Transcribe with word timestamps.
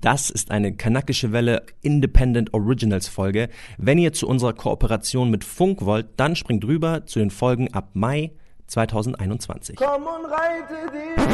Das 0.00 0.30
ist 0.30 0.52
eine 0.52 0.76
kanakische 0.76 1.32
Welle 1.32 1.64
Independent 1.82 2.54
Originals 2.54 3.08
Folge. 3.08 3.48
Wenn 3.78 3.98
ihr 3.98 4.12
zu 4.12 4.28
unserer 4.28 4.52
Kooperation 4.52 5.28
mit 5.28 5.42
Funk 5.42 5.84
wollt, 5.84 6.06
dann 6.18 6.36
springt 6.36 6.64
rüber 6.64 7.04
zu 7.06 7.18
den 7.18 7.32
Folgen 7.32 7.74
ab 7.74 7.88
Mai 7.94 8.30
2021. 8.68 9.74
Komm 9.74 10.02
und 10.04 10.30
reite 10.30 10.92
dich. 10.92 11.26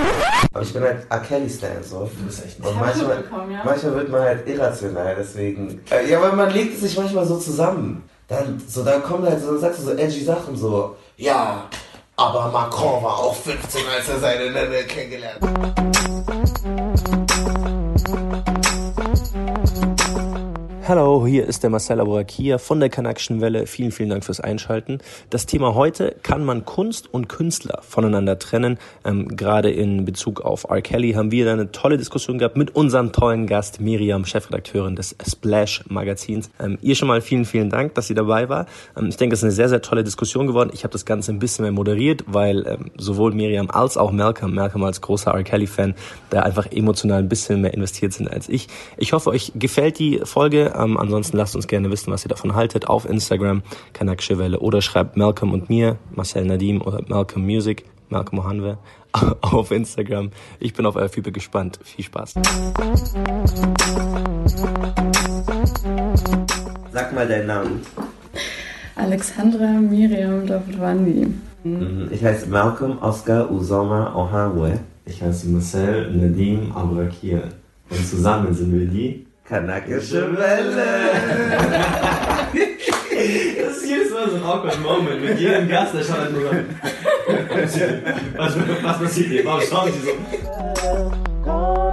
Aber 0.51 0.63
ich 0.63 0.73
bin 0.73 0.83
halt 0.83 1.07
R. 1.11 1.19
Kelly 1.21 1.51
Stan 1.51 1.83
so. 1.83 2.11
Du 2.19 2.25
bist 2.25 2.43
echt 2.43 2.59
Und 2.65 2.81
manchmal, 2.81 3.23
ja. 3.53 3.63
manchmal 3.67 3.95
wird 3.97 4.09
man 4.09 4.23
halt 4.23 4.49
irrational, 4.49 5.15
deswegen. 5.19 5.83
Äh, 5.91 6.11
Ja, 6.11 6.23
aber 6.23 6.35
man 6.35 6.51
legt 6.51 6.73
es 6.77 6.81
sich 6.81 6.97
manchmal 6.97 7.27
so 7.27 7.37
zusammen. 7.37 8.05
Dann, 8.29 8.63
so, 8.67 8.83
dann 8.83 9.03
kommt 9.03 9.29
halt 9.29 9.43
so, 9.43 9.49
dann 9.51 9.61
sagst 9.61 9.81
du 9.81 9.85
so 9.85 9.91
edgy 9.93 10.25
Sachen 10.25 10.57
so, 10.57 10.97
ja, 11.19 11.69
aber 12.17 12.51
Macron 12.51 13.03
war 13.03 13.19
auch 13.19 13.35
15, 13.35 13.83
als 13.95 14.09
er 14.09 14.19
seine 14.21 14.51
Nenne 14.51 14.85
kennengelernt 14.85 15.43
hat. 15.43 15.94
Hallo, 20.87 21.27
hier 21.27 21.47
ist 21.49 21.63
der 21.63 21.71
Marcel 21.71 21.99
Aborakia 21.99 22.59
von 22.59 22.79
der 22.79 22.91
Kanakischen 22.91 23.41
Welle. 23.41 23.67
Vielen, 23.67 23.91
vielen 23.91 24.11
Dank 24.11 24.23
fürs 24.23 24.41
Einschalten. 24.41 24.99
Das 25.31 25.47
Thema 25.47 25.75
heute, 25.75 26.15
kann 26.23 26.45
man 26.45 26.67
Kunst 26.67 27.09
und 27.15 27.27
Künstler 27.27 27.81
voneinander 27.81 28.39
trennen? 28.39 28.79
Ähm, 29.03 29.35
gerade 29.35 29.71
in 29.71 30.05
Bezug 30.05 30.43
auf 30.43 30.65
R. 30.69 30.83
Kelly 30.83 31.15
haben 31.15 31.31
wir 31.31 31.47
da 31.47 31.55
eine 31.55 31.73
tolle 31.73 31.97
Diskussion 31.97 32.37
gehabt 32.37 32.59
mit 32.59 32.77
unserem 32.77 33.13
tollen 33.13 33.47
Gast 33.47 33.81
Miriam, 33.81 34.27
Chefredakteurin 34.27 34.95
des 34.95 35.17
Splash 35.27 35.83
Magazins. 35.89 36.51
Ähm, 36.61 36.77
ihr 36.83 36.95
schon 36.97 37.09
mal 37.09 37.23
vielen, 37.23 37.47
vielen 37.47 37.71
Dank, 37.71 37.95
dass 37.95 38.09
sie 38.09 38.15
dabei 38.15 38.51
war. 38.51 38.67
Ähm, 38.95 39.07
ich 39.07 39.17
denke, 39.17 39.33
es 39.33 39.41
ist 39.41 39.45
eine 39.45 39.53
sehr, 39.53 39.71
sehr 39.71 39.81
tolle 39.81 40.05
Diskussion 40.05 40.47
geworden. 40.47 40.69
Ich 40.75 40.85
habe 40.85 40.93
das 40.93 41.07
Ganze 41.07 41.33
ein 41.33 41.39
bisschen 41.39 41.63
mehr 41.63 41.73
moderiert, 41.73 42.25
weil 42.27 42.67
ähm, 42.67 42.91
sowohl 42.99 43.33
Miriam 43.33 43.71
als 43.71 43.97
auch 43.97 44.13
Malcolm, 44.13 44.55
Malcolm 44.55 44.85
als 44.85 45.01
großer 45.01 45.31
R. 45.31 45.45
Kelly-Fan, 45.45 45.95
da 46.29 46.41
einfach 46.41 46.71
emotional 46.71 47.21
ein 47.21 47.29
bisschen 47.31 47.63
mehr 47.63 47.73
investiert 47.73 48.13
sind 48.13 48.31
als 48.31 48.51
ich. 48.51 48.69
Ich 48.99 49.15
hoffe, 49.15 49.31
euch 49.31 49.53
gefällt 49.55 49.99
die 49.99 50.21
Folge. 50.25 50.74
Ähm, 50.75 50.97
ansonsten 50.97 51.37
lasst 51.37 51.55
uns 51.57 51.67
gerne 51.67 51.91
wissen, 51.91 52.13
was 52.13 52.25
ihr 52.25 52.29
davon 52.29 52.55
haltet 52.55 52.89
auf 52.89 53.09
Instagram, 53.09 53.63
Kanakische 53.93 54.39
Welle 54.39 54.59
oder 54.61 54.83
schreibt 54.83 55.17
Malcolm 55.17 55.53
und 55.53 55.69
mir, 55.69 55.97
Marcel 56.15 56.45
Nadim 56.45 56.83
oder 56.83 57.01
Malcolm 57.09 57.45
Music, 57.45 57.85
Malcolm 58.09 58.37
Mohanwe 58.43 58.79
auf 59.41 59.71
Instagram. 59.71 60.31
Ich 60.59 60.75
bin 60.75 60.87
auf 60.87 60.97
euer 60.97 61.09
Feedback 61.09 61.35
gespannt. 61.35 61.79
Viel 61.83 62.05
Spaß. 62.05 62.35
Sag 66.93 67.13
mal 67.15 67.27
deinen 67.29 67.47
Namen. 67.47 67.81
Alexandra 68.97 69.67
Miriam 69.67 70.47
Davutwandi. 70.47 71.27
Ich 72.11 72.23
heiße 72.23 72.49
Malcolm 72.49 72.99
Oscar 73.01 73.51
Usoma 73.51 74.15
Ohanwe. 74.15 74.79
Ich 75.07 75.23
heiße 75.23 75.49
Marcel 75.49 76.11
Nadim 76.13 76.73
Abrakir. 76.73 77.49
Und 77.91 78.07
zusammen 78.07 78.55
sind 78.55 78.73
wir 78.73 78.87
die. 78.87 79.27
Kanakische 79.47 80.35
Welle. 80.37 81.11
Das 83.61 83.77
ist 83.77 83.87
jedes 83.87 84.11
Mal 84.11 84.31
so 84.31 84.37
ein 84.37 84.43
awkward 84.43 84.81
Moment 84.81 85.23
mit 85.23 85.39
jedem 85.39 85.69
Gast, 85.69 85.95
der 85.95 86.03
schaut 86.03 86.19
halt 86.19 86.33
nur 86.33 86.51
so. 87.69 87.81
Was, 88.37 88.57
was 88.83 88.99
passiert 88.99 89.29
hier? 89.29 89.45
Warum 89.45 89.61
schauen 89.61 89.93
sie 89.93 90.01
so? 90.01 90.13
Warum 91.45 91.93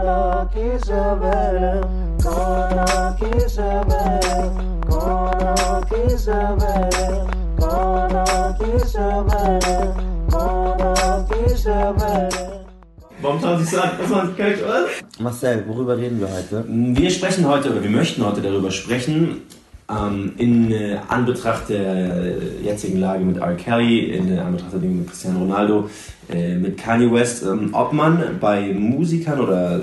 schauen 11.99 12.49
sie 12.49 12.60
so 13.21 13.27
an? 13.27 13.91
Was 13.99 14.09
machen 14.09 14.29
sie 14.35 14.41
kalt, 14.41 14.63
oder? 14.63 14.85
Marcel, 15.19 15.63
worüber 15.67 15.97
reden 15.97 16.19
wir 16.19 16.29
heute? 16.29 16.65
Wir 16.67 17.09
sprechen 17.09 17.47
heute, 17.47 17.71
oder 17.71 17.83
wir 17.83 17.89
möchten 17.89 18.25
heute 18.25 18.41
darüber 18.41 18.71
sprechen, 18.71 19.41
ähm, 19.89 20.33
in 20.37 20.71
äh, 20.71 20.97
Anbetracht 21.07 21.69
der 21.69 22.15
äh, 22.23 22.63
jetzigen 22.63 22.99
Lage 22.99 23.23
mit 23.23 23.37
R. 23.37 23.55
Kelly, 23.55 24.11
in 24.11 24.35
äh, 24.35 24.39
Anbetracht 24.39 24.73
der 24.73 24.79
Dinge 24.79 24.95
mit 24.95 25.09
Cristiano 25.09 25.39
Ronaldo, 25.39 25.89
äh, 26.31 26.55
mit 26.55 26.77
Kanye 26.77 27.11
West, 27.11 27.43
ähm, 27.43 27.69
ob 27.73 27.93
man 27.93 28.37
bei 28.39 28.73
Musikern 28.73 29.39
oder 29.39 29.81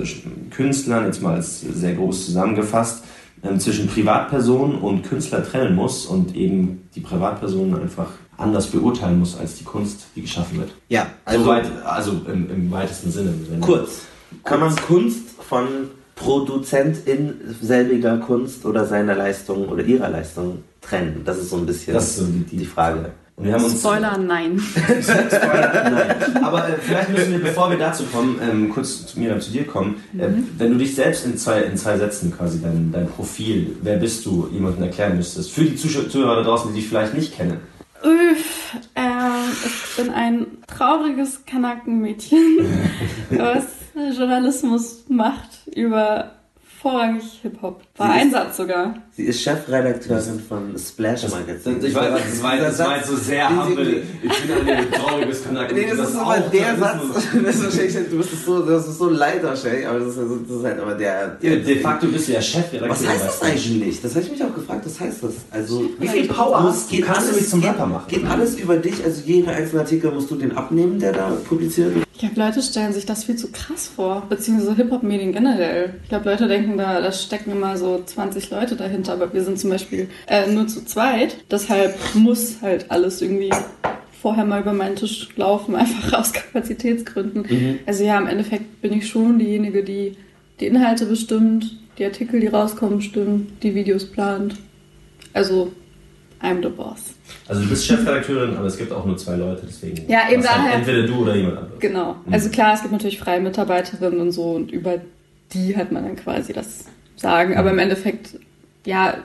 Künstlern, 0.51 1.05
jetzt 1.05 1.21
mal 1.21 1.35
als 1.35 1.61
sehr 1.61 1.93
groß 1.93 2.25
zusammengefasst, 2.25 3.03
ähm, 3.43 3.59
zwischen 3.59 3.87
Privatperson 3.87 4.75
und 4.75 5.03
Künstler 5.03 5.43
trennen 5.43 5.75
muss 5.75 6.05
und 6.05 6.35
eben 6.35 6.89
die 6.95 7.01
Privatperson 7.01 7.73
einfach 7.79 8.09
anders 8.39 8.67
beurteilen 8.67 9.19
muss 9.19 9.37
als 9.37 9.55
die 9.55 9.63
Kunst, 9.63 10.07
die 10.15 10.21
geschaffen 10.21 10.59
wird. 10.59 10.71
Ja, 10.87 11.07
Also, 11.25 11.43
Soweit, 11.43 11.65
also 11.85 12.11
im, 12.31 12.49
im 12.49 12.71
weitesten 12.71 13.11
Sinne. 13.11 13.33
Wenn- 13.49 13.59
kurz. 13.61 14.01
Kann 14.43 14.59
man 14.59 14.75
Kunst 14.75 15.23
von 15.47 15.65
Produzentin 16.15 17.33
selbiger 17.61 18.17
Kunst 18.17 18.65
oder 18.65 18.85
seiner 18.85 19.15
Leistung 19.15 19.67
oder 19.67 19.83
ihrer 19.83 20.09
Leistung 20.09 20.63
trennen? 20.81 21.21
Das 21.25 21.37
ist 21.37 21.49
so 21.49 21.57
ein 21.57 21.65
bisschen 21.65 21.93
Das 21.93 22.05
ist 22.11 22.17
so 22.17 22.25
die- 22.25 22.57
die 22.57 22.65
Frage. 22.65 23.11
Und 23.35 23.45
wir 23.45 23.53
haben 23.53 23.63
uns 23.63 23.79
Spoiler, 23.79 24.17
nein. 24.17 24.61
Nein. 24.85 26.15
Aber 26.43 26.67
äh, 26.67 26.73
vielleicht 26.81 27.09
müssen 27.09 27.31
wir, 27.31 27.39
bevor 27.39 27.69
wir 27.71 27.77
dazu 27.77 28.03
kommen, 28.11 28.37
ähm, 28.41 28.69
kurz 28.69 29.05
zu 29.07 29.17
mir, 29.19 29.39
zu 29.39 29.51
dir 29.51 29.65
kommen. 29.65 29.95
Äh, 30.17 30.27
wenn 30.57 30.71
du 30.73 30.77
dich 30.77 30.93
selbst 30.93 31.25
in 31.25 31.37
zwei, 31.37 31.61
in 31.61 31.77
zwei 31.77 31.97
Sätzen 31.97 32.35
quasi 32.35 32.61
dein, 32.61 32.91
dein 32.91 33.07
Profil, 33.07 33.77
wer 33.81 33.95
bist 33.97 34.25
du, 34.25 34.49
jemandem 34.51 34.83
erklären 34.83 35.15
müsstest, 35.15 35.51
für 35.51 35.63
die 35.63 35.77
Zuschauer, 35.77 36.09
Zuhörer 36.09 36.35
da 36.35 36.43
draußen, 36.43 36.73
die 36.73 36.81
dich 36.81 36.89
vielleicht 36.89 37.13
nicht 37.13 37.33
kennen. 37.33 37.57
Üff, 38.03 38.77
ähm, 38.95 39.51
ich 39.65 39.95
bin 39.97 40.13
ein 40.13 40.47
trauriges 40.67 41.45
Kanakenmädchen, 41.45 42.59
was 43.31 43.65
Journalismus 44.17 45.05
macht 45.09 45.67
über 45.75 46.35
vorrangig 46.81 47.39
Hip-Hop. 47.41 47.81
War 47.97 48.11
ein 48.11 48.31
Satz 48.31 48.57
sogar. 48.57 48.93
Sie 49.19 49.25
ist 49.25 49.41
Chefredakteurin 49.41 50.39
von 50.47 50.77
Splash 50.77 51.27
Magazine. 51.27 51.85
Ich 51.85 51.93
weiß, 51.93 52.09
das 52.23 52.41
war, 52.41 52.55
das 52.55 52.79
war 52.79 52.95
jetzt 52.95 53.09
so 53.09 53.17
sehr 53.17 53.49
humble. 53.49 54.01
Ich 54.23 54.29
bin 54.43 54.69
ein 54.73 54.89
trauriges 54.93 55.43
Kontakt. 55.45 55.73
Nee, 55.73 55.87
das, 55.89 56.07
ist 56.11 56.15
aber 56.15 56.39
der 56.39 56.77
Satz. 56.77 57.01
Das 57.43 57.55
ist 57.55 57.63
wahrscheinlich, 57.65 58.09
du 58.09 58.17
bist 58.17 58.45
so, 58.45 58.61
das 58.61 58.87
ist 58.87 58.97
so 58.97 59.09
leid 59.09 59.43
wahrscheinlich, 59.43 59.85
aber 59.85 59.99
das 59.99 60.15
ist, 60.15 60.19
das 60.47 60.57
ist 60.57 60.63
halt 60.63 60.79
aber 60.79 60.95
der. 60.95 61.27
De 61.41 61.79
facto 61.81 62.07
bist 62.07 62.29
du 62.29 62.31
ja 62.31 62.41
Chefredakteur. 62.41 62.89
was 62.89 63.05
heißt 63.05 63.25
das 63.25 63.41
eigentlich? 63.41 64.01
Das 64.01 64.15
habe 64.15 64.23
ich 64.23 64.31
mich 64.31 64.41
auch 64.41 64.55
gefragt. 64.55 64.85
Was 64.85 64.97
heißt 65.01 65.21
das? 65.21 65.33
Also 65.51 65.83
Wie 65.99 66.07
viel 66.07 66.27
Power 66.29 66.61
muss- 66.61 66.71
hast 66.75 66.91
du? 66.93 67.01
Kannst 67.01 67.31
du 67.31 67.35
mich 67.35 67.49
zum 67.49 67.59
geht, 67.59 67.71
Rapper 67.71 67.87
machen? 67.87 68.05
Geht 68.07 68.25
alles 68.25 68.57
über 68.57 68.77
dich? 68.77 69.03
Also 69.03 69.21
jeden 69.25 69.49
einzelnen 69.49 69.81
Artikel 69.81 70.11
musst 70.11 70.31
du 70.31 70.35
den 70.35 70.55
abnehmen, 70.55 70.97
der 70.97 71.11
da 71.11 71.31
publiziert 71.49 71.93
wird? 71.93 72.05
Ich 72.13 72.19
glaube, 72.19 72.35
Leute 72.47 72.61
stellen 72.61 72.91
sich 72.91 73.05
das 73.05 73.23
viel 73.23 73.37
zu 73.37 73.47
krass 73.49 73.89
vor, 73.95 74.23
beziehungsweise 74.27 74.75
Hip-Hop-Medien 74.75 75.31
generell. 75.31 75.93
Ich 76.03 76.09
glaube, 76.09 76.29
Leute 76.29 76.49
denken, 76.49 76.77
da, 76.77 76.99
da 76.99 77.13
stecken 77.13 77.51
immer 77.53 77.77
so 77.77 78.03
20 78.05 78.51
Leute 78.51 78.75
dahinter, 78.75 79.08
aber 79.09 79.33
wir 79.33 79.43
sind 79.43 79.59
zum 79.59 79.69
Beispiel 79.69 80.09
äh, 80.27 80.47
nur 80.51 80.67
zu 80.67 80.85
zweit. 80.85 81.37
Deshalb 81.51 81.95
muss 82.15 82.61
halt 82.61 82.89
alles 82.89 83.21
irgendwie 83.21 83.51
vorher 84.21 84.45
mal 84.45 84.61
über 84.61 84.73
meinen 84.73 84.95
Tisch 84.95 85.29
laufen, 85.35 85.75
einfach 85.77 86.19
aus 86.19 86.33
Kapazitätsgründen. 86.33 87.79
Also 87.85 88.03
ja, 88.03 88.17
im 88.17 88.27
Endeffekt 88.27 88.81
bin 88.81 88.93
ich 88.93 89.07
schon 89.07 89.39
diejenige, 89.39 89.83
die 89.83 90.15
die 90.59 90.67
Inhalte 90.67 91.05
bestimmt, 91.05 91.77
die 91.97 92.05
Artikel, 92.05 92.39
die 92.41 92.47
rauskommen, 92.47 92.97
bestimmt, 92.97 93.63
die 93.63 93.73
Videos 93.75 94.05
plant. 94.05 94.55
Also, 95.33 95.71
I'm 96.41 96.61
the 96.61 96.69
boss. 96.69 97.13
Also 97.47 97.61
du 97.63 97.69
bist 97.69 97.85
Chefredakteurin, 97.85 98.55
aber 98.57 98.67
es 98.67 98.77
gibt 98.77 98.91
auch 98.91 99.05
nur 99.05 99.17
zwei 99.17 99.35
Leute, 99.35 99.63
deswegen. 99.67 100.09
Ja, 100.09 100.29
eben 100.31 100.41
halt 100.41 100.45
daher- 100.57 100.73
Entweder 100.75 101.03
du 101.03 101.15
oder 101.21 101.35
jemand 101.35 101.57
anderes. 101.57 101.79
Genau. 101.79 102.15
Also 102.31 102.49
klar, 102.49 102.73
es 102.73 102.81
gibt 102.81 102.91
natürlich 102.93 103.19
freie 103.19 103.39
Mitarbeiterinnen 103.41 104.19
und 104.19 104.31
so 104.31 104.51
und 104.51 104.71
über 104.71 104.95
die 105.53 105.75
hat 105.75 105.91
man 105.91 106.03
dann 106.03 106.15
quasi 106.15 106.53
das 106.53 106.85
Sagen. 107.15 107.57
Aber 107.57 107.71
im 107.71 107.79
Endeffekt, 107.79 108.39
ja, 108.89 109.15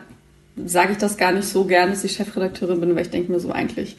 sage 0.67 0.93
ich 0.93 0.99
das 0.99 1.17
gar 1.17 1.33
nicht 1.33 1.49
so 1.49 1.65
gern, 1.65 1.91
dass 1.91 2.05
ich 2.05 2.13
Chefredakteurin 2.13 2.81
bin, 2.81 2.95
weil 2.95 3.03
ich 3.03 3.11
denke 3.11 3.33
mir 3.33 3.41
so 3.41 3.51
eigentlich 3.51 3.97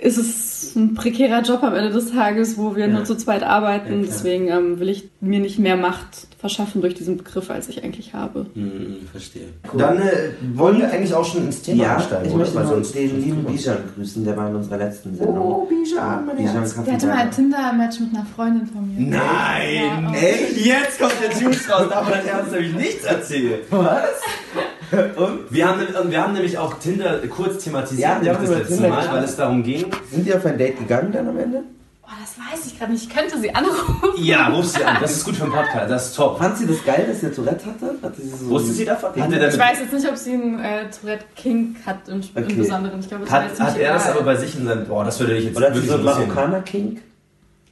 ist 0.00 0.18
es 0.18 0.74
ein 0.74 0.94
prekärer 0.94 1.42
Job 1.42 1.62
am 1.62 1.76
Ende 1.76 1.90
des 1.92 2.10
Tages, 2.10 2.58
wo 2.58 2.74
wir 2.74 2.86
Ja. 2.88 2.92
nur 2.92 3.04
zu 3.04 3.14
zweit 3.16 3.44
arbeiten. 3.44 4.00
Ja. 4.00 4.06
Deswegen 4.06 4.48
ähm, 4.48 4.80
will 4.80 4.88
ich 4.88 5.08
mir 5.20 5.38
nicht 5.38 5.60
mehr 5.60 5.76
Macht 5.76 6.26
verschaffen 6.40 6.80
durch 6.80 6.94
diesen 6.94 7.18
Begriff, 7.18 7.50
als 7.50 7.68
ich 7.68 7.84
eigentlich 7.84 8.12
habe. 8.12 8.46
Hm, 8.54 8.96
verstehe. 9.12 9.44
Dann 9.78 9.98
äh, 9.98 10.30
wollen 10.54 10.78
wir 10.78 10.90
eigentlich 10.90 11.14
auch 11.14 11.24
schon 11.24 11.44
ins 11.46 11.62
Thema 11.62 11.84
Ja, 11.84 11.96
einsteigen, 11.98 12.24
ich 12.26 12.32
oder? 12.32 12.38
möchte 12.40 12.54
Weil 12.56 12.64
noch 12.64 12.70
sonst- 12.72 12.94
den 12.96 13.10
sonst 13.10 13.24
lieben 13.24 13.44
Bijan 13.44 13.76
grüßen, 13.94 14.24
der 14.24 14.36
war 14.36 14.48
in 14.48 14.56
unserer 14.56 14.78
letzten 14.78 15.14
Sendung. 15.16 15.38
Oh, 15.38 15.66
Bijan, 15.66 16.26
mein 16.26 16.36
Bijan 16.36 16.52
Herz. 16.54 16.74
Der 16.84 16.94
hatte 16.94 17.06
mal 17.06 17.16
ein. 17.18 17.30
Tinder-Match 17.30 18.00
mit 18.00 18.08
einer 18.16 18.26
Freundin 18.34 18.66
von 18.66 18.92
mir. 18.96 19.06
Nein! 19.06 20.08
Ja, 20.12 20.12
Echt? 20.18 20.56
Jetzt 20.66 20.98
kommt 21.00 21.12
der 21.22 21.30
Juice 21.40 21.70
raus, 21.70 21.86
davon 21.90 22.12
hat 22.14 22.26
er 22.26 22.42
uns 22.42 22.50
nämlich 22.50 22.74
nichts 22.74 23.04
erzählt. 23.04 23.66
Was? 23.70 24.08
Und? 25.16 25.38
Wir 25.50 25.68
haben, 25.68 25.78
nämlich- 25.78 26.10
wir 26.10 26.22
haben 26.22 26.32
nämlich 26.34 26.58
auch 26.58 26.74
Tinder 26.78 27.18
kurz 27.28 27.64
thematisiert, 27.64 28.22
Ja, 28.22 28.34
das 28.34 28.48
letzte 28.48 28.74
Tinder 28.74 28.88
Mal, 28.90 29.08
weil 29.12 29.24
es 29.24 29.36
darum 29.36 29.62
ging. 29.62 29.86
Sind 30.10 30.26
die 30.26 30.34
auf 30.34 30.44
ein 30.46 30.58
Date 30.58 30.78
gegangen 30.78 31.10
dann 31.12 31.28
am 31.28 31.38
Ende? 31.38 31.62
Oh, 32.04 32.08
das 32.20 32.36
weiß 32.36 32.66
ich 32.66 32.78
gerade 32.78 32.92
nicht. 32.92 33.04
Ich 33.08 33.14
könnte 33.16 33.38
sie 33.38 33.54
anrufen. 33.54 33.96
Ja, 34.18 34.48
ruf 34.54 34.66
sie 34.66 34.84
an, 34.84 34.98
das 35.00 35.12
ist 35.16 35.24
gut 35.24 35.36
für 35.36 35.44
einen 35.44 35.52
Podcast, 35.52 35.90
das 35.90 36.06
ist 36.08 36.16
top. 36.16 36.36
Fand 36.38 36.58
sie 36.58 36.66
das 36.66 36.84
geil, 36.84 37.06
dass 37.08 37.20
sie 37.20 37.30
Tourette 37.30 37.64
hatte? 37.64 37.94
hatte 38.02 38.20
sie 38.20 38.28
so 38.28 38.50
Wusste 38.50 38.72
sie 38.72 38.84
davon? 38.84 39.10
Hat 39.18 39.32
er, 39.32 39.48
Ich 39.48 39.58
weiß 39.58 39.78
jetzt 39.80 39.92
nicht, 39.94 40.08
ob 40.08 40.16
sie 40.16 40.34
einen 40.34 40.58
äh, 40.60 40.90
Tourette 40.90 41.24
King 41.36 41.76
hat 41.86 42.08
im, 42.08 42.18
Okay. 42.20 42.44
im 42.52 42.58
Besonderen. 42.58 43.00
Ich 43.00 43.08
glaube, 43.08 43.24
das 43.24 43.32
hat, 43.32 43.58
hat 43.60 43.78
er 43.78 43.94
das 43.94 44.08
aber 44.10 44.22
bei 44.22 44.36
sich 44.36 44.54
in 44.58 44.66
seinem. 44.66 44.84
Boah, 44.86 45.04
das 45.04 45.18
würde 45.20 45.34
dich 45.36 45.46
jetzt 45.46 45.56
Oder 45.56 45.68
wirklich 45.68 45.86
so 45.86 45.94
einen 45.94 46.02
interessieren. 46.04 46.28
Marokkaner 46.34 46.60
King? 46.62 47.00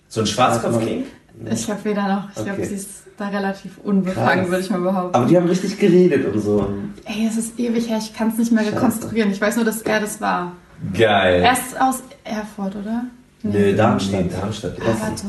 So 0.09 0.21
ein 0.23 0.27
Schwarzkopf-King? 0.27 1.05
Ich 1.51 1.65
glaube 1.67 1.85
weder 1.85 2.09
noch. 2.09 2.29
Ich 2.31 2.35
glaube, 2.37 2.53
Okay. 2.53 2.65
sie 2.65 2.75
ist 2.75 2.89
da 3.17 3.29
relativ 3.29 3.79
unbefangen, 3.85 4.49
würde 4.49 4.61
ich 4.63 4.71
mal 4.71 4.81
behaupten. 4.81 5.15
Aber 5.15 5.27
die 5.27 5.37
haben 5.37 5.47
richtig 5.47 5.79
geredet 5.79 6.33
und 6.33 6.41
so. 6.41 6.69
Ey, 7.05 7.27
es 7.29 7.37
ist 7.37 7.59
ewig 7.59 7.89
her, 7.89 7.99
ich 7.99 8.15
kann 8.15 8.29
es 8.29 8.39
nicht 8.39 8.53
mehr 8.53 8.65
Scheiße. 8.65 8.77
rekonstruieren. 8.77 9.31
Ich 9.31 9.41
weiß 9.41 9.57
nur, 9.57 9.65
dass 9.65 9.83
er 9.83 10.01
das 10.01 10.21
war. 10.21 10.53
Geil. 10.97 11.43
Er 11.43 11.53
ist 11.53 11.79
aus 11.81 12.03
Erfurt, 12.25 12.77
oder? 12.77 13.05
Nö, 13.43 13.75
Darmstadt. 13.77 14.25
Nee, 14.25 14.31
Darmstadt. 14.31 14.77
Ah, 14.81 14.95
warte. 15.01 15.25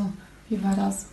Wie 0.50 0.64
war 0.64 0.74
das? 0.76 1.06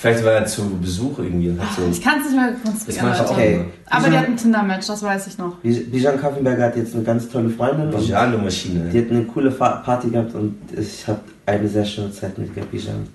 Vielleicht 0.00 0.24
war 0.24 0.32
er 0.32 0.46
zu 0.46 0.62
Besuch 0.80 1.18
irgendwie 1.18 1.48
und 1.50 1.60
hat 1.60 1.68
so. 1.76 1.82
Ich 1.90 2.00
kann 2.00 2.20
es 2.20 2.26
nicht 2.26 2.36
mehr 2.36 2.50
rekonstruieren. 2.52 3.26
Okay. 3.28 3.54
immer. 3.54 3.64
Aber 3.86 4.04
Bijan- 4.06 4.10
die 4.12 4.16
hat 4.18 4.26
ein 4.26 4.36
Tinder-Match, 4.36 4.86
das 4.86 5.02
weiß 5.02 5.26
ich 5.26 5.38
noch. 5.38 5.56
Bij- 5.64 5.90
Bijan 5.90 6.20
Kaffenberger 6.20 6.66
hat 6.66 6.76
jetzt 6.76 6.94
eine 6.94 7.02
ganz 7.02 7.28
tolle 7.28 7.50
Freundin. 7.50 7.92
und 7.92 8.04
Piano-Maschine. 8.06 8.90
Die 8.90 8.98
hat 9.00 9.10
eine 9.10 9.24
coole 9.24 9.50
Party 9.50 10.10
gehabt 10.10 10.34
und 10.36 10.56
ich 10.76 11.06
habe 11.08 11.18
eine 11.46 11.68
sehr 11.68 11.84
schöne 11.84 12.12
Zeit 12.12 12.38
mit 12.38 12.54
Bijan. 12.70 13.08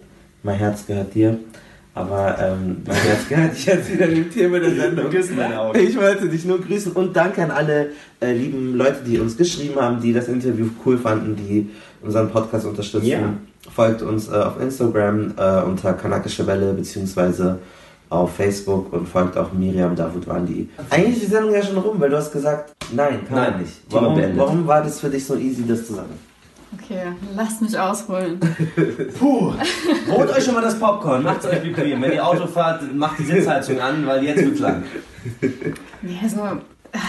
Mein 0.44 0.58
Herz 0.58 0.86
gehört 0.86 1.14
dir. 1.16 1.40
Aber 1.96 2.38
ähm, 2.40 2.78
mein 2.86 2.96
Herz 2.96 3.20
gehört 3.30 3.54
dich 3.54 3.66
jetzt 3.66 3.92
wieder 3.92 4.08
dem 4.08 4.30
Thema 4.32 4.60
der 4.60 4.76
Sendung. 4.76 5.10
Küssen 5.10 5.36
meine 5.36 5.60
Augen. 5.60 5.80
Ich 5.80 5.96
wollte 5.96 6.28
dich 6.28 6.44
nur 6.44 6.60
grüßen 6.60 6.92
und 6.94 7.16
danke 7.16 7.44
an 7.44 7.52
alle 7.52 7.92
äh, 8.20 8.34
lieben 8.34 8.76
Leute, 8.76 9.04
die 9.06 9.20
uns 9.20 9.38
geschrieben 9.38 9.80
haben, 9.80 10.02
die 10.02 10.12
das 10.12 10.28
Interview 10.28 10.70
cool 10.86 10.98
fanden, 10.98 11.36
die 11.36 11.70
unseren 12.02 12.30
Podcast 12.30 12.66
unterstützen. 12.66 13.08
Ja. 13.08 13.20
Folgt 13.74 14.02
uns 14.02 14.28
äh, 14.28 14.32
auf 14.32 14.60
Instagram 14.60 15.34
äh, 15.38 15.62
unter 15.62 15.94
Kanakische 15.94 16.46
Welle 16.48 16.74
beziehungsweise 16.74 17.60
auf 18.10 18.36
Facebook 18.36 18.92
und 18.92 19.08
folgt 19.08 19.38
auch 19.38 19.54
Miriam 19.54 19.96
Davutwandi. 19.96 20.70
Eigentlich 20.90 21.16
ist 21.16 21.24
die 21.24 21.32
Sendung 21.32 21.54
ja 21.54 21.64
schon 21.64 21.78
rum, 21.78 22.00
weil 22.00 22.10
du 22.10 22.18
hast 22.18 22.32
gesagt, 22.32 22.74
nein, 22.92 23.26
kann 23.28 23.38
Nein, 23.38 23.62
nicht. 23.62 23.74
Warum, 23.90 24.20
warum 24.36 24.68
war 24.68 24.84
das 24.84 25.00
für 25.00 25.10
dich 25.10 25.26
so 25.26 25.36
easy, 25.36 25.64
das 25.68 25.88
zu 25.88 25.94
sagen? 25.94 26.14
Okay, 26.74 27.14
lasst 27.36 27.62
mich 27.62 27.78
ausholen. 27.78 28.40
Puh. 29.20 29.54
Holt 30.10 30.30
euch 30.30 30.44
schon 30.44 30.54
mal 30.54 30.62
das 30.62 30.80
Popcorn, 30.80 31.24
macht 31.24 31.44
es 31.44 31.46
euch 31.46 31.62
bequem. 31.62 32.02
Wenn 32.02 32.14
ihr 32.14 32.26
Auto 32.26 32.48
fahrt, 32.48 32.94
macht 32.96 33.20
die 33.20 33.26
Sitzheizung 33.26 33.80
an, 33.80 34.06
weil 34.06 34.24
jetzt 34.24 34.44
wird's 34.44 34.60
lang. 34.60 34.84
Nee, 36.02 36.20
also, 36.22 36.42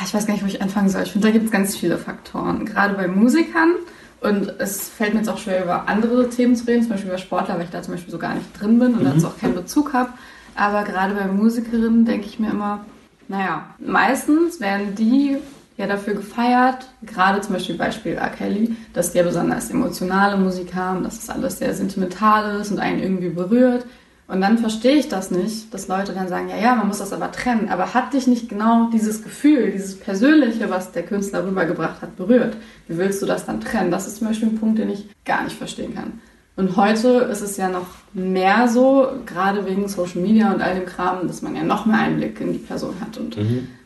ich 0.05 0.14
weiß 0.14 0.26
gar 0.26 0.34
nicht, 0.34 0.43
wo 0.43 0.49
ich 0.49 0.61
anfangen 0.61 0.88
soll. 0.88 1.02
Ich 1.02 1.12
finde, 1.12 1.28
da 1.28 1.32
gibt 1.32 1.46
es 1.46 1.50
ganz 1.50 1.76
viele 1.76 1.99
Faktoren. 1.99 2.64
Gerade 2.66 2.94
bei 2.94 3.08
Musikern. 3.08 3.75
Und 4.20 4.55
es 4.58 4.88
fällt 4.88 5.12
mir 5.12 5.20
jetzt 5.20 5.28
auch 5.28 5.37
schwer, 5.37 5.62
über 5.62 5.87
andere 5.87 6.31
Themen 6.31 6.56
zu 6.56 6.66
reden, 6.66 6.82
zum 6.82 6.93
Beispiel 6.93 7.11
über 7.11 7.19
Sportler, 7.19 7.56
weil 7.56 7.64
ich 7.64 7.70
da 7.70 7.82
zum 7.82 7.93
Beispiel 7.93 8.11
so 8.11 8.19
gar 8.19 8.34
nicht 8.34 8.58
drin 8.58 8.78
bin 8.78 8.94
und 8.94 9.05
dazu 9.05 9.26
auch 9.26 9.38
keinen 9.38 9.55
Bezug 9.55 9.93
habe. 9.93 10.11
Aber 10.55 10.84
gerade 10.84 11.14
bei 11.14 11.26
Musikerinnen 11.26 12.06
denke 12.06 12.26
ich 12.26 12.38
mir 12.38 12.50
immer, 12.50 12.84
naja, 13.28 13.66
meistens 13.78 14.61
werden 14.61 14.94
die 14.94 15.37
ja 15.76 15.87
dafür 15.87 16.15
gefeiert, 16.15 16.88
gerade 17.03 17.41
zum 17.41 17.55
Beispiel 17.55 17.76
Beispiel 17.76 18.12
R. 18.12 18.31
Kelly, 18.31 18.76
dass 18.93 19.15
ja 19.15 19.23
besonders 19.23 19.71
emotionale 19.71 20.37
Musik 20.37 20.75
haben, 20.75 21.03
dass 21.03 21.23
es 21.23 21.31
alles 21.31 21.59
sehr 21.59 21.75
sentimental 21.75 22.61
ist 22.61 22.71
und 22.71 22.79
einen 22.79 23.00
irgendwie 23.00 23.31
berührt. 23.31 23.85
Und 24.26 24.41
dann 24.41 24.56
verstehe 24.56 24.97
ich 24.97 25.09
das 25.09 25.31
nicht, 25.31 25.75
dass 25.75 25.88
Leute 25.88 26.12
dann 26.12 26.29
sagen, 26.29 26.49
ja, 26.49 26.56
ja, 26.56 26.75
man 26.75 26.88
muss 26.88 26.99
das 26.99 27.12
aber 27.12 27.31
trennen. 27.31 27.69
Aber 27.69 27.93
hat 27.93 28.15
dich 28.15 28.26
nicht 28.26 28.49
genau 28.49 28.88
dieses 28.91 29.23
Gefühl, 29.23 29.71
dieses 29.71 29.99
Persönliche, 29.99 30.71
was 30.71 30.93
der 30.93 31.03
Künstler 31.03 31.47
rübergebracht 31.47 32.00
hat, 32.00 32.17
berührt? 32.17 32.56
Wie 32.88 32.97
willst 32.97 33.21
du 33.21 33.26
das 33.26 33.44
dann 33.44 33.61
trennen? 33.61 33.91
Das 33.91 34.06
ist 34.06 34.17
zum 34.17 34.29
Beispiel 34.29 34.49
ein 34.49 34.59
Punkt, 34.59 34.79
den 34.79 34.88
ich 34.88 35.09
gar 35.26 35.44
nicht 35.44 35.56
verstehen 35.56 35.94
kann. 35.94 36.21
Und 36.56 36.76
heute 36.76 37.09
ist 37.31 37.43
es 37.43 37.56
ja 37.56 37.69
noch 37.69 37.88
mehr 38.15 38.69
so, 38.69 39.09
gerade 39.26 39.67
wegen 39.67 39.88
Social 39.88 40.23
Media 40.23 40.53
und 40.53 40.62
all 40.62 40.76
dem 40.76 40.87
Kram, 40.87 41.26
dass 41.26 41.43
man 41.43 41.56
ja 41.56 41.65
noch 41.65 41.85
mehr 41.85 41.99
Einblick 41.99 42.41
in 42.41 42.53
die 42.53 42.61
Person 42.61 42.94
hat. 43.00 43.19
Und 43.19 43.37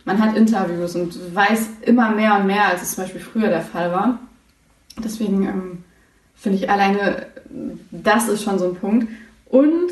man 0.09 0.23
hat 0.23 0.35
Interviews 0.39 0.97
und 0.97 1.35
weiß 1.35 1.69
immer 1.83 2.11
mehr 2.13 2.37
und 2.37 2.47
mehr, 2.47 2.65
als 2.65 2.81
es 2.81 2.95
zum 2.95 3.05
Beispiel 3.05 3.21
früher 3.21 3.49
der 3.49 3.61
Fall 3.61 3.93
war. 3.93 4.19
Deswegen 5.05 5.43
ähm, 5.43 5.85
finde 6.35 6.57
ich 6.57 6.71
alleine, 6.71 7.27
das 7.91 8.27
ist 8.29 8.43
schon 8.43 8.59
so 8.59 8.71
ein 8.71 8.75
Punkt. 8.77 9.07
Und 9.51 9.91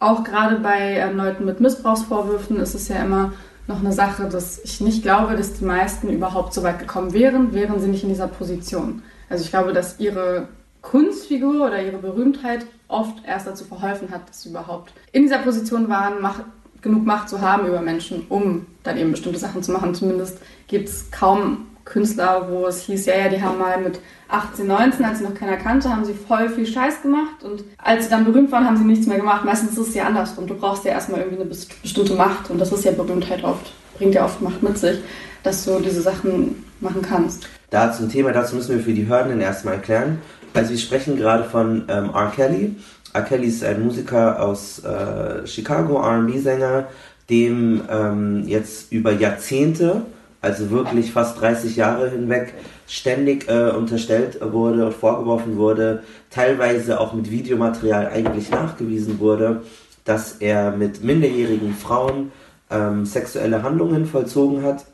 auch 0.00 0.22
gerade 0.22 0.56
bei 0.56 0.98
ähm, 0.98 1.16
Leuten 1.16 1.46
mit 1.46 1.60
Missbrauchsvorwürfen 1.60 2.60
ist 2.60 2.74
es 2.74 2.88
ja 2.88 3.02
immer 3.02 3.32
noch 3.66 3.80
eine 3.80 3.94
Sache, 3.94 4.28
dass 4.28 4.58
ich 4.62 4.82
nicht 4.82 5.02
glaube, 5.02 5.34
dass 5.34 5.54
die 5.54 5.64
meisten 5.64 6.10
überhaupt 6.10 6.52
so 6.52 6.62
weit 6.62 6.78
gekommen 6.78 7.14
wären, 7.14 7.54
wären 7.54 7.80
sie 7.80 7.88
nicht 7.88 8.02
in 8.02 8.10
dieser 8.10 8.28
Position. 8.28 9.02
Also 9.30 9.44
ich 9.44 9.50
glaube, 9.50 9.72
dass 9.72 9.98
ihre 9.98 10.48
Kunstfigur 10.82 11.64
oder 11.64 11.82
ihre 11.82 11.96
Berühmtheit 11.96 12.66
oft 12.88 13.16
erst 13.26 13.46
dazu 13.46 13.64
verholfen 13.64 14.10
hat, 14.10 14.28
dass 14.28 14.42
sie 14.42 14.50
überhaupt 14.50 14.92
in 15.12 15.22
dieser 15.22 15.38
Position 15.38 15.88
waren, 15.88 16.20
Macht, 16.20 16.44
genug 16.84 17.04
Macht 17.04 17.28
zu 17.28 17.40
haben 17.40 17.66
über 17.66 17.80
Menschen, 17.80 18.26
um 18.28 18.66
dann 18.84 18.96
eben 18.96 19.10
bestimmte 19.10 19.40
Sachen 19.40 19.62
zu 19.64 19.72
machen. 19.72 19.94
Zumindest 19.94 20.38
gibt 20.68 20.88
es 20.88 21.10
kaum 21.10 21.66
Künstler, 21.84 22.46
wo 22.48 22.66
es 22.66 22.82
hieß, 22.82 23.06
ja, 23.06 23.16
ja, 23.16 23.28
die 23.28 23.42
haben 23.42 23.58
mal 23.58 23.78
mit 23.80 23.98
18, 24.28 24.66
19, 24.66 25.04
als 25.04 25.18
sie 25.18 25.24
noch 25.24 25.34
keiner 25.34 25.56
kannte, 25.56 25.90
haben 25.90 26.04
sie 26.04 26.14
voll 26.14 26.48
viel 26.48 26.66
Scheiß 26.66 27.02
gemacht 27.02 27.42
und 27.42 27.62
als 27.78 28.04
sie 28.04 28.10
dann 28.10 28.24
berühmt 28.24 28.50
waren, 28.52 28.64
haben 28.64 28.76
sie 28.78 28.84
nichts 28.84 29.06
mehr 29.06 29.18
gemacht. 29.18 29.44
Meistens 29.44 29.72
ist 29.72 29.88
es 29.88 29.94
ja 29.94 30.04
andersrum. 30.04 30.46
Du 30.46 30.54
brauchst 30.54 30.84
ja 30.84 30.92
erstmal 30.92 31.20
irgendwie 31.20 31.40
eine 31.42 31.50
best- 31.50 31.82
bestimmte 31.82 32.14
Macht 32.14 32.50
und 32.50 32.58
das 32.58 32.72
ist 32.72 32.84
ja 32.84 32.92
Berühmtheit 32.92 33.44
oft, 33.44 33.72
bringt 33.98 34.14
ja 34.14 34.24
oft 34.24 34.40
Macht 34.40 34.62
mit 34.62 34.78
sich, 34.78 34.98
dass 35.42 35.64
du 35.66 35.78
diese 35.80 36.00
Sachen 36.00 36.64
machen 36.80 37.02
kannst. 37.02 37.48
Da 37.70 37.92
zum 37.92 38.08
Thema, 38.08 38.32
dazu 38.32 38.56
müssen 38.56 38.76
wir 38.76 38.82
für 38.84 38.94
die 38.94 39.06
Hörenden 39.06 39.40
erstmal 39.40 39.74
erklären. 39.74 40.20
Also 40.54 40.70
wir 40.70 40.78
sprechen 40.78 41.16
gerade 41.16 41.44
von 41.44 41.84
ähm, 41.88 42.10
R. 42.14 42.32
Kelly. 42.34 42.76
R. 43.14 43.22
Kelly 43.22 43.46
ist 43.46 43.62
ein 43.62 43.82
Musiker 43.82 44.42
aus 44.42 44.80
äh, 44.80 45.46
Chicago, 45.46 46.02
R&B-Sänger, 46.02 46.88
dem 47.30 47.82
ähm, 47.88 48.42
jetzt 48.46 48.90
über 48.92 49.12
Jahrzehnte, 49.12 50.02
also 50.42 50.70
wirklich 50.70 51.12
fast 51.12 51.40
30 51.40 51.76
Jahre 51.76 52.10
hinweg, 52.10 52.54
ständig 52.88 53.48
äh, 53.48 53.70
unterstellt 53.70 54.40
wurde 54.42 54.86
und 54.86 54.94
vorgeworfen 54.94 55.56
wurde, 55.56 56.02
teilweise 56.28 57.00
auch 57.00 57.12
mit 57.12 57.30
Videomaterial 57.30 58.08
eigentlich 58.08 58.50
nachgewiesen 58.50 59.20
wurde, 59.20 59.62
dass 60.04 60.32
er 60.32 60.72
mit 60.72 61.04
minderjährigen 61.04 61.72
Frauen 61.72 62.32
ähm, 62.68 63.06
sexuelle 63.06 63.62
Handlungen 63.62 64.06
vollzogen 64.06 64.64
hat. 64.64 64.84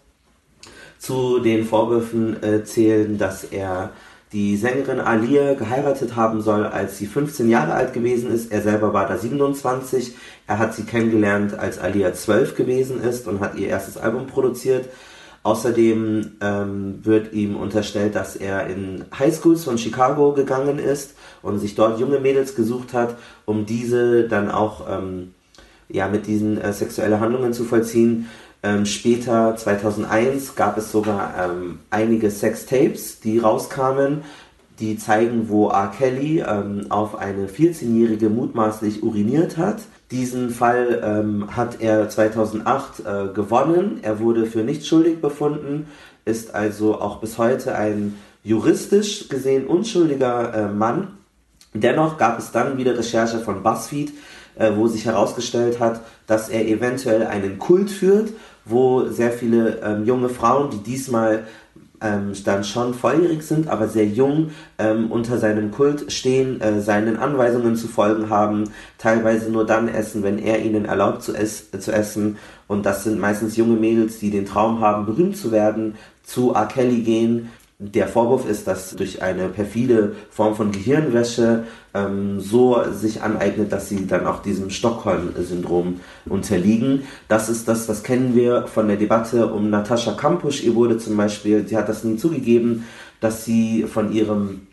Zu 0.98 1.38
den 1.38 1.64
Vorwürfen 1.64 2.42
äh, 2.42 2.62
zählen, 2.64 3.16
dass 3.16 3.44
er 3.44 3.92
die 4.32 4.56
Sängerin 4.56 5.00
Alia 5.00 5.54
geheiratet 5.54 6.14
haben 6.14 6.40
soll, 6.40 6.64
als 6.64 6.98
sie 6.98 7.06
15 7.06 7.48
Jahre 7.48 7.72
alt 7.74 7.92
gewesen 7.92 8.30
ist. 8.30 8.52
Er 8.52 8.62
selber 8.62 8.92
war 8.92 9.08
da 9.08 9.18
27. 9.18 10.14
Er 10.46 10.58
hat 10.58 10.74
sie 10.74 10.84
kennengelernt, 10.84 11.58
als 11.58 11.78
Alia 11.78 12.12
12 12.12 12.54
gewesen 12.54 13.02
ist 13.02 13.26
und 13.26 13.40
hat 13.40 13.56
ihr 13.56 13.68
erstes 13.68 13.96
Album 13.96 14.26
produziert. 14.26 14.88
Außerdem 15.42 16.32
ähm, 16.42 16.98
wird 17.02 17.32
ihm 17.32 17.56
unterstellt, 17.56 18.14
dass 18.14 18.36
er 18.36 18.66
in 18.66 19.06
Highschools 19.18 19.64
von 19.64 19.78
Chicago 19.78 20.32
gegangen 20.32 20.78
ist 20.78 21.14
und 21.42 21.58
sich 21.58 21.74
dort 21.74 21.98
junge 21.98 22.20
Mädels 22.20 22.54
gesucht 22.54 22.92
hat, 22.92 23.16
um 23.46 23.64
diese 23.64 24.28
dann 24.28 24.50
auch 24.50 24.86
ähm, 24.88 25.34
ja, 25.88 26.08
mit 26.08 26.26
diesen 26.26 26.60
äh, 26.60 26.72
sexuelle 26.72 27.20
Handlungen 27.20 27.52
zu 27.52 27.64
vollziehen. 27.64 28.28
Ähm, 28.62 28.84
später, 28.84 29.56
2001, 29.56 30.54
gab 30.54 30.76
es 30.76 30.92
sogar 30.92 31.34
ähm, 31.38 31.78
einige 31.90 32.30
Sextapes, 32.30 33.20
die 33.20 33.38
rauskamen, 33.38 34.22
die 34.80 34.98
zeigen, 34.98 35.48
wo 35.48 35.68
R. 35.68 35.92
Kelly 35.96 36.40
ähm, 36.40 36.86
auf 36.88 37.18
eine 37.18 37.46
14-Jährige 37.46 38.28
mutmaßlich 38.28 39.02
uriniert 39.02 39.56
hat. 39.56 39.82
Diesen 40.10 40.50
Fall 40.50 41.00
ähm, 41.04 41.56
hat 41.56 41.80
er 41.80 42.08
2008 42.08 43.00
äh, 43.00 43.28
gewonnen. 43.32 44.00
Er 44.02 44.20
wurde 44.20 44.46
für 44.46 44.62
nicht 44.62 44.86
schuldig 44.86 45.20
befunden, 45.20 45.86
ist 46.24 46.54
also 46.54 47.00
auch 47.00 47.20
bis 47.20 47.38
heute 47.38 47.74
ein 47.76 48.16
juristisch 48.42 49.28
gesehen 49.28 49.66
unschuldiger 49.66 50.54
äh, 50.54 50.68
Mann. 50.68 51.18
Dennoch 51.74 52.18
gab 52.18 52.38
es 52.38 52.50
dann 52.50 52.78
wieder 52.78 52.98
Recherche 52.98 53.38
von 53.38 53.62
BuzzFeed, 53.62 54.12
äh, 54.56 54.72
wo 54.74 54.88
sich 54.88 55.04
herausgestellt 55.04 55.78
hat, 55.78 56.00
dass 56.26 56.48
er 56.48 56.66
eventuell 56.66 57.26
einen 57.26 57.58
Kult 57.58 57.90
führt, 57.90 58.30
wo 58.70 59.08
sehr 59.08 59.32
viele 59.32 59.80
ähm, 59.82 60.04
junge 60.04 60.28
Frauen, 60.28 60.70
die 60.70 60.82
diesmal 60.82 61.44
ähm, 62.00 62.32
dann 62.44 62.64
schon 62.64 62.94
volljährig 62.94 63.42
sind, 63.42 63.68
aber 63.68 63.88
sehr 63.88 64.06
jung 64.06 64.50
ähm, 64.78 65.10
unter 65.10 65.38
seinem 65.38 65.70
Kult 65.70 66.10
stehen, 66.10 66.60
äh, 66.60 66.80
seinen 66.80 67.16
Anweisungen 67.16 67.76
zu 67.76 67.88
folgen 67.88 68.30
haben, 68.30 68.64
teilweise 68.98 69.50
nur 69.50 69.66
dann 69.66 69.88
essen, 69.88 70.22
wenn 70.22 70.38
er 70.38 70.60
ihnen 70.60 70.86
erlaubt 70.86 71.22
zu, 71.22 71.34
ess 71.34 71.68
äh, 71.72 71.78
zu 71.78 71.92
essen. 71.92 72.38
Und 72.68 72.86
das 72.86 73.04
sind 73.04 73.18
meistens 73.20 73.56
junge 73.56 73.78
Mädels, 73.78 74.18
die 74.18 74.30
den 74.30 74.46
Traum 74.46 74.80
haben, 74.80 75.06
berühmt 75.06 75.36
zu 75.36 75.52
werden, 75.52 75.96
zu 76.22 76.54
R. 76.54 76.66
Kelly 76.66 77.00
gehen. 77.02 77.50
Der 77.82 78.08
Vorwurf 78.08 78.46
ist, 78.46 78.66
dass 78.66 78.94
durch 78.94 79.22
eine 79.22 79.48
perfide 79.48 80.14
Form 80.28 80.54
von 80.54 80.70
Gehirnwäsche 80.70 81.64
ähm, 81.94 82.38
so 82.38 82.78
sich 82.92 83.22
aneignet, 83.22 83.72
dass 83.72 83.88
sie 83.88 84.06
dann 84.06 84.26
auch 84.26 84.42
diesem 84.42 84.68
Stockholm-Syndrom 84.68 86.00
unterliegen. 86.26 87.04
Das 87.28 87.48
ist 87.48 87.68
das, 87.68 87.86
das 87.86 88.02
kennen 88.02 88.34
wir 88.34 88.66
von 88.66 88.86
der 88.86 88.98
Debatte 88.98 89.46
um 89.46 89.70
Natascha 89.70 90.12
Kampusch. 90.12 90.62
Ihr 90.62 90.74
wurde 90.74 90.98
zum 90.98 91.16
Beispiel, 91.16 91.66
sie 91.66 91.74
hat 91.74 91.88
das 91.88 92.04
nie 92.04 92.18
zugegeben, 92.18 92.84
dass 93.20 93.46
sie 93.46 93.84
von 93.84 94.12
ihrem 94.12 94.66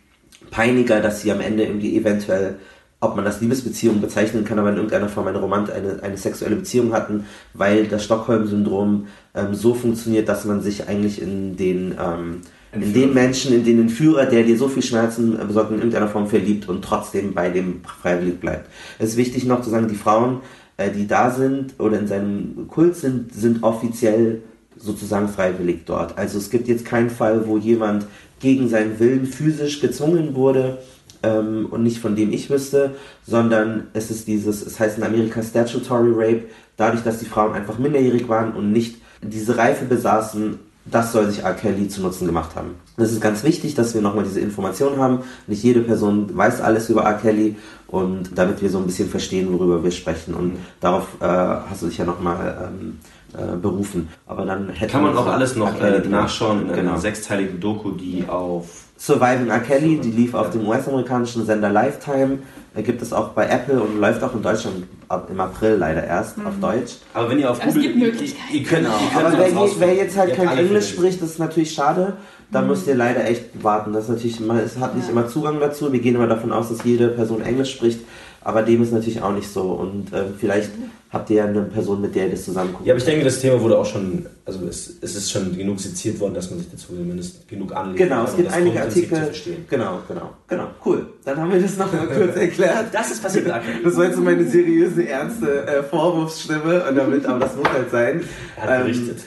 Peiniger, 0.51 0.99
dass 0.99 1.21
sie 1.21 1.31
am 1.31 1.39
Ende 1.39 1.63
irgendwie 1.63 1.95
eventuell, 1.95 2.55
ob 2.99 3.15
man 3.15 3.23
das 3.23 3.39
Liebesbeziehung 3.39 4.01
bezeichnen 4.01 4.43
kann, 4.43 4.59
aber 4.59 4.71
in 4.71 4.75
irgendeiner 4.75 5.07
Form 5.07 5.27
eine 5.27 5.39
Romant, 5.39 5.71
eine, 5.71 6.03
eine 6.03 6.17
sexuelle 6.17 6.57
Beziehung 6.57 6.91
hatten, 6.91 7.25
weil 7.53 7.87
das 7.87 8.03
Stockholm-Syndrom 8.03 9.07
ähm, 9.33 9.55
so 9.55 9.73
funktioniert, 9.73 10.27
dass 10.27 10.43
man 10.43 10.59
sich 10.59 10.89
eigentlich 10.89 11.21
in 11.21 11.55
den 11.55 11.95
ähm, 11.97 12.41
in 12.81 12.93
dem 12.93 13.13
Menschen, 13.13 13.53
in 13.53 13.63
den 13.63 13.89
Führer, 13.89 14.25
der 14.25 14.43
dir 14.43 14.57
so 14.57 14.67
viel 14.67 14.83
Schmerzen 14.83 15.37
besorgt, 15.47 15.71
in 15.71 15.77
irgendeiner 15.77 16.07
Form 16.07 16.27
verliebt 16.27 16.67
und 16.69 16.83
trotzdem 16.83 17.33
bei 17.33 17.49
dem 17.49 17.81
freiwillig 18.01 18.39
bleibt. 18.39 18.69
Es 18.99 19.09
ist 19.09 19.17
wichtig 19.17 19.45
noch 19.45 19.61
zu 19.61 19.69
sagen, 19.69 19.87
die 19.87 19.95
Frauen, 19.95 20.41
äh, 20.77 20.91
die 20.91 21.07
da 21.07 21.31
sind 21.31 21.75
oder 21.79 21.99
in 21.99 22.07
seinem 22.07 22.67
Kult 22.67 22.95
sind, 22.95 23.33
sind 23.33 23.63
offiziell 23.63 24.41
sozusagen 24.77 25.27
freiwillig 25.27 25.85
dort. 25.85 26.17
Also 26.17 26.37
es 26.37 26.49
gibt 26.49 26.67
jetzt 26.67 26.85
keinen 26.85 27.09
Fall, 27.09 27.47
wo 27.47 27.57
jemand 27.57 28.05
gegen 28.39 28.69
seinen 28.69 28.99
Willen 28.99 29.25
physisch 29.25 29.81
gezwungen 29.81 30.35
wurde 30.35 30.77
ähm, 31.23 31.67
und 31.71 31.83
nicht 31.83 31.99
von 31.99 32.15
dem 32.15 32.31
ich 32.31 32.49
wüsste, 32.49 32.91
sondern 33.25 33.87
es 33.93 34.11
ist 34.11 34.27
dieses, 34.27 34.65
es 34.65 34.79
heißt 34.79 34.97
in 34.97 35.03
Amerika 35.03 35.41
Statutory 35.41 36.11
Rape, 36.13 36.43
dadurch, 36.75 37.03
dass 37.03 37.19
die 37.19 37.25
Frauen 37.25 37.53
einfach 37.53 37.79
minderjährig 37.79 38.29
waren 38.29 38.53
und 38.53 38.71
nicht 38.71 38.97
diese 39.21 39.57
Reife 39.57 39.85
besaßen, 39.85 40.59
das 40.91 41.11
soll 41.11 41.29
sich 41.29 41.43
R. 41.43 41.53
Kelly 41.53 41.87
zu 41.87 42.01
Nutzen 42.01 42.25
gemacht 42.25 42.55
haben. 42.55 42.75
Das 42.97 43.11
ist 43.11 43.21
ganz 43.21 43.43
wichtig, 43.43 43.75
dass 43.75 43.93
wir 43.93 44.01
nochmal 44.01 44.23
diese 44.23 44.39
Information 44.39 44.97
haben. 44.99 45.19
Nicht 45.47 45.63
jede 45.63 45.81
Person 45.81 46.35
weiß 46.35 46.61
alles 46.61 46.89
über 46.89 47.03
R. 47.03 47.13
Kelly 47.13 47.55
und 47.87 48.31
damit 48.37 48.61
wir 48.61 48.69
so 48.69 48.79
ein 48.79 48.85
bisschen 48.85 49.09
verstehen, 49.09 49.51
worüber 49.53 49.83
wir 49.83 49.91
sprechen. 49.91 50.33
Und 50.33 50.57
darauf 50.79 51.07
äh, 51.19 51.25
hast 51.25 51.81
du 51.81 51.87
dich 51.87 51.97
ja 51.97 52.05
nochmal 52.05 52.69
ähm, 52.71 52.99
äh, 53.33 53.55
berufen. 53.57 54.09
Aber 54.25 54.45
dann 54.45 54.69
hätte 54.69 54.91
Kann 54.93 55.03
man 55.03 55.17
auch 55.17 55.27
alles 55.27 55.55
noch 55.55 55.79
äh, 55.79 55.99
nachschauen 56.07 56.63
in 56.63 56.69
einer 56.69 56.81
Genau. 56.81 56.97
sechsteiligen 56.97 57.59
Doku, 57.59 57.91
die 57.91 58.25
auf 58.27 58.86
Surviving 58.97 59.49
R. 59.49 59.59
Kelly, 59.59 59.99
die 59.99 60.11
lief 60.11 60.33
auf 60.33 60.49
dem 60.49 60.67
US-amerikanischen 60.67 61.45
Sender 61.45 61.69
Lifetime, 61.69 62.39
äh, 62.75 62.81
gibt 62.81 63.01
es 63.01 63.13
auch 63.13 63.29
bei 63.29 63.47
Apple 63.47 63.79
und 63.79 63.99
läuft 63.99 64.23
auch 64.23 64.33
in 64.33 64.41
Deutschland 64.41 64.85
ab, 65.07 65.27
im 65.31 65.39
April 65.39 65.75
leider 65.75 66.03
erst 66.03 66.37
auf 66.43 66.53
Deutsch. 66.59 66.93
Aber 67.13 67.29
wenn 67.29 67.39
ihr 67.39 67.49
auf 67.51 67.59
es 67.59 67.65
Google, 67.73 67.81
gibt 67.83 67.97
Möglichkeiten. 67.97 68.53
Ihr, 68.53 68.59
ihr 68.61 68.65
könnt, 68.65 68.87
ihr 68.87 69.21
könnt. 69.21 69.25
Aber 69.35 69.37
wer, 69.37 69.69
wer 69.79 69.93
jetzt 69.95 70.17
halt 70.17 70.35
kein 70.35 70.57
Englisch 70.57 70.89
spricht, 70.89 71.21
das 71.21 71.29
ist 71.31 71.39
natürlich 71.39 71.71
schade. 71.73 72.13
Da 72.49 72.61
müsst 72.61 72.87
ihr 72.87 72.95
leider 72.95 73.25
echt 73.25 73.61
warten. 73.63 73.93
Das 73.93 74.05
ist 74.05 74.09
natürlich 74.09 74.39
immer, 74.39 74.61
es 74.63 74.79
hat 74.79 74.95
nicht 74.95 75.05
Ja. 75.07 75.11
immer 75.11 75.27
Zugang 75.27 75.59
dazu. 75.59 75.91
Wir 75.91 75.99
gehen 75.99 76.15
immer 76.15 76.27
davon 76.27 76.51
aus, 76.51 76.69
dass 76.69 76.83
jede 76.83 77.09
Person 77.09 77.41
Englisch 77.41 77.73
spricht, 77.73 77.99
aber 78.41 78.63
dem 78.63 78.81
ist 78.81 78.93
natürlich 78.93 79.21
auch 79.21 79.33
nicht 79.33 79.49
so. 79.51 79.63
Und 79.63 80.07
ähm, 80.13 80.33
vielleicht 80.39 80.71
habt 81.09 81.29
ihr 81.29 81.37
ja 81.37 81.45
eine 81.45 81.61
Person, 81.61 82.01
mit 82.01 82.15
der 82.15 82.25
ihr 82.25 82.31
das 82.31 82.43
zusammen 82.45 82.73
guckt. 82.73 82.85
Ja, 82.85 82.93
aber 82.93 82.99
ich 82.99 83.05
denke, 83.05 83.23
das 83.23 83.39
Thema 83.39 83.59
wurde 83.61 83.77
auch 83.77 83.85
schon, 83.85 84.25
also 84.45 84.59
es, 84.67 84.93
es 85.01 85.15
ist 85.15 85.31
schon 85.31 85.55
genug 85.57 85.79
seziert 85.79 86.19
worden, 86.19 86.33
dass 86.33 86.49
man 86.49 86.59
sich 86.59 86.69
dazu 86.69 86.87
zumindest 86.95 87.47
genug 87.47 87.73
anlegt. 87.73 87.97
Genau, 87.97 88.23
es 88.25 88.35
gibt 88.35 88.51
einige 88.51 88.81
Artikel. 88.81 89.31
Genau, 89.69 89.99
genau, 90.07 90.31
genau. 90.47 90.67
Cool. 90.85 91.05
Dann 91.23 91.37
haben 91.37 91.51
wir 91.51 91.61
das 91.61 91.77
noch 91.77 91.91
mal 91.91 92.07
kurz 92.07 92.35
erklärt. 92.35 92.87
Das 92.91 93.11
ist 93.11 93.21
passiert. 93.23 93.47
Das 93.83 93.95
war 93.95 94.05
jetzt 94.05 94.15
so 94.15 94.21
meine 94.21 94.45
seriöse, 94.45 95.07
ernste 95.07 95.65
äh, 95.67 95.83
Vorwurfsstimme 95.83 96.83
und 96.89 96.95
damit, 96.95 97.25
aber 97.25 97.39
das 97.39 97.55
muss 97.55 97.69
halt 97.69 97.91
sein. 97.91 98.21
Er 98.57 98.63
hat 98.63 98.69
Ähm, 98.79 98.85
berichtet. 98.85 99.17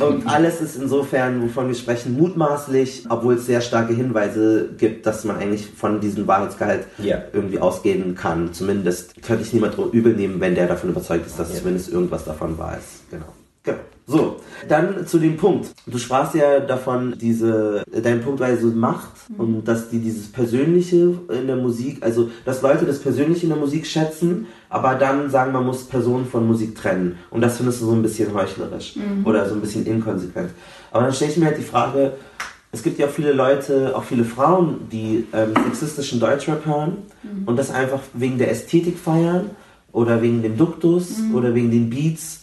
Und 0.00 0.26
alles 0.26 0.60
ist 0.60 0.76
insofern, 0.76 1.42
wovon 1.42 1.68
wir 1.68 1.74
sprechen, 1.76 2.16
mutmaßlich, 2.16 3.04
obwohl 3.08 3.34
es 3.34 3.46
sehr 3.46 3.60
starke 3.60 3.92
Hinweise 3.94 4.70
gibt, 4.78 5.06
dass 5.06 5.24
man 5.24 5.36
eigentlich 5.36 5.68
von 5.76 6.00
diesem 6.00 6.26
Wahrheitsgehalt 6.26 6.86
Ja. 6.98 7.22
irgendwie 7.32 7.58
ausgehen 7.60 8.14
kann. 8.16 8.52
Zumindest 8.52 9.22
könnte 9.22 9.44
ich 9.44 9.52
niemand 9.52 9.76
übel 9.92 10.14
nehmen, 10.14 10.40
wenn 10.40 10.54
der 10.54 10.66
davon 10.66 10.90
überzeugt 10.90 11.19
ist, 11.26 11.38
dass 11.38 11.50
Ja. 11.50 11.56
zumindest 11.58 11.90
irgendwas 11.90 12.24
davon 12.24 12.56
wahr 12.58 12.76
ist. 12.78 13.10
Genau. 13.10 13.26
Genau. 13.62 13.78
So, 14.06 14.36
dann 14.68 15.06
zu 15.06 15.18
dem 15.18 15.36
Punkt. 15.36 15.70
Du 15.86 15.98
sprachst 15.98 16.34
ja 16.34 16.58
davon, 16.60 17.14
diese, 17.20 17.84
dein 18.02 18.22
Punkt 18.22 18.40
war 18.40 18.48
ja 18.48 18.56
so 18.56 18.68
Macht 18.68 19.10
und 19.38 19.64
dass 19.68 19.88
die 19.90 19.98
dieses 20.00 20.32
Persönliche 20.32 21.14
in 21.28 21.46
der 21.46 21.56
Musik, 21.56 21.98
also 22.02 22.30
dass 22.44 22.62
Leute 22.62 22.86
das 22.86 22.98
Persönliche 22.98 23.42
in 23.44 23.50
der 23.50 23.58
Musik 23.58 23.86
schätzen, 23.86 24.46
aber 24.68 24.94
dann 24.94 25.30
sagen, 25.30 25.52
man 25.52 25.64
muss 25.64 25.84
Personen 25.84 26.26
von 26.26 26.46
Musik 26.46 26.74
trennen. 26.74 27.18
Und 27.28 27.42
das 27.42 27.58
findest 27.58 27.82
du 27.82 27.86
so 27.86 27.92
ein 27.92 28.02
bisschen 28.02 28.34
heuchlerisch 28.34 28.94
oder 29.24 29.46
so 29.48 29.54
ein 29.54 29.60
bisschen 29.60 29.86
inkonsequent. 29.86 30.50
Aber 30.90 31.04
dann 31.04 31.12
stelle 31.12 31.30
ich 31.30 31.36
mir 31.36 31.46
halt 31.46 31.58
die 31.58 31.62
Frage, 31.62 32.14
es 32.72 32.82
gibt 32.82 32.98
ja 32.98 33.06
auch 33.06 33.10
viele 33.10 33.32
Leute, 33.32 33.94
auch 33.96 34.04
viele 34.04 34.24
Frauen, 34.24 34.88
die 34.90 35.26
ähm, 35.32 35.52
sexistischen 35.64 36.18
Deutschrap 36.18 36.64
hören 36.66 36.98
und 37.46 37.56
das 37.58 37.70
einfach 37.70 38.00
wegen 38.14 38.38
der 38.38 38.50
Ästhetik 38.50 38.98
feiern 38.98 39.50
oder 39.92 40.22
wegen 40.22 40.42
dem 40.42 40.56
Duktus 40.56 41.20
oder 41.34 41.54
wegen 41.54 41.70
den 41.70 41.90
Beats 41.90 42.40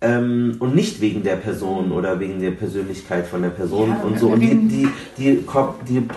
ähm, 0.00 0.56
und 0.60 0.76
nicht 0.76 1.00
wegen 1.00 1.24
der 1.24 1.36
Person 1.36 1.90
oder 1.90 2.20
wegen 2.20 2.40
der 2.40 2.52
Persönlichkeit 2.52 3.26
von 3.26 3.42
der 3.42 3.48
Person 3.48 3.88
Ja, 3.88 4.00
und 4.04 4.16
so. 4.16 4.28
Und 4.28 4.40
die, 4.40 4.54
die, 4.54 4.88
die, 5.16 5.44
die, 5.88 6.08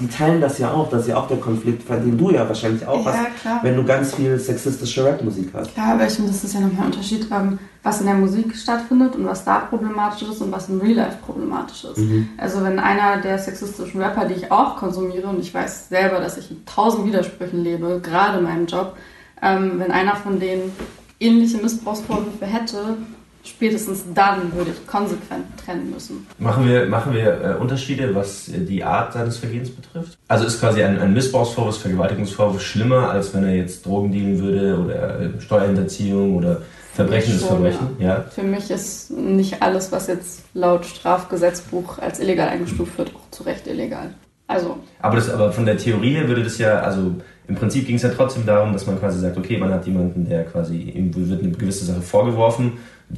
die, 0.00 0.06
teilen 0.06 0.40
das 0.40 0.58
ja 0.58 0.70
auch. 0.70 0.88
Das 0.88 1.02
ist 1.02 1.08
ja 1.08 1.16
auch 1.16 1.26
der 1.26 1.38
Konflikt, 1.38 1.88
den 1.90 2.16
du 2.16 2.30
ja 2.30 2.46
wahrscheinlich 2.46 2.86
auch 2.86 3.04
Ja, 3.04 3.12
hast, 3.12 3.40
klar. 3.40 3.58
wenn 3.62 3.74
du 3.74 3.82
ganz 3.82 4.14
viel 4.14 4.38
sexistische 4.38 5.04
Rapmusik 5.04 5.48
hast. 5.52 5.74
Klar, 5.74 5.94
aber 5.94 6.06
ich 6.06 6.12
finde, 6.12 6.30
das 6.30 6.44
ist 6.44 6.54
ja 6.54 6.60
nochmal 6.60 6.82
ein 6.86 6.92
Unterschied, 6.92 7.26
ähm, 7.32 7.58
was 7.82 8.00
in 8.00 8.06
der 8.06 8.14
Musik 8.14 8.54
stattfindet 8.54 9.16
und 9.16 9.26
was 9.26 9.44
da 9.44 9.58
problematisch 9.58 10.22
ist 10.22 10.40
und 10.40 10.52
was 10.52 10.68
im 10.68 10.80
Real 10.80 10.94
Life 10.94 11.16
problematisch 11.26 11.82
ist. 11.82 12.00
Also 12.36 12.62
wenn 12.62 12.78
einer 12.78 13.20
der 13.20 13.36
sexistischen 13.36 14.00
Rapper, 14.00 14.26
die 14.26 14.34
ich 14.34 14.52
auch 14.52 14.76
konsumiere, 14.76 15.26
und 15.26 15.40
ich 15.40 15.52
weiß 15.52 15.88
selber, 15.88 16.20
dass 16.20 16.36
ich 16.36 16.52
in 16.52 16.64
tausend 16.66 17.04
Widersprüchen 17.04 17.64
lebe, 17.64 18.00
gerade 18.00 18.38
in 18.38 18.44
meinem 18.44 18.66
Job, 18.66 18.96
ähm, 19.42 19.78
wenn 19.78 19.90
einer 19.90 20.16
von 20.16 20.38
denen 20.40 20.72
ähnliche 21.20 21.58
Missbrauchsvorwürfe 21.58 22.46
hätte, 22.46 22.96
spätestens 23.44 24.04
dann 24.14 24.52
würde 24.54 24.70
ich 24.70 24.86
konsequent 24.86 25.44
trennen 25.62 25.90
müssen. 25.90 26.26
Machen 26.38 26.66
wir, 26.66 26.86
machen 26.86 27.12
wir 27.12 27.40
äh, 27.42 27.60
Unterschiede, 27.60 28.14
was 28.14 28.48
äh, 28.48 28.58
die 28.60 28.84
Art 28.84 29.12
seines 29.12 29.38
Vergehens 29.38 29.70
betrifft? 29.70 30.16
Also 30.28 30.46
ist 30.46 30.60
quasi 30.60 30.82
ein, 30.82 30.98
ein 30.98 31.12
Missbrauchsvorwurf, 31.12 31.80
Vergewaltigungsvorwurf 31.80 32.62
schlimmer, 32.62 33.10
als 33.10 33.34
wenn 33.34 33.44
er 33.44 33.54
jetzt 33.54 33.84
Drogen 33.84 34.12
dealen 34.12 34.38
würde 34.38 34.78
oder 34.78 35.20
äh, 35.20 35.40
Steuerhinterziehung 35.40 36.36
oder 36.36 36.62
Verbrechen 36.94 37.34
ist 37.34 37.46
Verbrechen? 37.46 37.88
Ja. 37.98 38.24
Für 38.30 38.42
mich 38.42 38.70
ist 38.70 39.10
nicht 39.10 39.62
alles, 39.62 39.90
was 39.90 40.06
jetzt 40.08 40.42
laut 40.54 40.84
Strafgesetzbuch 40.84 41.98
als 41.98 42.20
illegal 42.20 42.48
eingestuft 42.48 42.98
wird, 42.98 43.12
auch 43.14 43.30
zu 43.30 43.44
Recht 43.44 43.66
illegal. 43.66 44.10
Also, 44.46 44.78
Aber, 45.00 45.16
das, 45.16 45.30
aber 45.30 45.50
von 45.52 45.64
der 45.64 45.78
Theorie 45.78 46.14
her 46.14 46.28
würde 46.28 46.42
das 46.42 46.58
ja, 46.58 46.80
also 46.80 47.12
im 47.48 47.56
Prinzip 47.56 47.86
ging 47.86 47.96
es 47.96 48.02
ja 48.02 48.10
trotzdem 48.10 48.46
darum, 48.46 48.72
dass 48.72 48.86
man 48.86 48.98
quasi 48.98 49.18
sagt, 49.18 49.36
okay, 49.36 49.58
man 49.58 49.72
hat 49.72 49.84
jemanden, 49.86 50.28
der 50.28 50.44
quasi, 50.44 50.92
wird 51.14 51.42
eine 51.42 51.52
gewisse 51.52 51.84
Sache 51.84 52.00
vorgeworfen, 52.00 52.74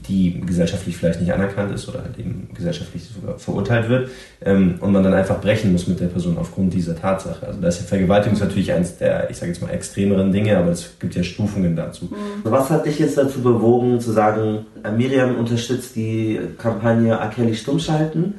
die 0.09 0.41
gesellschaftlich 0.41 0.97
vielleicht 0.97 1.21
nicht 1.21 1.33
anerkannt 1.33 1.73
ist 1.73 1.89
oder 1.89 2.03
halt 2.03 2.19
eben 2.19 2.49
gesellschaftlich 2.53 3.05
sogar 3.05 3.39
verurteilt 3.39 3.89
wird 3.89 4.11
ähm, 4.45 4.77
und 4.81 4.93
man 4.93 5.05
dann 5.05 5.15
einfach 5.15 5.41
brechen 5.41 5.73
muss 5.73 5.87
mit 5.87 6.01
der 6.01 6.07
Person 6.07 6.37
aufgrund 6.37 6.75
dieser 6.75 6.97
Tatsache. 6.97 7.47
Also 7.47 7.61
da 7.61 7.69
ist 7.69 7.81
ja 7.81 7.87
Vergewaltigung 7.87 8.39
natürlich 8.39 8.73
eins 8.73 8.97
der, 8.97 9.31
ich 9.31 9.37
sage 9.37 9.53
jetzt 9.53 9.63
mal, 9.63 9.71
extremeren 9.71 10.33
Dinge, 10.33 10.59
aber 10.59 10.71
es 10.71 10.99
gibt 10.99 11.15
ja 11.15 11.23
Stufungen 11.23 11.77
dazu. 11.77 12.11
Was 12.43 12.71
hat 12.71 12.87
dich 12.87 12.99
jetzt 12.99 13.17
dazu 13.17 13.41
bewogen 13.41 14.01
zu 14.01 14.11
sagen, 14.11 14.67
Miriam 14.97 15.37
unterstützt 15.37 15.95
die 15.95 16.41
Kampagne 16.59 17.13
R. 17.13 17.29
Kelly 17.29 17.55
stummschalten, 17.55 18.35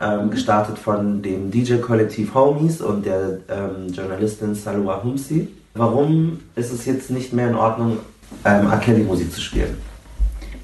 ähm, 0.00 0.30
gestartet 0.30 0.78
von 0.78 1.22
dem 1.22 1.50
DJ-Kollektiv 1.50 2.34
Homies 2.34 2.80
und 2.80 3.04
der 3.04 3.38
ähm, 3.48 3.92
Journalistin 3.92 4.54
Salwa 4.54 5.02
Humsi. 5.02 5.48
Warum 5.74 6.40
ist 6.56 6.72
es 6.72 6.86
jetzt 6.86 7.10
nicht 7.10 7.32
mehr 7.32 7.48
in 7.48 7.54
Ordnung, 7.54 7.98
ähm, 8.44 8.66
R. 8.70 8.78
Kelly 8.78 9.02
Musik 9.02 9.32
zu 9.32 9.40
spielen? 9.40 9.76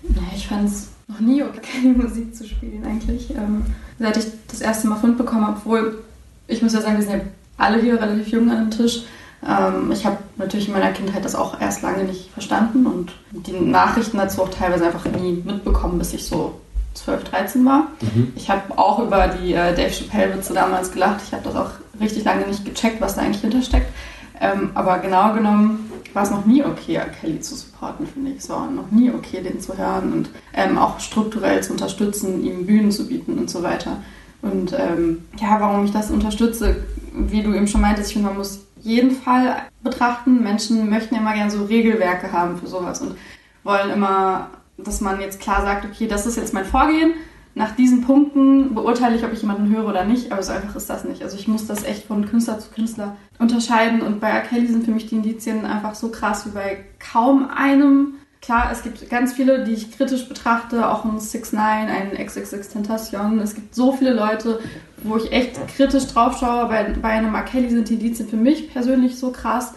naja, 0.09 0.28
ich 0.35 0.47
fand 0.47 0.69
es 0.69 0.88
noch 1.09 1.21
nie 1.21 1.43
okay, 1.43 1.88
Musik 1.97 2.35
zu 2.35 2.47
spielen 2.47 2.85
eigentlich. 2.85 3.31
Ähm, 3.31 3.64
seit 3.99 4.16
ich 4.16 4.26
das 4.49 4.61
erste 4.61 4.88
Mal 4.88 4.97
Fund 4.97 5.19
bekommen 5.19 5.47
habe, 5.47 5.59
obwohl 5.59 6.02
ich 6.49 6.62
muss 6.62 6.75
ja 6.75 6.81
sagen, 6.81 6.97
wir 6.97 7.05
sind 7.05 7.12
ja 7.12 7.21
alle 7.57 7.81
hier 7.81 8.00
relativ 8.00 8.28
jung 8.28 8.50
an 8.50 8.69
dem 8.69 8.71
Tisch. 8.71 9.05
Ähm, 9.47 9.90
ich 9.93 10.05
habe 10.07 10.19
natürlich 10.37 10.69
in 10.69 10.75
meiner 10.75 10.93
Kindheit 10.93 11.25
das 11.25 11.35
auch 11.35 11.61
erst 11.61 11.83
lange 11.83 12.05
nicht 12.05 12.31
verstanden 12.31 12.87
und 12.87 13.12
die 13.33 13.52
Nachrichten 13.52 14.19
dazu 14.19 14.43
auch 14.43 14.50
teilweise 14.50 14.87
einfach 14.87 15.05
nie 15.05 15.43
mitbekommen, 15.45 15.99
bis 15.99 16.12
ich 16.14 16.25
so 16.25 16.61
12, 16.97 17.25
13 17.25 17.65
war. 17.65 17.88
Ich 18.35 18.50
habe 18.50 18.79
auch 18.79 18.99
über 18.99 19.29
die 19.29 19.53
äh, 19.53 19.75
Dave 19.75 19.91
Chappelle-Witze 19.91 20.55
damals 20.55 20.93
gelacht. 20.93 21.21
Ich 21.25 21.33
habe 21.33 21.45
das 21.45 21.57
auch 21.57 21.71
richtig 22.00 22.25
lange 22.25 22.47
nicht 22.47 22.65
gecheckt, 22.65 23.00
was 23.00 23.15
da 23.15 23.23
eigentlich 23.23 23.41
hintersteckt. 23.41 23.93
Ähm, 24.41 24.71
aber 24.75 24.99
genau 24.99 25.33
genommen 25.33 25.91
war 26.12 26.23
es 26.23 26.31
noch 26.31 26.45
nie 26.45 26.65
okay. 26.65 27.00
Kelly 27.21 27.41
zu 27.41 27.55
supporten, 27.55 28.07
finde 28.07 28.33
ich. 28.33 28.38
Es 28.38 28.49
war 28.49 28.71
noch 28.71 28.91
nie 28.91 29.11
okay, 29.11 29.43
den 29.43 29.61
zu 29.61 29.76
hören 29.76 30.12
und 30.12 30.31
ähm, 30.55 30.79
auch 30.79 31.00
strukturell 31.00 31.62
zu 31.62 31.73
unterstützen, 31.73 32.45
ihm 32.45 32.67
Bühnen 32.67 32.91
zu 32.91 33.07
bieten 33.07 33.38
und 33.38 33.50
so 33.50 33.62
weiter. 33.62 33.99
Und 34.43 34.73
ähm, 34.73 35.25
ja, 35.41 35.57
warum 35.61 35.85
ich 35.85 35.93
das 35.93 36.11
unterstütze, 36.11 36.85
wie 37.12 37.43
du 37.43 37.55
eben 37.55 37.67
schon 37.67 37.81
meintest, 37.81 38.09
ich 38.09 38.15
finde, 38.15 38.29
man 38.29 38.38
muss 38.38 38.61
jeden 38.81 39.11
Fall 39.11 39.57
betrachten. 39.83 40.43
Menschen 40.43 40.88
möchten 40.88 41.15
ja 41.15 41.21
immer 41.21 41.35
gerne 41.35 41.50
so 41.50 41.65
Regelwerke 41.65 42.31
haben 42.31 42.59
für 42.59 42.67
sowas 42.67 43.00
und 43.00 43.17
wollen 43.65 43.91
immer, 43.91 44.50
dass 44.78 45.00
man 45.00 45.21
jetzt 45.21 45.40
klar 45.40 45.62
sagt, 45.62 45.85
okay, 45.85 46.06
das 46.06 46.26
ist 46.26 46.37
jetzt 46.37 46.54
mein 46.54 46.64
Vorgehen. 46.64 47.14
Nach 47.54 47.75
diesen 47.75 48.02
Punkten 48.02 48.75
beurteile 48.75 49.16
ich, 49.16 49.25
ob 49.25 49.33
ich 49.33 49.40
jemanden 49.40 49.75
höre 49.75 49.88
oder 49.88 50.04
nicht, 50.04 50.30
aber 50.30 50.42
so 50.42 50.52
einfach 50.52 50.76
ist 50.76 50.90
das 50.90 51.04
nicht. 51.04 51.23
Also 51.23 51.38
ich 51.38 51.49
muss 51.49 51.66
das 51.66 51.85
echt 51.85 52.04
von 52.04 52.28
Künstler 52.28 52.59
zu 52.59 52.68
Künstler 52.71 53.16
unterscheiden 53.38 54.02
und 54.02 54.21
bei 54.21 54.28
R. 54.28 54.42
Kelly 54.42 54.66
sind 54.66 54.85
für 54.85 54.90
mich 54.90 55.06
die 55.06 55.16
Indizien 55.16 55.64
einfach 55.64 55.95
so 55.95 56.11
krass 56.11 56.45
wie 56.45 56.50
bei 56.50 56.85
kaum 56.99 57.49
einem. 57.49 58.16
Klar, 58.42 58.68
es 58.71 58.83
gibt 58.83 59.09
ganz 59.09 59.33
viele, 59.33 59.64
die 59.64 59.73
ich 59.73 59.90
kritisch 59.90 60.28
betrachte, 60.28 60.87
auch 60.87 61.06
ein 61.06 61.18
6 61.18 61.54
9 61.54 61.62
ein 61.64 62.26
XXX 62.26 62.68
Tentacion. 62.68 63.38
Es 63.38 63.54
gibt 63.54 63.75
so 63.75 63.92
viele 63.92 64.12
Leute, 64.12 64.61
wo 65.02 65.16
ich 65.16 65.33
echt 65.33 65.56
kritisch 65.68 66.06
drauf 66.09 66.37
schaue. 66.38 66.66
Bei, 66.66 66.85
bei 67.00 67.09
einem 67.09 67.35
R. 67.35 67.42
Kelly 67.42 67.71
sind 67.71 67.88
die 67.88 67.95
Indizien 67.95 68.28
für 68.28 68.37
mich 68.37 68.71
persönlich 68.71 69.18
so 69.18 69.30
krass. 69.30 69.73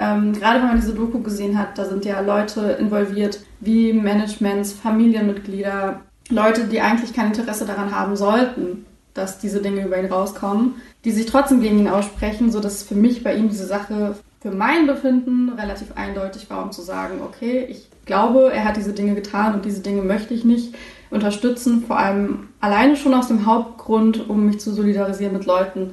Ähm, 0.00 0.32
gerade 0.32 0.60
wenn 0.60 0.68
man 0.68 0.80
diese 0.80 0.94
Doku 0.94 1.20
gesehen 1.20 1.58
hat, 1.58 1.76
da 1.76 1.84
sind 1.84 2.06
ja 2.06 2.20
Leute 2.20 2.78
involviert, 2.80 3.40
wie 3.60 3.92
Managements, 3.92 4.72
Familienmitglieder, 4.72 6.00
Leute, 6.30 6.64
die 6.64 6.80
eigentlich 6.80 7.12
kein 7.12 7.26
Interesse 7.26 7.66
daran 7.66 7.94
haben 7.94 8.16
sollten, 8.16 8.86
dass 9.12 9.38
diese 9.38 9.60
Dinge 9.60 9.84
über 9.84 10.00
ihn 10.00 10.10
rauskommen, 10.10 10.76
die 11.04 11.10
sich 11.10 11.26
trotzdem 11.26 11.60
gegen 11.60 11.78
ihn 11.78 11.88
aussprechen, 11.88 12.50
sodass 12.50 12.82
für 12.82 12.94
mich 12.94 13.22
bei 13.22 13.34
ihm 13.34 13.50
diese 13.50 13.66
Sache 13.66 14.14
für 14.40 14.50
mein 14.50 14.86
Befinden 14.86 15.50
relativ 15.50 15.88
eindeutig 15.96 16.48
war, 16.48 16.62
um 16.62 16.72
zu 16.72 16.80
sagen, 16.80 17.20
okay, 17.22 17.66
ich 17.68 17.86
glaube, 18.06 18.50
er 18.54 18.64
hat 18.64 18.78
diese 18.78 18.94
Dinge 18.94 19.14
getan 19.14 19.54
und 19.54 19.66
diese 19.66 19.80
Dinge 19.80 20.00
möchte 20.00 20.32
ich 20.32 20.46
nicht 20.46 20.74
unterstützen, 21.10 21.84
vor 21.86 21.98
allem 21.98 22.48
alleine 22.60 22.96
schon 22.96 23.12
aus 23.12 23.28
dem 23.28 23.44
Hauptgrund, 23.44 24.30
um 24.30 24.46
mich 24.46 24.60
zu 24.60 24.72
solidarisieren 24.72 25.34
mit 25.34 25.44
Leuten, 25.44 25.92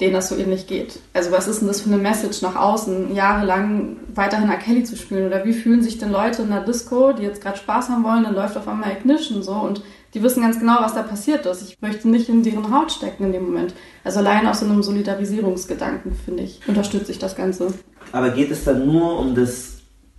denen 0.00 0.12
das 0.12 0.28
so 0.28 0.36
ähnlich 0.36 0.66
geht. 0.66 0.98
Also 1.14 1.30
was 1.30 1.48
ist 1.48 1.60
denn 1.60 1.68
das 1.68 1.80
für 1.80 1.88
eine 1.88 1.96
Message 1.96 2.42
nach 2.42 2.56
außen, 2.56 3.14
jahrelang 3.14 3.96
weiterhin 4.14 4.50
R. 4.50 4.58
Kelly 4.58 4.84
zu 4.84 4.96
spielen? 4.96 5.26
Oder 5.26 5.44
wie 5.44 5.54
fühlen 5.54 5.82
sich 5.82 5.98
denn 5.98 6.12
Leute 6.12 6.42
in 6.42 6.50
der 6.50 6.64
Disco, 6.64 7.12
die 7.12 7.22
jetzt 7.22 7.40
gerade 7.40 7.56
Spaß 7.56 7.88
haben 7.88 8.04
wollen, 8.04 8.24
dann 8.24 8.34
läuft 8.34 8.56
auf 8.56 8.68
einmal 8.68 8.92
Ignition 8.92 9.42
so 9.42 9.52
und 9.52 9.82
die 10.14 10.22
wissen 10.22 10.42
ganz 10.42 10.58
genau, 10.58 10.76
was 10.80 10.94
da 10.94 11.02
passiert 11.02 11.46
ist. 11.46 11.62
Ich 11.62 11.80
möchte 11.80 12.08
nicht 12.08 12.28
in 12.28 12.42
deren 12.42 12.74
Haut 12.74 12.92
stecken 12.92 13.24
in 13.24 13.32
dem 13.32 13.44
Moment. 13.44 13.74
Also 14.04 14.20
allein 14.20 14.46
aus 14.46 14.60
so 14.60 14.66
einem 14.66 14.82
Solidarisierungsgedanken, 14.82 16.12
finde 16.24 16.42
ich, 16.42 16.60
unterstütze 16.66 17.12
ich 17.12 17.18
das 17.18 17.36
Ganze. 17.36 17.72
Aber 18.12 18.30
geht 18.30 18.50
es 18.50 18.64
dann 18.64 18.86
nur 18.86 19.18
um 19.18 19.34
das 19.34 19.76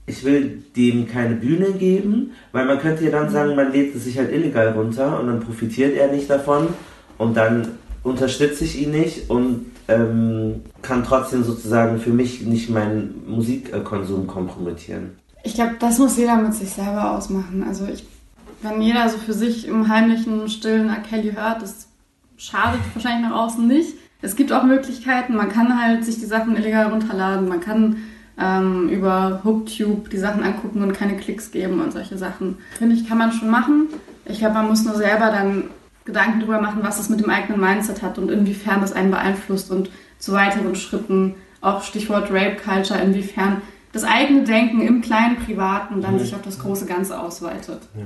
ich 0.10 0.24
will 0.24 0.64
dem 0.76 1.06
keine 1.06 1.36
Bühne 1.36 1.74
geben, 1.74 2.32
weil 2.54 2.66
man 2.66 2.80
könnte 2.80 3.04
ja 3.04 3.12
dann 3.12 3.30
sagen, 3.30 3.56
man 3.56 3.74
lädt 3.74 3.94
es 3.94 4.06
sich 4.06 4.18
halt 4.18 4.32
illegal 4.32 4.70
runter 4.70 5.20
und 5.20 5.28
dann 5.28 5.42
profitiert 5.42 5.98
er 5.98 6.10
nicht 6.10 6.30
davon 6.30 6.70
und 7.18 7.36
dann 7.36 7.68
unterstütze 8.08 8.64
ich 8.64 8.82
ihn 8.82 8.92
nicht 8.92 9.30
und 9.30 9.66
ähm, 9.88 10.62
kann 10.82 11.04
trotzdem 11.04 11.44
sozusagen 11.44 12.00
für 12.00 12.12
mich 12.12 12.42
nicht 12.42 12.70
meinen 12.70 13.24
Musikkonsum 13.28 14.28
kompromittieren. 14.28 15.12
Ich 15.44 15.54
glaube, 15.54 15.76
das 15.80 15.98
muss 16.00 16.18
jeder 16.18 16.38
mit 16.38 16.54
sich 16.54 16.70
selber 16.70 17.12
ausmachen. 17.12 17.64
Also 17.68 17.86
ich, 17.86 18.06
wenn 18.62 18.82
jeder 18.82 19.08
so 19.10 19.18
für 19.18 19.34
sich 19.34 19.68
im 19.68 19.88
heimlichen, 19.88 20.50
stillen 20.50 20.90
R. 20.90 20.98
Kelly 20.98 21.34
hört, 21.34 21.62
das 21.62 21.88
schadet 22.38 22.82
wahrscheinlich 22.94 23.30
nach 23.30 23.38
außen 23.38 23.66
nicht. 23.66 23.94
Es 24.22 24.36
gibt 24.36 24.52
auch 24.52 24.64
Möglichkeiten, 24.64 25.36
man 25.36 25.50
kann 25.50 25.80
halt 25.80 26.04
sich 26.04 26.16
die 26.16 26.26
Sachen 26.26 26.58
illegal 26.58 26.88
runterladen, 26.88 27.48
man 27.48 27.62
kann 27.62 27.98
ähm, 28.40 28.90
über 28.90 29.42
Hooktube 29.44 30.10
die 30.10 30.18
Sachen 30.18 30.44
angucken 30.44 30.82
und 30.82 30.94
keine 30.94 31.18
Klicks 31.18 31.52
geben 31.52 31.80
und 31.82 31.94
solche 31.94 32.18
Sachen. 32.18 32.58
Finde 32.78 32.96
ich, 32.96 33.08
kann 33.08 33.18
man 33.18 33.32
schon 33.32 33.50
machen. 33.50 33.88
Ich 34.26 34.40
glaube, 34.40 34.56
man 34.56 34.68
muss 34.68 34.84
nur 34.84 34.96
selber 34.96 35.28
dann 35.32 35.66
Gedanken 36.08 36.40
darüber 36.40 36.62
machen, 36.62 36.80
was 36.82 36.98
das 36.98 37.10
mit 37.10 37.20
dem 37.20 37.30
eigenen 37.30 37.60
Mindset 37.60 38.02
hat 38.02 38.18
und 38.18 38.32
inwiefern 38.32 38.82
das 38.82 38.94
einen 38.94 39.12
beeinflusst 39.12 39.70
und 39.70 39.92
zu 40.18 40.32
weiteren 40.32 40.74
Schritten, 40.74 41.36
auch 41.62 41.84
Stichwort 41.84 42.32
Rape 42.32 42.56
Culture, 42.56 43.00
inwiefern 43.00 43.62
das 43.92 44.04
eigene 44.04 44.44
Denken 44.44 44.82
im 44.82 45.02
kleinen 45.02 45.36
Privaten 45.38 46.02
dann 46.02 46.16
mhm. 46.16 46.20
sich 46.20 46.34
auf 46.34 46.42
das 46.42 46.60
große 46.60 46.86
Ganze 46.86 47.20
ausweitet. 47.20 47.80
Ja. 47.96 48.04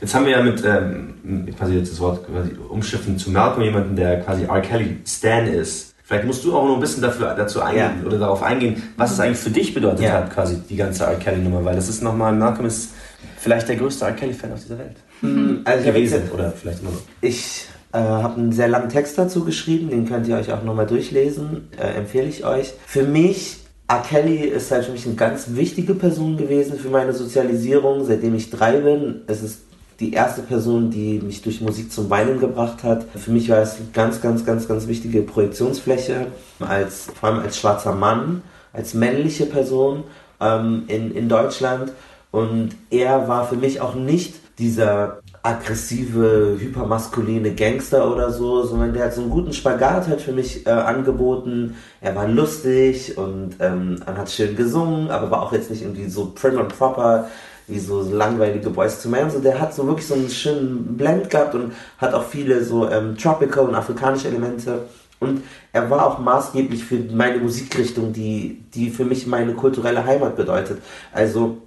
Jetzt 0.00 0.14
haben 0.14 0.26
wir 0.26 0.32
ja 0.32 0.42
mit, 0.42 0.64
ähm, 0.64 1.48
quasi 1.58 1.74
jetzt 1.74 1.92
das 1.92 2.00
Wort 2.00 2.26
quasi 2.26 2.52
umschiffen 2.68 3.18
zu 3.18 3.30
Malcolm, 3.30 3.62
jemanden, 3.62 3.96
der 3.96 4.20
quasi 4.20 4.44
R. 4.44 4.60
Kelly 4.60 4.98
Stan 5.04 5.46
ist. 5.46 5.94
Vielleicht 6.04 6.26
musst 6.26 6.44
du 6.44 6.56
auch 6.56 6.66
noch 6.66 6.74
ein 6.74 6.80
bisschen 6.80 7.02
dafür, 7.02 7.34
dazu 7.34 7.62
eingehen 7.62 8.00
ja. 8.00 8.06
oder 8.06 8.18
darauf 8.18 8.42
eingehen, 8.42 8.82
was 8.96 9.12
es 9.12 9.20
eigentlich 9.20 9.38
für 9.38 9.50
dich 9.50 9.74
bedeutet 9.74 10.04
ja. 10.04 10.12
hat, 10.12 10.32
quasi 10.32 10.60
die 10.68 10.76
ganze 10.76 11.04
R. 11.04 11.16
Kelly-Nummer, 11.16 11.64
weil 11.64 11.74
das 11.74 11.88
ist 11.88 12.02
nochmal, 12.02 12.32
Malcolm 12.32 12.66
ist 12.66 12.90
vielleicht 13.38 13.68
der 13.68 13.76
größte 13.76 14.04
R. 14.04 14.12
Kelly-Fan 14.12 14.52
auf 14.52 14.60
dieser 14.60 14.78
Welt. 14.78 14.96
Mhm. 15.22 15.60
Also 15.64 15.84
gewesen 15.84 16.22
oder 16.32 16.52
vielleicht 16.52 16.80
immer 16.80 16.90
noch. 16.90 17.02
Ich 17.20 17.66
äh, 17.92 17.98
habe 17.98 18.40
einen 18.40 18.52
sehr 18.52 18.68
langen 18.68 18.88
Text 18.88 19.18
dazu 19.18 19.44
geschrieben, 19.44 19.90
den 19.90 20.08
könnt 20.08 20.28
ihr 20.28 20.36
euch 20.36 20.52
auch 20.52 20.62
nochmal 20.62 20.86
durchlesen, 20.86 21.68
äh, 21.78 21.98
empfehle 21.98 22.28
ich 22.28 22.44
euch. 22.44 22.72
Für 22.86 23.02
mich 23.02 23.58
R. 23.88 24.02
Kelly 24.08 24.36
ist 24.46 24.70
halt 24.70 24.84
für 24.84 24.92
mich 24.92 25.04
eine 25.04 25.16
ganz 25.16 25.46
wichtige 25.48 25.94
Person 25.94 26.36
gewesen 26.36 26.78
für 26.78 26.90
meine 26.90 27.12
Sozialisierung, 27.12 28.04
seitdem 28.04 28.36
ich 28.36 28.50
drei 28.50 28.78
bin. 28.78 29.22
Es 29.26 29.42
ist 29.42 29.62
die 29.98 30.12
erste 30.12 30.42
Person, 30.42 30.90
die 30.90 31.18
mich 31.18 31.42
durch 31.42 31.60
Musik 31.60 31.92
zum 31.92 32.08
Weinen 32.08 32.38
gebracht 32.38 32.84
hat. 32.84 33.04
Für 33.16 33.32
mich 33.32 33.48
war 33.50 33.58
es 33.58 33.76
eine 33.76 33.88
ganz, 33.92 34.20
ganz, 34.20 34.46
ganz, 34.46 34.68
ganz 34.68 34.86
wichtige 34.86 35.22
Projektionsfläche, 35.22 36.28
als, 36.60 37.08
vor 37.18 37.28
allem 37.28 37.40
als 37.40 37.58
schwarzer 37.58 37.92
Mann, 37.92 38.42
als 38.72 38.94
männliche 38.94 39.46
Person 39.46 40.04
ähm, 40.40 40.84
in, 40.86 41.12
in 41.14 41.28
Deutschland. 41.28 41.92
Und 42.30 42.70
er 42.90 43.26
war 43.26 43.48
für 43.48 43.56
mich 43.56 43.80
auch 43.80 43.96
nicht 43.96 44.34
dieser 44.60 45.20
aggressive, 45.42 46.56
hypermaskuline 46.58 47.54
Gangster 47.54 48.12
oder 48.12 48.30
so, 48.30 48.62
sondern 48.62 48.92
der 48.92 49.06
hat 49.06 49.14
so 49.14 49.22
einen 49.22 49.30
guten 49.30 49.52
Spagat 49.52 50.06
halt 50.06 50.20
für 50.20 50.32
mich 50.32 50.66
äh, 50.66 50.70
angeboten. 50.70 51.76
Er 52.02 52.14
war 52.14 52.28
lustig 52.28 53.16
und 53.16 53.56
ähm, 53.58 53.96
hat 54.06 54.30
schön 54.30 54.54
gesungen, 54.54 55.10
aber 55.10 55.30
war 55.30 55.42
auch 55.42 55.52
jetzt 55.52 55.70
nicht 55.70 55.82
irgendwie 55.82 56.08
so 56.08 56.32
prim 56.34 56.58
und 56.58 56.68
proper 56.68 57.28
wie 57.66 57.78
so 57.78 58.02
langweilige 58.02 58.68
Boys 58.68 59.02
to 59.02 59.08
Men. 59.08 59.30
So, 59.30 59.38
der 59.38 59.58
hat 59.58 59.74
so 59.74 59.86
wirklich 59.86 60.06
so 60.06 60.14
einen 60.14 60.28
schönen 60.28 60.96
Blend 60.96 61.30
gehabt 61.30 61.54
und 61.54 61.72
hat 61.98 62.12
auch 62.12 62.24
viele 62.24 62.62
so 62.62 62.88
ähm, 62.90 63.16
tropical 63.16 63.66
und 63.66 63.74
afrikanische 63.74 64.28
Elemente. 64.28 64.82
Und 65.20 65.42
er 65.72 65.88
war 65.90 66.06
auch 66.06 66.18
maßgeblich 66.18 66.84
für 66.84 66.98
meine 67.12 67.38
Musikrichtung, 67.38 68.12
die, 68.12 68.62
die 68.74 68.90
für 68.90 69.04
mich 69.04 69.26
meine 69.26 69.54
kulturelle 69.54 70.04
Heimat 70.04 70.36
bedeutet. 70.36 70.80
Also 71.12 71.58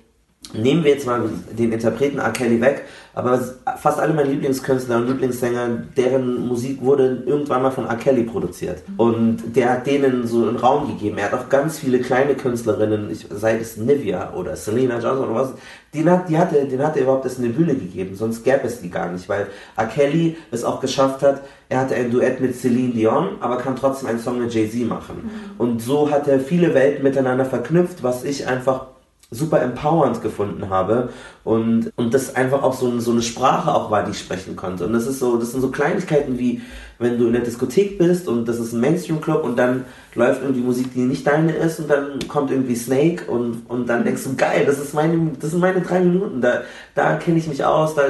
nehmen 0.54 0.84
wir 0.84 0.92
jetzt 0.92 1.08
mal 1.08 1.22
den 1.58 1.72
Interpreten 1.72 2.20
R. 2.20 2.32
Kelly 2.32 2.60
weg, 2.62 2.84
aber 3.16 3.40
fast 3.78 4.00
alle 4.00 4.14
meine 4.14 4.30
Lieblingskünstler 4.30 4.98
und 4.98 5.08
Lieblingssänger, 5.08 5.84
deren 5.96 6.48
Musik 6.48 6.82
wurde 6.82 7.24
irgendwann 7.26 7.62
mal 7.62 7.72
von 7.72 7.86
R. 7.86 7.96
Kelly 7.96 8.24
produziert. 8.24 8.82
Und 8.98 9.56
der 9.56 9.72
hat 9.72 9.88
denen 9.88 10.28
so 10.28 10.48
einen 10.48 10.58
Raum 10.58 10.88
gegeben. 10.88 11.18
Er 11.20 11.32
hat 11.32 11.34
auch 11.34 11.50
ganz 11.50 11.80
viele 11.80 12.00
kleine 12.00 12.36
Künstlerinnen, 12.36 13.12
ich, 13.12 13.28
sei 13.30 13.58
es 13.58 13.78
Nivea 13.78 14.34
oder 14.34 14.56
Selena 14.56 15.00
Johnson 15.00 15.30
oder 15.30 15.42
was, 15.42 15.54
den 15.94 16.10
hat, 16.10 16.28
die 16.28 16.38
hatte, 16.38 16.66
den 16.66 16.84
hat 16.84 16.96
er 16.96 17.04
überhaupt 17.04 17.26
erst 17.26 17.38
eine 17.38 17.50
Bühne 17.50 17.76
gegeben, 17.76 18.16
sonst 18.16 18.44
gäbe 18.44 18.62
es 18.64 18.82
die 18.82 18.90
gar 18.90 19.12
nicht, 19.12 19.30
weil 19.30 19.48
R. 19.78 19.86
Kelly 19.86 20.36
es 20.52 20.64
auch 20.64 20.80
geschafft 20.80 21.22
hat, 21.22 21.44
er 21.70 21.82
hatte 21.82 21.96
ein 21.96 22.10
Duett 22.12 22.42
mit 22.42 22.56
Celine 22.56 22.94
Dion, 22.94 23.38
aber 23.40 23.58
kann 23.58 23.76
trotzdem 23.76 24.10
einen 24.10 24.20
Song 24.20 24.40
mit 24.40 24.54
Jay-Z 24.54 24.88
machen. 24.88 25.24
Mhm. 25.24 25.60
Und 25.60 25.82
so 25.82 26.10
hat 26.10 26.28
er 26.28 26.40
viele 26.40 26.74
Welten 26.74 27.04
miteinander 27.04 27.46
verknüpft, 27.46 28.02
was 28.02 28.24
ich 28.24 28.48
einfach 28.48 28.88
super 29.34 29.62
empowernd 29.62 30.22
gefunden 30.22 30.70
habe 30.70 31.10
und, 31.44 31.92
und 31.96 32.14
das 32.14 32.36
einfach 32.36 32.64
auch 32.64 32.74
so, 32.74 33.00
so 33.00 33.12
eine 33.12 33.22
Sprache 33.22 33.74
auch 33.74 33.92
war, 33.92 34.04
die 34.04 34.12
ich 34.12 34.20
sprechen 34.20 34.56
konnte. 34.56 34.86
Und 34.86 34.94
das 34.94 35.08
ist 35.08 35.20
so, 35.20 35.38
das 35.38 35.52
sind 35.52 35.62
so 35.62 35.70
Kleinigkeiten 35.70 36.38
wie, 36.38 36.62
wenn 37.00 37.18
du 37.18 37.28
in 37.28 37.34
der 37.34 37.42
Diskothek 37.42 37.98
bist 37.98 38.28
und 38.28 38.48
das 38.48 38.60
ist 38.60 38.74
ein 38.74 38.80
Mainstream-Club 38.80 39.44
und 39.44 39.58
dann 39.58 39.86
läuft 40.16 40.42
irgendwie 40.42 40.62
Musik, 40.62 40.94
die 40.94 41.02
nicht 41.02 41.26
deine 41.26 41.54
ist 41.54 41.80
und 41.80 41.90
dann 41.90 42.20
kommt 42.28 42.52
irgendwie 42.52 42.76
Snake 42.76 43.26
und, 43.30 43.64
und 43.68 43.88
dann 43.88 44.04
denkst 44.04 44.24
du, 44.24 44.36
geil, 44.36 44.64
das 44.66 44.80
ist 44.80 44.94
meine, 44.94 45.32
das 45.40 45.52
sind 45.52 45.60
meine 45.60 45.82
drei 45.82 46.00
Minuten, 46.00 46.42
da, 46.42 46.62
da 46.96 47.16
kenne 47.16 47.38
ich 47.38 47.48
mich 47.48 47.66
aus, 47.66 47.96
da 47.96 48.04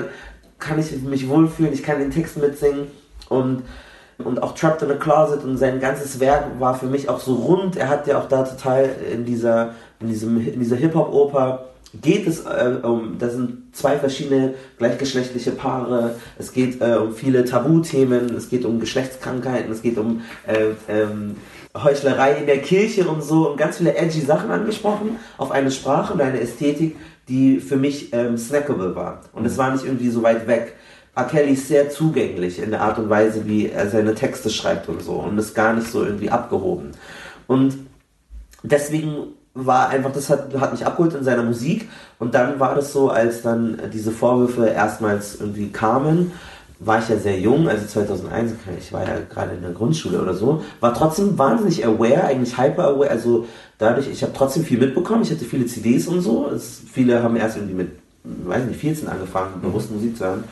kann 0.59 0.79
ich 0.79 0.91
mich 1.01 1.27
wohlfühlen, 1.27 1.73
ich 1.73 1.83
kann 1.83 1.99
den 1.99 2.12
Text 2.12 2.38
mitsingen 2.38 2.88
und 3.29 3.63
und 4.17 4.41
auch 4.41 4.56
Trapped 4.56 4.82
in 4.82 4.91
a 4.91 4.95
Closet 4.95 5.43
und 5.43 5.58
sein 5.58 5.80
ganzes 5.80 6.19
Werk 6.19 6.60
war 6.60 6.76
für 6.76 6.88
mich 6.88 7.10
auch 7.10 7.19
so 7.19 7.36
rund. 7.36 7.76
Er 7.76 7.89
hat 7.89 8.08
ja 8.08 8.19
auch 8.19 8.28
da 8.28 8.43
total 8.43 8.89
in 9.12 9.26
dieser 9.26 9.73
in, 9.99 10.10
in 10.10 10.60
dieser 10.60 10.76
Hip-Hop-Oper 10.76 11.65
geht 12.02 12.28
es 12.28 12.45
äh, 12.45 12.78
um, 12.82 13.17
da 13.19 13.30
sind 13.30 13.76
zwei 13.76 13.97
verschiedene 13.97 14.56
gleichgeschlechtliche 14.78 15.52
Paare, 15.52 16.15
es 16.39 16.52
geht 16.52 16.82
äh, 16.82 16.95
um 16.95 17.13
viele 17.13 17.45
Tabuthemen, 17.45 18.36
es 18.36 18.49
geht 18.49 18.65
um 18.65 18.80
Geschlechtskrankheiten, 18.80 19.71
es 19.71 19.82
geht 19.82 19.97
um 19.97 20.21
äh, 20.47 20.73
ähm, 20.91 21.36
Heuchlerei 21.76 22.34
in 22.34 22.45
der 22.45 22.60
Kirche 22.60 23.08
und 23.08 23.23
so 23.23 23.49
und 23.49 23.58
ganz 23.58 23.78
viele 23.78 23.95
edgy 23.95 24.21
Sachen 24.21 24.52
angesprochen 24.52 25.17
auf 25.38 25.52
eine 25.52 25.71
Sprache 25.71 26.13
und 26.13 26.21
eine 26.21 26.39
Ästhetik, 26.39 26.95
die 27.28 27.60
für 27.60 27.78
mich 27.78 28.13
ähm, 28.13 28.38
snackable 28.38 28.95
war. 28.95 29.21
Und 29.34 29.45
es 29.45 29.58
war 29.58 29.71
nicht 29.71 29.86
irgendwie 29.86 30.10
so 30.10 30.23
weit 30.23 30.47
weg. 30.47 30.76
R. 31.15 31.26
Kelly 31.26 31.54
ist 31.54 31.67
sehr 31.67 31.89
zugänglich 31.89 32.60
in 32.60 32.71
der 32.71 32.82
Art 32.82 32.97
und 32.97 33.10
Weise, 33.10 33.45
wie 33.45 33.69
er 33.69 33.89
seine 33.89 34.15
Texte 34.15 34.49
schreibt 34.49 34.89
und 34.89 35.04
so 35.04 35.13
und 35.13 35.38
ist 35.38 35.54
gar 35.54 35.73
nicht 35.73 35.88
so 35.88 36.04
irgendwie 36.04 36.30
abgehoben. 36.30 36.91
Und 37.47 37.78
deswegen 38.63 39.28
war 39.54 39.89
einfach, 39.89 40.12
das 40.12 40.30
hat, 40.30 40.54
hat 40.60 40.71
mich 40.71 40.86
abgeholt 40.86 41.13
in 41.13 41.23
seiner 41.23 41.43
Musik. 41.43 41.89
Und 42.17 42.34
dann 42.34 42.60
war 42.60 42.76
das 42.76 42.91
so, 42.91 43.10
als 43.10 43.43
dann 43.43 43.80
diese 43.93 44.12
Vorwürfe 44.12 44.67
erstmals 44.67 45.39
irgendwie 45.39 45.69
kamen, 45.69 46.32
war 46.80 46.99
ich 46.99 47.08
ja 47.08 47.17
sehr 47.17 47.39
jung, 47.39 47.69
also 47.69 47.86
2001, 47.86 48.54
ich 48.80 48.91
war 48.91 49.04
ja 49.08 49.19
gerade 49.30 49.54
in 49.54 49.62
der 49.62 49.71
Grundschule 49.71 50.21
oder 50.21 50.34
so, 50.34 50.63
war 50.82 50.93
trotzdem 50.93 51.38
wahnsinnig 51.38 51.86
aware, 51.86 52.26
eigentlich 52.26 52.58
hyper 52.58 52.88
aware, 52.88 53.10
also 53.10 53.47
dadurch, 53.78 54.10
ich 54.10 54.21
habe 54.21 54.34
trotzdem 54.36 54.65
viel 54.65 54.80
mitbekommen, 54.80 55.21
ich 55.21 55.32
hatte 55.32 55.45
viele 55.45 55.65
CDs 55.65 56.08
und 56.08 56.21
so, 56.21 56.49
es, 56.49 56.82
viele 56.91 57.23
haben 57.23 57.38
erst 57.38 57.56
irgendwie 57.56 57.76
mit, 57.76 57.91
weiß 58.23 58.65
nicht, 58.65 58.82
14 58.82 59.08
angefangen, 59.08 59.62
bewusst 59.62 59.91
Musik 59.91 60.17
zu 60.17 60.26
hören, 60.26 60.43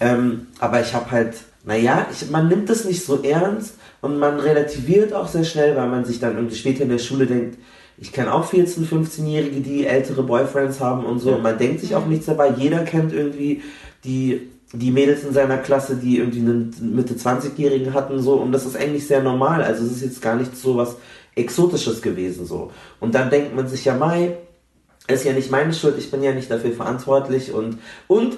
ähm, 0.00 0.46
aber 0.58 0.80
ich 0.80 0.94
habe 0.94 1.10
halt, 1.10 1.34
naja, 1.64 2.06
ich, 2.10 2.30
man 2.30 2.48
nimmt 2.48 2.68
das 2.68 2.84
nicht 2.84 3.04
so 3.04 3.22
ernst 3.22 3.74
und 4.00 4.18
man 4.18 4.40
relativiert 4.40 5.12
auch 5.12 5.28
sehr 5.28 5.44
schnell, 5.44 5.76
weil 5.76 5.88
man 5.88 6.04
sich 6.04 6.18
dann 6.18 6.36
irgendwie 6.36 6.56
später 6.56 6.82
in 6.82 6.88
der 6.88 6.98
Schule 6.98 7.26
denkt, 7.26 7.58
ich 7.98 8.12
kenne 8.12 8.32
auch 8.32 8.50
14-, 8.50 8.88
15-Jährige, 8.88 9.60
die 9.60 9.86
ältere 9.86 10.22
Boyfriends 10.22 10.80
haben 10.80 11.04
und 11.04 11.18
so. 11.18 11.34
Und 11.34 11.42
man 11.42 11.58
denkt 11.58 11.80
sich 11.80 11.94
auch 11.94 12.06
nichts 12.06 12.26
dabei. 12.26 12.50
Jeder 12.56 12.82
kennt 12.84 13.12
irgendwie 13.12 13.62
die, 14.04 14.48
die 14.72 14.90
Mädels 14.90 15.22
in 15.22 15.34
seiner 15.34 15.58
Klasse, 15.58 15.96
die 15.96 16.16
irgendwie 16.16 16.38
einen 16.40 16.94
Mitte 16.94 17.12
20-Jährigen 17.12 17.92
hatten, 17.92 18.22
so. 18.22 18.36
Und 18.36 18.52
das 18.52 18.64
ist 18.64 18.76
eigentlich 18.76 19.06
sehr 19.06 19.22
normal. 19.22 19.62
Also 19.62 19.84
es 19.84 19.92
ist 19.92 20.02
jetzt 20.02 20.22
gar 20.22 20.36
nicht 20.36 20.56
so 20.56 20.78
was 20.78 20.96
Exotisches 21.34 22.00
gewesen, 22.00 22.46
so. 22.46 22.70
Und 23.00 23.14
dann 23.14 23.28
denkt 23.28 23.54
man 23.54 23.68
sich 23.68 23.84
ja, 23.84 23.94
Mai, 23.94 24.38
ist 25.06 25.24
ja 25.24 25.32
nicht 25.32 25.50
meine 25.50 25.72
Schuld, 25.72 25.96
ich 25.98 26.10
bin 26.10 26.22
ja 26.22 26.32
nicht 26.32 26.50
dafür 26.50 26.72
verantwortlich 26.72 27.52
und, 27.52 27.78
und 28.06 28.36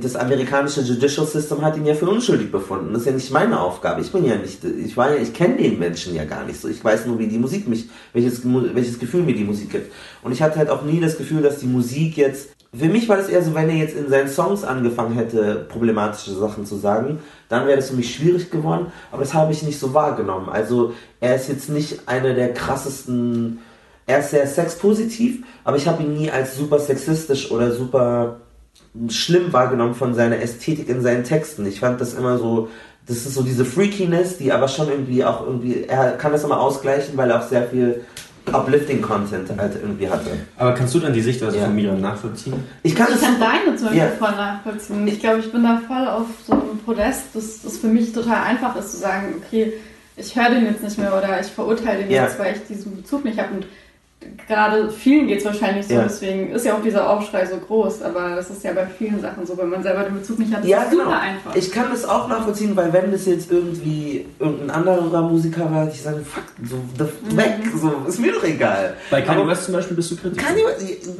das 0.00 0.16
amerikanische 0.16 0.80
Judicial 0.80 1.26
System 1.26 1.60
hat 1.60 1.76
ihn 1.76 1.84
ja 1.84 1.94
für 1.94 2.08
unschuldig 2.08 2.50
befunden. 2.50 2.94
Das 2.94 3.02
ist 3.02 3.06
ja 3.06 3.12
nicht 3.12 3.30
meine 3.30 3.60
Aufgabe. 3.60 4.00
Ich 4.00 4.10
bin 4.10 4.24
ja 4.24 4.36
nicht, 4.36 4.64
ich 4.64 4.96
war 4.96 5.14
ja, 5.14 5.20
ich 5.20 5.34
kenne 5.34 5.58
den 5.58 5.78
Menschen 5.78 6.14
ja 6.14 6.24
gar 6.24 6.44
nicht 6.44 6.58
so. 6.58 6.68
Ich 6.68 6.82
weiß 6.82 7.04
nur, 7.04 7.18
wie 7.18 7.26
die 7.26 7.38
Musik 7.38 7.68
mich, 7.68 7.86
welches, 8.14 8.40
welches 8.44 8.98
Gefühl 8.98 9.24
mir 9.24 9.34
die 9.34 9.44
Musik 9.44 9.70
gibt. 9.70 9.92
Und 10.22 10.32
ich 10.32 10.40
hatte 10.40 10.58
halt 10.58 10.70
auch 10.70 10.84
nie 10.84 11.00
das 11.00 11.18
Gefühl, 11.18 11.42
dass 11.42 11.58
die 11.58 11.66
Musik 11.66 12.16
jetzt, 12.16 12.48
für 12.72 12.86
mich 12.86 13.10
war 13.10 13.18
das 13.18 13.28
eher 13.28 13.42
so, 13.42 13.54
wenn 13.54 13.68
er 13.68 13.76
jetzt 13.76 13.94
in 13.94 14.08
seinen 14.08 14.28
Songs 14.28 14.64
angefangen 14.64 15.14
hätte, 15.14 15.66
problematische 15.68 16.32
Sachen 16.32 16.64
zu 16.64 16.76
sagen, 16.76 17.18
dann 17.50 17.66
wäre 17.66 17.76
das 17.76 17.90
für 17.90 17.96
mich 17.96 18.14
schwierig 18.14 18.50
geworden. 18.50 18.86
Aber 19.12 19.20
das 19.20 19.34
habe 19.34 19.52
ich 19.52 19.62
nicht 19.62 19.78
so 19.78 19.92
wahrgenommen. 19.92 20.48
Also 20.48 20.94
er 21.20 21.36
ist 21.36 21.50
jetzt 21.50 21.68
nicht 21.68 22.08
einer 22.08 22.32
der 22.32 22.54
krassesten, 22.54 23.58
er 24.06 24.20
ist 24.20 24.30
sehr 24.30 24.46
sexpositiv, 24.46 25.44
aber 25.62 25.76
ich 25.76 25.86
habe 25.86 26.02
ihn 26.02 26.14
nie 26.14 26.30
als 26.30 26.56
super 26.56 26.78
sexistisch 26.78 27.50
oder 27.50 27.72
super 27.72 28.40
schlimm 29.08 29.52
wahrgenommen 29.52 29.94
von 29.94 30.14
seiner 30.14 30.40
Ästhetik 30.40 30.88
in 30.88 31.02
seinen 31.02 31.24
Texten. 31.24 31.66
Ich 31.66 31.80
fand 31.80 32.00
das 32.00 32.14
immer 32.14 32.38
so, 32.38 32.68
das 33.06 33.18
ist 33.18 33.34
so 33.34 33.42
diese 33.42 33.64
Freakiness, 33.64 34.38
die 34.38 34.52
aber 34.52 34.68
schon 34.68 34.88
irgendwie 34.88 35.24
auch 35.24 35.46
irgendwie, 35.46 35.84
er 35.84 36.12
kann 36.12 36.32
das 36.32 36.44
immer 36.44 36.60
ausgleichen, 36.60 37.16
weil 37.16 37.30
er 37.30 37.40
auch 37.40 37.48
sehr 37.48 37.64
viel 37.68 38.04
uplifting 38.52 39.02
Content 39.02 39.50
halt 39.56 39.74
irgendwie 39.80 40.08
hatte. 40.08 40.30
Aber 40.56 40.72
kannst 40.72 40.94
du 40.94 41.00
dann 41.00 41.12
die 41.12 41.20
Sichtweise 41.20 41.58
ja. 41.58 41.64
von 41.64 41.74
Miriam 41.74 42.00
nachvollziehen? 42.00 42.54
Ich 42.82 42.94
kann, 42.94 43.08
ich 43.12 43.20
kann 43.20 43.40
deine 43.40 43.76
zum 43.76 43.88
Beispiel 43.88 44.02
ja. 44.02 44.08
voll 44.18 44.30
nachvollziehen. 44.32 45.06
Ich 45.08 45.20
glaube, 45.20 45.40
ich 45.40 45.50
bin 45.50 45.62
da 45.62 45.80
voll 45.86 46.06
auf 46.06 46.26
so 46.46 46.52
einem 46.52 46.78
Podest, 46.84 47.34
dass 47.34 47.62
das 47.62 47.78
für 47.78 47.88
mich 47.88 48.12
total 48.12 48.44
einfach 48.44 48.76
ist 48.76 48.92
zu 48.92 48.98
sagen, 48.98 49.34
okay, 49.44 49.72
ich 50.16 50.34
höre 50.34 50.50
den 50.50 50.66
jetzt 50.66 50.82
nicht 50.82 50.98
mehr 50.98 51.16
oder 51.16 51.40
ich 51.40 51.48
verurteile 51.48 52.04
den 52.04 52.10
ja. 52.10 52.24
jetzt, 52.24 52.38
weil 52.38 52.54
ich 52.54 52.62
diesen 52.66 52.96
Bezug 52.96 53.24
nicht 53.24 53.38
habe. 53.38 53.54
Und 53.54 53.66
gerade 54.46 54.90
vielen 54.90 55.26
geht 55.26 55.40
es 55.40 55.44
wahrscheinlich 55.44 55.86
so, 55.86 55.94
ja. 55.94 56.02
deswegen 56.02 56.50
ist 56.52 56.64
ja 56.64 56.74
auch 56.74 56.82
dieser 56.82 57.08
Aufschrei 57.08 57.44
so 57.46 57.56
groß, 57.56 58.02
aber 58.02 58.36
das 58.36 58.50
ist 58.50 58.64
ja 58.64 58.72
bei 58.72 58.86
vielen 58.86 59.20
Sachen 59.20 59.46
so, 59.46 59.56
wenn 59.58 59.68
man 59.68 59.82
selber 59.82 60.04
den 60.04 60.14
Bezug 60.14 60.38
nicht 60.38 60.54
hat, 60.54 60.64
ja, 60.64 60.82
ist 60.82 60.90
genau. 60.90 61.04
super 61.04 61.20
einfach. 61.20 61.54
Ich 61.54 61.70
kann 61.70 61.86
das 61.90 62.04
auch 62.04 62.28
nachvollziehen, 62.28 62.74
weil 62.76 62.92
wenn 62.92 63.12
das 63.12 63.26
jetzt 63.26 63.50
irgendwie 63.50 64.26
irgendein 64.38 64.70
anderer 64.70 65.22
Musiker 65.22 65.70
war, 65.70 65.88
ich 65.88 66.00
sage, 66.00 66.20
fuck, 66.24 66.44
so, 66.64 66.76
mhm. 66.76 67.36
weg, 67.36 67.58
so, 67.76 68.08
ist 68.08 68.18
mir 68.18 68.32
doch 68.32 68.44
egal. 68.44 68.94
Bei 69.10 69.20
Kanye 69.20 69.42
aber 69.42 69.50
West 69.50 69.64
zum 69.64 69.74
Beispiel 69.74 69.96
bist 69.96 70.10
du 70.10 70.16
kritisch? 70.16 70.42
Kanye, 70.42 70.62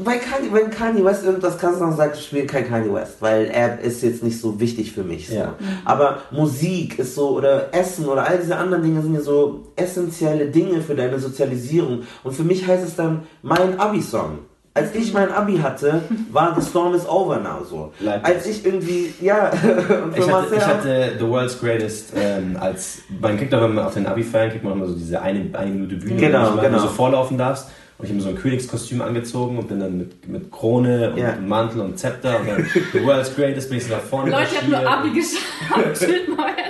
bei 0.04 0.16
Kanye, 0.16 0.52
wenn 0.52 0.70
Kanye 0.70 1.04
West 1.04 1.24
irgendwas 1.24 1.58
kann, 1.58 1.78
dann 1.78 1.96
sagt, 1.96 2.16
ich 2.16 2.26
spiele 2.26 2.46
kein 2.46 2.66
Kanye 2.66 2.92
West, 2.92 3.16
weil 3.20 3.46
er 3.46 3.78
ist 3.80 4.02
jetzt 4.02 4.22
nicht 4.22 4.40
so 4.40 4.58
wichtig 4.58 4.92
für 4.92 5.04
mich. 5.04 5.28
So. 5.28 5.34
Ja. 5.34 5.54
Mhm. 5.58 5.66
Aber 5.84 6.22
Musik 6.30 6.98
ist 6.98 7.14
so, 7.14 7.30
oder 7.30 7.74
Essen 7.74 8.06
oder 8.06 8.26
all 8.26 8.38
diese 8.38 8.56
anderen 8.56 8.82
Dinge 8.82 9.02
sind 9.02 9.14
ja 9.14 9.20
so 9.20 9.66
essentielle 9.76 10.46
Dinge 10.46 10.80
für 10.80 10.94
deine 10.94 11.18
Sozialisierung 11.18 12.02
und 12.24 12.34
für 12.34 12.44
mich 12.44 12.66
heißt 12.66 12.85
es 12.86 12.96
dann 12.96 13.22
mein 13.42 13.78
Abi-Song. 13.78 14.38
Als 14.76 14.94
ich 14.94 15.14
mein 15.14 15.32
Abi 15.32 15.56
hatte, 15.56 16.02
war 16.30 16.54
The 16.54 16.68
Storm 16.68 16.94
is 16.94 17.08
Over 17.08 17.38
Now 17.38 17.64
so. 17.64 17.94
Leibniz. 17.98 18.28
Als 18.30 18.46
ich 18.46 18.66
irgendwie, 18.66 19.14
ja, 19.22 19.50
ich 20.14 20.30
hatte, 20.30 20.54
ich 20.54 20.66
hatte 20.66 21.12
The 21.18 21.26
World's 21.26 21.58
Greatest 21.58 22.12
ähm, 22.14 22.58
als, 22.60 22.98
man 23.18 23.38
kriegt 23.38 23.54
aber 23.54 23.86
auf 23.86 23.94
den 23.94 24.06
Abi-Feiern, 24.06 24.50
kriegt 24.50 24.64
man 24.64 24.74
immer 24.74 24.86
so 24.86 24.94
diese 24.94 25.22
eine, 25.22 25.48
eine 25.54 25.70
Minute 25.70 25.96
Bühne, 25.96 26.16
genau, 26.20 26.52
wo 26.52 26.56
du 26.56 26.60
genau. 26.60 26.78
so 26.78 26.88
vorlaufen 26.88 27.38
darfst. 27.38 27.70
Und 27.98 28.04
ich 28.04 28.10
habe 28.10 28.16
mir 28.16 28.22
so 28.22 28.28
ein 28.28 28.36
Königskostüm 28.36 29.00
angezogen 29.00 29.56
und 29.56 29.68
bin 29.68 29.80
dann 29.80 29.96
mit, 29.96 30.28
mit 30.28 30.52
Krone 30.52 31.12
und 31.12 31.18
yeah. 31.18 31.34
Mantel 31.36 31.80
und 31.80 31.98
Zepter 31.98 32.40
und 32.40 32.48
dann 32.48 32.66
The 32.92 33.02
World's 33.02 33.34
Greatest 33.34 33.70
bin 33.70 33.78
ich 33.78 33.86
so 33.86 33.94
nach 33.94 34.02
vorne 34.02 34.32
Leute, 34.32 34.48
ich 34.52 34.60
habe 34.60 34.70
nur 34.70 34.86
Abi 34.86 35.10
geschafft. 35.12 36.06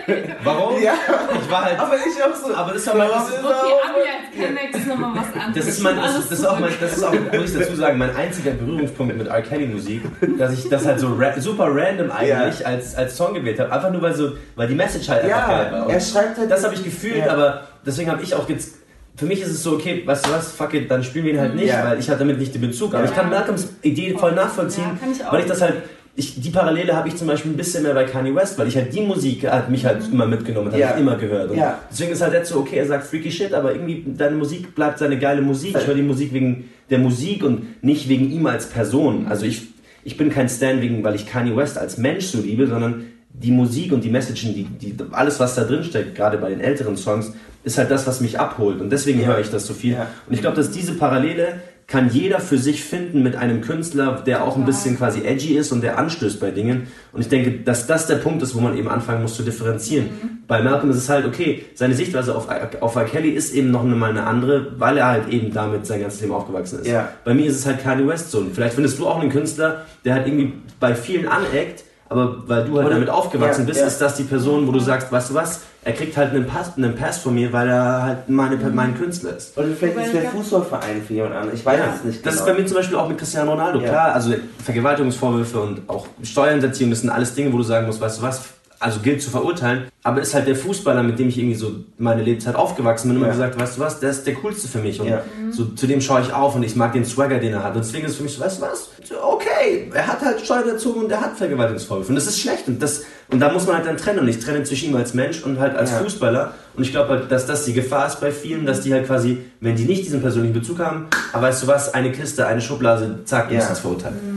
Warum? 0.45 0.81
Ja. 0.81 0.95
Ich 1.43 1.51
war 1.51 1.65
halt. 1.65 1.81
Aber 1.81 1.95
ich 1.97 2.23
auch 2.23 2.35
so. 2.35 2.55
Aber 2.55 2.73
das 2.73 2.87
war 2.87 2.95
mein. 2.95 3.09
Das 3.09 3.29
okay, 3.29 3.43
Abi 3.43 4.01
als 4.01 4.47
Kennex 4.47 4.79
ist 4.79 4.87
nochmal 4.87 5.11
was 5.17 5.43
anderes. 5.43 5.55
Das 5.55 5.67
ist 5.67 5.83
mein. 5.83 5.97
Das, 5.97 6.15
das, 6.15 6.39
ist 6.39 6.45
auch 6.47 6.59
mein. 6.61 6.73
Das 6.81 6.97
ist 6.97 7.03
auch, 7.03 7.13
muss 7.13 7.51
ich 7.51 7.59
dazu 7.59 7.75
sagen, 7.75 7.99
mein 7.99 8.15
einziger 8.15 8.53
Berührungspunkt 8.53 9.17
mit 9.17 9.27
R. 9.27 9.43
Kelly 9.43 9.67
Musik, 9.67 10.03
dass 10.39 10.53
ich 10.53 10.69
das 10.69 10.87
halt 10.87 11.01
so 11.01 11.13
ra 11.15 11.39
super 11.41 11.67
random 11.71 12.11
eigentlich 12.13 12.61
yeah. 12.61 12.69
als, 12.69 12.95
als 12.95 13.17
Song 13.17 13.35
gewählt 13.35 13.59
habe. 13.59 13.73
Einfach 13.73 13.91
nur 13.91 14.03
weil 14.03 14.15
so, 14.15 14.33
weil 14.55 14.69
die 14.69 14.77
Message 14.77 15.09
halt 15.09 15.27
ja, 15.27 15.39
einfach 15.39 15.49
geil 15.49 15.73
war. 15.73 15.87
Und 15.87 15.93
er 15.93 16.01
schreibt 16.01 16.39
halt. 16.39 16.51
Das 16.51 16.63
habe 16.63 16.75
ich 16.75 16.85
gefühlt, 16.85 17.27
ja. 17.27 17.33
aber 17.33 17.63
deswegen 17.85 18.11
habe 18.11 18.23
ich 18.23 18.35
auch 18.35 18.49
jetzt 18.49 18.77
für 19.17 19.27
mich 19.27 19.41
ist 19.41 19.49
es 19.49 19.63
so, 19.63 19.73
okay, 19.73 20.03
weißt 20.05 20.27
du 20.27 20.31
was, 20.31 20.53
fuck 20.53 20.75
it, 20.75 20.91
dann 20.91 21.03
spielen 21.03 21.25
wir 21.25 21.33
ihn 21.33 21.41
halt 21.41 21.55
nicht, 21.55 21.69
ja. 21.69 21.85
weil 21.85 21.99
ich 21.99 22.09
hatte 22.09 22.21
damit 22.21 22.39
nicht 22.39 22.55
den 22.55 22.61
Bezug. 22.61 22.95
Aber 22.95 23.05
ja. 23.05 23.11
ich 23.11 23.17
kann 23.17 23.31
Malcolms 23.31 23.69
Idee 23.83 24.15
voll 24.17 24.33
nachvollziehen, 24.33 24.85
ja, 25.01 25.09
ich 25.11 25.33
weil 25.33 25.41
ich 25.41 25.47
das 25.47 25.63
halt, 25.63 25.75
ich, 26.19 26.41
die 26.41 26.51
Parallele 26.51 26.95
habe 26.95 27.09
ich 27.09 27.17
zum 27.17 27.27
Beispiel 27.27 27.51
ein 27.51 27.57
bisschen 27.57 27.83
mehr 27.83 27.93
bei 27.93 28.05
Kanye 28.05 28.35
West, 28.35 28.59
weil 28.59 28.69
ich 28.69 28.77
halt 28.77 28.95
die 28.95 29.03
Musik 29.03 29.47
hat 29.47 29.71
mich 29.71 29.85
halt 29.85 30.07
mhm. 30.07 30.15
immer 30.15 30.27
mitgenommen, 30.27 30.73
hat 30.73 30.79
ich 30.79 31.01
immer 31.01 31.17
gehört. 31.17 31.51
Und 31.51 31.63
deswegen 31.91 32.13
ist 32.13 32.23
halt 32.23 32.33
jetzt 32.33 32.49
so, 32.49 32.59
okay, 32.59 32.77
er 32.77 32.87
sagt 32.87 33.07
freaky 33.07 33.31
shit, 33.31 33.53
aber 33.53 33.73
irgendwie 33.73 34.05
deine 34.07 34.37
Musik 34.37 34.75
bleibt 34.75 34.99
seine 34.99 35.19
geile 35.19 35.43
Musik. 35.43 35.77
Ich 35.79 35.87
höre 35.87 35.95
die 35.95 36.03
Musik 36.03 36.33
wegen 36.33 36.71
der 36.89 36.99
Musik 36.99 37.45
und 37.45 37.83
nicht 37.83 38.09
wegen 38.09 38.31
ihm 38.33 38.47
als 38.47 38.67
Person. 38.67 39.27
Also 39.29 39.45
ich, 39.45 39.69
ich 40.05 40.17
bin 40.17 40.31
kein 40.31 40.49
Stan 40.49 40.81
wegen, 40.81 41.05
weil 41.05 41.15
ich 41.15 41.27
Kanye 41.27 41.55
West 41.55 41.77
als 41.77 41.99
Mensch 41.99 42.27
so 42.27 42.41
liebe, 42.41 42.67
sondern 42.67 43.05
die 43.43 43.51
Musik 43.51 43.93
und 43.93 44.03
die 44.03 44.11
Messagen, 44.11 44.55
die, 44.55 44.65
die, 44.65 44.97
alles, 45.13 45.39
was 45.41 45.55
da 45.55 45.65
drin 45.65 45.85
steckt, 45.85 46.15
gerade 46.15 46.39
bei 46.39 46.51
den 46.51 46.61
älteren 46.61 46.97
Songs, 46.97 47.33
ist 47.65 47.79
halt 47.79 47.91
das, 47.91 48.07
was 48.07 48.21
mich 48.21 48.39
abholt. 48.39 48.81
Und 48.81 48.91
deswegen 48.91 49.21
ja. 49.21 49.29
höre 49.29 49.41
ich 49.41 49.51
das 49.51 49.67
so 49.67 49.75
viel. 49.75 49.95
Ja. 49.95 50.07
Und 50.27 50.35
ich 50.35 50.41
glaube, 50.41 50.57
dass 50.57 50.71
diese 50.71 50.95
Parallele 50.95 51.61
kann 51.87 52.11
jeder 52.11 52.41
für 52.41 52.59
sich 52.59 52.83
finden 52.83 53.23
mit 53.23 53.37
einem 53.37 53.61
Künstler, 53.61 54.23
der 54.27 54.43
auch 54.43 54.57
ein 54.57 54.65
bisschen 54.65 54.97
quasi 54.97 55.25
edgy 55.25 55.57
ist 55.57 55.71
und 55.71 55.83
der 55.83 55.99
anstößt 55.99 56.41
bei 56.41 56.51
Dingen. 56.51 56.89
Und 57.13 57.21
ich 57.21 57.29
denke, 57.29 57.61
dass 57.63 57.87
das 57.87 58.09
der 58.09 58.17
Punkt 58.17 58.43
ist, 58.43 58.57
wo 58.57 58.61
man 58.61 58.77
eben 58.77 58.89
anfangen 58.89 59.23
muss 59.23 59.37
zu 59.37 59.45
differenzieren. 59.45 60.07
Mhm. 60.07 60.29
Bei 60.49 60.63
Malcolm 60.63 60.91
ist 60.91 60.97
es 60.97 61.09
halt, 61.09 61.27
okay, 61.27 61.65
seine 61.75 61.95
Sichtweise 61.95 62.35
auf, 62.35 62.49
auf 62.81 62.97
R. 62.97 63.05
Kelly 63.05 63.31
ist 63.31 63.55
eben 63.55 63.71
noch 63.71 63.85
mal 63.85 64.11
eine 64.11 64.25
andere, 64.25 64.73
weil 64.81 64.99
er 64.99 65.07
halt 65.07 65.29
eben 65.29 65.53
damit 65.53 65.87
sein 65.87 66.01
ganzes 66.01 66.21
Leben 66.21 66.33
aufgewachsen 66.33 66.81
ist. 66.81 66.89
Ja. 66.89 67.11
Bei 67.25 67.35
mir 67.35 67.47
ist 67.47 67.57
es 67.57 67.67
halt 67.67 67.83
Kanye 67.83 68.07
West 68.07 68.33
so. 68.33 68.39
Und 68.39 68.55
vielleicht 68.55 68.75
findest 68.75 68.99
du 68.99 69.07
auch 69.07 69.21
einen 69.21 69.31
Künstler, 69.31 69.87
der 70.05 70.15
halt 70.15 70.27
irgendwie 70.27 70.55
bei 70.81 70.95
vielen 70.95 71.29
aneckt, 71.29 71.85
aber 72.09 72.49
weil 72.49 72.65
du 72.65 72.77
halt 72.77 72.87
Oder, 72.87 72.95
damit 72.95 73.11
aufgewachsen 73.11 73.63
ja, 73.63 73.67
bist, 73.67 73.81
ja. 73.81 73.87
ist 73.87 74.01
das 74.01 74.15
die 74.15 74.23
Person, 74.23 74.67
wo 74.67 74.73
du 74.73 74.79
sagst, 74.79 75.11
weißt 75.11 75.31
du 75.31 75.35
was, 75.35 75.63
er 75.83 75.93
kriegt 75.93 76.17
halt 76.17 76.31
einen 76.31 76.47
Pass, 76.47 76.73
einen 76.77 76.95
Pass 76.95 77.19
von 77.19 77.35
mir, 77.35 77.53
weil 77.53 77.69
er 77.69 78.03
halt 78.03 78.29
meine, 78.29 78.57
mhm. 78.57 78.75
mein 78.75 78.97
Künstler 78.97 79.37
ist. 79.37 79.57
Oder 79.57 79.69
vielleicht 79.69 79.97
ist 79.99 80.15
der 80.15 80.31
Fußballverein 80.31 81.03
für 81.03 81.15
jemand 81.15 81.35
anderes. 81.35 81.61
Ich 81.61 81.67
weiß 81.67 81.81
es 81.97 82.05
nicht. 82.05 82.27
Das 82.27 82.35
genau. 82.35 82.47
ist 82.47 82.53
bei 82.53 82.61
mir 82.61 82.67
zum 82.67 82.77
Beispiel 82.77 82.97
auch 82.97 83.09
mit 83.09 83.19
Cristiano 83.19 83.53
Ronaldo. 83.53 83.81
Klar, 83.81 84.15
also 84.15 84.35
Vergewaltigungsvorwürfe 84.65 85.61
und 85.61 85.89
auch 85.89 86.07
Steuerhinterziehung, 86.23 86.91
das 86.91 87.01
sind 87.01 87.11
alles 87.11 87.35
Dinge, 87.35 87.53
wo 87.53 87.59
du 87.59 87.63
sagen 87.63 87.87
musst, 87.87 88.01
weißt 88.01 88.19
du 88.19 88.23
was, 88.23 88.43
also 88.79 89.01
gilt 89.01 89.23
zu 89.23 89.31
verurteilen, 89.31 89.89
aber 90.03 90.21
ist 90.21 90.35
halt 90.35 90.47
der 90.47 90.57
Fußballer, 90.57 91.03
mit 91.03 91.19
dem 91.19 91.29
ich 91.29 91.39
irgendwie 91.39 91.55
so 91.55 91.73
meine 91.99 92.23
Lebzeit 92.23 92.55
aufgewachsen 92.55 93.09
bin, 93.09 93.17
immer 93.17 93.27
ja. 93.27 93.33
gesagt, 93.33 93.59
weißt 93.59 93.77
du 93.77 93.81
was, 93.81 94.01
der 94.01 94.11
ist 94.11 94.27
der 94.27 94.35
coolste 94.35 94.69
für 94.69 94.79
mich 94.79 95.01
und 95.01 95.09
ja. 95.09 95.23
so 95.51 95.65
zu 95.67 95.87
dem 95.87 96.01
schaue 96.01 96.21
ich 96.21 96.33
auf 96.33 96.55
und 96.55 96.63
ich 96.63 96.77
mag 96.77 96.93
den 96.93 97.05
Swagger, 97.05 97.39
den 97.39 97.55
er 97.55 97.63
hat 97.63 97.75
und 97.75 97.85
deswegen 97.85 98.05
ist 98.05 98.13
es 98.13 98.17
für 98.19 98.23
mich 98.25 98.35
so, 98.35 98.41
weißt 98.43 98.59
du 98.59 98.63
was, 98.63 98.91
okay, 99.23 99.91
er 99.93 100.07
hat 100.07 100.21
halt 100.23 100.41
Steuer 100.41 100.63
gezogen 100.63 101.05
und 101.05 101.13
er 101.13 101.21
hat 101.21 101.37
Vergewaltigungsvorwürfe 101.37 102.11
und 102.11 102.17
das 102.17 102.27
ist 102.27 102.39
schlecht 102.39 102.69
und 102.69 102.83
das 102.83 103.05
und 103.29 103.41
da 103.41 103.53
muss 103.53 103.67
man 103.67 103.77
halt 103.77 103.87
dann 103.87 103.97
trennen 103.97 104.21
und 104.21 104.29
ich 104.29 104.39
trenne 104.39 104.63
zwischen 104.63 104.91
ihm 104.91 104.97
als 104.97 105.15
Mensch 105.15 105.43
und 105.43 105.59
halt 105.59 105.77
als 105.77 105.91
ja. 105.91 105.99
Fußballer 105.99 106.55
und 106.77 106.83
ich 106.83 106.93
glaube 106.93 107.11
halt, 107.11 107.33
dass 107.33 107.47
das 107.47 107.65
die 107.65 107.73
Gefahr 107.73 108.07
ist 108.07 108.21
bei 108.21 108.31
vielen, 108.31 108.67
dass 108.67 108.83
die 108.83 108.93
halt 108.93 109.07
quasi, 109.07 109.39
wenn 109.61 109.77
die 109.77 109.85
nicht 109.85 110.05
diesen 110.05 110.21
persönlichen 110.21 110.55
Bezug 110.55 110.79
haben, 110.79 111.07
aber 111.33 111.49
weißt 111.49 111.63
du 111.63 111.67
was, 111.67 111.95
eine 111.95 112.13
Kiste, 112.13 112.47
eine 112.47 112.61
Schublade, 112.61 113.21
zack, 113.25 113.51
ja. 113.51 113.59
ist 113.59 113.71
das 113.71 113.81
verurteilt. 113.81 114.23
Mhm. 114.23 114.36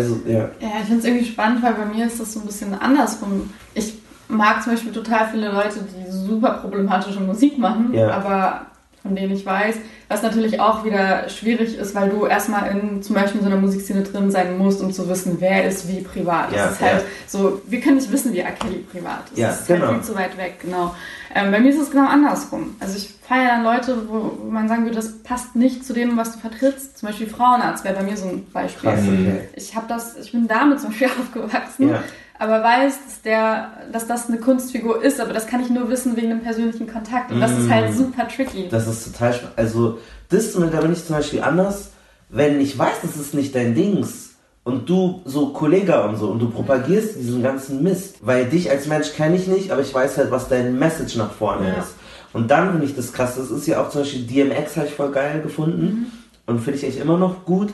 Also, 0.00 0.20
ja. 0.26 0.50
Ja, 0.60 0.80
ich 0.80 0.86
finde 0.86 0.98
es 1.00 1.04
irgendwie 1.04 1.26
spannend, 1.26 1.62
weil 1.62 1.74
bei 1.74 1.86
mir 1.86 2.06
ist 2.06 2.20
das 2.20 2.32
so 2.32 2.40
ein 2.40 2.46
bisschen 2.46 2.74
andersrum. 2.74 3.50
Ich 3.74 3.94
mag 4.28 4.62
zum 4.62 4.72
Beispiel 4.72 4.92
total 4.92 5.28
viele 5.30 5.50
Leute, 5.50 5.80
die 5.80 6.10
super 6.10 6.58
problematische 6.60 7.20
Musik 7.20 7.58
machen, 7.58 7.92
ja. 7.92 8.10
aber 8.10 8.66
von 9.04 9.14
denen 9.14 9.32
ich 9.32 9.44
weiß, 9.44 9.76
was 10.08 10.22
natürlich 10.22 10.60
auch 10.60 10.82
wieder 10.82 11.28
schwierig 11.28 11.76
ist, 11.76 11.94
weil 11.94 12.08
du 12.08 12.24
erstmal 12.24 12.70
in 12.70 13.02
zum 13.02 13.14
Beispiel 13.14 13.40
in 13.40 13.46
so 13.46 13.52
einer 13.52 13.60
Musikszene 13.60 14.02
drin 14.02 14.30
sein 14.30 14.56
musst, 14.56 14.80
um 14.80 14.94
zu 14.94 15.06
wissen, 15.10 15.36
wer 15.40 15.66
ist 15.66 15.86
wie 15.88 16.00
privat. 16.00 16.52
Ja, 16.52 16.64
das 16.64 16.72
ist 16.72 16.80
halt 16.80 17.04
so, 17.26 17.60
wir 17.66 17.80
können 17.82 17.96
nicht 17.96 18.10
wissen, 18.10 18.32
wie 18.32 18.42
A. 18.42 18.50
Kelly 18.50 18.78
privat 18.78 19.30
ist. 19.30 19.38
Ja, 19.38 19.48
das 19.48 19.60
ist 19.60 19.66
genau. 19.66 19.88
halt 19.88 19.96
viel 19.96 20.04
zu 20.04 20.14
weit 20.14 20.38
weg, 20.38 20.54
genau. 20.62 20.94
Ähm, 21.34 21.50
bei 21.50 21.60
mir 21.60 21.68
ist 21.68 21.80
es 21.80 21.90
genau 21.90 22.08
andersrum. 22.08 22.76
Also 22.80 22.96
ich 22.96 23.10
feiere 23.28 23.48
dann 23.48 23.64
Leute, 23.64 24.08
wo, 24.08 24.38
wo, 24.42 24.50
man 24.50 24.68
sagen 24.68 24.84
würde, 24.84 24.96
das 24.96 25.18
passt 25.22 25.54
nicht 25.54 25.84
zu 25.84 25.92
dem, 25.92 26.16
was 26.16 26.32
du 26.32 26.38
vertrittst. 26.38 26.96
Zum 26.96 27.08
Beispiel 27.08 27.26
Frauenarzt 27.26 27.84
wäre 27.84 27.96
bei 27.96 28.04
mir 28.04 28.16
so 28.16 28.26
ein 28.26 28.46
Beispiel. 28.52 28.88
Krass, 28.88 29.00
okay. 29.00 29.48
Ich 29.54 29.76
habe 29.76 29.86
das, 29.86 30.16
ich 30.16 30.32
bin 30.32 30.48
damit 30.48 30.80
zum 30.80 30.90
Beispiel 30.90 31.08
aufgewachsen. 31.20 31.90
Ja 31.90 32.02
aber 32.44 32.62
weiß, 32.62 32.98
dass, 33.04 33.22
der, 33.22 33.72
dass 33.90 34.06
das 34.06 34.28
eine 34.28 34.38
Kunstfigur 34.38 35.02
ist, 35.02 35.20
aber 35.20 35.32
das 35.32 35.46
kann 35.46 35.60
ich 35.60 35.70
nur 35.70 35.88
wissen 35.88 36.16
wegen 36.16 36.30
einem 36.30 36.42
persönlichen 36.42 36.86
Kontakt. 36.86 37.32
Und 37.32 37.40
das 37.40 37.52
mm. 37.52 37.58
ist 37.60 37.70
halt 37.70 37.90
mm. 37.90 37.96
super 37.96 38.28
tricky. 38.28 38.68
Das 38.70 38.86
ist 38.86 39.12
total 39.12 39.32
spannend. 39.32 39.54
Also, 39.56 39.98
das 40.28 40.52
da 40.52 40.80
bin 40.80 40.92
ich 40.92 41.04
zum 41.04 41.16
Beispiel 41.16 41.42
anders, 41.42 41.90
wenn 42.28 42.60
ich 42.60 42.78
weiß, 42.78 43.00
das 43.02 43.16
ist 43.16 43.34
nicht 43.34 43.54
dein 43.54 43.74
Dings 43.74 44.34
und 44.64 44.88
du 44.88 45.22
so 45.24 45.48
Kollege 45.48 46.02
und 46.02 46.16
so 46.16 46.28
und 46.28 46.38
du 46.40 46.50
propagierst 46.50 47.16
diesen 47.16 47.42
ganzen 47.42 47.82
Mist, 47.82 48.18
weil 48.22 48.46
dich 48.46 48.70
als 48.70 48.86
Mensch 48.86 49.12
kenne 49.12 49.36
ich 49.36 49.46
nicht, 49.46 49.70
aber 49.70 49.82
ich 49.82 49.92
weiß 49.92 50.16
halt, 50.18 50.30
was 50.30 50.48
dein 50.48 50.78
Message 50.78 51.16
nach 51.16 51.32
vorne 51.32 51.68
ja. 51.68 51.74
ist. 51.82 51.94
Und 52.32 52.50
dann 52.50 52.72
finde 52.72 52.86
ich 52.86 52.96
das 52.96 53.12
krass. 53.12 53.36
Das 53.36 53.50
ist 53.50 53.66
ja 53.66 53.82
auch 53.82 53.90
zum 53.90 54.02
Beispiel 54.02 54.26
DMX 54.26 54.76
habe 54.76 54.86
ich 54.88 54.94
voll 54.94 55.12
geil 55.12 55.40
gefunden 55.42 55.82
mhm. 55.84 56.06
und 56.46 56.60
finde 56.60 56.78
ich 56.78 56.84
echt 56.84 56.98
immer 56.98 57.16
noch 57.16 57.44
gut. 57.44 57.72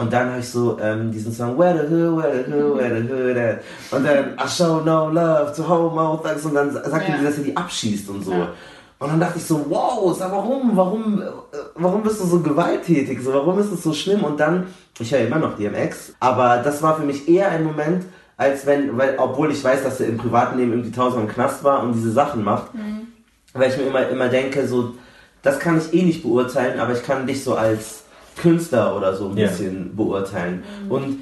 Und 0.00 0.10
dann 0.10 0.30
habe 0.30 0.40
ich 0.40 0.48
so 0.48 0.78
ähm, 0.80 1.12
diesen 1.12 1.30
Song 1.30 1.58
Where 1.58 1.86
the 1.86 1.94
Hood, 1.94 2.16
Where 2.16 2.44
the 2.46 2.52
Hood, 2.52 2.78
Where 2.78 3.02
the 3.02 3.12
Hood 3.12 3.36
at? 3.36 3.60
Und 3.90 4.06
dann 4.06 4.34
I 4.34 4.48
show 4.48 4.80
no 4.80 5.10
love 5.10 5.52
to 5.54 5.68
homo 5.68 6.16
thugs 6.16 6.46
und 6.46 6.54
dann 6.54 6.72
sagt 6.72 7.06
ja. 7.06 7.16
er, 7.16 7.22
dass 7.22 7.36
er 7.36 7.44
die 7.44 7.54
abschießt 7.54 8.08
und 8.08 8.24
so. 8.24 8.32
Ja. 8.32 8.48
Und 8.98 9.08
dann 9.08 9.20
dachte 9.20 9.36
ich 9.36 9.44
so, 9.44 9.66
wow, 9.68 10.16
sag 10.16 10.32
warum, 10.32 10.74
warum, 10.74 11.20
äh, 11.20 11.26
warum 11.74 12.02
bist 12.02 12.18
du 12.18 12.24
so 12.24 12.40
gewalttätig? 12.40 13.22
So, 13.22 13.34
warum 13.34 13.58
ist 13.58 13.72
es 13.72 13.82
so 13.82 13.92
schlimm? 13.92 14.24
Und 14.24 14.40
dann, 14.40 14.68
ich 14.98 15.12
höre 15.12 15.20
immer 15.20 15.38
noch 15.38 15.58
DMX, 15.58 16.14
aber 16.18 16.62
das 16.64 16.82
war 16.82 16.96
für 16.96 17.04
mich 17.04 17.28
eher 17.28 17.50
ein 17.50 17.64
Moment, 17.64 18.06
als 18.38 18.64
wenn, 18.64 18.96
weil, 18.96 19.16
obwohl 19.18 19.52
ich 19.52 19.62
weiß, 19.62 19.82
dass 19.82 20.00
er 20.00 20.08
im 20.08 20.16
privaten 20.16 20.56
Leben 20.56 20.72
irgendwie 20.72 20.92
tausend 20.92 21.24
im 21.24 21.28
Knast 21.28 21.62
war 21.62 21.82
und 21.82 21.92
diese 21.92 22.10
Sachen 22.10 22.42
macht, 22.42 22.74
mhm. 22.74 23.08
weil 23.52 23.70
ich 23.70 23.76
mir 23.76 23.84
immer, 23.84 24.08
immer 24.08 24.28
denke, 24.28 24.66
so, 24.66 24.94
das 25.42 25.58
kann 25.58 25.76
ich 25.76 25.92
eh 25.92 26.04
nicht 26.04 26.22
beurteilen, 26.22 26.80
aber 26.80 26.94
ich 26.94 27.02
kann 27.02 27.26
dich 27.26 27.44
so 27.44 27.54
als 27.54 27.99
Künstler 28.40 28.96
oder 28.96 29.14
so 29.14 29.28
ein 29.28 29.36
yeah. 29.36 29.48
bisschen 29.48 29.96
beurteilen. 29.96 30.62
Mhm. 30.84 30.90
Und, 30.90 31.18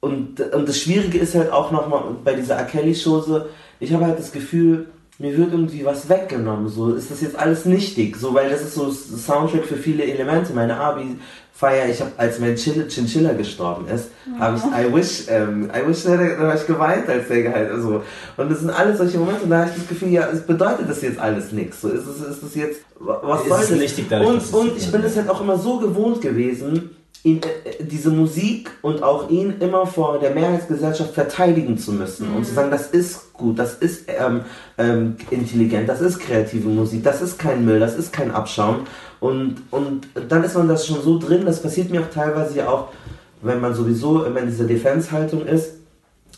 und, 0.00 0.40
und 0.40 0.68
das 0.68 0.78
Schwierige 0.78 1.18
ist 1.18 1.34
halt 1.34 1.52
auch 1.52 1.70
nochmal 1.70 2.02
bei 2.24 2.34
dieser. 2.34 2.62
Kelly-Show 2.64 3.20
so, 3.20 3.42
ich 3.80 3.92
habe 3.92 4.06
halt 4.06 4.18
das 4.18 4.32
Gefühl, 4.32 4.86
mir 5.18 5.36
wird 5.36 5.52
irgendwie 5.52 5.84
was 5.84 6.08
weggenommen. 6.08 6.68
So 6.68 6.94
ist 6.94 7.10
das 7.10 7.20
jetzt 7.20 7.38
alles 7.38 7.64
nichtig, 7.64 8.16
so 8.16 8.34
weil 8.34 8.50
das 8.50 8.62
ist 8.62 8.74
so 8.74 8.90
Soundtrack 8.90 9.64
für 9.64 9.76
viele 9.76 10.04
Elemente. 10.04 10.52
Meine 10.52 10.78
Abi 10.78 11.16
feier, 11.62 11.88
ich 11.88 12.00
habe 12.00 12.10
als 12.16 12.40
mein 12.40 12.56
Chinchilla 12.56 13.34
gestorben 13.34 13.86
ist, 13.86 14.08
ja. 14.26 14.40
habe 14.40 14.56
ich 14.56 14.64
I 14.64 14.92
wish, 14.92 15.26
ähm, 15.28 15.70
I 15.72 15.88
wish, 15.88 16.02
da, 16.02 16.16
da 16.16 16.48
habe 16.48 16.58
ich 16.58 16.66
geweint, 16.66 17.08
als 17.08 17.28
der 17.28 17.42
geheilt. 17.42 17.70
Also 17.70 18.02
und 18.36 18.50
das 18.50 18.58
sind 18.58 18.70
alles 18.70 18.98
solche 18.98 19.18
Momente. 19.18 19.44
Und 19.44 19.50
da 19.50 19.58
habe 19.60 19.70
ich 19.70 19.76
das 19.76 19.88
Gefühl, 19.88 20.08
ja, 20.08 20.28
es 20.28 20.40
bedeutet 20.42 20.90
das 20.90 21.02
jetzt 21.02 21.20
alles 21.20 21.52
nichts. 21.52 21.80
So 21.80 21.88
ist 21.88 22.04
es, 22.04 22.20
ist 22.20 22.42
das 22.42 22.54
jetzt, 22.56 22.80
was 22.98 23.46
soll 23.46 23.60
das? 23.60 23.70
Nichtig 23.70 24.06
dadurch, 24.10 24.52
und 24.52 24.60
und 24.60 24.76
ich 24.76 24.90
bin 24.90 25.04
es 25.04 25.16
halt 25.16 25.28
auch 25.28 25.40
immer 25.40 25.56
so 25.56 25.78
gewohnt 25.78 26.20
gewesen 26.20 26.90
ihn, 27.24 27.40
äh, 27.42 27.84
diese 27.84 28.10
Musik 28.10 28.70
und 28.82 29.02
auch 29.02 29.30
ihn 29.30 29.54
immer 29.60 29.86
vor 29.86 30.18
der 30.18 30.34
Mehrheitsgesellschaft 30.34 31.14
verteidigen 31.14 31.78
zu 31.78 31.92
müssen 31.92 32.30
mhm. 32.30 32.36
und 32.36 32.44
zu 32.44 32.54
sagen, 32.54 32.70
das 32.70 32.88
ist 32.88 33.32
gut, 33.32 33.58
das 33.58 33.74
ist 33.74 34.04
ähm, 34.08 34.40
ähm, 34.78 35.16
intelligent, 35.30 35.88
das 35.88 36.00
ist 36.00 36.18
kreative 36.18 36.68
Musik, 36.68 37.04
das 37.04 37.22
ist 37.22 37.38
kein 37.38 37.64
Müll, 37.64 37.80
das 37.80 37.96
ist 37.96 38.12
kein 38.12 38.30
Abschaum. 38.30 38.86
Und, 39.22 39.62
und 39.70 40.08
dann 40.28 40.42
ist 40.42 40.56
man 40.56 40.66
das 40.66 40.84
schon 40.84 41.00
so 41.00 41.16
drin, 41.16 41.46
das 41.46 41.62
passiert 41.62 41.90
mir 41.90 42.00
auch 42.00 42.10
teilweise 42.10 42.58
ja 42.58 42.68
auch, 42.68 42.88
wenn 43.40 43.60
man 43.60 43.72
sowieso 43.72 44.24
immer 44.24 44.40
in 44.40 44.46
dieser 44.46 44.64
Defense-Haltung 44.64 45.46
ist, 45.46 45.74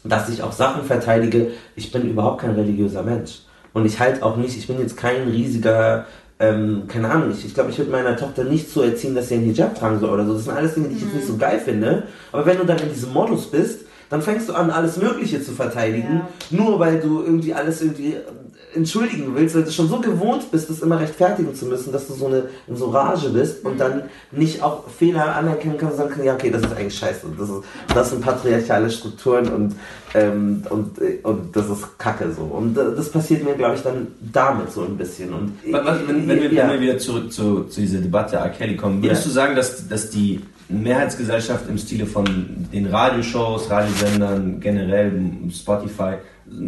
dass 0.04 0.28
ich 0.28 0.42
auch 0.42 0.52
Sachen 0.52 0.84
verteidige, 0.84 1.52
ich 1.76 1.90
bin 1.90 2.02
überhaupt 2.02 2.42
kein 2.42 2.50
religiöser 2.50 3.02
Mensch. 3.02 3.40
Und 3.72 3.86
ich 3.86 3.98
halte 3.98 4.22
auch 4.22 4.36
nicht, 4.36 4.54
ich 4.58 4.66
bin 4.66 4.78
jetzt 4.78 4.98
kein 4.98 5.28
riesiger 5.28 6.04
ähm, 6.40 6.82
keine 6.88 7.10
Ahnung, 7.10 7.30
ich, 7.30 7.44
ich 7.44 7.54
glaube, 7.54 7.70
ich 7.70 7.78
würde 7.78 7.90
meiner 7.90 8.16
Tochter 8.16 8.44
nicht 8.44 8.68
so 8.68 8.82
erziehen, 8.82 9.14
dass 9.14 9.28
sie 9.28 9.36
einen 9.36 9.44
Hijab 9.44 9.78
tragen 9.78 10.00
soll 10.00 10.10
oder 10.10 10.26
so. 10.26 10.34
Das 10.34 10.44
sind 10.44 10.54
alles 10.54 10.74
Dinge, 10.74 10.88
die 10.88 10.96
ich 10.96 11.02
jetzt 11.02 11.14
nicht 11.14 11.26
so 11.26 11.34
mhm. 11.34 11.38
geil 11.38 11.60
finde. 11.60 12.02
Aber 12.32 12.44
wenn 12.44 12.58
du 12.58 12.64
dann 12.64 12.78
in 12.78 12.88
diesem 12.88 13.12
Modus 13.12 13.50
bist, 13.50 13.83
dann 14.14 14.22
fängst 14.22 14.48
du 14.48 14.52
an, 14.52 14.70
alles 14.70 14.96
Mögliche 14.96 15.42
zu 15.42 15.50
verteidigen, 15.50 16.22
ja. 16.50 16.56
nur 16.56 16.78
weil 16.78 17.00
du 17.00 17.20
irgendwie 17.20 17.52
alles 17.52 17.82
irgendwie 17.82 18.14
entschuldigen 18.72 19.34
willst, 19.34 19.56
weil 19.56 19.64
du 19.64 19.72
schon 19.72 19.88
so 19.88 19.98
gewohnt 19.98 20.52
bist, 20.52 20.70
das 20.70 20.82
immer 20.82 21.00
rechtfertigen 21.00 21.52
zu 21.52 21.66
müssen, 21.66 21.92
dass 21.92 22.06
du 22.06 22.14
so 22.14 22.28
eine 22.28 22.44
in 22.68 22.76
so 22.76 22.90
Rage 22.90 23.30
bist 23.30 23.64
und 23.64 23.74
mhm. 23.74 23.78
dann 23.78 24.02
nicht 24.30 24.62
auch 24.62 24.88
Fehler 24.88 25.34
anerkennen 25.34 25.78
kannst 25.78 25.94
und 25.94 25.98
sagen 25.98 26.10
kannst, 26.10 26.26
ja 26.26 26.34
okay, 26.34 26.50
das 26.50 26.62
ist 26.62 26.76
eigentlich 26.76 26.96
scheiße, 26.96 27.26
das, 27.36 27.48
ist, 27.50 27.62
das 27.92 28.10
sind 28.10 28.22
patriarchale 28.22 28.88
Strukturen 28.88 29.48
und, 29.48 29.74
ähm, 30.14 30.62
und, 30.70 30.96
und 31.24 31.56
das 31.56 31.68
ist 31.68 31.98
Kacke 31.98 32.30
so. 32.30 32.42
Und 32.42 32.74
das 32.74 33.10
passiert 33.10 33.42
mir, 33.42 33.54
glaube 33.54 33.74
ich, 33.74 33.82
dann 33.82 34.06
damit 34.32 34.70
so 34.70 34.82
ein 34.82 34.96
bisschen. 34.96 35.32
Und 35.32 35.54
was, 35.72 35.98
wenn, 36.06 36.28
wenn, 36.28 36.40
wir, 36.40 36.52
ja. 36.52 36.68
wenn 36.68 36.74
wir 36.74 36.80
wieder 36.82 36.98
zurück 36.98 37.32
zu, 37.32 37.64
zu 37.64 37.80
dieser 37.80 37.98
Debatte 37.98 38.36
R. 38.36 38.50
Kelly 38.50 38.76
kommen, 38.76 39.02
würdest 39.02 39.22
ja. 39.24 39.28
du 39.28 39.34
sagen, 39.34 39.56
dass, 39.56 39.88
dass 39.88 40.10
die 40.10 40.40
Mehrheitsgesellschaft 40.68 41.68
im 41.68 41.78
Stile 41.78 42.06
von 42.06 42.24
den 42.72 42.86
Radioshows, 42.86 43.70
Radiosendern, 43.70 44.60
generell 44.60 45.12
Spotify, 45.50 46.14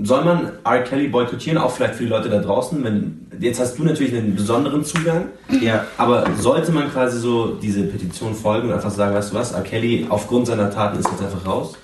soll 0.02 0.24
man 0.24 0.52
R. 0.64 0.82
Kelly 0.82 1.09
boykottieren, 1.09 1.59
auch 1.59 1.70
vielleicht 1.70 1.94
für 1.94 2.04
die 2.04 2.09
Leute 2.09 2.28
da 2.28 2.38
draußen? 2.38 2.82
Wenn, 2.82 3.26
jetzt 3.38 3.61
hast 3.61 3.78
du 3.78 3.85
natürlich 3.85 4.14
einen 4.14 4.35
besonderen 4.35 4.85
Zugang, 4.85 5.26
ja. 5.61 5.85
aber 5.98 6.26
sollte 6.38 6.72
man 6.72 6.90
quasi 6.90 7.18
so 7.18 7.54
diese 7.54 7.85
Petition 7.85 8.35
folgen 8.35 8.68
und 8.68 8.74
einfach 8.74 8.90
sagen, 8.90 9.14
weißt 9.14 9.32
du 9.32 9.37
was, 9.37 9.52
R. 9.52 9.62
Kelly 9.62 10.06
aufgrund 10.09 10.46
seiner 10.46 10.70
Taten 10.70 10.98
ist 10.98 11.09
jetzt 11.11 11.22
einfach 11.22 11.46
raus? 11.46 11.76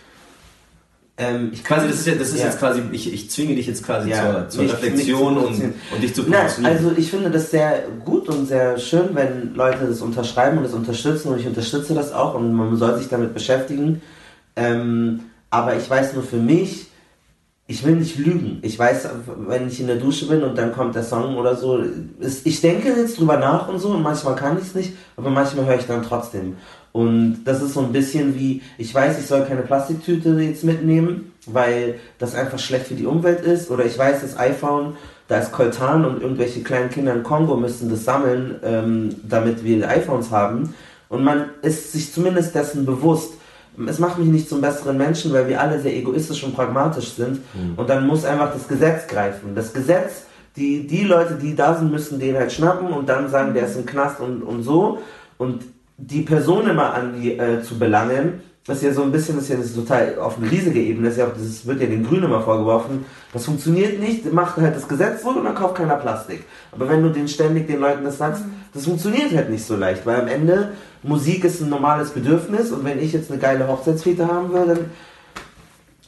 Ähm, 1.23 1.51
ich 1.53 1.63
quasi, 1.63 1.89
das 1.89 2.01
ist, 2.01 2.07
ja, 2.07 2.15
das 2.15 2.29
ist 2.31 2.39
ja. 2.39 2.47
jetzt 2.47 2.59
quasi, 2.59 2.83
ich, 2.91 3.13
ich 3.13 3.31
zwinge 3.31 3.55
dich 3.55 3.67
jetzt 3.67 3.85
quasi 3.85 4.11
ja, 4.11 4.49
zur, 4.49 4.67
zur 4.67 4.73
Reflexion 4.73 5.37
und, 5.37 5.47
und 5.47 6.03
dich 6.03 6.15
zu 6.15 6.25
positionieren. 6.25 6.77
Also 6.77 6.93
ich 6.97 7.11
finde 7.11 7.31
das 7.31 7.51
sehr 7.51 7.85
gut 8.05 8.29
und 8.29 8.47
sehr 8.47 8.79
schön, 8.79 9.11
wenn 9.15 9.55
Leute 9.55 9.87
das 9.87 10.01
unterschreiben 10.01 10.59
und 10.59 10.65
das 10.65 10.75
unterstützen 10.75 11.29
und 11.29 11.39
ich 11.39 11.47
unterstütze 11.47 11.95
das 11.95 12.13
auch 12.13 12.35
und 12.35 12.53
man 12.53 12.77
soll 12.77 12.99
sich 12.99 13.09
damit 13.09 13.35
beschäftigen. 13.35 14.03
Ähm, 14.57 15.21
aber 15.51 15.77
ich 15.77 15.89
weiß 15.89 16.15
nur 16.15 16.23
für 16.23 16.37
mich, 16.37 16.87
ich 17.67 17.85
will 17.85 17.97
nicht 17.97 18.19
lügen. 18.19 18.59
Ich 18.63 18.79
weiß, 18.79 19.09
wenn 19.47 19.69
ich 19.69 19.81
in 19.81 19.87
der 19.87 19.97
Dusche 19.97 20.27
bin 20.27 20.43
und 20.43 20.59
dann 20.59 20.73
kommt 20.73 20.95
der 20.95 21.05
Song 21.05 21.37
oder 21.37 21.57
so, 21.57 21.79
ist, 22.19 22.47
ich 22.47 22.61
denke 22.61 22.89
jetzt 22.89 23.19
drüber 23.19 23.37
nach 23.37 23.69
und 23.69 23.79
so 23.79 23.91
und 23.91 24.03
manchmal 24.03 24.35
kann 24.35 24.59
ich 24.59 24.65
es 24.65 24.75
nicht, 24.75 24.93
aber 25.17 25.31
manchmal 25.31 25.67
höre 25.67 25.79
ich 25.79 25.87
dann 25.87 26.03
trotzdem. 26.03 26.57
Und 26.93 27.45
das 27.45 27.63
ist 27.63 27.73
so 27.73 27.81
ein 27.81 27.93
bisschen 27.93 28.35
wie, 28.39 28.61
ich 28.77 28.95
weiß, 28.95 29.19
ich 29.19 29.27
soll 29.27 29.45
keine 29.45 29.63
Plastiktüte 29.63 30.31
jetzt 30.41 30.63
mitnehmen, 30.63 31.33
weil 31.47 31.95
das 32.19 32.35
einfach 32.35 32.59
schlecht 32.59 32.89
für 32.89 32.95
die 32.95 33.07
Umwelt 33.07 33.41
ist. 33.41 33.71
Oder 33.71 33.87
ich 33.87 33.97
weiß, 33.97 34.21
das 34.21 34.39
iPhone, 34.39 34.97
da 35.29 35.39
ist 35.39 35.53
Koltan 35.53 36.05
und 36.05 36.21
irgendwelche 36.21 36.63
kleinen 36.63 36.91
Kinder 36.91 37.15
in 37.15 37.23
Kongo 37.23 37.57
müssen 37.57 37.89
das 37.89 38.05
sammeln, 38.05 38.57
ähm, 38.63 39.17
damit 39.27 39.65
wir 39.65 39.89
iPhones 39.89 40.31
haben. 40.31 40.75
Und 41.09 41.25
man 41.25 41.47
ist 41.63 41.93
sich 41.93 42.13
zumindest 42.13 42.55
dessen 42.55 42.85
bewusst 42.85 43.35
es 43.87 43.99
macht 43.99 44.19
mich 44.19 44.29
nicht 44.29 44.49
zum 44.49 44.61
besseren 44.61 44.99
Menschen, 44.99 45.33
weil 45.33 45.49
wir 45.49 45.61
alle 45.61 45.81
sehr 45.81 45.97
egoistisch 45.97 46.45
und 46.45 46.55
pragmatisch 46.55 47.15
sind. 47.15 47.41
Mhm. 47.55 47.75
Und 47.77 47.89
dann 47.89 48.07
muss 48.07 48.25
einfach 48.25 48.53
das 48.53 48.69
Gesetz 48.69 49.07
greifen. 49.07 49.55
Das 49.55 49.73
Gesetz, 49.73 50.25
die, 50.57 50.87
die 50.87 51.05
Leute, 51.05 51.39
die 51.41 51.57
da 51.57 51.75
sind, 51.75 51.91
müssen 51.91 52.21
den 52.21 52.37
halt 52.37 52.53
schnappen 52.53 52.89
und 52.89 53.09
dann 53.09 53.31
sagen, 53.31 53.55
der 53.55 53.67
ist 53.67 53.77
im 53.77 53.87
Knast 53.87 54.21
und, 54.21 54.43
und 54.43 54.63
so. 54.63 54.99
Und 55.39 55.63
die 55.97 56.23
Person 56.23 56.69
immer 56.69 56.95
an 56.95 57.21
die 57.21 57.39
äh, 57.39 57.63
zu 57.63 57.79
belangen, 57.79 58.41
das 58.67 58.77
ist 58.77 58.85
ja 58.85 58.93
so 58.93 59.03
ein 59.03 59.11
bisschen, 59.11 59.35
das 59.35 59.45
ist 59.45 59.51
ja 59.51 59.57
das 59.57 59.75
total 59.75 60.19
auf 60.21 60.39
eine 60.39 60.49
riesige 60.49 60.81
Ebene, 60.81 61.09
das, 61.09 61.15
ist 61.15 61.19
ja 61.19 61.27
auch, 61.27 61.33
das 61.33 61.67
wird 61.67 61.81
ja 61.81 61.87
den 61.89 62.07
Grünen 62.07 62.25
immer 62.25 62.43
vorgeworfen, 62.43 63.05
das 63.33 63.45
funktioniert 63.45 63.99
nicht, 63.99 64.33
macht 64.33 64.57
halt 64.57 64.77
das 64.77 64.87
Gesetz 64.87 65.23
so 65.23 65.31
und 65.31 65.45
dann 65.45 65.55
kauft 65.57 65.75
keiner 65.75 65.97
Plastik. 65.97 66.45
Aber 66.71 66.89
wenn 66.89 67.03
du 67.03 67.11
den 67.11 67.27
ständig 67.27 67.67
den 67.67 67.81
Leuten 67.81 68.05
das 68.05 68.19
sagst, 68.19 68.45
mhm. 68.45 68.53
das 68.73 68.85
funktioniert 68.85 69.35
halt 69.35 69.51
nicht 69.51 69.65
so 69.65 69.75
leicht, 69.77 70.07
weil 70.07 70.21
am 70.21 70.29
Ende 70.29 70.75
Musik 71.03 71.45
ist 71.45 71.61
ein 71.61 71.71
normales 71.71 72.11
Bedürfnis 72.11 72.71
und 72.71 72.85
wenn 72.85 73.01
ich 73.01 73.13
jetzt 73.13 73.33
eine 73.33 73.41
geile 73.41 73.67
Hochzeitsfete 73.67 74.29
haben 74.29 74.53
will, 74.53 74.67
dann 74.67 74.79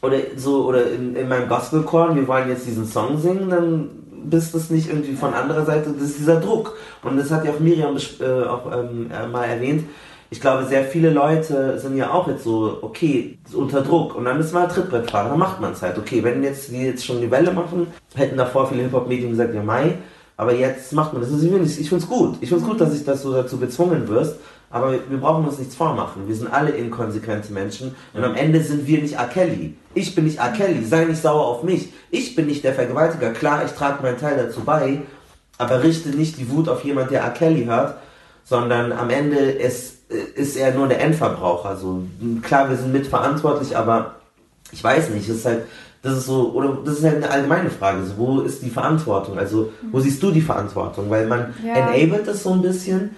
oder 0.01 0.19
so 0.37 0.67
oder 0.67 0.93
in, 0.93 1.17
in 1.17 1.29
meinem 1.29 1.49
Gospelchor, 1.49 2.15
wir 2.15 2.29
wollen 2.29 2.49
jetzt 2.51 2.67
diesen 2.67 2.87
Song 2.87 3.19
singen, 3.19 3.49
dann 3.49 3.91
bist 4.25 4.55
das 4.55 4.71
nicht 4.71 4.89
irgendwie 4.89 5.15
von 5.15 5.35
anderer 5.35 5.65
Seite, 5.65 5.91
das 5.93 6.11
ist 6.11 6.19
dieser 6.19 6.41
Druck. 6.41 6.77
Und 7.03 7.17
das 7.17 7.31
hat 7.31 7.45
ja 7.45 7.53
auch 7.53 7.61
Miriam 7.61 7.97
äh, 7.97 8.45
auch 8.45 8.71
ähm, 8.73 9.11
äh, 9.11 9.27
mal 9.27 9.45
erwähnt. 9.45 9.85
Ich 10.31 10.41
glaube, 10.41 10.65
sehr 10.65 10.85
viele 10.85 11.11
Leute 11.11 11.79
sind 11.79 11.97
ja 11.97 12.11
auch 12.11 12.27
jetzt 12.27 12.43
so, 12.43 12.79
okay, 12.83 13.39
unter 13.53 13.83
Druck. 13.83 14.17
Und 14.17 14.25
dann 14.25 14.37
müssen 14.37 14.55
wir 14.55 14.63
halt 14.63 14.73
Trittbrett 14.73 15.11
fahren. 15.11 15.29
Dann 15.29 15.39
macht 15.39 15.61
man 15.61 15.73
es 15.73 15.83
halt. 15.83 15.97
Okay, 15.97 16.25
wenn 16.25 16.43
jetzt 16.43 16.71
die 16.71 16.79
jetzt 16.79 17.05
schon 17.07 17.21
die 17.21 17.31
Welle 17.31 17.53
machen, 17.53 17.87
hätten 18.15 18.37
davor 18.37 18.67
viele 18.67 18.83
Hip-Hop-Medien 18.83 19.31
gesagt, 19.31 19.55
ja, 19.55 19.63
Mai. 19.63 19.99
Aber 20.37 20.53
jetzt 20.53 20.93
macht 20.93 21.13
man 21.13 21.23
das. 21.23 21.33
Also 21.33 21.45
ich 21.47 21.89
finde 21.89 22.05
es 22.05 22.09
gut. 22.09 22.37
Ich 22.41 22.49
finde 22.49 22.65
es 22.65 22.69
gut, 22.69 22.81
dass 22.81 22.95
ich 22.95 23.05
das 23.05 23.23
so 23.23 23.33
dazu 23.33 23.59
gezwungen 23.59 24.09
wirst. 24.09 24.41
Aber 24.75 24.91
wir 24.91 25.19
brauchen 25.19 25.47
uns 25.47 25.61
nichts 25.61 25.77
vormachen. 25.77 26.27
Wir 26.27 26.35
sind 26.35 26.53
alle 26.53 26.73
inkonsequente 26.73 27.53
Menschen. 27.53 27.95
Und 28.13 28.25
am 28.25 28.35
Ende 28.35 28.61
sind 28.61 28.89
wir 28.89 29.01
nicht 29.01 29.15
R. 29.15 29.29
Kelly. 29.29 29.77
Ich 29.95 30.17
bin 30.17 30.25
nicht 30.25 30.41
R. 30.41 30.49
Kelly. 30.49 30.85
Sei 30.85 31.05
nicht 31.05 31.23
sauer 31.23 31.47
auf 31.47 31.63
mich. 31.63 31.93
Ich 32.11 32.35
bin 32.35 32.47
nicht 32.47 32.65
der 32.65 32.75
Vergewaltiger. 32.75 33.31
Klar, 33.31 33.65
ich 33.65 33.71
trage 33.71 34.03
meinen 34.03 34.19
Teil 34.19 34.37
dazu 34.37 34.63
bei. 34.63 35.03
Aber 35.59 35.85
richte 35.85 36.09
nicht 36.09 36.39
die 36.39 36.51
Wut 36.51 36.69
auf 36.69 36.85
jemand, 36.85 37.13
der 37.13 37.21
R. 37.21 37.31
Kelly 37.31 37.67
hört. 37.67 37.99
Sondern 38.43 38.91
am 38.91 39.11
Ende 39.11 39.37
ist, 39.37 40.11
ist 40.35 40.57
er 40.57 40.75
nur 40.75 40.89
der 40.89 41.01
Endverbraucher. 41.01 41.69
Also, 41.69 42.03
klar, 42.43 42.69
wir 42.69 42.77
sind 42.77 42.93
mitverantwortlich, 42.93 43.77
aber 43.77 44.17
ich 44.73 44.83
weiß 44.83 45.11
nicht. 45.11 45.29
Es 45.29 45.37
ist 45.37 45.47
halt, 45.47 45.67
das 46.03 46.19
ist 46.19 46.27
so, 46.27 46.51
oder 46.51 46.79
das 46.85 46.99
ist 46.99 47.05
halt 47.05 47.19
eine 47.19 47.31
allgemeine 47.31 47.71
Frage. 47.71 48.05
So, 48.05 48.15
wo 48.17 48.41
ist 48.41 48.61
die 48.61 48.71
Verantwortung? 48.71 49.39
Also, 49.39 49.73
wo 49.93 50.01
siehst 50.01 50.21
du 50.21 50.33
die 50.33 50.43
Verantwortung? 50.43 51.11
Weil 51.11 51.29
man 51.29 51.55
ja. 51.65 51.75
enabled 51.77 52.27
das 52.27 52.43
so 52.43 52.51
ein 52.55 52.63
bisschen 52.63 53.15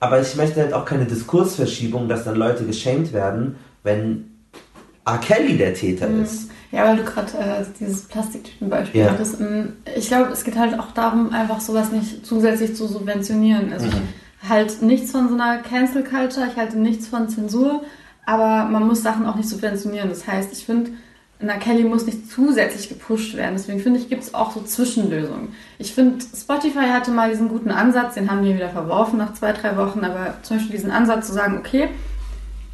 aber 0.00 0.20
ich 0.20 0.36
möchte 0.36 0.60
halt 0.60 0.72
auch 0.72 0.84
keine 0.84 1.04
Diskursverschiebung, 1.04 2.08
dass 2.08 2.24
dann 2.24 2.36
Leute 2.36 2.64
geschämt 2.64 3.12
werden, 3.12 3.56
wenn 3.82 4.36
R. 5.04 5.18
Kelly 5.18 5.56
der 5.56 5.74
Täter 5.74 6.08
mhm. 6.08 6.24
ist. 6.24 6.50
Ja, 6.72 6.84
weil 6.84 6.96
du 6.96 7.04
gerade 7.04 7.32
äh, 7.38 7.64
dieses 7.78 8.02
Plastiktütenbeispiel 8.02 9.02
ja. 9.02 9.10
hattest. 9.10 9.40
Ähm, 9.40 9.74
ich 9.96 10.08
glaube, 10.08 10.32
es 10.32 10.44
geht 10.44 10.58
halt 10.58 10.78
auch 10.78 10.90
darum, 10.92 11.32
einfach 11.32 11.60
sowas 11.60 11.92
nicht 11.92 12.26
zusätzlich 12.26 12.74
zu 12.74 12.86
subventionieren. 12.86 13.72
Also 13.72 13.86
mhm. 13.86 13.92
ich 14.42 14.48
halte 14.48 14.84
nichts 14.84 15.12
von 15.12 15.28
so 15.28 15.34
einer 15.34 15.58
Cancel 15.58 16.02
Culture, 16.02 16.46
ich 16.50 16.56
halte 16.56 16.78
nichts 16.78 17.06
von 17.06 17.28
Zensur, 17.28 17.82
aber 18.26 18.68
man 18.68 18.86
muss 18.86 19.02
Sachen 19.02 19.26
auch 19.26 19.36
nicht 19.36 19.48
subventionieren. 19.48 20.08
Das 20.08 20.26
heißt, 20.26 20.52
ich 20.52 20.66
finde, 20.66 20.90
na, 21.38 21.56
Kelly 21.58 21.84
muss 21.84 22.06
nicht 22.06 22.30
zusätzlich 22.30 22.88
gepusht 22.88 23.36
werden. 23.36 23.54
Deswegen 23.56 23.80
finde 23.80 24.00
ich, 24.00 24.08
gibt 24.08 24.22
es 24.22 24.34
auch 24.34 24.52
so 24.52 24.62
Zwischenlösungen. 24.62 25.48
Ich 25.78 25.92
finde, 25.94 26.24
Spotify 26.34 26.88
hatte 26.88 27.10
mal 27.10 27.30
diesen 27.30 27.48
guten 27.48 27.70
Ansatz, 27.70 28.14
den 28.14 28.30
haben 28.30 28.42
die 28.42 28.54
wieder 28.54 28.70
verworfen 28.70 29.18
nach 29.18 29.34
zwei, 29.34 29.52
drei 29.52 29.76
Wochen, 29.76 30.04
aber 30.04 30.34
zum 30.42 30.56
Beispiel 30.56 30.76
diesen 30.76 30.90
Ansatz 30.90 31.26
zu 31.26 31.34
sagen, 31.34 31.58
okay, 31.58 31.88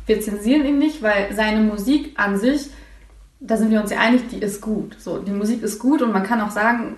wir 0.06 0.20
zensieren 0.20 0.64
ihn 0.64 0.78
nicht, 0.78 1.02
weil 1.02 1.34
seine 1.34 1.60
Musik 1.60 2.12
an 2.16 2.38
sich, 2.38 2.70
da 3.40 3.56
sind 3.56 3.70
wir 3.70 3.80
uns 3.80 3.90
ja 3.90 3.98
einig, 3.98 4.28
die 4.30 4.38
ist 4.38 4.60
gut. 4.60 4.96
So, 5.00 5.18
die 5.18 5.32
Musik 5.32 5.62
ist 5.62 5.80
gut 5.80 6.00
und 6.00 6.12
man 6.12 6.22
kann 6.22 6.40
auch 6.40 6.50
sagen, 6.50 6.96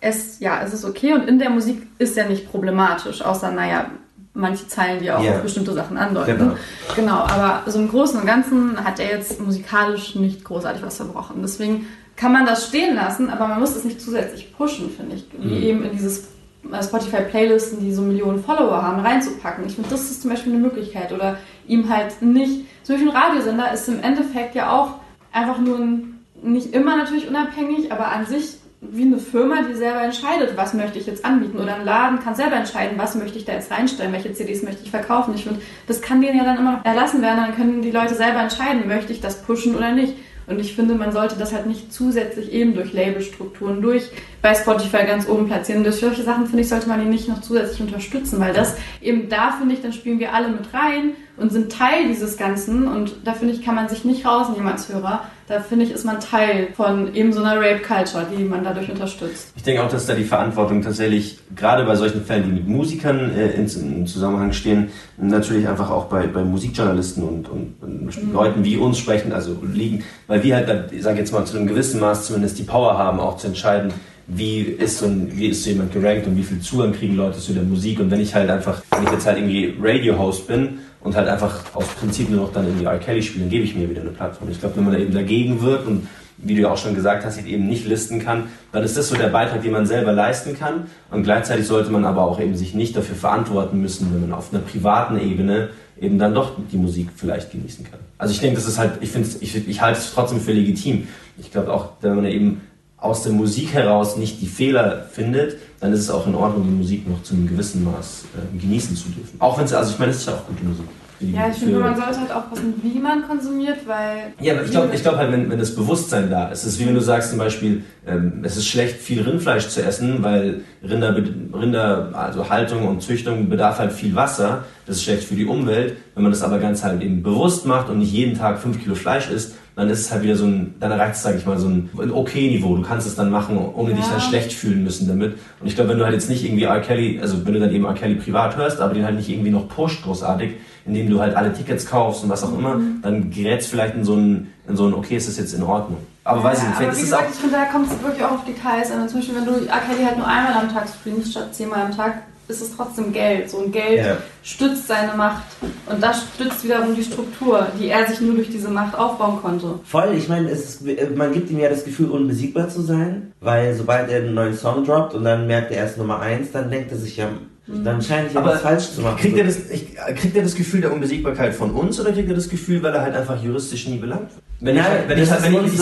es, 0.00 0.40
ja, 0.40 0.62
es 0.62 0.74
ist 0.74 0.84
okay 0.84 1.14
und 1.14 1.28
in 1.28 1.38
der 1.38 1.50
Musik 1.50 1.86
ist 1.98 2.16
ja 2.16 2.28
nicht 2.28 2.50
problematisch, 2.50 3.22
außer, 3.22 3.52
naja, 3.52 3.90
manche 4.34 4.66
Zeilen, 4.66 5.00
die 5.00 5.10
auch 5.10 5.22
Ja. 5.22 5.36
auf 5.36 5.42
bestimmte 5.42 5.72
Sachen 5.72 5.96
andeuten. 5.96 6.36
Genau. 6.38 6.54
Genau, 6.96 7.14
aber 7.14 7.62
so 7.70 7.78
im 7.78 7.88
Großen 7.88 8.18
und 8.20 8.26
Ganzen 8.26 8.82
hat 8.84 8.98
er 8.98 9.10
jetzt 9.16 9.40
musikalisch 9.40 10.16
nicht 10.16 10.44
großartig 10.44 10.82
was 10.82 10.96
verbrochen. 10.96 11.36
Deswegen 11.42 11.86
kann 12.16 12.32
man 12.32 12.44
das 12.46 12.68
stehen 12.68 12.94
lassen, 12.96 13.30
aber 13.30 13.46
man 13.48 13.60
muss 13.60 13.74
es 13.76 13.84
nicht 13.84 14.00
zusätzlich 14.00 14.52
pushen, 14.56 14.90
finde 14.90 15.16
ich. 15.16 15.26
Wie 15.38 15.46
Mhm. 15.54 15.62
eben 15.62 15.84
in 15.84 15.92
dieses 15.92 16.28
äh, 16.72 16.82
Spotify-Playlisten, 16.82 17.80
die 17.80 17.92
so 17.92 18.02
Millionen 18.02 18.42
Follower 18.42 18.82
haben, 18.82 19.00
reinzupacken. 19.00 19.66
Ich 19.66 19.74
finde, 19.74 19.90
das 19.90 20.10
ist 20.10 20.22
zum 20.22 20.30
Beispiel 20.30 20.52
eine 20.54 20.62
Möglichkeit. 20.62 21.12
Oder 21.12 21.36
ihm 21.68 21.88
halt 21.88 22.22
nicht. 22.22 22.64
Zum 22.84 22.94
Beispiel 22.96 23.10
ein 23.12 23.16
Radiosender 23.16 23.72
ist 23.72 23.88
im 23.88 24.00
Endeffekt 24.00 24.54
ja 24.54 24.72
auch 24.72 24.94
einfach 25.32 25.58
nur 25.58 25.78
ein, 25.78 26.20
nicht 26.42 26.72
immer 26.74 26.96
natürlich 26.96 27.28
unabhängig, 27.28 27.92
aber 27.92 28.08
an 28.08 28.26
sich 28.26 28.56
wie 28.90 29.02
eine 29.02 29.18
Firma, 29.18 29.62
die 29.68 29.74
selber 29.74 30.02
entscheidet, 30.02 30.56
was 30.56 30.74
möchte 30.74 30.98
ich 30.98 31.06
jetzt 31.06 31.24
anbieten. 31.24 31.58
Oder 31.58 31.76
ein 31.76 31.84
Laden 31.84 32.20
kann 32.20 32.34
selber 32.34 32.56
entscheiden, 32.56 32.98
was 32.98 33.14
möchte 33.14 33.38
ich 33.38 33.44
da 33.44 33.52
jetzt 33.52 33.70
reinstellen, 33.70 34.12
welche 34.12 34.32
CDs 34.32 34.62
möchte 34.62 34.82
ich 34.84 34.90
verkaufen. 34.90 35.34
Ich 35.34 35.44
finde, 35.44 35.60
das 35.86 36.00
kann 36.00 36.20
denen 36.20 36.38
ja 36.38 36.44
dann 36.44 36.58
immer 36.58 36.72
noch 36.72 36.84
erlassen 36.84 37.22
werden. 37.22 37.38
Dann 37.38 37.56
können 37.56 37.82
die 37.82 37.90
Leute 37.90 38.14
selber 38.14 38.40
entscheiden, 38.40 38.86
möchte 38.86 39.12
ich 39.12 39.20
das 39.20 39.42
pushen 39.42 39.74
oder 39.74 39.92
nicht. 39.92 40.14
Und 40.46 40.60
ich 40.60 40.74
finde, 40.74 40.94
man 40.94 41.12
sollte 41.12 41.36
das 41.36 41.52
halt 41.52 41.66
nicht 41.66 41.92
zusätzlich 41.92 42.52
eben 42.52 42.74
durch 42.74 42.92
Labelstrukturen, 42.92 43.80
durch 43.80 44.10
bei 44.42 44.54
Spotify 44.54 45.04
ganz 45.06 45.26
oben 45.28 45.46
platzieren. 45.46 45.84
Durch 45.84 45.96
solche 45.96 46.22
Sachen, 46.22 46.46
finde 46.46 46.62
ich, 46.62 46.68
sollte 46.68 46.88
man 46.88 47.00
die 47.00 47.06
nicht 47.06 47.28
noch 47.28 47.40
zusätzlich 47.40 47.80
unterstützen, 47.80 48.40
weil 48.40 48.52
das 48.52 48.76
eben 49.00 49.28
da, 49.30 49.52
finde 49.52 49.74
ich, 49.74 49.80
dann 49.80 49.94
spielen 49.94 50.18
wir 50.18 50.34
alle 50.34 50.48
mit 50.48 50.74
rein 50.74 51.12
und 51.38 51.50
sind 51.50 51.72
Teil 51.72 52.08
dieses 52.08 52.36
Ganzen. 52.36 52.86
Und 52.86 53.16
da, 53.24 53.32
finde 53.32 53.54
ich, 53.54 53.64
kann 53.64 53.74
man 53.74 53.88
sich 53.88 54.04
nicht 54.04 54.26
rausnehmen 54.26 54.70
als 54.70 54.88
Hörer. 54.92 55.26
Da, 55.46 55.60
finde 55.60 55.84
ich, 55.84 55.90
ist 55.90 56.04
man 56.04 56.20
Teil 56.20 56.68
von 56.74 57.14
eben 57.14 57.32
so 57.32 57.42
einer 57.42 57.60
Rape-Culture, 57.60 58.26
die 58.34 58.44
man 58.44 58.64
dadurch 58.64 58.90
unterstützt. 58.90 59.52
Ich 59.56 59.62
denke 59.62 59.82
auch, 59.82 59.90
dass 59.90 60.06
da 60.06 60.14
die 60.14 60.24
Verantwortung 60.24 60.80
tatsächlich, 60.80 61.38
gerade 61.54 61.84
bei 61.84 61.96
solchen 61.96 62.24
Fällen, 62.24 62.44
die 62.44 62.52
mit 62.52 62.66
Musikern 62.66 63.30
äh, 63.36 63.50
in, 63.50 63.66
in 63.66 64.06
Zusammenhang 64.06 64.52
stehen, 64.52 64.88
natürlich 65.18 65.68
einfach 65.68 65.90
auch 65.90 66.06
bei, 66.06 66.26
bei 66.26 66.42
Musikjournalisten 66.42 67.22
und, 67.22 67.48
und, 67.50 67.74
und 67.82 68.32
Leuten 68.32 68.64
wie 68.64 68.78
uns 68.78 68.98
sprechen, 68.98 69.32
also 69.32 69.58
liegen, 69.70 70.02
weil 70.28 70.42
wir 70.42 70.56
halt, 70.56 70.68
dann, 70.68 70.84
ich 70.90 71.02
sage 71.02 71.18
jetzt 71.18 71.32
mal, 71.32 71.44
zu 71.44 71.58
einem 71.58 71.66
gewissen 71.66 72.00
Maß 72.00 72.26
zumindest 72.26 72.58
die 72.58 72.62
Power 72.62 72.96
haben, 72.96 73.20
auch 73.20 73.36
zu 73.36 73.48
entscheiden, 73.48 73.92
wie 74.26 74.62
ist 74.62 74.98
so, 74.98 75.06
ein, 75.06 75.30
wie 75.36 75.48
ist 75.48 75.64
so 75.64 75.70
jemand 75.70 75.92
gerankt 75.92 76.26
und 76.26 76.36
wie 76.38 76.42
viel 76.42 76.60
Zugang 76.60 76.92
kriegen 76.92 77.16
Leute 77.16 77.38
zu 77.38 77.52
der 77.52 77.62
Musik. 77.62 78.00
Und 78.00 78.10
wenn 78.10 78.20
ich 78.20 78.34
halt 78.34 78.48
einfach, 78.48 78.82
wenn 78.90 79.04
ich 79.04 79.10
jetzt 79.10 79.26
halt 79.26 79.36
irgendwie 79.36 79.74
Radio-Host 79.78 80.46
bin 80.46 80.78
und 81.04 81.14
halt 81.14 81.28
einfach 81.28 81.60
aus 81.74 81.86
Prinzip 82.00 82.30
nur 82.30 82.40
noch 82.40 82.52
dann 82.52 82.64
irgendwie 82.64 82.86
R. 82.86 82.98
Kelly 82.98 83.22
spiele, 83.22 83.44
dann 83.44 83.50
gebe 83.50 83.64
ich 83.64 83.76
mir 83.76 83.88
wieder 83.88 84.00
eine 84.00 84.10
Plattform. 84.10 84.50
Ich 84.50 84.58
glaube, 84.58 84.76
wenn 84.76 84.84
man 84.84 84.94
da 84.94 84.98
eben 84.98 85.14
dagegen 85.14 85.62
wirkt 85.62 85.86
und 85.86 86.08
wie 86.38 86.56
du 86.56 86.62
ja 86.62 86.70
auch 86.70 86.78
schon 86.78 86.94
gesagt 86.94 87.24
hast, 87.24 87.38
eben 87.44 87.68
nicht 87.68 87.86
listen 87.86 88.18
kann, 88.18 88.44
dann 88.72 88.82
ist 88.82 88.96
das 88.96 89.08
so 89.08 89.14
der 89.14 89.28
Beitrag, 89.28 89.62
den 89.62 89.70
man 89.70 89.86
selber 89.86 90.12
leisten 90.12 90.58
kann. 90.58 90.86
Und 91.10 91.22
gleichzeitig 91.22 91.66
sollte 91.66 91.90
man 91.90 92.04
aber 92.04 92.22
auch 92.22 92.40
eben 92.40 92.56
sich 92.56 92.74
nicht 92.74 92.96
dafür 92.96 93.14
verantworten 93.14 93.80
müssen, 93.80 94.12
wenn 94.12 94.22
man 94.22 94.32
auf 94.32 94.52
einer 94.52 94.62
privaten 94.62 95.18
Ebene 95.20 95.68
eben 96.00 96.18
dann 96.18 96.34
doch 96.34 96.52
die 96.72 96.76
Musik 96.76 97.10
vielleicht 97.14 97.52
genießen 97.52 97.84
kann. 97.84 98.00
Also 98.18 98.32
ich 98.32 98.40
denke, 98.40 98.56
das 98.56 98.66
ist 98.66 98.78
halt, 98.78 98.94
ich 99.00 99.10
finde, 99.10 99.28
ich, 99.40 99.68
ich 99.68 99.80
halte 99.80 99.98
es 99.98 100.12
trotzdem 100.12 100.40
für 100.40 100.52
legitim. 100.52 101.06
Ich 101.38 101.52
glaube 101.52 101.72
auch, 101.72 101.90
wenn 102.00 102.16
man 102.16 102.24
eben 102.24 102.62
aus 102.96 103.22
der 103.22 103.32
Musik 103.32 103.74
heraus 103.74 104.16
nicht 104.16 104.40
die 104.40 104.46
Fehler 104.46 105.06
findet, 105.12 105.58
dann 105.80 105.92
ist 105.92 106.00
es 106.00 106.10
auch 106.10 106.26
in 106.26 106.34
Ordnung, 106.34 106.64
die 106.64 106.74
Musik 106.74 107.08
noch 107.08 107.22
zu 107.22 107.34
einem 107.34 107.48
gewissen 107.48 107.84
Maß 107.84 108.24
äh, 108.36 108.58
genießen 108.58 108.96
zu 108.96 109.08
dürfen. 109.08 109.40
Auch 109.40 109.58
wenn 109.58 109.64
es, 109.64 109.72
also 109.72 109.92
ich 109.92 109.98
meine, 109.98 110.12
es 110.12 110.18
ist 110.18 110.26
ja 110.26 110.34
auch 110.34 110.46
gute 110.46 110.64
Musik. 110.64 110.86
Ja, 111.32 111.48
ich 111.48 111.56
finde, 111.56 111.78
man 111.78 111.96
sollte 111.96 112.20
halt 112.20 112.32
aufpassen, 112.32 112.74
wie 112.82 112.98
man 112.98 113.26
konsumiert, 113.26 113.78
weil. 113.86 114.32
ja, 114.40 114.54
aber 114.54 114.64
ich 114.64 114.70
glaube 114.70 114.94
ich 114.94 115.02
glaub 115.02 115.16
halt, 115.16 115.32
wenn, 115.32 115.48
wenn 115.48 115.58
das 115.58 115.74
Bewusstsein 115.74 116.28
da 116.28 116.48
ist, 116.48 116.64
es 116.64 116.74
ist 116.74 116.80
wie 116.80 116.86
wenn 116.86 116.94
du 116.94 117.00
sagst 117.00 117.30
zum 117.30 117.38
Beispiel, 117.38 117.84
ähm, 118.06 118.40
es 118.42 118.56
ist 118.56 118.66
schlecht, 118.66 118.96
viel 118.96 119.22
Rindfleisch 119.22 119.68
zu 119.68 119.82
essen, 119.82 120.22
weil 120.22 120.62
Rinder, 120.82 121.16
Rinder, 121.16 122.10
also 122.14 122.48
Haltung 122.48 122.88
und 122.88 123.02
Züchtung 123.02 123.48
bedarf 123.48 123.78
halt 123.78 123.92
viel 123.92 124.14
Wasser. 124.14 124.64
Das 124.86 124.96
ist 124.96 125.04
schlecht 125.04 125.24
für 125.24 125.34
die 125.34 125.46
Umwelt. 125.46 125.96
Wenn 126.14 126.24
man 126.24 126.32
das 126.32 126.42
aber 126.42 126.58
ganz 126.58 126.82
halt 126.82 127.00
eben 127.00 127.22
bewusst 127.22 127.64
macht 127.64 127.88
und 127.88 127.98
nicht 127.98 128.12
jeden 128.12 128.36
Tag 128.36 128.58
fünf 128.58 128.82
Kilo 128.82 128.94
Fleisch 128.94 129.30
isst, 129.30 129.54
dann 129.76 129.90
ist 129.90 130.00
es 130.00 130.12
halt 130.12 130.22
wieder 130.22 130.36
so 130.36 130.44
ein, 130.46 130.74
dann 130.78 130.92
erreicht 130.92 131.16
es, 131.16 131.22
sag 131.22 131.36
ich 131.36 131.46
mal, 131.46 131.58
so 131.58 131.66
ein, 131.68 131.90
ein 132.00 132.12
okay-Niveau. 132.12 132.76
Du 132.76 132.82
kannst 132.82 133.06
es 133.06 133.16
dann 133.16 133.30
machen, 133.30 133.58
ohne 133.58 133.94
dich 133.94 134.04
Ja. 134.04 134.12
dann 134.12 134.20
schlecht 134.20 134.52
fühlen 134.52 134.84
müssen 134.84 135.08
damit. 135.08 135.36
Und 135.60 135.66
ich 135.66 135.74
glaube, 135.74 135.90
wenn 135.90 135.98
du 135.98 136.04
halt 136.04 136.14
jetzt 136.14 136.28
nicht 136.28 136.44
irgendwie 136.44 136.64
R. 136.64 136.80
Kelly, 136.80 137.18
also 137.20 137.44
wenn 137.44 137.54
du 137.54 137.60
dann 137.60 137.72
eben 137.72 137.84
R. 137.84 137.94
Kelly 137.94 138.14
privat 138.14 138.56
hörst, 138.56 138.80
aber 138.80 138.94
den 138.94 139.04
halt 139.04 139.16
nicht 139.16 139.28
irgendwie 139.28 139.50
noch 139.50 139.68
pusht 139.68 140.04
großartig, 140.04 140.52
indem 140.86 141.10
du 141.10 141.18
halt 141.20 141.34
alle 141.34 141.52
Tickets 141.52 141.86
kaufst 141.86 142.22
und 142.22 142.30
was 142.30 142.44
auch 142.44 142.56
immer, 142.56 142.80
dann 143.02 143.30
gerätst 143.30 143.68
vielleicht 143.68 143.94
in 143.96 144.04
so 144.04 144.14
ein, 144.14 144.52
in 144.68 144.76
so 144.76 144.86
ein, 144.86 144.94
okay, 144.94 145.16
ist 145.16 145.26
das 145.28 145.38
jetzt 145.38 145.54
in 145.54 145.62
Ordnung. 145.62 145.98
Aber 146.22 146.44
weiß 146.44 146.58
ich 146.62 146.68
nicht, 146.68 146.76
aber 146.76 146.86
wie 146.86 146.90
ist 146.92 147.02
es 147.02 147.12
auch, 147.12 147.18
gesagt, 147.18 147.34
ich 147.34 147.40
finde, 147.40 147.56
da 147.56 147.64
kommt 147.64 147.86
es 147.90 148.02
wirklich 148.02 148.24
auch 148.24 148.30
auf 148.32 148.44
Details 148.44 148.90
an. 148.92 149.08
Zum 149.08 149.18
Beispiel, 149.18 149.36
wenn 149.36 149.44
du 149.44 149.52
R. 149.66 149.78
Kelly 149.80 150.04
halt 150.04 150.16
nur 150.18 150.26
einmal 150.26 150.52
am 150.54 150.72
Tag 150.72 150.86
streamst 150.88 151.32
statt 151.32 151.54
zehnmal 151.54 151.82
am 151.82 151.96
Tag, 151.96 152.22
ist 152.48 152.60
es 152.60 152.76
trotzdem 152.76 153.12
Geld. 153.12 153.48
So 153.50 153.62
ein 153.64 153.72
Geld 153.72 154.04
Ja. 154.04 154.16
stützt 154.42 154.86
seine 154.88 155.14
Macht 155.14 155.44
und 155.86 156.02
das 156.02 156.24
stützt 156.34 156.64
wiederum 156.64 156.94
die 156.94 157.02
Struktur, 157.02 157.66
die 157.80 157.88
er 157.88 158.06
sich 158.06 158.20
nur 158.20 158.34
durch 158.34 158.50
diese 158.50 158.68
Macht 158.68 158.96
aufbauen 158.96 159.38
konnte. 159.40 159.80
Voll, 159.84 160.14
ich 160.16 160.28
meine, 160.28 160.50
es 160.50 160.80
ist, 160.82 161.16
man 161.16 161.32
gibt 161.32 161.50
ihm 161.50 161.58
ja 161.58 161.68
das 161.68 161.84
Gefühl, 161.84 162.10
unbesiegbar 162.10 162.68
zu 162.68 162.82
sein, 162.82 163.32
weil 163.40 163.74
sobald 163.74 164.10
er 164.10 164.18
einen 164.18 164.34
neuen 164.34 164.54
Song 164.56 164.84
droppt 164.84 165.14
und 165.14 165.24
dann 165.24 165.46
merkt 165.46 165.70
er 165.72 165.78
erst 165.78 165.98
Nummer 165.98 166.20
eins, 166.20 166.52
dann 166.52 166.70
denkt 166.70 166.92
er 166.92 166.98
sich 166.98 167.16
ja, 167.16 167.28
dann 167.66 168.02
scheint 168.02 168.28
ich 168.28 168.34
ja 168.34 168.40
Aber 168.40 168.52
was 168.52 168.60
falsch 168.60 168.90
zu 168.90 169.00
machen. 169.00 169.16
kriegt 169.16 169.38
er, 169.38 169.44
das, 169.44 169.56
ich, 169.70 169.94
kriegt 170.16 170.36
er 170.36 170.42
das 170.42 170.54
Gefühl 170.54 170.82
der 170.82 170.92
Unbesiegbarkeit 170.92 171.54
von 171.54 171.70
uns 171.70 171.98
oder 171.98 172.12
kriegt 172.12 172.28
er 172.28 172.34
das 172.34 172.50
Gefühl, 172.50 172.82
weil 172.82 172.92
er 172.94 173.00
halt 173.00 173.14
einfach 173.16 173.42
juristisch 173.42 173.88
nie 173.88 173.96
belangt 173.96 174.28
wird? 174.30 174.42
Ich, 174.60 174.80
ich, 174.80 175.76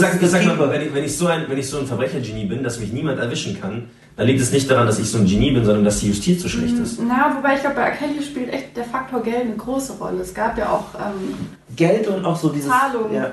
ich, 0.86 0.94
wenn 0.94 1.58
ich 1.58 1.68
so 1.68 1.78
ein 1.78 1.86
Verbrechergenie 1.86 2.44
bin, 2.46 2.62
dass 2.62 2.78
mich 2.80 2.92
niemand 2.92 3.18
erwischen 3.18 3.60
kann, 3.60 3.84
dann 4.22 4.28
liegt 4.28 4.40
es 4.40 4.52
nicht 4.52 4.70
daran, 4.70 4.86
dass 4.86 5.00
ich 5.00 5.10
so 5.10 5.18
ein 5.18 5.26
Genie 5.26 5.50
bin, 5.50 5.64
sondern 5.64 5.84
dass 5.84 5.98
die 5.98 6.06
Justiz 6.06 6.40
so 6.42 6.48
schlecht 6.48 6.78
ist. 6.78 7.00
Na, 7.02 7.34
wobei 7.36 7.54
ich 7.56 7.60
glaube, 7.60 7.74
bei. 7.74 7.90
Kelly 7.90 8.22
spielt 8.22 8.52
echt 8.52 8.76
der 8.76 8.84
Faktor 8.84 9.20
Geld 9.20 9.46
eine 9.46 9.56
große 9.56 9.94
Rolle. 9.94 10.20
Es 10.20 10.32
gab 10.32 10.56
ja 10.56 10.68
auch 10.70 10.84
ähm, 10.94 11.34
Geld 11.74 12.06
und 12.06 12.24
auch 12.24 12.36
so 12.36 12.48
dieses... 12.50 12.70
Zahlungen, 12.70 13.12
Ja. 13.12 13.32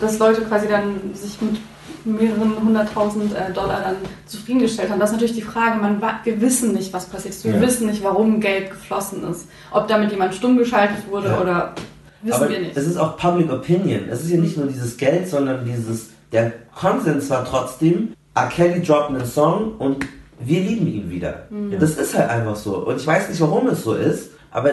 dass 0.00 0.16
Leute 0.20 0.42
quasi 0.42 0.68
dann 0.68 0.94
sich 1.12 1.40
mit 1.42 1.56
mehreren 2.04 2.52
hunderttausend 2.64 3.34
äh, 3.34 3.52
Dollar 3.52 3.80
dann 3.82 3.96
zufriedengestellt 4.26 4.90
haben. 4.90 5.00
Das 5.00 5.10
ist 5.10 5.14
natürlich 5.16 5.34
die 5.34 5.42
Frage, 5.42 5.80
man, 5.80 6.00
wir 6.22 6.40
wissen 6.40 6.72
nicht, 6.72 6.92
was 6.92 7.06
passiert 7.06 7.34
ist. 7.34 7.44
Wir 7.44 7.54
Ja. 7.54 7.60
wissen 7.60 7.88
nicht, 7.88 8.04
warum 8.04 8.38
Geld 8.40 8.70
geflossen 8.70 9.28
ist. 9.28 9.48
Ob 9.72 9.88
damit 9.88 10.12
jemand 10.12 10.36
stumm 10.36 10.56
geschaltet 10.56 10.98
wurde 11.10 11.30
Ja. 11.30 11.40
oder 11.40 11.74
wissen 12.22 12.36
Aber 12.36 12.48
wir 12.48 12.60
nicht. 12.60 12.76
es 12.76 12.86
ist 12.86 12.96
auch 12.96 13.16
Public 13.16 13.50
Opinion. 13.52 14.02
Es 14.08 14.22
ist 14.22 14.30
ja 14.30 14.38
nicht 14.38 14.56
nur 14.56 14.66
dieses 14.68 14.96
Geld, 14.96 15.28
sondern 15.28 15.64
dieses... 15.64 16.10
Der 16.30 16.52
Konsens 16.76 17.28
war 17.28 17.44
trotzdem, 17.44 18.12
R. 18.36 18.46
Kelly 18.46 18.80
droppt 18.82 19.08
einen 19.10 19.26
Song 19.26 19.72
und 19.78 20.06
wir 20.40 20.60
lieben 20.60 20.86
ihn 20.86 21.10
wieder. 21.10 21.48
Das 21.78 21.96
ist 21.96 22.16
halt 22.16 22.30
einfach 22.30 22.56
so. 22.56 22.76
Und 22.86 22.96
ich 22.96 23.06
weiß 23.06 23.28
nicht, 23.28 23.40
warum 23.40 23.68
es 23.68 23.82
so 23.84 23.94
ist, 23.94 24.30
aber 24.50 24.70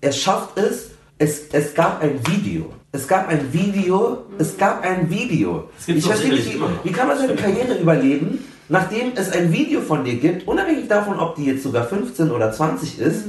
er 0.00 0.12
schafft 0.12 0.58
es. 0.58 0.90
Es, 1.18 1.48
es 1.52 1.74
gab 1.74 2.02
ein 2.02 2.20
Video. 2.26 2.70
Es 2.92 3.08
gab 3.08 3.28
ein 3.28 3.50
Video. 3.52 4.24
Es 4.38 4.56
gab 4.58 4.82
ein 4.84 5.08
Video. 5.08 5.70
Das 5.78 5.88
ich 5.88 6.06
weiß 6.08 6.24
nicht, 6.24 6.54
wie, 6.54 6.60
wie 6.84 6.92
kann 6.92 7.08
man 7.08 7.16
seine 7.16 7.34
Karriere 7.34 7.74
überleben, 7.80 8.44
nachdem 8.68 9.12
es 9.14 9.32
ein 9.32 9.50
Video 9.52 9.80
von 9.80 10.04
dir 10.04 10.16
gibt, 10.16 10.46
unabhängig 10.46 10.88
davon, 10.88 11.18
ob 11.18 11.36
die 11.36 11.46
jetzt 11.46 11.62
sogar 11.62 11.84
15 11.86 12.30
oder 12.30 12.52
20 12.52 12.98
ist. 12.98 13.24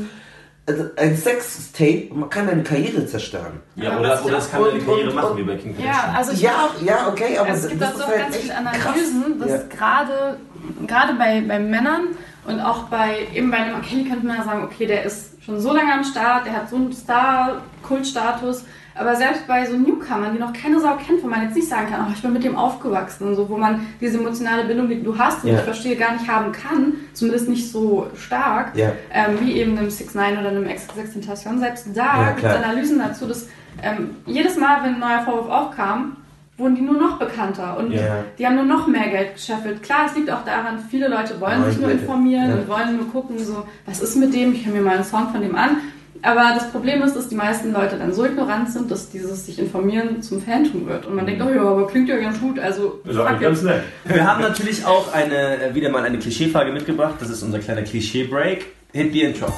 Also 0.70 0.84
ein 0.98 1.16
Sex-Tape, 1.16 2.10
man 2.14 2.30
kann 2.30 2.46
deine 2.46 2.62
Karriere 2.62 3.06
zerstören. 3.06 3.62
Ja, 3.78 3.98
oder, 3.98 4.26
oder 4.26 4.38
es 4.38 4.52
kann 4.52 4.66
eine 4.66 4.74
Und- 4.74 4.86
Karriere 4.86 5.10
und- 5.10 5.16
machen, 5.16 5.32
und- 5.32 5.38
wie 5.38 5.44
bei 5.44 5.56
King 5.56 5.76
ja, 5.82 6.14
also 6.14 6.34
ich 6.34 6.42
Ja, 6.42 6.70
ja, 6.86 7.08
okay, 7.08 7.38
aber 7.38 7.52
es 7.52 7.70
gibt 7.70 7.82
das 7.82 7.96
so 7.98 8.06
halt 8.06 8.18
ganz 8.20 8.36
echt 8.36 8.44
viele 8.44 8.54
krass. 8.54 8.86
Analysen, 8.86 9.40
dass 9.40 9.50
Ja. 9.50 9.58
gerade 9.70 10.38
gerade 10.86 11.14
bei, 11.14 11.42
bei 11.42 11.60
Männern 11.60 12.08
und 12.46 12.60
auch 12.60 12.84
bei 12.86 13.28
eben 13.34 13.52
bei 13.52 13.58
einem. 13.58 13.82
Kelly 13.82 14.06
könnte 14.10 14.26
man 14.26 14.38
ja 14.38 14.44
sagen, 14.44 14.64
okay, 14.64 14.86
der 14.86 15.04
ist 15.04 15.34
schon 15.44 15.60
so 15.60 15.74
lange 15.74 15.94
am 15.94 16.04
Start, 16.04 16.46
der 16.46 16.54
hat 16.54 16.70
so 16.70 16.76
einen 16.76 16.92
Star-Kultstatus, 16.94 18.66
aber 18.96 19.16
selbst 19.16 19.48
bei 19.48 19.66
so 19.66 19.78
Newcomern, 19.78 20.34
die 20.34 20.40
noch 20.40 20.54
keine 20.54 20.80
Sau 20.80 20.96
kennt, 20.96 21.24
wo 21.24 21.28
man 21.28 21.44
jetzt 21.44 21.56
nicht 21.56 21.68
sagen 21.70 21.88
kann, 21.90 22.06
oh, 22.08 22.12
ich 22.14 22.22
bin 22.22 22.34
mit 22.34 22.44
dem 22.44 22.56
aufgewachsen 22.56 23.28
und 23.28 23.36
so, 23.36 23.48
wo 23.48 23.56
man 23.58 23.86
diese 24.02 24.18
emotionale 24.18 24.64
Bindung, 24.66 24.90
die 24.90 25.04
du 25.04 25.18
hast 25.18 25.44
und 25.44 25.52
Ja. 25.52 25.58
ich 25.60 25.64
verstehe, 25.64 25.96
gar 25.96 26.14
nicht 26.14 26.28
haben 26.28 26.52
kann, 26.52 26.94
zumindest 27.14 27.48
nicht 27.50 27.72
so 27.72 28.08
stark, 28.16 28.76
Ja. 28.76 28.92
ähm, 29.14 29.38
wie 29.42 29.54
eben 29.54 29.78
einem 29.78 29.90
6 29.90 30.16
9 30.16 30.38
oder 30.40 30.50
einem 30.50 30.68
X-Tentation, 30.68 31.60
selbst 31.60 31.88
da 31.94 32.22
Ja, 32.24 32.32
gibt 32.32 32.44
es. 32.48 32.56
Analysen 32.56 33.00
dazu, 33.00 33.28
dass 33.28 33.48
ähm, 33.84 34.16
jedes 34.26 34.58
Mal, 34.58 34.84
wenn 34.84 34.96
ein 34.96 35.00
neuer 35.00 35.22
Vorwurf 35.22 35.50
aufkam, 35.50 36.18
wurden 36.58 36.76
die 36.76 36.82
nur 36.82 36.98
noch 36.98 37.20
bekannter 37.20 37.78
und 37.78 37.92
Ja. 37.92 38.24
die 38.38 38.46
haben 38.46 38.56
nur 38.56 38.66
noch 38.66 38.88
mehr 38.88 39.08
Geld 39.10 39.36
gescheffelt. 39.36 39.84
Klar, 39.84 40.08
es 40.10 40.16
liegt 40.16 40.30
auch 40.32 40.44
daran, 40.44 40.80
viele 40.90 41.08
Leute 41.08 41.40
wollen 41.40 41.64
sich 41.70 41.80
nur 41.80 41.92
informieren 41.92 42.50
Ja. 42.50 42.56
und 42.56 42.68
wollen 42.68 42.98
nur 42.98 43.08
gucken, 43.12 43.38
so, 43.40 43.66
was 43.86 44.02
ist 44.02 44.16
mit 44.16 44.34
dem, 44.34 44.54
ich 44.54 44.66
höre 44.66 44.74
mir 44.74 44.82
mal 44.82 44.96
einen 44.96 45.04
Song 45.04 45.30
von 45.32 45.42
dem 45.42 45.56
an. 45.56 45.78
Aber 46.24 46.52
das 46.56 46.72
Problem 46.72 47.04
ist, 47.04 47.16
dass 47.16 47.30
die 47.30 47.36
meisten 47.36 47.72
Leute 47.72 47.96
dann 48.00 48.12
so 48.12 48.26
ignorant 48.26 48.72
sind, 48.72 48.90
dass 48.90 49.12
dieses 49.12 49.46
sich 49.46 49.60
informieren 49.60 50.20
zum 50.24 50.42
Phantom 50.42 50.88
wird. 50.88 51.06
Und 51.06 51.16
man 51.16 51.28
denkt, 51.28 51.44
oh 51.46 51.54
ja, 51.54 51.62
aber 51.62 51.86
klingt 51.86 52.10
ja 52.10 52.18
ganz 52.18 52.40
gut, 52.42 52.58
also 52.58 53.02
fuck 53.06 53.40
it. 53.40 53.64
nett. 53.64 53.84
Wir 54.06 54.26
haben 54.28 54.42
natürlich 54.42 54.84
auch 54.84 55.14
eine, 55.14 55.62
äh, 55.64 55.76
wieder 55.76 55.90
mal 55.92 56.04
eine 56.04 56.18
Klischeefrage 56.18 56.72
mitgebracht. 56.72 57.16
Das 57.20 57.30
ist 57.30 57.44
unser 57.44 57.60
kleiner 57.60 57.84
Klischee-Break. 57.84 58.66
Hit 58.94 59.14
the 59.14 59.22
Intro. 59.22 59.54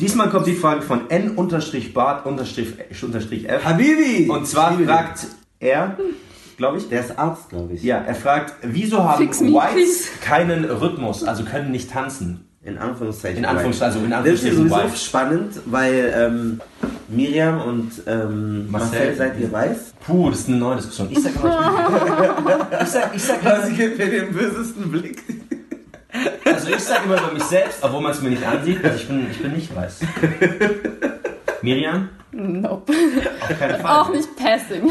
Diesmal 0.00 0.28
kommt 0.30 0.46
die 0.46 0.54
Frage 0.54 0.82
von 0.82 1.08
N-Bart-F. 1.10 2.44
Habibi! 3.64 4.28
Und 4.30 4.46
zwar 4.46 4.78
fragt 4.78 5.26
er, 5.58 5.96
glaube 6.56 6.78
ich. 6.78 6.88
Der 6.88 7.00
ist 7.00 7.18
Arzt, 7.18 7.48
glaube 7.48 7.74
ich. 7.74 7.82
Ja, 7.82 7.98
er 7.98 8.14
fragt, 8.14 8.54
wieso 8.62 9.02
haben 9.04 9.22
Fix 9.22 9.40
me, 9.40 9.52
Whites 9.52 9.72
please. 9.74 10.08
keinen 10.22 10.64
Rhythmus, 10.64 11.24
also 11.24 11.44
können 11.44 11.70
nicht 11.70 11.90
tanzen? 11.90 12.42
In 12.62 12.78
Anführungszeichen. 12.78 13.38
In 13.38 13.44
Anführungszeichen, 13.44 13.94
also 13.94 14.04
in 14.04 14.10
Das 14.10 14.24
ist 14.24 14.44
Anführungszeichen 14.44 14.68
sowieso 14.68 14.88
White. 14.88 14.96
spannend, 14.98 15.52
weil 15.66 16.12
ähm, 16.16 16.60
Miriam 17.08 17.60
und 17.62 17.92
ähm, 18.08 18.68
Marcel. 18.70 18.98
Marcel, 18.98 19.14
seid 19.16 19.38
ihr 19.40 19.52
weiß? 19.52 19.94
Puh, 20.04 20.30
das 20.30 20.40
ist 20.40 20.48
eine 20.48 20.56
neue 20.56 20.76
Diskussion. 20.76 21.08
Ich 21.12 21.18
sag 21.22 21.36
immer, 21.36 22.68
ich 22.82 22.88
sag, 22.88 23.14
ich 23.14 23.22
sag 23.22 23.40
immer, 23.42 23.60
Sie 23.66 23.72
gibt 23.72 23.98
mir 23.98 24.10
den 24.10 24.32
bösesten 24.34 24.90
Blick. 24.90 25.22
Also 26.44 26.68
ich 26.68 26.80
sag 26.80 27.04
immer 27.04 27.18
über 27.18 27.32
mich 27.32 27.44
selbst, 27.44 27.82
obwohl 27.82 28.00
man 28.00 28.12
es 28.12 28.22
mir 28.22 28.30
nicht 28.30 28.46
ansieht, 28.46 28.84
also 28.84 28.96
ich 28.96 29.08
bin, 29.08 29.30
ich 29.30 29.42
bin 29.42 29.52
nicht 29.52 29.74
weiß. 29.74 30.00
Miriam? 31.62 32.08
Nope. 32.32 32.92
Auf 33.40 33.58
keinen 33.58 33.80
Fall. 33.80 34.00
Auch 34.00 34.08
nicht 34.10 34.28
passing. 34.36 34.90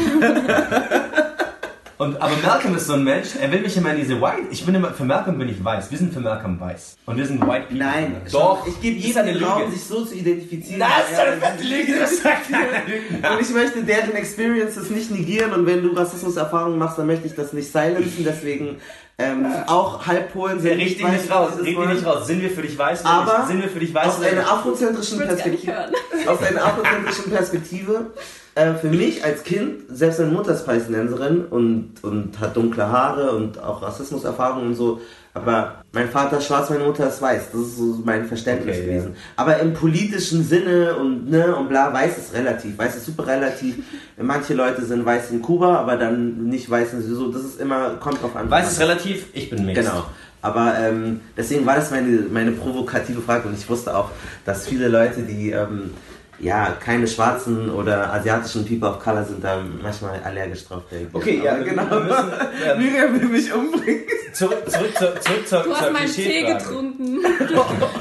Und, 1.98 2.20
aber 2.20 2.36
Malcolm 2.44 2.76
ist 2.76 2.86
so 2.86 2.92
ein 2.92 3.04
Mensch, 3.04 3.28
er 3.40 3.50
will 3.50 3.60
mich 3.60 3.74
immer 3.74 3.90
in 3.92 3.96
diese 3.96 4.20
White. 4.20 4.48
Ich 4.50 4.66
bin 4.66 4.74
immer, 4.74 4.92
für 4.92 5.04
Malcolm 5.04 5.38
bin 5.38 5.48
ich 5.48 5.64
weiß. 5.64 5.90
Wir 5.90 5.96
sind 5.96 6.12
für 6.12 6.20
Malcolm 6.20 6.60
weiß. 6.60 6.98
Und 7.06 7.16
wir 7.16 7.24
sind 7.24 7.40
White 7.40 7.68
People. 7.68 7.78
Nein, 7.78 8.20
doch. 8.30 8.64
schon, 8.64 8.74
ich 8.74 8.80
gebe 8.82 8.96
jedem 8.98 9.22
eine 9.22 9.32
den 9.32 9.42
Raum, 9.42 9.70
sich 9.70 9.82
so 9.82 10.04
zu 10.04 10.14
identifizieren. 10.14 10.80
Das 10.80 11.10
ist 11.10 11.18
eine 11.18 11.36
fette 11.38 11.64
Lüge, 11.64 11.98
das 11.98 12.22
sagt 12.22 12.50
keiner. 12.50 13.32
Und 13.34 13.40
ich 13.40 13.50
möchte 13.50 13.82
deren 13.82 14.12
Experiences 14.12 14.90
nicht 14.90 15.10
negieren 15.10 15.54
und 15.54 15.64
wenn 15.64 15.82
du 15.82 15.88
Rassismuserfahrungen 15.96 16.78
machst, 16.78 16.98
dann 16.98 17.06
möchte 17.06 17.28
ich 17.28 17.34
das 17.34 17.54
nicht 17.54 17.72
silenzen, 17.72 18.24
deswegen 18.24 18.76
ähm, 19.18 19.46
auch 19.66 20.06
Halbpolen 20.06 20.60
sind 20.60 20.78
weiß, 20.78 21.12
nicht 21.12 21.30
raus, 21.30 21.52
red 21.62 21.78
nicht 21.78 22.04
raus. 22.04 22.26
Sind 22.26 22.42
wir 22.42 22.50
für 22.50 22.60
dich 22.60 22.76
weiß? 22.76 23.04
Aber 23.04 23.46
sind 23.46 23.62
wir 23.62 23.70
für 23.70 23.80
dich 23.80 23.94
weiß? 23.94 24.08
aus 24.08 24.22
einer 24.22 24.42
afrozentrischen 24.42 25.18
Perspektive, 25.18 25.72
aus 26.26 26.42
einer 26.42 26.64
afrozentrischen 26.64 27.30
Perspektive, 27.32 28.10
äh, 28.54 28.74
für 28.74 28.88
mich 28.88 29.24
als 29.24 29.42
Kind, 29.42 29.84
selbst 29.88 30.18
meine 30.18 30.32
Mutter 30.32 30.52
ist 30.52 30.66
Palästinenserin 30.66 31.46
und, 31.46 31.94
und 32.02 32.38
hat 32.40 32.56
dunkle 32.56 32.90
Haare 32.90 33.32
und 33.32 33.58
auch 33.58 33.80
Rassismuserfahrungen 33.80 34.68
und 34.68 34.74
so, 34.74 35.00
aber 35.36 35.84
mein 35.92 36.08
Vater 36.08 36.38
ist 36.38 36.46
schwarz, 36.46 36.70
meine 36.70 36.84
Mutter 36.84 37.08
ist 37.08 37.20
weiß. 37.20 37.50
Das 37.52 37.60
ist 37.60 37.76
so 37.76 38.00
mein 38.04 38.26
Verständnis 38.26 38.76
Okay, 38.76 38.86
gewesen. 38.86 39.16
Aber 39.36 39.58
im 39.58 39.74
politischen 39.74 40.42
Sinne 40.44 40.96
und 40.96 41.30
ne 41.30 41.54
und 41.54 41.68
bla, 41.68 41.92
weiß 41.92 42.18
ist 42.18 42.34
relativ. 42.34 42.76
Weiß 42.78 42.96
ist 42.96 43.06
super 43.06 43.26
relativ. 43.26 43.76
Manche 44.16 44.54
Leute 44.54 44.84
sind 44.84 45.04
weiß 45.04 45.30
in 45.30 45.42
Kuba, 45.42 45.76
aber 45.76 45.96
dann 45.96 46.48
nicht 46.48 46.68
weiß 46.68 46.94
in 46.94 47.02
so. 47.02 47.30
Das 47.30 47.42
ist 47.42 47.60
immer, 47.60 47.90
kommt 48.00 48.22
drauf 48.22 48.34
an. 48.34 48.50
Weiß 48.50 48.72
ist 48.72 48.80
relativ, 48.80 49.26
ich 49.32 49.50
bin 49.50 49.64
mixed. 49.64 49.84
Genau. 49.84 50.04
Aber 50.42 50.74
ähm, 50.78 51.20
deswegen 51.36 51.66
war 51.66 51.76
das 51.76 51.90
meine, 51.90 52.26
meine 52.30 52.52
provokative 52.52 53.20
Frage 53.20 53.48
und 53.48 53.58
ich 53.58 53.68
wusste 53.68 53.96
auch, 53.96 54.10
dass 54.44 54.66
viele 54.66 54.88
Leute, 54.88 55.22
die 55.22 55.50
ähm, 55.50 55.90
ja 56.38 56.76
keine 56.84 57.06
schwarzen 57.06 57.70
oder 57.70 58.12
asiatischen 58.12 58.64
People 58.66 58.88
of 58.88 58.98
Color 59.00 59.24
sind, 59.24 59.42
da 59.42 59.58
manchmal 59.82 60.20
allergisch 60.24 60.64
drauf 60.66 60.82
reagieren. 60.90 61.10
Okay, 61.14 61.40
ja, 61.44 61.56
genau. 61.58 61.88
wir 61.90 62.00
müssen, 62.00 62.32
ähm, 62.66 62.78
Miriam 62.82 63.20
will 63.20 63.28
mich 63.28 63.52
umbringen. 63.52 64.02
Zurück, 64.32 64.70
zurück, 64.70 64.96
zurück, 64.98 65.22
zurück 65.22 65.48
zur, 65.48 65.58
Du 65.62 65.70
zur 65.70 65.80
hast 65.80 65.92
meinen 65.92 66.12
Tee 66.12 66.42
getrunken. 66.42 67.18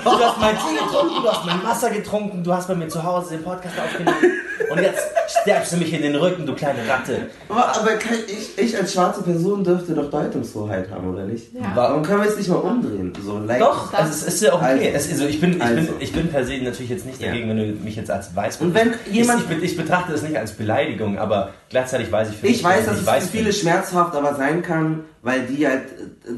Du 0.03 0.19
hast 0.19 0.39
meinen 0.41 0.57
Tee 0.57 0.83
getrunken, 0.83 1.21
du 1.23 1.29
hast 1.31 1.45
mein 1.45 1.63
Wasser 1.63 1.89
getrunken, 1.89 2.43
du 2.43 2.53
hast 2.53 2.67
bei 2.67 2.75
mir 2.75 2.87
zu 2.89 3.01
Hause 3.03 3.35
den 3.35 3.43
Podcast 3.43 3.75
aufgenommen 3.79 4.15
und 4.69 4.81
jetzt 4.81 5.01
sterbst 5.41 5.71
du 5.73 5.77
mich 5.77 5.93
in 5.93 6.01
den 6.01 6.15
Rücken, 6.15 6.45
du 6.45 6.53
kleine 6.53 6.79
Ratte. 6.87 7.27
Aber, 7.47 7.67
aber 7.75 7.91
kann 7.93 8.17
ich, 8.27 8.57
ich 8.57 8.77
als 8.77 8.93
schwarze 8.93 9.21
Person 9.23 9.63
dürfte 9.63 9.93
doch 9.93 10.09
Deutungshoheit 10.09 10.89
haben, 10.91 11.13
oder 11.13 11.23
nicht? 11.25 11.53
Ja. 11.53 11.71
Warum 11.73 12.03
können 12.03 12.21
wir 12.23 12.29
es 12.29 12.37
nicht 12.37 12.49
mal 12.49 12.55
umdrehen? 12.57 13.13
So, 13.23 13.39
like, 13.39 13.59
Doch, 13.59 13.93
also 13.93 14.09
es 14.11 14.23
ist 14.23 14.41
ja 14.41 14.53
auch 14.53 14.61
okay. 14.61 14.91
Also. 14.93 15.09
Es, 15.09 15.11
also 15.11 15.25
ich, 15.27 15.39
bin, 15.39 15.51
ich, 15.53 15.59
bin, 15.59 15.77
Also. 15.77 15.93
ich 15.99 16.11
bin 16.13 16.27
per 16.27 16.43
se 16.45 16.57
natürlich 16.61 16.89
jetzt 16.89 17.05
nicht 17.05 17.21
Ja. 17.21 17.27
dagegen, 17.29 17.49
wenn 17.49 17.57
du 17.57 17.65
mich 17.83 17.95
jetzt 17.95 18.11
als 18.11 18.24
weiß 18.33 18.61
Und 18.61 18.73
wenn 18.73 18.93
ich, 19.07 19.13
jemand- 19.13 19.43
Ich, 19.51 19.63
ich 19.71 19.77
betrachte 19.77 20.13
es 20.13 20.21
nicht 20.21 20.37
als 20.37 20.53
Beleidigung, 20.53 21.17
aber 21.19 21.49
gleichzeitig 21.69 22.11
weiß 22.11 22.29
ich 22.29 22.37
für 22.37 22.47
Ich 22.47 22.63
weiß, 22.63 22.85
dass 22.85 23.01
ich 23.01 23.07
es 23.07 23.25
für 23.25 23.37
viele 23.37 23.51
schmerzhaft 23.53 24.15
aber 24.15 24.35
sein 24.35 24.61
kann, 24.61 25.01
weil 25.21 25.41
die 25.41 25.67
halt, 25.67 25.83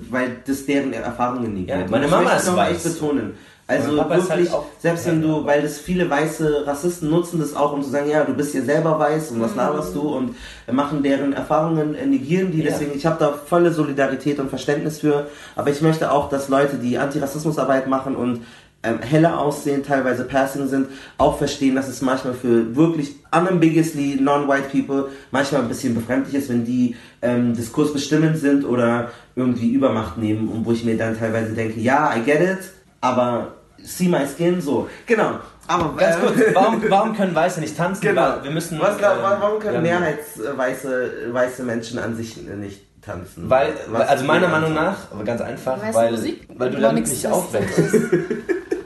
weil 0.10 0.38
das 0.48 0.66
deren 0.66 0.94
Erfahrungen 0.94 1.54
nie 1.54 1.68
Ja, 1.68 1.78
meine 1.90 2.04
das 2.04 2.12
Mama 2.12 2.32
ich 2.32 2.38
ist 2.44 2.56
weiß. 2.56 2.86
echt 2.86 2.94
betonen. 3.00 3.34
Also 3.70 3.98
wirklich, 3.98 4.30
halt 4.30 4.50
selbst 4.80 5.06
wenn 5.08 5.22
du, 5.22 5.46
weil 5.46 5.62
das 5.62 5.78
viele 5.78 6.10
weiße 6.10 6.66
Rassisten 6.66 7.10
nutzen 7.10 7.42
das 7.42 7.54
auch, 7.54 7.74
um 7.74 7.84
zu 7.84 7.90
sagen, 7.90 8.10
ja, 8.10 8.24
du 8.24 8.34
bist 8.34 8.54
ja 8.56 8.62
selber 8.62 8.98
weiß 8.98 9.32
und 9.32 9.42
was 9.42 9.56
laberst 9.56 9.94
du 9.94 10.04
und 10.08 10.36
machen 10.72 11.04
deren 11.04 11.34
Erfahrungen, 11.34 11.92
negieren 12.10 12.50
die. 12.54 12.60
Ja. 12.60 12.70
Deswegen, 12.72 12.96
ich 12.96 13.06
habe 13.06 13.18
da 13.20 13.34
volle 13.34 13.74
Solidarität 13.74 14.40
und 14.40 14.48
Verständnis 14.48 15.00
für. 15.02 15.28
Aber 15.58 15.70
ich 15.70 15.82
möchte 15.82 16.12
auch, 16.14 16.30
dass 16.30 16.48
Leute, 16.48 16.78
die 16.78 16.98
Antirassismusarbeit 16.98 17.88
machen 17.88 18.16
und 18.16 18.46
ähm, 18.88 19.00
heller 19.02 19.40
aussehen, 19.40 19.84
teilweise 19.84 20.24
passing 20.24 20.68
sind, 20.68 20.88
auch 21.18 21.38
verstehen, 21.38 21.76
dass 21.76 21.88
es 21.88 22.02
manchmal 22.02 22.34
für 22.34 22.76
wirklich 22.76 23.16
unambiguously 23.32 24.18
non-white 24.22 24.70
people 24.72 25.10
manchmal 25.32 25.62
ein 25.62 25.68
bisschen 25.68 25.94
befremdlich 25.96 26.36
ist, 26.36 26.50
wenn 26.50 26.64
die 26.66 26.96
ähm, 27.22 27.54
diskursbestimmend 27.54 28.38
sind 28.38 28.64
oder 28.66 29.12
irgendwie 29.36 29.72
Übermacht 29.74 30.18
nehmen 30.18 30.48
und 30.50 30.66
wo 30.66 30.72
ich 30.72 30.84
mir 30.84 30.98
dann 30.98 31.18
teilweise 31.18 31.54
denke, 31.54 31.80
ja, 31.80 32.14
I 32.16 32.22
get 32.24 32.42
it, 32.42 32.60
aber 33.02 33.54
see 33.84 34.08
my 34.08 34.26
skin, 34.26 34.62
so. 34.62 34.88
Genau. 35.06 35.40
Aber 35.68 35.96
Ganz 35.98 36.16
äh, 36.16 36.20
kurz, 36.20 36.40
warum, 36.54 36.82
warum 36.88 37.16
können 37.16 37.36
Weiße 37.36 37.60
nicht 37.60 37.76
tanzen? 37.76 38.02
Genau. 38.02 38.36
Wir 38.42 38.52
müssen, 38.52 38.80
Was 38.80 38.98
glaub, 38.98 39.18
äh, 39.18 39.22
warum 39.22 39.60
können 39.60 39.84
wir 39.84 39.94
haben- 39.96 40.02
mehrheitsweiße 40.02 41.12
weiße 41.32 41.64
Menschen 41.64 42.00
an 42.00 42.16
sich 42.16 42.38
äh, 42.48 42.56
nicht 42.56 42.82
tanzen? 43.02 43.50
Weil, 43.50 43.74
Was 43.90 44.08
also 44.08 44.26
meiner? 44.26 44.48
Meinung 44.48 44.74
nach, 44.74 45.12
aber 45.12 45.24
ganz 45.26 45.42
einfach, 45.42 45.78
weil, 45.94 46.18
weil 46.58 46.72
du 46.72 46.80
damit 46.80 47.04
nichts 47.04 47.12
nicht 47.12 47.28
aufwächst. 47.28 47.78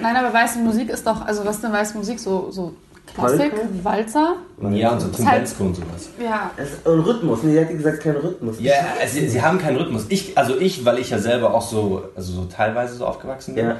Nein, 0.00 0.16
aber 0.16 0.32
weiße 0.32 0.58
Musik 0.58 0.90
ist 0.90 1.06
doch, 1.06 1.26
also 1.26 1.44
was 1.44 1.56
ist 1.56 1.64
denn 1.64 1.72
weiße 1.72 1.96
Musik? 1.96 2.18
So, 2.18 2.50
so 2.50 2.74
Klassik, 3.14 3.50
Polka? 3.54 3.68
Walzer? 3.82 4.36
Ja, 4.70 4.90
und 4.90 5.00
so 5.00 5.06
halt- 5.06 5.16
Tendensko 5.16 5.64
und 5.64 5.76
sowas. 5.76 6.08
Ja. 6.22 6.50
Es 6.56 6.72
ist 6.72 6.86
ein 6.86 7.00
Rhythmus, 7.00 7.42
nee, 7.42 7.52
die 7.52 7.60
hat 7.60 7.68
gesagt, 7.68 8.02
kein 8.02 8.16
Rhythmus. 8.16 8.56
Ja, 8.60 8.74
also 9.00 9.14
sie, 9.14 9.28
sie 9.28 9.42
haben 9.42 9.58
keinen 9.58 9.76
Rhythmus. 9.76 10.06
Ich, 10.08 10.36
also 10.36 10.58
ich, 10.58 10.84
weil 10.84 10.98
ich 10.98 11.10
ja 11.10 11.18
selber 11.18 11.54
auch 11.54 11.62
so, 11.62 12.04
also 12.14 12.32
so 12.32 12.44
teilweise 12.44 12.94
so 12.96 13.06
aufgewachsen 13.06 13.54
bin. 13.54 13.66
Ja. 13.66 13.76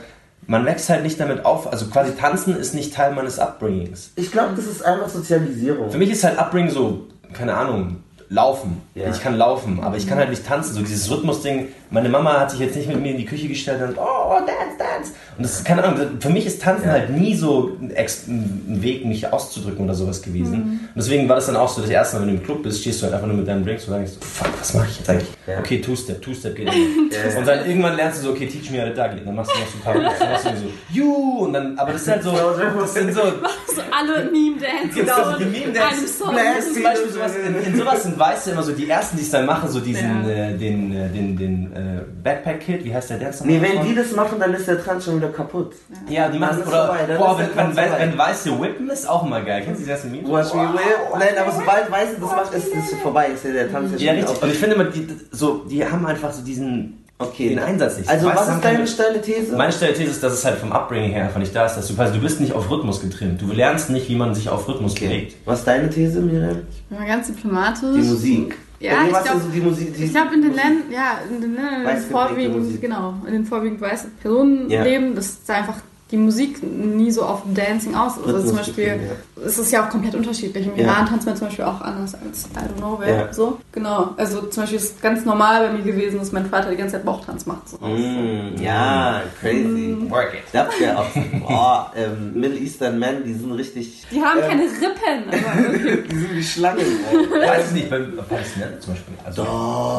Man 0.46 0.64
wächst 0.64 0.88
halt 0.88 1.02
nicht 1.02 1.18
damit 1.18 1.44
auf, 1.44 1.70
also 1.70 1.86
quasi 1.86 2.14
tanzen 2.14 2.56
ist 2.56 2.72
nicht 2.72 2.94
Teil 2.94 3.12
meines 3.12 3.38
Upbringings. 3.38 4.12
Ich 4.14 4.30
glaube, 4.30 4.54
das 4.54 4.66
ist 4.66 4.84
einfach 4.84 5.08
Sozialisierung. 5.08 5.90
Für 5.90 5.98
mich 5.98 6.10
ist 6.10 6.22
halt 6.22 6.38
Upbringing 6.38 6.70
so, 6.70 7.06
keine 7.32 7.54
Ahnung, 7.54 7.96
laufen. 8.28 8.82
Ja. 8.94 9.10
Ich 9.10 9.22
kann 9.22 9.36
laufen, 9.36 9.80
aber 9.82 9.96
ich 9.96 10.06
kann 10.06 10.18
halt 10.18 10.30
nicht 10.30 10.46
tanzen. 10.46 10.74
So 10.74 10.80
dieses 10.80 11.10
Rhythmusding. 11.10 11.68
Meine 11.90 12.08
Mama 12.08 12.40
hat 12.40 12.50
sich 12.50 12.60
jetzt 12.60 12.74
nicht 12.76 12.88
mit 12.88 13.00
mir 13.00 13.12
in 13.12 13.18
die 13.18 13.24
Küche 13.24 13.46
gestellt 13.46 13.80
und 13.80 13.96
oh, 13.96 14.32
dance, 14.40 14.76
dance. 14.78 15.12
Und 15.36 15.44
das 15.44 15.52
ist 15.58 15.64
keine 15.64 15.84
Ahnung. 15.84 16.18
Für 16.18 16.30
mich 16.30 16.44
ist 16.46 16.60
Tanzen 16.60 16.86
Ja. 16.86 16.92
halt 16.92 17.10
nie 17.10 17.34
so 17.36 17.76
ein, 17.80 18.82
Weg, 18.82 19.04
mich 19.04 19.32
auszudrücken 19.32 19.84
oder 19.84 19.94
sowas 19.94 20.22
gewesen. 20.22 20.52
Mhm. 20.52 20.62
Und 20.62 20.96
deswegen 20.96 21.28
war 21.28 21.36
das 21.36 21.46
dann 21.46 21.56
auch 21.56 21.68
so 21.68 21.80
das 21.80 21.90
erste 21.90 22.16
Mal, 22.16 22.22
wenn 22.22 22.34
du 22.34 22.40
im 22.40 22.42
Club 22.42 22.62
bist, 22.62 22.80
stehst 22.80 23.00
du 23.00 23.04
halt 23.04 23.14
einfach 23.14 23.28
nur 23.28 23.36
mit 23.36 23.46
deinen 23.46 23.64
Drinks 23.64 23.86
und 23.86 23.94
denkst, 23.94 24.12
so, 24.12 24.20
fuck, 24.20 24.48
was 24.58 24.74
mache 24.74 24.88
ich 24.90 24.98
jetzt 24.98 25.10
eigentlich? 25.10 25.28
Ja. 25.46 25.60
Okay, 25.60 25.80
Two-Step, 25.80 26.20
Two-Step 26.20 26.56
geht. 26.56 26.68
Und 27.38 27.46
dann 27.46 27.66
irgendwann 27.66 27.96
lernst 27.96 28.18
du 28.20 28.26
so, 28.26 28.30
okay, 28.32 28.46
teach 28.46 28.70
me 28.70 28.80
how 28.82 28.88
to 28.88 28.94
duggy. 28.94 29.24
Dann 29.24 29.34
machst 29.34 29.52
du 29.52 29.58
noch 29.60 29.66
so 29.66 29.76
ein 29.78 29.82
paar 29.82 29.94
Moves, 29.94 30.18
dann 30.18 30.32
machst 30.32 30.44
du 30.46 30.50
so, 30.56 30.64
you, 30.90 31.38
und 31.44 31.52
dann, 31.52 31.78
aber 31.78 31.92
das 31.92 32.02
ist 32.02 32.08
halt 32.08 32.22
so, 32.22 32.32
das 32.32 32.94
sind 32.94 33.14
so, 33.14 33.20
So 33.20 33.82
alle 33.96 34.24
Meme-Dance. 34.30 34.94
Genau, 34.94 35.30
so 35.32 35.38
die 35.38 35.44
Meme-Dance. 35.44 36.18
Zum 36.18 36.34
Beispiel 36.82 37.10
sowas, 37.10 37.32
in, 37.36 37.54
in 37.54 37.78
sowas 37.78 38.02
sind 38.02 38.15
Weiße 38.18 38.50
immer 38.52 38.62
so 38.62 38.72
die 38.72 38.88
ersten, 38.88 39.16
die 39.16 39.22
es 39.22 39.30
dann 39.30 39.46
machen, 39.46 39.68
so 39.68 39.80
diesen, 39.80 40.28
Ja. 40.28 40.28
äh, 40.50 40.54
den, 40.56 40.92
äh, 40.94 41.08
den, 41.08 41.36
den 41.36 41.72
äh, 41.72 42.02
Backpack-Kid, 42.22 42.84
wie 42.84 42.94
heißt 42.94 43.10
der 43.10 43.18
Dance 43.18 43.46
Nee, 43.46 43.60
wenn 43.60 43.84
die 43.86 43.94
das 43.94 44.12
machen, 44.12 44.38
dann 44.38 44.52
ist 44.54 44.66
der 44.68 44.82
Trans 44.82 45.04
schon 45.04 45.16
wieder 45.18 45.28
kaputt. 45.28 45.74
Ja, 46.08 46.28
die 46.28 46.38
machen, 46.38 46.60
ist 46.60 46.68
oder, 46.68 46.86
vorbei, 46.86 47.04
dann 47.06 47.18
boah, 47.18 47.38
wenn, 47.38 47.56
wenn, 47.56 47.76
wenn, 47.76 47.92
wenn 47.98 48.18
Weiße 48.18 48.60
whippen, 48.60 48.90
ist 48.90 49.08
auch 49.08 49.24
immer 49.24 49.40
geil. 49.42 49.62
Kennst 49.64 49.80
du 49.80 49.84
die 49.84 49.90
ganzen 49.90 50.10
Memes? 50.12 50.30
Watch 50.30 50.54
me 50.54 50.62
whip. 50.72 51.18
Nein, 51.18 51.28
aber 51.40 51.52
sobald 51.52 51.90
Weiße 51.90 52.16
das 52.20 52.30
macht, 52.30 52.54
ist 52.54 52.74
es 52.74 52.94
vorbei. 53.02 53.28
Ist 53.34 53.44
ja 53.44 53.52
der 53.52 53.70
Tanz 53.72 53.92
Ja, 54.00 54.12
ja 54.12 54.20
schon 54.20 54.28
richtig. 54.30 54.42
Und 54.42 54.50
ich 54.52 54.58
finde 54.58 54.74
immer, 54.76 54.84
die, 54.84 55.08
so, 55.30 55.64
die 55.70 55.84
haben 55.84 56.04
einfach 56.06 56.32
so 56.32 56.42
diesen, 56.42 57.05
Okay. 57.18 57.48
den 57.48 57.58
Einsatz 57.58 57.96
nicht. 57.96 58.08
Also, 58.10 58.26
was 58.26 58.46
ist 58.48 58.62
deine 58.62 58.86
steile 58.86 59.22
These? 59.22 59.56
Meine 59.56 59.72
steile 59.72 59.94
These 59.94 60.10
ist, 60.10 60.22
dass 60.22 60.34
es 60.34 60.44
halt 60.44 60.58
vom 60.58 60.72
Upbringing 60.72 61.12
her 61.12 61.24
einfach 61.24 61.40
nicht 61.40 61.54
da 61.56 61.64
ist, 61.66 61.74
dass 61.74 61.88
du 61.88 61.94
quasi, 61.94 62.12
du 62.12 62.20
bist 62.20 62.40
nicht 62.40 62.52
auf 62.52 62.70
Rhythmus 62.70 63.00
getrimmt. 63.00 63.40
Du 63.40 63.46
lernst 63.52 63.88
nicht, 63.90 64.08
wie 64.10 64.16
man 64.16 64.34
sich 64.34 64.48
auf 64.50 64.68
Rhythmus 64.68 64.92
Okay. 64.92 65.06
bewegt. 65.08 65.36
Was 65.46 65.60
ist 65.60 65.64
deine 65.68 65.88
These, 65.88 66.20
Miriam? 66.20 66.58
Bin 66.90 66.98
mal 66.98 67.06
ganz 67.06 67.28
diplomatisch. 67.28 67.80
Die 67.94 68.02
Musik. 68.02 68.56
Ja, 68.78 68.92
ich 69.06 69.12
war's 69.14 69.24
glaub- 69.24 69.40
so 69.40 69.48
die 69.48 69.60
Musik. 69.60 69.96
Die 69.96 70.04
Ich 70.04 70.10
glaube 70.10 70.34
in 70.34 70.42
den. 70.42 70.54
Ländern, 70.54 70.90
ja, 70.92 71.18
in 71.30 71.40
den 71.40 71.54
Ländern, 71.54 71.80
in 71.82 71.86
den 71.86 72.10
vorwiegend, 72.10 72.80
genau, 72.82 73.14
in 73.26 73.32
den 73.32 73.44
vorwiegend 73.46 73.80
weißen 73.80 74.10
Personen 74.20 74.68
Ja. 74.68 74.82
leben, 74.82 75.14
dass 75.14 75.42
da 75.46 75.54
einfach 75.54 75.76
die 76.12 76.16
Musik 76.16 76.62
nie 76.62 77.10
so 77.10 77.22
auf 77.22 77.42
Dancing 77.52 77.96
aus 77.96 78.16
ist. 78.16 78.26
Also 78.26 78.46
zum 78.46 78.56
Beispiel, 78.58 78.84
getrieben, 78.84 79.10
es 79.44 79.58
ist 79.58 79.72
ja 79.72 79.84
auch 79.84 79.90
komplett 79.90 80.14
unterschiedlich. 80.14 80.64
Im 80.66 80.76
Ja. 80.76 80.84
Iran 80.84 81.06
tanzt 81.06 81.26
man 81.26 81.36
zum 81.36 81.48
Beispiel 81.48 81.64
auch 81.64 81.80
anders 81.80 82.14
als 82.14 82.44
I 82.44 82.58
don't 82.58 82.78
know 82.78 82.96
wer. 83.00 83.16
Ja. 83.26 83.32
So, 83.32 83.58
genau. 83.72 84.10
Also 84.16 84.42
zum 84.42 84.62
Beispiel 84.62 84.78
ist 84.78 85.02
ganz 85.02 85.24
normal 85.24 85.66
bei 85.66 85.72
mir 85.72 85.82
gewesen, 85.82 86.18
dass 86.20 86.30
mein 86.30 86.46
Vater 86.46 86.70
die 86.70 86.76
ganze 86.76 86.92
Zeit 86.94 87.04
Bauchtanz 87.04 87.44
macht. 87.46 87.68
So. 87.68 87.78
Mm, 87.84 88.54
ja, 88.62 89.22
crazy. 89.40 89.96
Work 90.08 90.34
it. 90.34 90.40
Das 90.52 90.68
ja 90.80 90.96
auch. 91.00 91.06
Boah, 91.40 91.92
ähm, 91.96 92.32
Middle 92.34 92.58
Eastern 92.58 93.00
Men, 93.00 93.24
die 93.24 93.34
sind 93.34 93.50
richtig. 93.52 94.04
Die 94.12 94.22
haben 94.22 94.38
ähm, 94.40 94.48
keine 94.48 94.62
Rippen, 94.62 95.28
aber 95.28 95.68
okay. 95.74 96.04
Die 96.08 96.16
sind 96.16 96.34
wie 96.36 96.44
Schlangen. 96.44 96.86
Weiß 96.86 97.66
ich 97.66 97.72
nicht, 97.72 97.90
bei 97.90 97.98
Palästinensern 97.98 98.80
zum 98.80 98.92
Beispiel. 98.94 99.14
Also, 99.24 99.42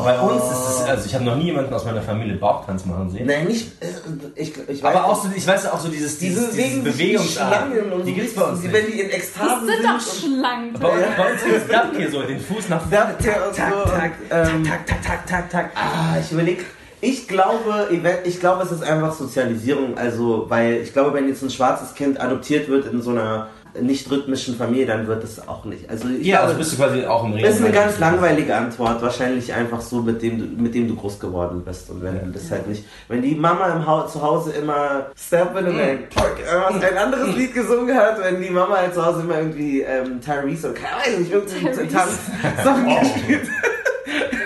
bei 0.06 0.18
uns 0.22 0.42
ist 0.44 0.70
es, 0.70 0.82
also 0.88 1.06
ich 1.06 1.14
habe 1.14 1.26
noch 1.26 1.36
nie 1.36 1.46
jemanden 1.46 1.74
aus 1.74 1.84
meiner 1.84 2.02
Familie 2.02 2.38
Bauchtanz 2.38 2.86
machen 2.86 3.10
sehen. 3.10 3.28
Nein, 3.28 3.48
nicht. 3.48 3.72
äh, 3.82 3.88
Ich, 4.36 4.54
ich 4.70 4.82
weiß 4.82 4.96
Aber 4.96 5.06
auch 5.06 5.22
so, 5.22 5.30
ich 5.36 5.46
weiß 5.46 5.70
auch 5.70 5.80
so 5.80 5.90
Die 5.90 5.97
dieses, 5.98 6.54
dieses 6.54 6.84
Bewegungsarten. 6.84 7.72
Schlangen 7.74 7.92
und 7.94 8.06
Die 8.06 8.12
so 8.12 8.16
gibt's 8.16 8.36
bei 8.36 8.42
uns 8.44 8.62
die, 8.62 8.68
nicht. 8.68 8.76
Wenn 8.76 8.92
die 8.92 9.00
in 9.02 9.08
Das 9.08 9.18
Ekstase 9.18 9.66
sind 9.66 9.84
doch 9.84 9.94
und 9.94 10.02
Schlangen. 10.02 10.74
Bei 10.74 10.90
uns, 10.90 11.02
bei 11.18 11.32
uns 11.32 11.42
ist 11.44 11.74
das 11.74 11.98
hier 11.98 12.12
so, 12.12 12.22
den 12.24 12.40
Fuß 12.40 12.70
nach 12.70 12.82
vorne. 12.82 13.16
So. 13.20 13.90
tak, 13.90 14.12
ähm, 14.30 14.64
tak, 14.64 14.86
tak, 14.86 15.04
tak, 15.04 15.28
tak, 15.28 15.50
tak. 15.50 15.72
Ah, 15.76 16.18
ich 16.20 16.32
überlege. 16.32 16.64
Ich 17.00 17.28
glaube, 17.28 17.90
ich 18.24 18.40
glaube, 18.40 18.64
es 18.64 18.72
ist 18.72 18.84
einfach 18.84 19.14
Sozialisierung. 19.14 19.98
Also, 19.98 20.46
weil 20.50 20.82
ich 20.82 20.94
glaube, 20.94 21.14
wenn 21.14 21.28
jetzt 21.28 21.44
ein 21.44 21.52
schwarzes 21.52 21.94
Kind 21.94 22.20
adoptiert 22.20 22.70
wird 22.70 22.92
in 22.92 23.02
so 23.02 23.12
einer 23.12 23.50
nicht 23.82 24.10
rhythmischen 24.12 24.56
Familie, 24.56 24.86
dann 24.86 25.08
wird 25.08 25.24
es 25.24 25.48
auch 25.48 25.66
nicht. 25.66 25.90
Also 25.90 26.08
ich 26.10 26.26
Ja, 26.26 26.38
glaube, 26.38 26.48
also 26.48 26.58
bist 26.60 26.74
du 26.74 26.78
quasi 26.78 27.06
auch 27.06 27.24
im 27.26 27.34
Reden. 27.34 27.46
das 27.46 27.56
ist 27.56 27.62
eine 27.66 27.74
ganz 27.74 28.00
langweilige 28.00 28.56
Antwort. 28.56 29.02
Wahrscheinlich 29.02 29.54
einfach 29.54 29.82
so, 29.82 30.02
mit 30.02 30.22
dem, 30.22 30.40
du, 30.58 30.62
mit 30.64 30.74
dem 30.76 30.88
du 30.88 30.96
groß 30.96 31.20
geworden 31.20 31.64
bist. 31.66 31.90
Und 31.90 32.04
wenn 32.04 32.20
du 32.20 32.32
das 32.32 32.50
halt 32.52 32.68
nicht. 32.68 32.84
Wenn 33.08 33.22
die 33.22 33.36
Mama 33.36 33.68
im 33.68 33.86
Haus 33.86 34.14
zu 34.14 34.22
Hause 34.22 34.52
immer 34.52 35.08
Step 35.18 35.58
in 35.58 35.66
Mhm. 35.74 35.80
and 35.80 36.10
Park, 36.10 36.38
irgendwas, 36.40 36.92
ein 36.92 36.98
anderes 36.98 37.36
Lied 37.36 37.54
gesungen 37.54 37.96
hat, 37.96 38.20
wenn 38.24 38.42
die 38.42 38.50
Mama 38.50 38.78
halt 38.78 38.94
zu 38.94 39.06
Hause 39.06 39.22
immer 39.22 39.38
irgendwie 39.38 39.82
ähm, 39.82 40.20
Tyrese 40.22 40.72
oder 40.72 40.80
keine 40.80 41.16
Ahnung, 41.16 41.28
irgendwie 41.32 41.88
Tanz 41.94 42.20
Sachen 42.64 42.86
gespielt 42.86 43.42
hat. 43.62 43.72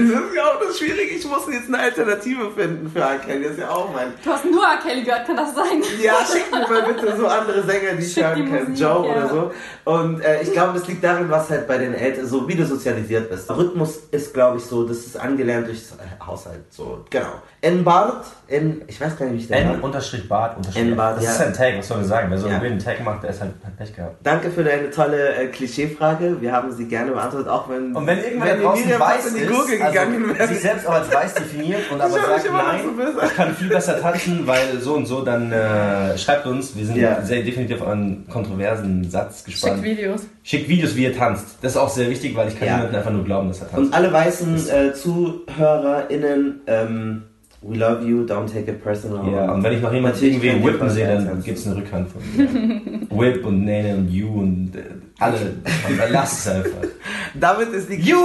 Das 0.09 0.21
ist 0.21 0.35
ja 0.35 0.43
auch 0.43 0.59
das 0.59 0.77
Schwierige. 0.77 1.15
Ich 1.15 1.25
muss 1.25 1.41
jetzt 1.51 1.67
eine 1.67 1.79
Alternative 1.79 2.51
finden 2.51 2.89
für 2.89 2.99
R. 2.99 3.17
Kelly. 3.19 3.43
Das 3.43 3.51
ist 3.53 3.59
ja 3.59 3.69
auch 3.69 3.93
mein. 3.93 4.13
Du 4.23 4.29
hast 4.31 4.45
nur 4.45 4.63
R. 4.63 4.77
Kelly 4.81 5.03
gehört, 5.03 5.25
kann 5.27 5.35
das 5.35 5.53
sein? 5.55 5.81
Ja, 6.01 6.13
schick 6.25 6.51
mir 6.51 6.67
mal 6.67 6.83
bitte 6.93 7.15
so 7.17 7.27
andere 7.27 7.63
Sänger, 7.63 7.93
die 7.93 8.05
ich 8.05 8.15
hören 8.15 8.51
kann. 8.51 8.75
Joe 8.75 9.07
ja. 9.07 9.15
oder 9.15 9.29
so. 9.29 9.51
Und 9.85 10.21
äh, 10.21 10.41
ich 10.41 10.51
glaube, 10.51 10.77
das 10.77 10.87
liegt 10.87 11.03
daran, 11.03 11.29
was 11.29 11.49
halt 11.49 11.67
bei 11.67 11.77
den 11.77 11.93
Eltern, 11.93 12.27
so 12.27 12.47
wie 12.47 12.55
du 12.55 12.65
sozialisiert 12.65 13.29
bist. 13.29 13.49
Der 13.49 13.57
Rhythmus 13.57 14.01
ist, 14.11 14.33
glaube 14.33 14.57
ich, 14.57 14.63
so, 14.63 14.83
das 14.87 14.97
ist 14.97 15.17
angelernt 15.19 15.67
durchs 15.67 15.93
Haushalt. 16.25 16.61
So, 16.69 17.05
genau. 17.09 17.41
In 17.61 17.83
Bart, 17.83 18.25
in, 18.47 18.81
ich 18.87 18.99
weiß 18.99 19.17
gar 19.17 19.25
nicht, 19.25 19.35
wie 19.35 19.39
ich 19.39 19.47
den 19.47 19.69
N 19.69 19.81
unterstrich 19.81 20.27
Bart 20.27 20.57
unterstrich. 20.57 20.83
N-Bart, 20.83 21.17
das 21.17 21.25
ja. 21.25 21.31
ist 21.31 21.41
ein 21.41 21.53
Tag, 21.53 21.77
was 21.77 21.87
soll 21.87 21.97
man 21.97 22.05
sagen? 22.07 22.27
Wer 22.31 22.37
so 22.37 22.47
Ja. 22.47 22.53
einen 22.53 22.63
wilden 22.63 22.79
Tag 22.79 23.03
macht, 23.03 23.23
der 23.23 23.29
ist 23.29 23.41
halt 23.41 23.51
hat 23.63 23.77
Pech 23.77 23.95
gehabt. 23.95 24.15
Danke 24.23 24.49
für 24.49 24.63
deine 24.63 24.89
tolle 24.89 25.35
äh, 25.35 25.47
Klischeefrage. 25.47 26.41
Wir 26.41 26.51
haben 26.51 26.71
sie 26.71 26.85
gerne 26.87 27.11
beantwortet, 27.11 27.49
auch 27.49 27.69
wenn, 27.69 27.95
Und 27.95 28.07
wenn 28.07 28.19
irgendwer 28.19 28.53
wenn 28.53 28.61
draußen 28.63 28.99
weiß 28.99 29.25
in 29.27 29.33
die 29.35 29.39
ist, 29.41 29.51
Gurgel 29.51 29.77
gegangen 29.91 30.23
also, 30.23 30.39
wäre. 30.39 30.47
sich 30.47 30.59
selbst 30.59 30.87
auch 30.87 30.93
als 30.93 31.13
weiß 31.13 31.33
definiert 31.35 31.81
und 31.91 32.01
aber 32.01 32.11
sagt, 32.13 32.49
nein, 32.51 32.81
so 33.15 33.21
ich 33.25 33.35
kann 33.35 33.55
viel 33.55 33.69
besser 33.69 33.99
tanzen, 34.01 34.45
weil 34.47 34.79
so 34.79 34.93
und 34.95 35.05
so, 35.05 35.21
dann 35.21 35.51
äh, 35.51 36.17
schreibt 36.17 36.45
uns. 36.47 36.75
Wir 36.75 36.85
sind 36.85 36.97
Ja. 36.97 37.21
sehr 37.21 37.41
definitiv 37.43 37.81
an 37.81 37.91
einen 37.91 38.27
kontroversen 38.29 39.09
Satz 39.09 39.43
gespannt. 39.43 39.83
Videos. 39.83 40.21
Schickt 40.43 40.67
Videos, 40.69 40.95
wie 40.95 41.03
ihr 41.03 41.15
tanzt. 41.15 41.57
Das 41.61 41.73
ist 41.73 41.77
auch 41.77 41.89
sehr 41.89 42.09
wichtig, 42.09 42.35
weil 42.35 42.47
ich 42.47 42.57
kann 42.57 42.67
Ja. 42.67 42.75
niemanden 42.77 42.95
einfach 42.95 43.11
nur 43.11 43.23
glauben, 43.23 43.47
dass 43.49 43.61
er 43.61 43.69
tanzt. 43.69 43.87
Und 43.87 43.93
alle 43.93 44.11
weißen 44.11 44.55
äh, 44.69 44.93
ZuhörerInnen, 44.93 46.61
ähm, 46.67 47.23
we 47.61 47.77
love 47.77 48.03
you, 48.05 48.25
don't 48.25 48.51
take 48.51 48.69
it 48.71 48.83
personal. 48.83 49.31
Ja, 49.31 49.51
und 49.51 49.63
wenn 49.63 49.73
ich 49.73 49.81
noch 49.81 49.93
jemanden 49.93 50.23
irgendwie 50.23 50.63
whippen 50.63 50.89
sehe, 50.89 51.07
dann 51.07 51.43
gibt 51.43 51.57
es 51.59 51.67
eine 51.67 51.75
Rückhand 51.77 52.09
von 52.09 52.21
mir. 52.35 52.81
Whip 53.11 53.45
und 53.45 53.63
Nene 53.65 53.95
und 53.97 54.09
You 54.09 54.27
und 54.39 54.71
äh, 54.75 54.81
alle. 55.21 55.53
Und 55.87 55.97
dann 55.97 56.11
lasst 56.11 56.39
es 56.39 56.53
einfach. 56.53 56.87
Damit 57.33 57.69
ist 57.73 57.89
die 57.89 57.95
You! 58.01 58.17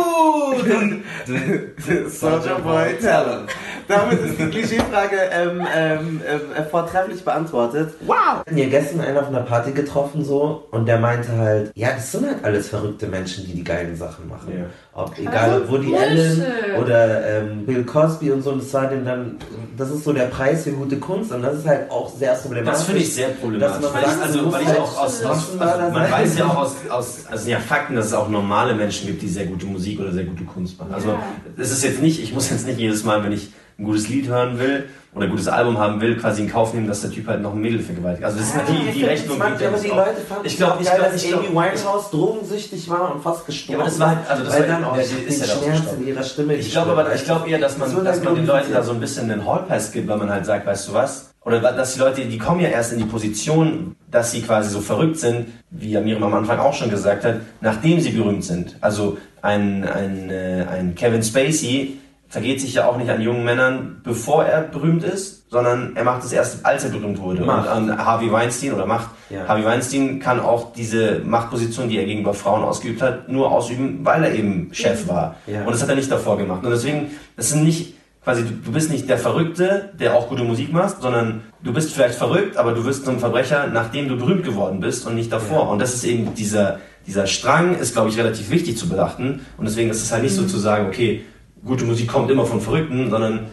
Soldier 2.09 2.59
Boy 2.62 2.99
Talent. 2.99 3.51
Damit 3.88 4.20
ist 4.20 4.38
die 4.40 4.47
Klischeefrage 4.47 5.16
ähm, 5.30 5.66
ähm, 5.74 6.20
äh, 6.57 6.62
vortrefflich 6.64 7.24
beantwortet. 7.24 7.94
Wow! 8.01 8.42
Wir 8.51 8.64
haben 8.64 8.70
gestern 8.70 9.01
einen 9.01 9.16
auf 9.16 9.28
einer 9.28 9.42
Party 9.42 9.72
getroffen 9.72 10.24
so 10.24 10.66
und 10.72 10.86
der 10.86 10.99
meinte 10.99 11.36
halt, 11.36 11.70
ja, 11.74 11.92
das 11.92 12.11
sind 12.11 12.26
halt 12.26 12.44
alles 12.44 12.68
verrückte 12.68 13.07
Menschen, 13.07 13.47
die 13.47 13.55
die 13.55 13.64
geilen 13.64 13.94
Sachen 13.94 14.28
machen. 14.28 14.53
Ja. 14.59 14.64
Ob 14.92 15.16
egal 15.18 15.36
Also 15.36 15.57
ob 15.64 15.70
Woody 15.70 15.90
Bullshit. 15.90 16.09
Allen 16.09 16.82
oder 16.82 17.26
ähm, 17.28 17.66
Bill 17.66 17.84
Cosby 17.84 18.32
und 18.32 18.42
so, 18.42 18.53
das 18.53 18.72
war 18.74 18.88
dem 18.88 19.05
dann, 19.05 19.36
das 19.76 19.90
ist 19.90 20.05
so 20.05 20.12
der 20.12 20.24
Preis 20.24 20.64
für 20.64 20.72
gute 20.72 20.97
Kunst 20.97 21.30
und 21.32 21.42
das 21.42 21.59
ist 21.59 21.66
halt 21.66 21.90
auch 21.90 22.11
sehr 22.11 22.34
problematisch. 22.34 22.72
Das 22.72 22.84
finde 22.84 23.01
ich 23.03 23.14
sehr 23.14 23.28
problematisch. 23.28 23.82
Dass 23.82 23.92
man 23.92 23.94
Weil 23.94 24.03
ich, 24.03 24.09
sagt, 24.09 24.22
also, 24.22 24.38
du 24.42 24.53
weil 24.53 24.62
ich 24.62 24.68
auch 24.68 24.99
aus, 24.99 25.24
halt 25.24 25.30
aus 25.30 25.61
also 25.61 25.90
man 25.92 26.11
weiß 26.11 26.38
ja 26.38 26.44
auch 26.47 26.57
aus, 26.57 26.76
aus 26.91 27.26
also 27.30 27.49
ja 27.51 27.59
Fakten, 27.59 27.95
dass 27.97 28.07
es 28.07 28.12
auch 28.14 28.28
normale 28.28 28.74
Menschen 28.74 29.07
gibt, 29.07 29.22
die 29.22 29.28
sehr 29.28 29.47
gute 29.47 29.66
Musik 29.66 30.01
oder 30.01 30.12
sehr 30.12 30.24
gute 30.24 30.45
Kunst 30.45 30.78
machen. 30.78 30.93
Also 30.95 31.14
es 31.57 31.70
ist 31.70 31.82
jetzt 31.84 32.01
nicht, 32.03 32.22
ich 32.22 32.32
muss 32.32 32.51
jetzt 32.51 32.66
nicht 32.66 32.78
jedes 32.78 33.05
Mal, 33.05 33.22
wenn 33.24 33.32
ich 33.32 33.51
ein 33.78 33.84
gutes 33.84 34.09
Lied 34.09 34.26
hören 34.28 34.59
will 34.59 34.89
oder 35.14 35.24
ein 35.26 35.30
gutes 35.30 35.49
Album 35.49 35.76
haben 35.78 36.01
will, 36.01 36.16
quasi 36.16 36.43
in 36.43 36.51
Kauf 36.51 36.72
nehmen, 36.72 36.87
dass 36.87 37.03
der 37.03 37.11
Typ 37.11 37.26
halt 37.28 37.43
noch 37.43 37.53
ein 37.53 37.61
Mädel 37.61 37.80
vergewaltigt. 37.80 38.24
Also 38.24 38.39
das 38.39 38.49
ist 38.49 38.57
natürlich 38.57 38.93
die 38.95 39.05
Rechnung. 39.05 39.39
Manche, 39.39 39.59
geht 39.59 39.68
aber 39.68 39.78
die 39.78 39.89
Leute 39.89 40.20
fanden 40.26 40.47
ich 40.47 40.57
glaube, 40.57 40.82
ich 40.82 40.89
glaube, 40.89 41.03
dass 41.03 41.22
ich 41.24 41.34
Amy 41.34 41.49
Winehouse 41.51 42.11
drogensüchtig 42.11 42.89
war 42.89 43.14
und 43.14 43.22
fast 43.22 43.45
gestorben. 43.47 43.72
Ja, 43.72 43.84
aber 43.84 43.91
das 43.91 44.01
war 44.01 44.09
halt- 44.09 44.30
also 44.30 44.45
das 44.45 44.59
war- 44.59 44.66
dann 44.66 44.84
auch 44.84 44.97
ja, 44.97 45.03
die 45.03 45.14
die 45.14 45.22
ist 45.24 45.41
ja 45.41 45.47
Schmerzen 45.55 45.70
gestorben. 45.82 46.07
ihrer 46.07 46.22
Stimme. 46.22 46.55
Ich 46.55 46.70
glaube 46.72 46.91
aber, 46.93 47.14
ich 47.14 47.24
glaube 47.24 47.49
eher, 47.51 47.59
dass 47.59 47.76
man, 47.78 47.95
dass 47.95 48.05
halt 48.14 48.24
man 48.24 48.34
den 48.34 48.47
Leuten 48.47 48.72
da 48.72 48.82
so 48.82 48.93
ein 48.93 49.01
bisschen 49.01 49.30
einen 49.30 49.47
Hallpass 49.47 49.93
gibt, 49.93 50.09
weil 50.09 50.16
man 50.18 50.30
halt 50.30 50.47
sagt, 50.47 50.66
weißt 50.66 50.89
du 50.89 50.93
was? 50.95 51.30
Oder 51.47 51.61
dass 51.61 51.94
die 51.94 52.01
Leute, 52.01 52.24
die 52.24 52.38
kommen 52.38 52.61
ja 52.61 52.68
erst 52.68 52.92
in 52.92 52.99
die 52.99 53.05
Position, 53.05 53.94
dass 54.11 54.32
sie 54.32 54.42
quasi 54.42 54.68
so 54.68 54.80
verrückt 54.80 55.18
sind, 55.18 55.47
wie 55.70 55.92
ja 55.92 56.01
Miriam 56.01 56.24
am 56.24 56.34
Anfang 56.34 56.59
auch 56.59 56.74
schon 56.74 56.90
gesagt 56.90 57.24
hat, 57.24 57.36
nachdem 57.61 58.01
sie 58.01 58.11
berühmt 58.11 58.42
sind. 58.42 58.76
Also 58.80 59.16
ein, 59.42 59.84
ein, 59.84 60.28
äh, 60.28 60.66
ein 60.68 60.97
Kevin 60.97 61.22
Spacey 61.22 61.99
vergeht 62.28 62.61
sich 62.61 62.74
ja 62.74 62.88
auch 62.88 62.97
nicht 62.97 63.09
an 63.11 63.20
jungen 63.22 63.44
Männern, 63.44 64.01
bevor 64.03 64.44
er 64.44 64.62
berühmt 64.62 65.05
ist, 65.05 65.49
sondern 65.49 65.94
er 65.94 66.03
macht 66.03 66.24
es 66.24 66.32
erst, 66.32 66.66
als 66.66 66.82
er 66.82 66.90
berühmt 66.90 67.20
wurde. 67.20 67.44
Macht. 67.44 67.70
Und 67.76 67.90
an 67.90 68.05
Harvey 68.05 68.32
Weinstein 68.32 68.72
oder 68.72 68.84
macht, 68.84 69.11
Ja. 69.30 69.47
Harvey 69.47 69.64
Weinstein 69.64 70.18
kann 70.18 70.40
auch 70.40 70.72
diese 70.72 71.20
Machtposition, 71.24 71.88
die 71.88 71.99
er 71.99 72.07
gegenüber 72.07 72.34
Frauen 72.34 72.64
ausgeübt 72.64 73.01
hat, 73.01 73.28
nur 73.28 73.53
ausüben, 73.53 74.01
weil 74.03 74.24
er 74.24 74.34
eben 74.34 74.70
Chef 74.72 75.07
war. 75.07 75.36
Ja. 75.47 75.61
Und 75.64 75.72
das 75.72 75.82
hat 75.82 75.88
er 75.88 75.94
nicht 75.94 76.11
davor 76.11 76.36
gemacht. 76.36 76.64
Und 76.64 76.70
deswegen, 76.72 77.12
das 77.36 77.51
sind 77.51 77.62
nicht, 77.62 77.94
quasi, 78.27 78.43
du, 78.43 78.72
bist 78.72 78.91
nicht 78.91 79.09
der 79.09 79.18
Verrückte, 79.18 79.91
der 80.01 80.16
auch 80.16 80.29
gute 80.29 80.43
Musik 80.43 80.72
macht, 80.72 81.01
sondern 81.01 81.43
du 81.62 81.72
bist 81.72 81.93
vielleicht 81.93 82.16
verrückt, 82.16 82.57
aber 82.57 82.72
du 82.72 82.85
wirst 82.85 83.05
zum 83.05 83.20
Verbrecher, 83.20 83.68
nachdem 83.68 84.09
du 84.09 84.16
berühmt 84.16 84.43
geworden 84.43 84.81
bist 84.81 85.07
und 85.07 85.14
nicht 85.14 85.31
davor. 85.31 85.66
Ja. 85.66 85.68
Und 85.68 85.79
das 85.79 85.95
ist 85.95 86.03
eben 86.03 86.35
dieser, 86.35 86.81
dieser 87.07 87.29
Strang 87.29 87.79
ist, 87.79 87.93
glaube 87.93 88.09
ich, 88.09 88.18
relativ 88.18 88.51
wichtig 88.51 88.77
zu 88.77 88.89
beachten. 88.89 89.47
Und 89.57 89.68
deswegen 89.68 89.91
ist 89.91 90.03
es 90.03 90.11
halt 90.11 90.24
nicht 90.24 90.35
so 90.35 90.45
zu 90.45 90.59
sagen, 90.59 90.89
okay, 90.89 91.24
gute 91.64 91.85
Musik 91.85 92.09
kommt 92.09 92.29
immer 92.29 92.47
von 92.47 92.61
Verrückten, 92.61 93.11
sondern 93.11 93.47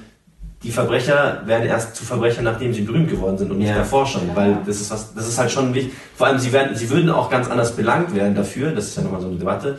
die 0.64 0.72
Verbrecher 0.72 1.42
werden 1.46 1.68
erst 1.68 1.96
zu 1.96 2.06
Verbrechern, 2.06 2.46
nachdem 2.46 2.74
sie 2.74 2.82
berühmt 2.82 3.10
geworden 3.10 3.38
sind 3.38 3.52
und 3.52 3.58
nicht 3.60 3.70
Ja. 3.70 3.76
davor 3.80 4.06
schon, 4.06 4.22
weil 4.34 4.58
das 4.66 4.80
ist 4.80 4.90
was, 4.92 5.14
das 5.14 5.28
ist 5.28 5.38
halt 5.38 5.52
schon 5.52 5.74
wichtig. 5.74 5.94
Vor 6.16 6.28
allem, 6.28 6.40
sie 6.40 6.54
werden, 6.54 6.76
sie 6.76 6.90
würden 6.90 7.10
auch 7.10 7.30
ganz 7.30 7.50
anders 7.50 7.74
belangt 7.76 8.16
werden 8.16 8.34
dafür, 8.34 8.72
das 8.72 8.88
ist 8.88 8.98
ja 8.98 9.04
nochmal 9.04 9.22
so 9.22 9.28
eine 9.28 9.36
Debatte, 9.38 9.78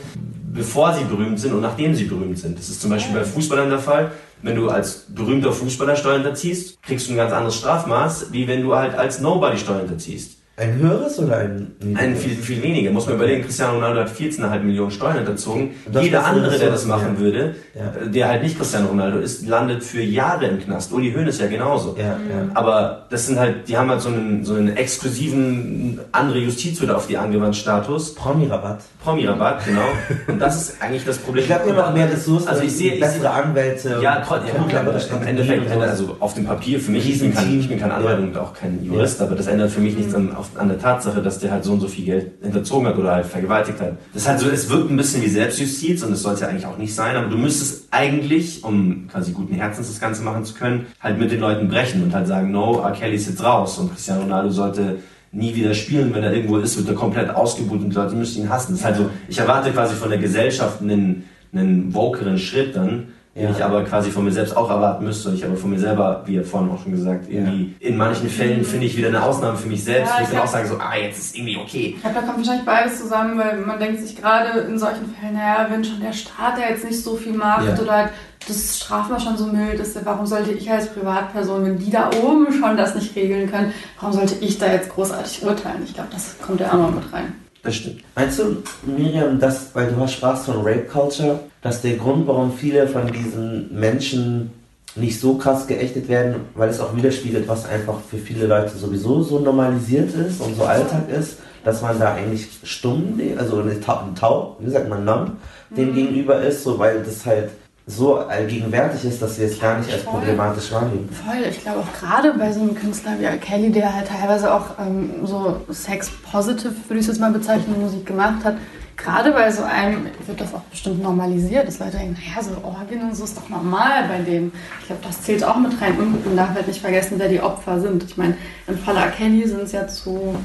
bevor 0.52 0.92
sie 0.94 1.04
berühmt 1.04 1.40
sind 1.40 1.52
und 1.54 1.62
nachdem 1.62 1.94
sie 1.94 2.04
berühmt 2.04 2.38
sind. 2.38 2.58
Das 2.58 2.68
ist 2.68 2.80
zum 2.82 2.90
Beispiel 2.90 3.14
bei 3.14 3.24
Fußballern 3.24 3.70
der 3.70 3.78
Fall. 3.78 4.12
Wenn 4.42 4.56
du 4.56 4.68
als 4.68 5.06
berühmter 5.08 5.52
Fußballer 5.52 5.96
Steuern 5.96 6.16
hinterziehst, 6.22 6.82
kriegst 6.82 7.08
du 7.08 7.12
ein 7.12 7.16
ganz 7.16 7.32
anderes 7.32 7.56
Strafmaß, 7.56 8.26
wie 8.32 8.46
wenn 8.46 8.60
du 8.62 8.74
halt 8.76 8.94
als 8.94 9.20
Nobody 9.20 9.56
Steuern 9.56 9.80
hinterziehst. 9.80 10.36
Ein 10.56 10.76
höheres 10.78 11.18
oder 11.18 11.38
ein 11.38 11.72
Ein 11.96 12.14
viel, 12.14 12.36
viel 12.36 12.62
weniger. 12.62 12.92
Muss 12.92 13.06
man 13.06 13.16
überlegen, 13.16 13.42
Cristiano 13.42 13.74
Ronaldo 13.74 14.00
hat 14.02 14.10
14,5 14.10 14.60
Millionen 14.60 14.92
Steuern 14.92 15.16
hinterzogen. 15.16 15.70
Das 15.92 16.04
Jeder 16.04 16.24
andere, 16.24 16.56
der 16.56 16.70
das 16.70 16.84
machen 16.86 17.14
ja. 17.16 17.20
würde, 17.20 17.54
Ja. 17.74 18.06
der 18.06 18.28
halt 18.28 18.42
nicht 18.44 18.56
Cristiano 18.56 18.86
Ronaldo 18.86 19.18
ist, 19.18 19.48
landet 19.48 19.82
für 19.82 20.00
Jahre 20.00 20.46
im 20.46 20.60
Knast. 20.60 20.92
Uli 20.92 21.12
Hoeneß 21.12 21.40
ja 21.40 21.48
genauso. 21.48 21.96
Ja. 21.98 22.16
Aber 22.54 23.06
das 23.10 23.26
sind 23.26 23.38
halt, 23.40 23.66
die 23.68 23.76
haben 23.76 23.90
halt 23.90 24.00
so 24.00 24.10
einen, 24.10 24.44
so 24.44 24.54
einen 24.54 24.76
exklusiven, 24.76 25.98
andere 26.12 26.38
Justiz 26.38 26.80
wird 26.80 26.92
auf 26.92 27.08
die 27.08 27.16
angewandt 27.18 27.56
Status. 27.56 28.14
Promi-Rabatt. 28.14 28.78
Promi-Rabatt, 29.02 29.64
genau. 29.66 29.82
Und 30.28 30.38
das 30.40 30.56
ist 30.70 30.76
eigentlich 30.80 31.04
das 31.04 31.18
Problem. 31.18 31.42
Ich 31.42 31.48
glaube, 31.48 31.72
macht 31.72 31.94
mehr 31.94 32.10
Ressourcen, 32.10 32.46
Also 32.46 32.62
ich 32.62 32.72
sehe, 32.76 32.94
ich 32.94 33.00
bessere 33.00 33.20
sehe 33.22 33.30
Anwälte. 33.30 33.98
ja, 34.00 34.22
trotzdem, 34.24 34.54
ja, 34.70 34.80
aber 34.80 34.92
im 34.92 35.00
Strategien 35.00 35.28
Endeffekt, 35.28 35.70
also 35.82 36.16
auf 36.20 36.34
dem 36.34 36.44
Papier, 36.44 36.78
für 36.78 36.92
mich, 36.92 37.10
ich 37.10 37.18
bin 37.20 37.34
kein, 37.34 37.58
ich 37.58 37.68
bin 37.68 37.80
kein 37.80 37.90
Anwalt 37.90 38.20
und 38.20 38.36
auch 38.38 38.54
kein 38.54 38.84
Jurist, 38.84 39.20
aber 39.20 39.34
das 39.34 39.48
ändert 39.48 39.72
für 39.72 39.80
mich 39.80 39.96
nichts 39.96 40.14
an, 40.14 40.30
auf, 40.44 40.60
an 40.60 40.68
der 40.68 40.78
Tatsache, 40.78 41.22
dass 41.22 41.38
der 41.38 41.50
halt 41.50 41.64
so 41.64 41.72
und 41.72 41.80
so 41.80 41.88
viel 41.88 42.04
Geld 42.04 42.32
hinterzogen 42.42 42.86
hat 42.86 42.96
oder 42.96 43.12
halt 43.12 43.26
vergewaltigt 43.26 43.80
hat. 43.80 43.92
Das 44.12 44.22
ist 44.22 44.28
halt 44.28 44.40
so, 44.40 44.48
es 44.48 44.68
wirkt 44.68 44.90
ein 44.90 44.96
bisschen 44.96 45.22
wie 45.22 45.28
Selbstjustiz 45.28 46.02
und 46.02 46.10
das 46.10 46.22
sollte 46.22 46.42
ja 46.42 46.48
eigentlich 46.48 46.66
auch 46.66 46.78
nicht 46.78 46.94
sein, 46.94 47.16
aber 47.16 47.28
du 47.28 47.36
müsstest 47.36 47.88
eigentlich, 47.90 48.62
um 48.64 49.08
quasi 49.08 49.32
guten 49.32 49.54
Herzens 49.54 49.88
das 49.88 50.00
Ganze 50.00 50.22
machen 50.22 50.44
zu 50.44 50.54
können, 50.54 50.86
halt 51.00 51.18
mit 51.18 51.30
den 51.30 51.40
Leuten 51.40 51.68
brechen 51.68 52.02
und 52.02 52.14
halt 52.14 52.26
sagen, 52.26 52.50
no, 52.50 52.80
R. 52.80 52.92
Kelly 52.92 53.16
ist 53.16 53.28
jetzt 53.28 53.42
raus 53.42 53.78
und 53.78 53.92
Cristiano 53.92 54.22
Ronaldo 54.22 54.50
sollte 54.50 54.98
nie 55.32 55.54
wieder 55.54 55.74
spielen, 55.74 56.14
wenn 56.14 56.22
er 56.22 56.32
irgendwo 56.32 56.58
ist, 56.58 56.76
wird 56.76 56.88
er 56.88 56.94
komplett 56.94 57.30
ausgebucht 57.30 57.80
und 57.80 57.90
die 57.90 57.96
Leute 57.96 58.14
müssen 58.14 58.42
ihn 58.42 58.48
hassen. 58.48 58.72
Das 58.72 58.80
ist 58.80 58.84
halt 58.84 58.96
so, 58.96 59.10
ich 59.28 59.38
erwarte 59.38 59.70
quasi 59.72 59.94
von 59.94 60.10
der 60.10 60.18
Gesellschaft 60.18 60.80
einen, 60.80 61.24
einen 61.52 61.92
wokeren 61.92 62.38
Schritt 62.38 62.76
dann, 62.76 63.08
den 63.34 63.44
Ja. 63.44 63.50
ich 63.50 63.64
aber 63.64 63.82
quasi 63.84 64.10
von 64.10 64.24
mir 64.24 64.30
selbst 64.32 64.56
auch 64.56 64.70
erwarten 64.70 65.04
müsste. 65.04 65.28
Und 65.28 65.34
ich 65.34 65.44
aber 65.44 65.56
von 65.56 65.70
mir 65.70 65.78
selber, 65.78 66.22
wie 66.26 66.34
ihr 66.34 66.44
vorhin 66.44 66.70
auch 66.70 66.80
schon 66.82 66.92
gesagt, 66.92 67.24
irgendwie 67.28 67.74
in 67.80 67.96
manchen 67.96 68.28
Fällen 68.28 68.64
finde 68.64 68.86
ich 68.86 68.96
wieder 68.96 69.08
eine 69.08 69.22
Ausnahme 69.22 69.56
für 69.58 69.68
mich 69.68 69.82
selbst, 69.82 70.10
Ja, 70.12 70.18
wo 70.20 70.24
ich 70.24 70.30
dann 70.30 70.38
auch 70.40 70.46
sage 70.46 70.68
so, 70.68 70.76
ah, 70.78 70.94
jetzt 70.96 71.18
ist 71.18 71.36
irgendwie 71.36 71.56
okay. 71.56 71.94
Ich 71.96 72.00
glaube, 72.02 72.16
da 72.16 72.22
kommt 72.22 72.38
wahrscheinlich 72.38 72.64
beides 72.64 72.98
zusammen, 73.00 73.38
weil 73.38 73.56
man 73.58 73.78
denkt 73.78 74.00
sich 74.00 74.16
gerade 74.16 74.60
in 74.60 74.78
solchen 74.78 75.06
Fällen, 75.18 75.34
naja, 75.34 75.66
wenn 75.68 75.82
schon 75.84 76.00
der 76.00 76.12
Staat 76.12 76.58
ja 76.58 76.68
jetzt 76.70 76.84
nicht 76.84 77.02
so 77.02 77.16
viel 77.16 77.32
macht 77.32 77.66
Ja. 77.66 77.82
oder 77.82 77.92
halt 77.92 78.10
das 78.46 78.78
Strafmaß 78.78 79.24
schon 79.24 79.36
so 79.38 79.46
mild 79.46 79.80
ist, 79.80 79.98
warum 80.04 80.26
sollte 80.26 80.52
ich 80.52 80.70
als 80.70 80.88
Privatperson, 80.92 81.64
wenn 81.64 81.78
die 81.78 81.90
da 81.90 82.10
oben 82.22 82.46
schon 82.52 82.76
das 82.76 82.94
nicht 82.94 83.16
regeln 83.16 83.50
können, 83.50 83.72
warum 83.98 84.14
sollte 84.14 84.34
ich 84.42 84.58
da 84.58 84.66
jetzt 84.70 84.90
großartig 84.90 85.42
urteilen? 85.44 85.82
Ich 85.84 85.94
glaube, 85.94 86.10
das 86.12 86.36
kommt 86.44 86.60
ja 86.60 86.68
auch 86.68 86.74
noch 86.78 86.90
mit 86.94 87.10
rein. 87.12 87.32
Das 87.62 87.76
stimmt. 87.76 88.02
Meinst 88.14 88.38
du, 88.38 88.62
Miriam, 88.86 89.40
dass, 89.40 89.74
weil 89.74 89.86
du 89.90 89.98
hast 89.98 90.12
sprachst 90.12 90.44
von 90.44 90.56
Rape 90.58 90.82
Culture, 90.84 91.40
dass 91.64 91.80
der 91.82 91.96
Grund, 91.96 92.28
warum 92.28 92.52
viele 92.52 92.86
von 92.86 93.10
diesen 93.10 93.74
Menschen 93.76 94.50
nicht 94.96 95.18
so 95.18 95.34
krass 95.34 95.66
geächtet 95.66 96.08
werden, 96.08 96.36
weil 96.54 96.68
es 96.68 96.78
auch 96.78 96.94
widerspiegelt, 96.94 97.48
was 97.48 97.66
einfach 97.66 97.96
für 98.08 98.18
viele 98.18 98.46
Leute 98.46 98.76
sowieso 98.76 99.22
so 99.22 99.40
normalisiert 99.40 100.14
ist 100.14 100.40
und 100.40 100.56
so 100.56 100.64
Alltag 100.64 101.08
ist, 101.08 101.38
dass 101.64 101.82
man 101.82 101.98
da 101.98 102.14
eigentlich 102.14 102.46
stumm, 102.62 103.18
also 103.38 103.60
eine 103.60 103.80
Tau, 103.80 104.02
Tau 104.14 104.56
wie 104.60 104.70
sagt 104.70 104.88
man, 104.88 105.04
numb, 105.04 105.32
dem 105.76 105.90
Mhm. 105.90 105.94
gegenüber 105.94 106.40
ist, 106.42 106.62
so 106.62 106.78
weil 106.78 107.02
das 107.02 107.24
halt 107.26 107.50
so 107.86 108.16
allgegenwärtig 108.16 109.04
ist, 109.04 109.20
dass 109.20 109.38
wir 109.38 109.46
es 109.46 109.58
gar 109.58 109.78
nicht 109.78 109.92
als 109.92 110.02
Voll. 110.02 110.14
problematisch 110.14 110.70
wahrnehmen. 110.72 111.08
Voll, 111.10 111.44
ich 111.50 111.60
glaube 111.60 111.80
auch 111.80 112.00
gerade 112.00 112.32
bei 112.38 112.52
so 112.52 112.60
einem 112.60 112.74
Künstler 112.74 113.12
wie 113.18 113.24
R. 113.24 113.36
Kelly, 113.38 113.70
der 113.72 113.94
halt 113.94 114.08
teilweise 114.08 114.52
auch 114.54 114.78
ähm, 114.78 115.10
so 115.24 115.56
sex-positive, 115.70 116.72
würde 116.88 116.94
ich 117.00 117.00
es 117.00 117.06
jetzt 117.08 117.20
mal 117.20 117.32
bezeichnen, 117.32 117.80
Musik 117.80 118.06
gemacht 118.06 118.44
hat, 118.44 118.56
gerade 118.96 119.32
bei 119.32 119.50
so 119.50 119.62
einem 119.62 120.06
wird 120.26 120.40
das 120.40 120.54
auch 120.54 120.62
bestimmt 120.62 121.02
normalisiert, 121.02 121.66
dass 121.66 121.78
Leute 121.78 121.98
denken, 121.98 122.16
naja, 122.18 122.42
so 122.42 122.66
Orgien 122.66 123.02
und 123.02 123.16
so 123.16 123.24
ist 123.24 123.36
doch 123.36 123.48
normal 123.48 124.08
bei 124.08 124.18
dem. 124.18 124.52
Ich 124.80 124.86
glaube, 124.86 125.02
das 125.04 125.22
zählt 125.22 125.44
auch 125.44 125.56
mit 125.56 125.80
rein 125.80 125.98
und 125.98 126.24
man 126.24 126.36
darf 126.36 126.54
halt 126.54 126.66
nicht 126.66 126.80
vergessen, 126.80 127.14
wer 127.18 127.28
die 127.28 127.40
Opfer 127.40 127.80
sind. 127.80 128.04
Ich 128.04 128.16
meine, 128.16 128.36
im 128.66 128.78
Falle 128.78 129.00
R. 129.00 129.10
Kelly 129.10 129.46
sind 129.46 129.62
es 129.62 129.72
ja 129.72 129.86
zu 129.86 130.36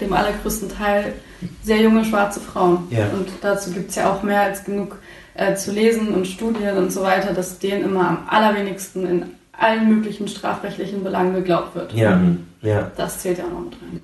dem 0.00 0.12
allergrößten 0.12 0.68
Teil 0.68 1.14
sehr 1.62 1.78
junge 1.78 2.04
schwarze 2.04 2.40
Frauen. 2.40 2.86
Ja. 2.90 3.06
Und 3.08 3.28
dazu 3.40 3.70
gibt 3.70 3.90
es 3.90 3.96
ja 3.96 4.12
auch 4.12 4.22
mehr 4.22 4.42
als 4.42 4.64
genug 4.64 4.98
äh, 5.34 5.54
zu 5.54 5.72
lesen 5.72 6.14
und 6.14 6.26
Studien 6.26 6.76
und 6.76 6.92
so 6.92 7.02
weiter, 7.02 7.32
dass 7.32 7.58
denen 7.58 7.84
immer 7.84 8.08
am 8.08 8.18
allerwenigsten 8.28 9.06
in 9.06 9.35
allen 9.58 9.88
möglichen 9.88 10.28
strafrechtlichen 10.28 11.02
Belangen 11.04 11.34
geglaubt 11.34 11.74
wird. 11.74 11.92
Ja, 11.92 12.16
Mhm. 12.16 12.46
ja. 12.62 12.90
Das 12.96 13.18
zählt 13.20 13.38
ja 13.38 13.44
auch 13.44 13.50
noch 13.50 13.60
mit 13.60 13.74
rein. 13.74 14.00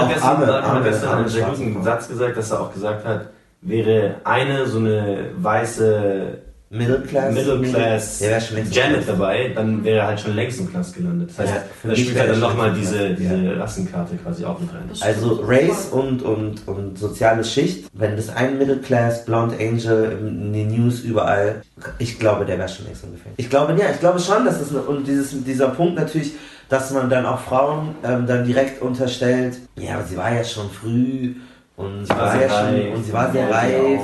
Hat 0.00 0.08
gestern, 0.08 0.30
arme- 0.36 0.46
Martin 0.46 0.52
hat 0.52 0.64
arme- 0.76 0.82
gestern 0.84 1.08
arme 1.08 1.20
einen 1.20 1.28
sehr 1.28 1.46
guten. 1.46 1.82
Satz 1.82 2.08
gesagt, 2.08 2.36
dass 2.36 2.50
er 2.50 2.60
auch 2.60 2.72
gesagt 2.72 3.04
hat, 3.06 3.26
wäre 3.62 4.14
eine 4.24 4.66
so 4.66 4.78
eine 4.78 5.30
weiße 5.36 6.38
Middle 6.72 7.00
Class. 7.00 7.34
Middle 7.34 7.62
Class 7.62 8.20
Ja, 8.20 8.28
wär 8.28 8.40
schon 8.40 8.56
längst 8.58 8.76
Janet 8.76 9.08
dabei, 9.08 9.50
dann 9.56 9.82
wäre 9.82 9.98
er 9.98 10.06
halt 10.06 10.20
schon 10.20 10.36
längst 10.36 10.60
im 10.60 10.70
Knast 10.70 10.94
gelandet. 10.94 11.30
Das 11.30 11.38
heißt, 11.40 11.52
Ja, 11.52 11.90
da 11.90 11.96
spielt 11.96 12.18
halt 12.18 12.30
dann 12.30 12.36
er 12.36 12.48
nochmal 12.48 12.72
diese, 12.72 13.10
diese 13.14 13.58
Rassenkarte 13.58 14.14
quasi 14.16 14.44
auch 14.44 14.60
mit 14.60 14.72
rein. 14.72 14.88
Also 15.00 15.40
Race 15.44 15.88
und, 15.90 16.22
und, 16.22 16.68
und 16.68 16.96
soziale 16.96 17.42
Schicht, 17.42 17.90
wenn 17.92 18.14
das 18.14 18.28
ein 18.28 18.56
Middle 18.56 18.78
Class, 18.78 19.24
Blonde 19.24 19.56
Angel 19.58 20.16
in 20.20 20.52
den 20.52 20.68
News 20.68 21.00
überall, 21.00 21.62
ich 21.98 22.20
glaube, 22.20 22.44
der 22.44 22.56
wäre 22.56 22.68
schon 22.68 22.86
längst 22.86 23.02
im 23.02 23.12
Gefängnis. 23.14 23.34
Ich 23.38 23.50
glaube, 23.50 23.72
ja, 23.72 23.90
ich 23.92 23.98
glaube 23.98 24.20
schon, 24.20 24.44
dass 24.44 24.60
das, 24.60 24.70
eine, 24.70 24.82
und 24.82 25.08
dieses, 25.08 25.42
dieser 25.42 25.70
Punkt 25.70 25.96
natürlich, 25.96 26.34
dass 26.68 26.92
man 26.92 27.10
dann 27.10 27.26
auch 27.26 27.40
Frauen 27.40 27.96
ähm, 28.04 28.28
dann 28.28 28.44
direkt 28.44 28.80
unterstellt, 28.80 29.58
ja, 29.74 29.94
aber 29.94 30.04
sie 30.04 30.16
war 30.16 30.32
ja 30.32 30.44
schon 30.44 30.70
früh 30.70 31.34
und 31.80 32.04
sie 32.04 32.10
war 32.10 32.32
sehr 32.32 32.50
reif. 32.50 32.86
schon, 32.86 32.92
und 32.94 33.04
sie 33.04 33.12
war 33.12 33.32
sehr 33.32 33.50
reif. 33.50 34.00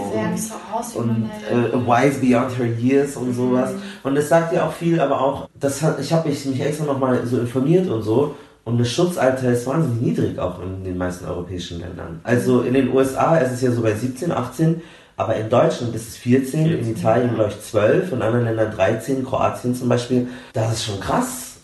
Und- 0.95 0.97
und 0.97 1.31
äh, 1.51 1.73
wise 1.75 2.21
beyond 2.21 2.59
her 2.59 2.67
years 2.67 3.17
und 3.17 3.33
sowas. 3.35 3.71
Und 4.03 4.17
es 4.17 4.29
sagt 4.29 4.53
ja 4.53 4.67
auch 4.67 4.73
viel, 4.73 5.01
aber 5.01 5.21
auch, 5.21 5.49
das 5.59 5.81
hat, 5.83 5.99
ich 6.01 6.13
habe 6.13 6.29
mich, 6.29 6.45
mich 6.45 6.61
extra 6.61 6.85
nochmal 6.85 7.25
so 7.27 7.39
informiert 7.39 7.89
und 7.89 8.03
so. 8.03 8.35
Und 8.65 8.79
das 8.79 8.91
Schutzalter 8.91 9.53
ist 9.53 9.67
wahnsinnig 9.67 10.01
niedrig 10.01 10.39
auch 10.39 10.61
in 10.61 10.83
den 10.83 10.99
meisten 10.99 11.25
europäischen 11.25 11.79
Ländern. 11.81 12.21
Also 12.25 12.63
in 12.63 12.75
den 12.75 12.93
USA 12.93 13.37
ist 13.39 13.53
es 13.53 13.63
ja 13.63 13.71
so 13.71 13.81
bei 13.81 13.95
17, 13.95 14.33
18, 14.33 14.83
aber 15.17 15.37
in 15.37 15.49
Deutschland 15.49 15.95
ist 15.95 16.09
es 16.09 16.17
14, 16.17 16.67
in 16.67 16.69
14, 16.85 16.97
Italien 16.97 17.35
glaube 17.35 17.51
ich 17.51 17.61
12, 17.61 18.13
in 18.13 18.23
anderen 18.23 18.45
Ländern 18.45 18.73
13, 18.73 19.25
Kroatien 19.25 19.75
zum 19.75 19.89
Beispiel. 19.89 20.27
Das 20.53 20.73
ist 20.73 20.85
schon 20.85 20.99
krass. 21.01 21.59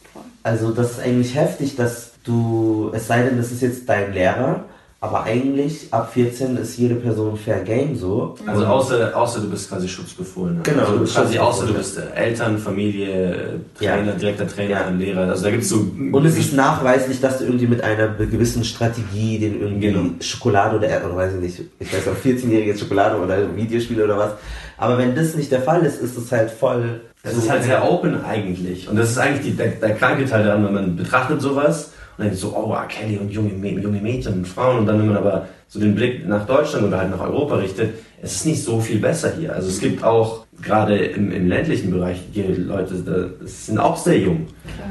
Also 0.45 0.71
das 0.71 0.93
ist 0.93 1.01
eigentlich 1.01 1.35
heftig, 1.35 1.77
dass 1.77 2.13
du, 2.25 2.91
es 2.95 3.09
sei 3.09 3.23
denn, 3.23 3.37
das 3.37 3.51
ist 3.51 3.63
jetzt 3.63 3.89
dein 3.89 4.13
Lehrer, 4.13 4.65
aber 5.03 5.25
eigentlich 5.25 5.89
ab 5.93 6.13
14 6.15 6.57
ist 6.59 6.79
jede 6.79 6.95
Person 6.95 7.37
fair 7.37 7.59
game 7.65 7.97
so. 7.97 8.37
Also 8.47 8.65
außer, 8.65 9.11
außer 9.17 9.41
du 9.41 9.51
bist 9.51 9.69
quasi 9.69 9.89
Schutzbefohlener. 9.89 10.63
Genau, 10.63 10.83
also 10.83 10.93
du 10.95 11.01
bist 11.01 11.15
quasi 11.17 11.39
außer 11.41 11.67
du 11.67 11.75
bist 11.75 11.99
äh, 11.99 12.03
Eltern, 12.15 12.57
Familie, 12.57 13.61
Trainer, 13.77 14.13
Ja. 14.13 14.13
direkter 14.13 14.47
Trainer, 14.47 14.71
Ja. 14.71 14.89
Lehrer. 14.91 15.23
Also 15.29 15.43
da 15.43 15.51
gibt 15.51 15.65
es 15.65 15.71
so. 15.71 15.85
Und 16.13 16.25
es 16.25 16.39
ist 16.39 16.53
nachweislich, 16.55 17.21
dass 17.21 17.39
du 17.39 17.45
irgendwie 17.47 17.67
mit 17.67 17.83
einer 17.83 18.11
gewissen 18.11 18.63
Strategie 18.63 19.41
den 19.41 19.61
irgendwie 19.61 19.89
Genau. 19.89 20.05
Schokolade 20.21 20.77
oder, 20.79 20.87
oder 21.05 21.17
weiß 21.17 21.35
ich 21.35 21.41
nicht, 21.41 21.61
ich 21.81 21.93
weiß 21.93 22.07
auch 22.07 22.25
14-jährige 22.25 22.79
Schokolade 22.79 23.21
oder 23.21 23.57
Videospiele 23.57 24.05
oder 24.05 24.17
was. 24.19 24.31
Aber 24.79 24.99
wenn 24.99 25.17
das 25.17 25.35
nicht 25.35 25.51
der 25.51 25.63
Fall 25.63 25.83
ist, 25.85 26.01
ist 26.01 26.17
es 26.17 26.31
halt 26.31 26.49
voll. 26.53 27.01
Es 27.25 27.37
ist 27.37 27.51
halt 27.51 27.65
sehr 27.65 27.85
open 27.91 28.25
eigentlich. 28.25 28.89
Und 28.89 28.95
das 28.97 29.11
ist 29.11 29.19
eigentlich 29.19 29.43
die, 29.47 29.57
der, 29.57 29.69
der 29.73 29.97
kranke 29.97 30.27
Teil 30.27 30.45
daran, 30.45 30.65
wenn 30.65 30.75
man 30.75 30.95
betrachtet 30.97 31.41
sowas 31.43 31.91
und 32.19 32.25
denkt 32.25 32.39
so, 32.39 32.55
oh, 32.57 32.73
R. 32.73 32.87
Kelly 32.89 33.17
und 33.19 33.31
junge, 33.31 33.51
junge 33.81 34.01
Mädchen 34.01 34.35
und 34.35 34.49
Frauen. 34.49 34.79
Und 34.81 34.87
dann, 34.87 34.99
wenn 34.99 35.07
man 35.09 35.17
aber 35.17 35.47
so 35.69 35.81
den 35.81 35.95
Blick 35.95 36.27
nach 36.29 36.47
Deutschland 36.47 36.87
oder 36.87 36.99
halt 36.99 37.11
nach 37.11 37.21
Europa 37.21 37.57
richtet, 37.57 37.95
es 38.21 38.37
ist 38.37 38.47
nicht 38.47 38.63
so 38.63 38.79
viel 38.81 38.99
besser 38.99 39.33
hier. 39.39 39.55
Also 39.55 39.69
es 39.69 39.81
gibt 39.81 40.05
auch, 40.05 40.43
gerade 40.61 40.97
im, 40.97 41.33
im 41.33 41.49
ländlichen 41.49 41.91
Bereich, 41.91 42.21
die 42.33 42.43
Leute, 42.43 42.95
da, 43.05 43.25
das 43.43 43.67
sind 43.67 43.79
auch 43.79 43.97
sehr 43.97 44.19
jung. 44.19 44.47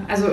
Also, 0.09 0.25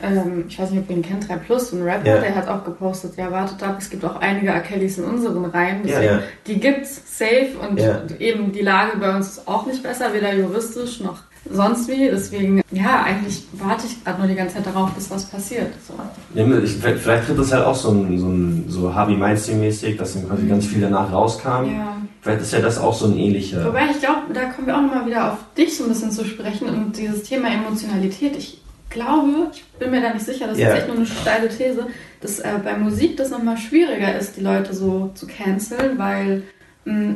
ähm, 0.00 0.44
ich 0.48 0.58
weiß 0.58 0.70
nicht, 0.70 0.80
ob 0.82 0.90
ihr 0.90 0.96
ihn 0.96 1.02
kennt, 1.02 1.28
3 1.28 1.36
Plus, 1.38 1.72
ein 1.72 1.82
Rapper, 1.82 2.06
Ja. 2.06 2.18
der 2.20 2.34
hat 2.36 2.46
auch 2.46 2.62
gepostet, 2.64 3.16
ja, 3.16 3.32
wartet 3.32 3.60
ab, 3.64 3.76
es 3.80 3.90
gibt 3.90 4.04
auch 4.04 4.16
einige 4.20 4.48
R. 4.48 4.60
Kellys 4.60 4.98
in 4.98 5.04
unseren 5.04 5.44
Reihen. 5.46 5.78
Ja, 5.88 5.98
Deswegen, 6.00 6.12
ja. 6.14 6.22
Die 6.46 6.60
gibt's 6.60 7.18
safe 7.18 7.48
und 7.68 7.80
Ja. 7.80 8.02
eben 8.20 8.52
die 8.52 8.62
Lage 8.62 8.98
bei 8.98 9.16
uns 9.16 9.28
ist 9.38 9.48
auch 9.48 9.66
nicht 9.66 9.82
besser, 9.82 10.12
weder 10.14 10.32
juristisch 10.34 11.00
noch 11.00 11.18
sonst 11.50 11.88
wie. 11.88 12.08
Deswegen, 12.10 12.62
ja, 12.70 13.02
eigentlich 13.04 13.44
warte 13.52 13.86
ich 13.86 14.02
gerade 14.04 14.18
nur 14.20 14.28
die 14.28 14.34
ganze 14.34 14.56
Zeit 14.56 14.66
darauf, 14.66 14.90
bis 14.92 15.10
was 15.10 15.26
passiert. 15.26 15.72
So. 15.86 15.94
Ja, 16.38 16.58
ich, 16.58 16.72
vielleicht 16.72 17.26
tritt 17.26 17.38
das 17.38 17.52
halt 17.52 17.64
auch 17.64 17.74
so 17.74 17.90
ein, 17.90 18.18
so 18.18 18.26
ein 18.28 18.64
so 18.68 18.94
Harvey 18.94 19.18
Weinstein-mäßig, 19.18 19.96
dass 19.96 20.14
dann 20.14 20.28
quasi 20.28 20.46
ganz 20.46 20.66
viel 20.66 20.80
danach 20.80 21.12
rauskam. 21.12 21.64
Ja. 21.66 21.96
Vielleicht 22.20 22.42
ist 22.42 22.52
ja 22.52 22.60
das 22.60 22.78
auch 22.78 22.94
so 22.94 23.06
ein 23.06 23.16
ähnlicher. 23.16 23.64
Wobei 23.64 23.86
ich 23.92 24.00
glaube, 24.00 24.32
da 24.32 24.44
kommen 24.46 24.66
wir 24.66 24.76
auch 24.76 24.82
nochmal 24.82 25.06
wieder 25.06 25.32
auf 25.32 25.38
dich 25.56 25.76
so 25.76 25.84
ein 25.84 25.88
bisschen 25.90 26.10
zu 26.10 26.24
sprechen 26.24 26.68
und 26.68 26.96
dieses 26.96 27.22
Thema 27.22 27.48
Emotionalität. 27.52 28.36
Ich 28.36 28.60
glaube, 28.90 29.50
ich 29.52 29.64
bin 29.78 29.90
mir 29.90 30.00
da 30.00 30.12
nicht 30.12 30.24
sicher, 30.24 30.46
das 30.46 30.58
Ja. 30.58 30.68
ist 30.70 30.78
echt 30.78 30.88
nur 30.88 30.96
eine 30.96 31.06
steile 31.06 31.48
These, 31.48 31.86
dass 32.20 32.38
äh, 32.40 32.48
bei 32.64 32.76
Musik 32.76 33.16
das 33.16 33.30
nochmal 33.30 33.56
schwieriger 33.58 34.18
ist, 34.18 34.36
die 34.36 34.40
Leute 34.40 34.74
so 34.74 35.10
zu 35.14 35.26
canceln, 35.26 35.98
weil 35.98 36.42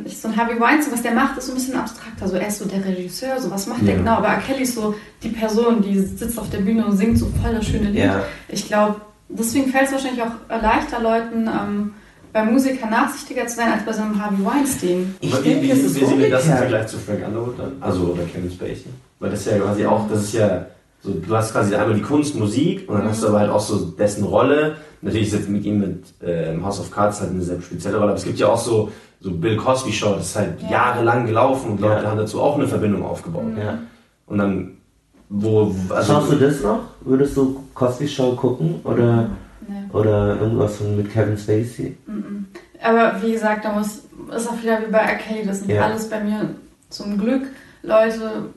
so 0.05 0.27
ein 0.27 0.35
Harvey 0.35 0.59
Weinstein, 0.59 0.93
was 0.93 1.01
der 1.01 1.13
macht, 1.13 1.37
ist 1.37 1.45
so 1.47 1.53
ein 1.53 1.55
bisschen 1.55 1.75
abstrakter. 1.77 2.27
So, 2.27 2.35
er 2.35 2.47
ist 2.47 2.59
so 2.59 2.65
der 2.65 2.83
Regisseur, 2.83 3.39
so 3.39 3.49
was 3.49 3.67
macht 3.67 3.81
der 3.83 3.93
Ja. 3.93 3.97
genau? 3.99 4.11
Aber 4.15 4.27
R. 4.27 4.39
Kelly 4.41 4.63
ist 4.63 4.75
so 4.75 4.93
die 5.23 5.29
Person, 5.29 5.81
die 5.81 5.97
sitzt 5.99 6.37
auf 6.37 6.49
der 6.49 6.57
Bühne 6.59 6.85
und 6.85 6.97
singt 6.97 7.17
so 7.17 7.27
voll 7.41 7.53
das 7.55 7.65
schöne 7.65 7.89
Lied. 7.89 8.03
Ja. 8.03 8.23
Ich 8.49 8.67
glaube, 8.67 8.99
deswegen 9.29 9.71
fällt 9.71 9.85
es 9.85 9.93
wahrscheinlich 9.93 10.21
auch 10.21 10.33
äh, 10.49 10.61
leichter 10.61 11.01
Leuten, 11.01 11.47
ähm, 11.47 11.93
bei 12.33 12.43
Musikern 12.43 12.89
nachsichtiger 12.89 13.45
zu 13.47 13.57
sein, 13.57 13.71
als 13.73 13.83
bei 13.85 13.91
so 13.93 14.01
einem 14.01 14.21
Harvey 14.21 14.43
Weinstein. 14.45 15.15
Ich 15.19 15.33
Aber 15.33 15.41
denke, 15.41 15.61
wie, 15.63 15.71
es 15.71 15.77
wie, 15.79 15.81
ist 15.85 15.95
wie 16.01 16.05
sehen 16.05 16.19
wir 16.19 16.29
das 16.29 16.45
im. 16.45 16.53
Vergleich 16.53 16.87
zu 16.87 16.97
Frank 16.97 17.19
Underwood 17.27 17.59
dann? 17.59 17.71
Also 17.81 18.01
oder 18.13 18.23
Kevin 18.23 18.51
Spacey? 18.51 18.85
Weil 19.19 19.31
das 19.31 19.39
ist 19.41 19.51
ja 19.51 19.57
quasi 19.59 19.85
auch, 19.85 20.09
das 20.09 20.23
ist 20.23 20.33
ja 20.33 20.65
so, 21.03 21.11
du 21.11 21.35
hast 21.35 21.51
quasi 21.51 21.75
einmal 21.75 21.95
die 21.95 22.01
Kunst, 22.01 22.35
Musik 22.35 22.87
und 22.87 22.95
dann 22.99 23.07
hast 23.09 23.23
du 23.23 23.27
aber 23.27 23.39
halt 23.39 23.49
auch 23.49 23.59
so 23.59 23.77
dessen 23.91 24.23
Rolle. 24.23 24.75
Natürlich 25.01 25.27
ist 25.27 25.33
jetzt 25.33 25.49
mit 25.49 25.65
ihm 25.65 25.79
mit 25.79 26.03
ähm, 26.23 26.63
House 26.63 26.79
of 26.79 26.91
Cards 26.91 27.21
halt 27.21 27.31
eine 27.31 27.41
sehr 27.41 27.59
spezielle 27.61 27.97
Rolle, 27.97 28.09
aber 28.11 28.17
es 28.19 28.23
gibt 28.25 28.37
ja 28.37 28.47
auch 28.49 28.57
so, 28.59 28.91
so 29.19 29.31
Bill 29.31 29.57
Cosby 29.57 29.91
Show, 29.91 30.13
das 30.15 30.27
ist 30.27 30.35
halt 30.35 30.61
Ja. 30.61 30.69
jahrelang 30.71 31.25
gelaufen 31.25 31.71
und 31.71 31.81
Leute 31.81 32.03
Ja. 32.03 32.09
haben 32.11 32.17
dazu 32.17 32.39
auch 32.41 32.55
eine 32.55 32.67
Verbindung 32.67 33.03
aufgebaut. 33.03 33.45
Ja. 33.57 33.79
Und 34.27 34.37
dann, 34.37 34.77
wo, 35.29 35.73
also, 35.89 36.13
Schaust 36.13 36.31
du 36.33 36.35
das 36.35 36.61
noch? 36.61 36.79
Würdest 37.01 37.35
du 37.35 37.63
Cosby 37.73 38.07
Show 38.07 38.33
gucken 38.35 38.81
oder, 38.83 39.29
Nee. 39.67 39.75
oder 39.93 40.39
irgendwas 40.39 40.79
mit 40.81 41.11
Kevin 41.11 41.37
Spacey? 41.37 41.97
Mhm. 42.05 42.45
Aber 42.83 43.15
wie 43.21 43.31
gesagt, 43.31 43.65
da 43.65 43.73
muss, 43.73 44.01
ist 44.35 44.47
auch 44.49 44.61
wieder 44.61 44.79
wie 44.85 44.91
bei. 44.91 44.99
Kelly, 45.15 45.45
das 45.45 45.59
sind 45.59 45.69
Ja. 45.71 45.85
alles 45.85 46.09
bei 46.09 46.19
mir 46.23 46.49
zum 46.89 47.17
Glück 47.17 47.43
Leute, 47.83 48.49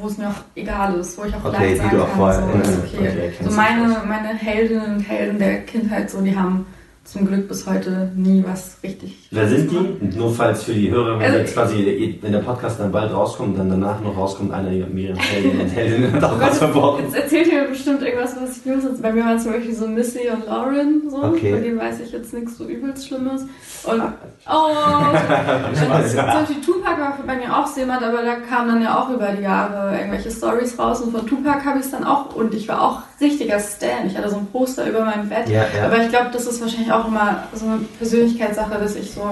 wo 0.00 0.06
es 0.08 0.18
mir 0.18 0.28
auch 0.28 0.42
egal 0.54 0.94
ist, 0.98 1.18
wo 1.18 1.24
ich 1.24 1.34
auch 1.34 1.44
Okay, 1.44 1.72
die 1.72 1.76
sagen 1.76 1.90
kann, 1.90 2.34
so, 2.34 2.58
ist 2.58 2.78
okay, 2.78 3.08
okay. 3.08 3.32
so 3.44 3.50
meine, 3.56 4.02
meine 4.06 4.28
Heldinnen 4.28 4.96
und 4.96 5.00
Helden 5.00 5.38
der 5.38 5.62
Kindheit, 5.62 6.10
so, 6.10 6.20
die 6.20 6.36
haben 6.36 6.66
zum 7.10 7.26
Glück 7.26 7.48
bis 7.48 7.66
heute 7.66 8.10
nie 8.14 8.44
was 8.46 8.76
richtig 8.82 9.20
wer 9.30 9.48
sind 9.48 9.70
die? 9.70 10.16
Nur 10.18 10.34
falls 10.34 10.64
für 10.64 10.72
die 10.72 10.90
Hörer, 10.90 11.18
wenn 11.18 11.26
Also- 11.26 11.38
jetzt 11.38 11.54
quasi, 11.54 12.18
wenn 12.20 12.32
der 12.32 12.40
Podcast 12.40 12.80
dann 12.80 12.90
bald 12.92 13.12
rauskommt, 13.12 13.58
dann 13.58 13.70
danach 13.70 14.00
noch 14.00 14.16
rauskommt, 14.16 14.52
einer 14.52 14.70
ihrer 14.70 14.88
mehreren 14.88 15.18
Heldinnen 15.18 15.60
und 15.60 15.68
Heldinnen 15.68 16.12
hat 16.12 16.24
auch 16.24 16.36
Oh 16.36 16.40
was 16.40 16.58
verbrochen. 16.58 17.04
Jetzt 17.04 17.16
erzählt 17.16 17.46
ihr 17.48 17.62
mir 17.62 17.68
bestimmt 17.68 18.02
irgendwas, 18.02 18.34
was 18.40 18.56
ich 18.58 18.64
nicht 18.64 18.82
muss. 18.84 19.00
Bei 19.00 19.12
mir 19.12 19.24
waren 19.24 19.38
zum 19.38 19.52
Beispiel 19.52 19.74
so 19.74 19.86
Missy 19.86 20.28
und 20.32 20.46
Lauren, 20.46 21.02
so. 21.08 21.22
Okay. 21.22 21.52
Bei 21.52 21.60
denen 21.60 21.78
weiß 21.78 22.00
ich 22.00 22.12
jetzt 22.12 22.32
nichts 22.32 22.58
so 22.58 22.64
übelst 22.64 23.06
Schlimmes. 23.06 23.42
Und, 23.42 24.02
oh, 24.48 24.70
und 25.68 25.76
zum 25.76 25.88
Beispiel 25.88 26.60
Tupac 26.64 27.00
war 27.00 27.18
bei 27.26 27.36
mir 27.36 27.56
auch 27.56 27.66
so 27.66 27.80
jemand, 27.80 28.02
aber 28.02 28.22
da 28.22 28.36
kamen 28.36 28.68
dann 28.68 28.82
ja 28.82 28.98
auch 29.00 29.10
über 29.10 29.28
die 29.28 29.42
Jahre 29.42 29.96
irgendwelche 29.96 30.30
Stories 30.30 30.78
raus 30.78 31.00
und 31.00 31.12
von 31.12 31.26
Tupac 31.26 31.64
habe 31.64 31.78
ich 31.78 31.84
es 31.86 31.90
dann 31.90 32.04
auch 32.04 32.34
und 32.34 32.52
ich 32.54 32.68
war 32.68 32.82
auch 32.82 32.98
richtiger 33.20 33.58
Stan. 33.60 34.06
Ich 34.06 34.16
hatte 34.16 34.30
so 34.30 34.36
ein 34.36 34.46
Poster 34.46 34.88
über 34.88 35.04
meinem 35.04 35.28
Bett. 35.28 35.48
Ja, 35.48 35.64
ja. 35.76 35.86
Aber 35.86 36.02
ich 36.02 36.08
glaube, 36.08 36.30
das 36.32 36.46
ist 36.46 36.60
wahrscheinlich 36.60 36.90
auch 36.92 36.99
immer 37.08 37.44
so 37.54 37.66
eine 37.66 37.78
Persönlichkeitssache, 37.98 38.78
dass 38.78 38.96
ich 38.96 39.10
so 39.12 39.22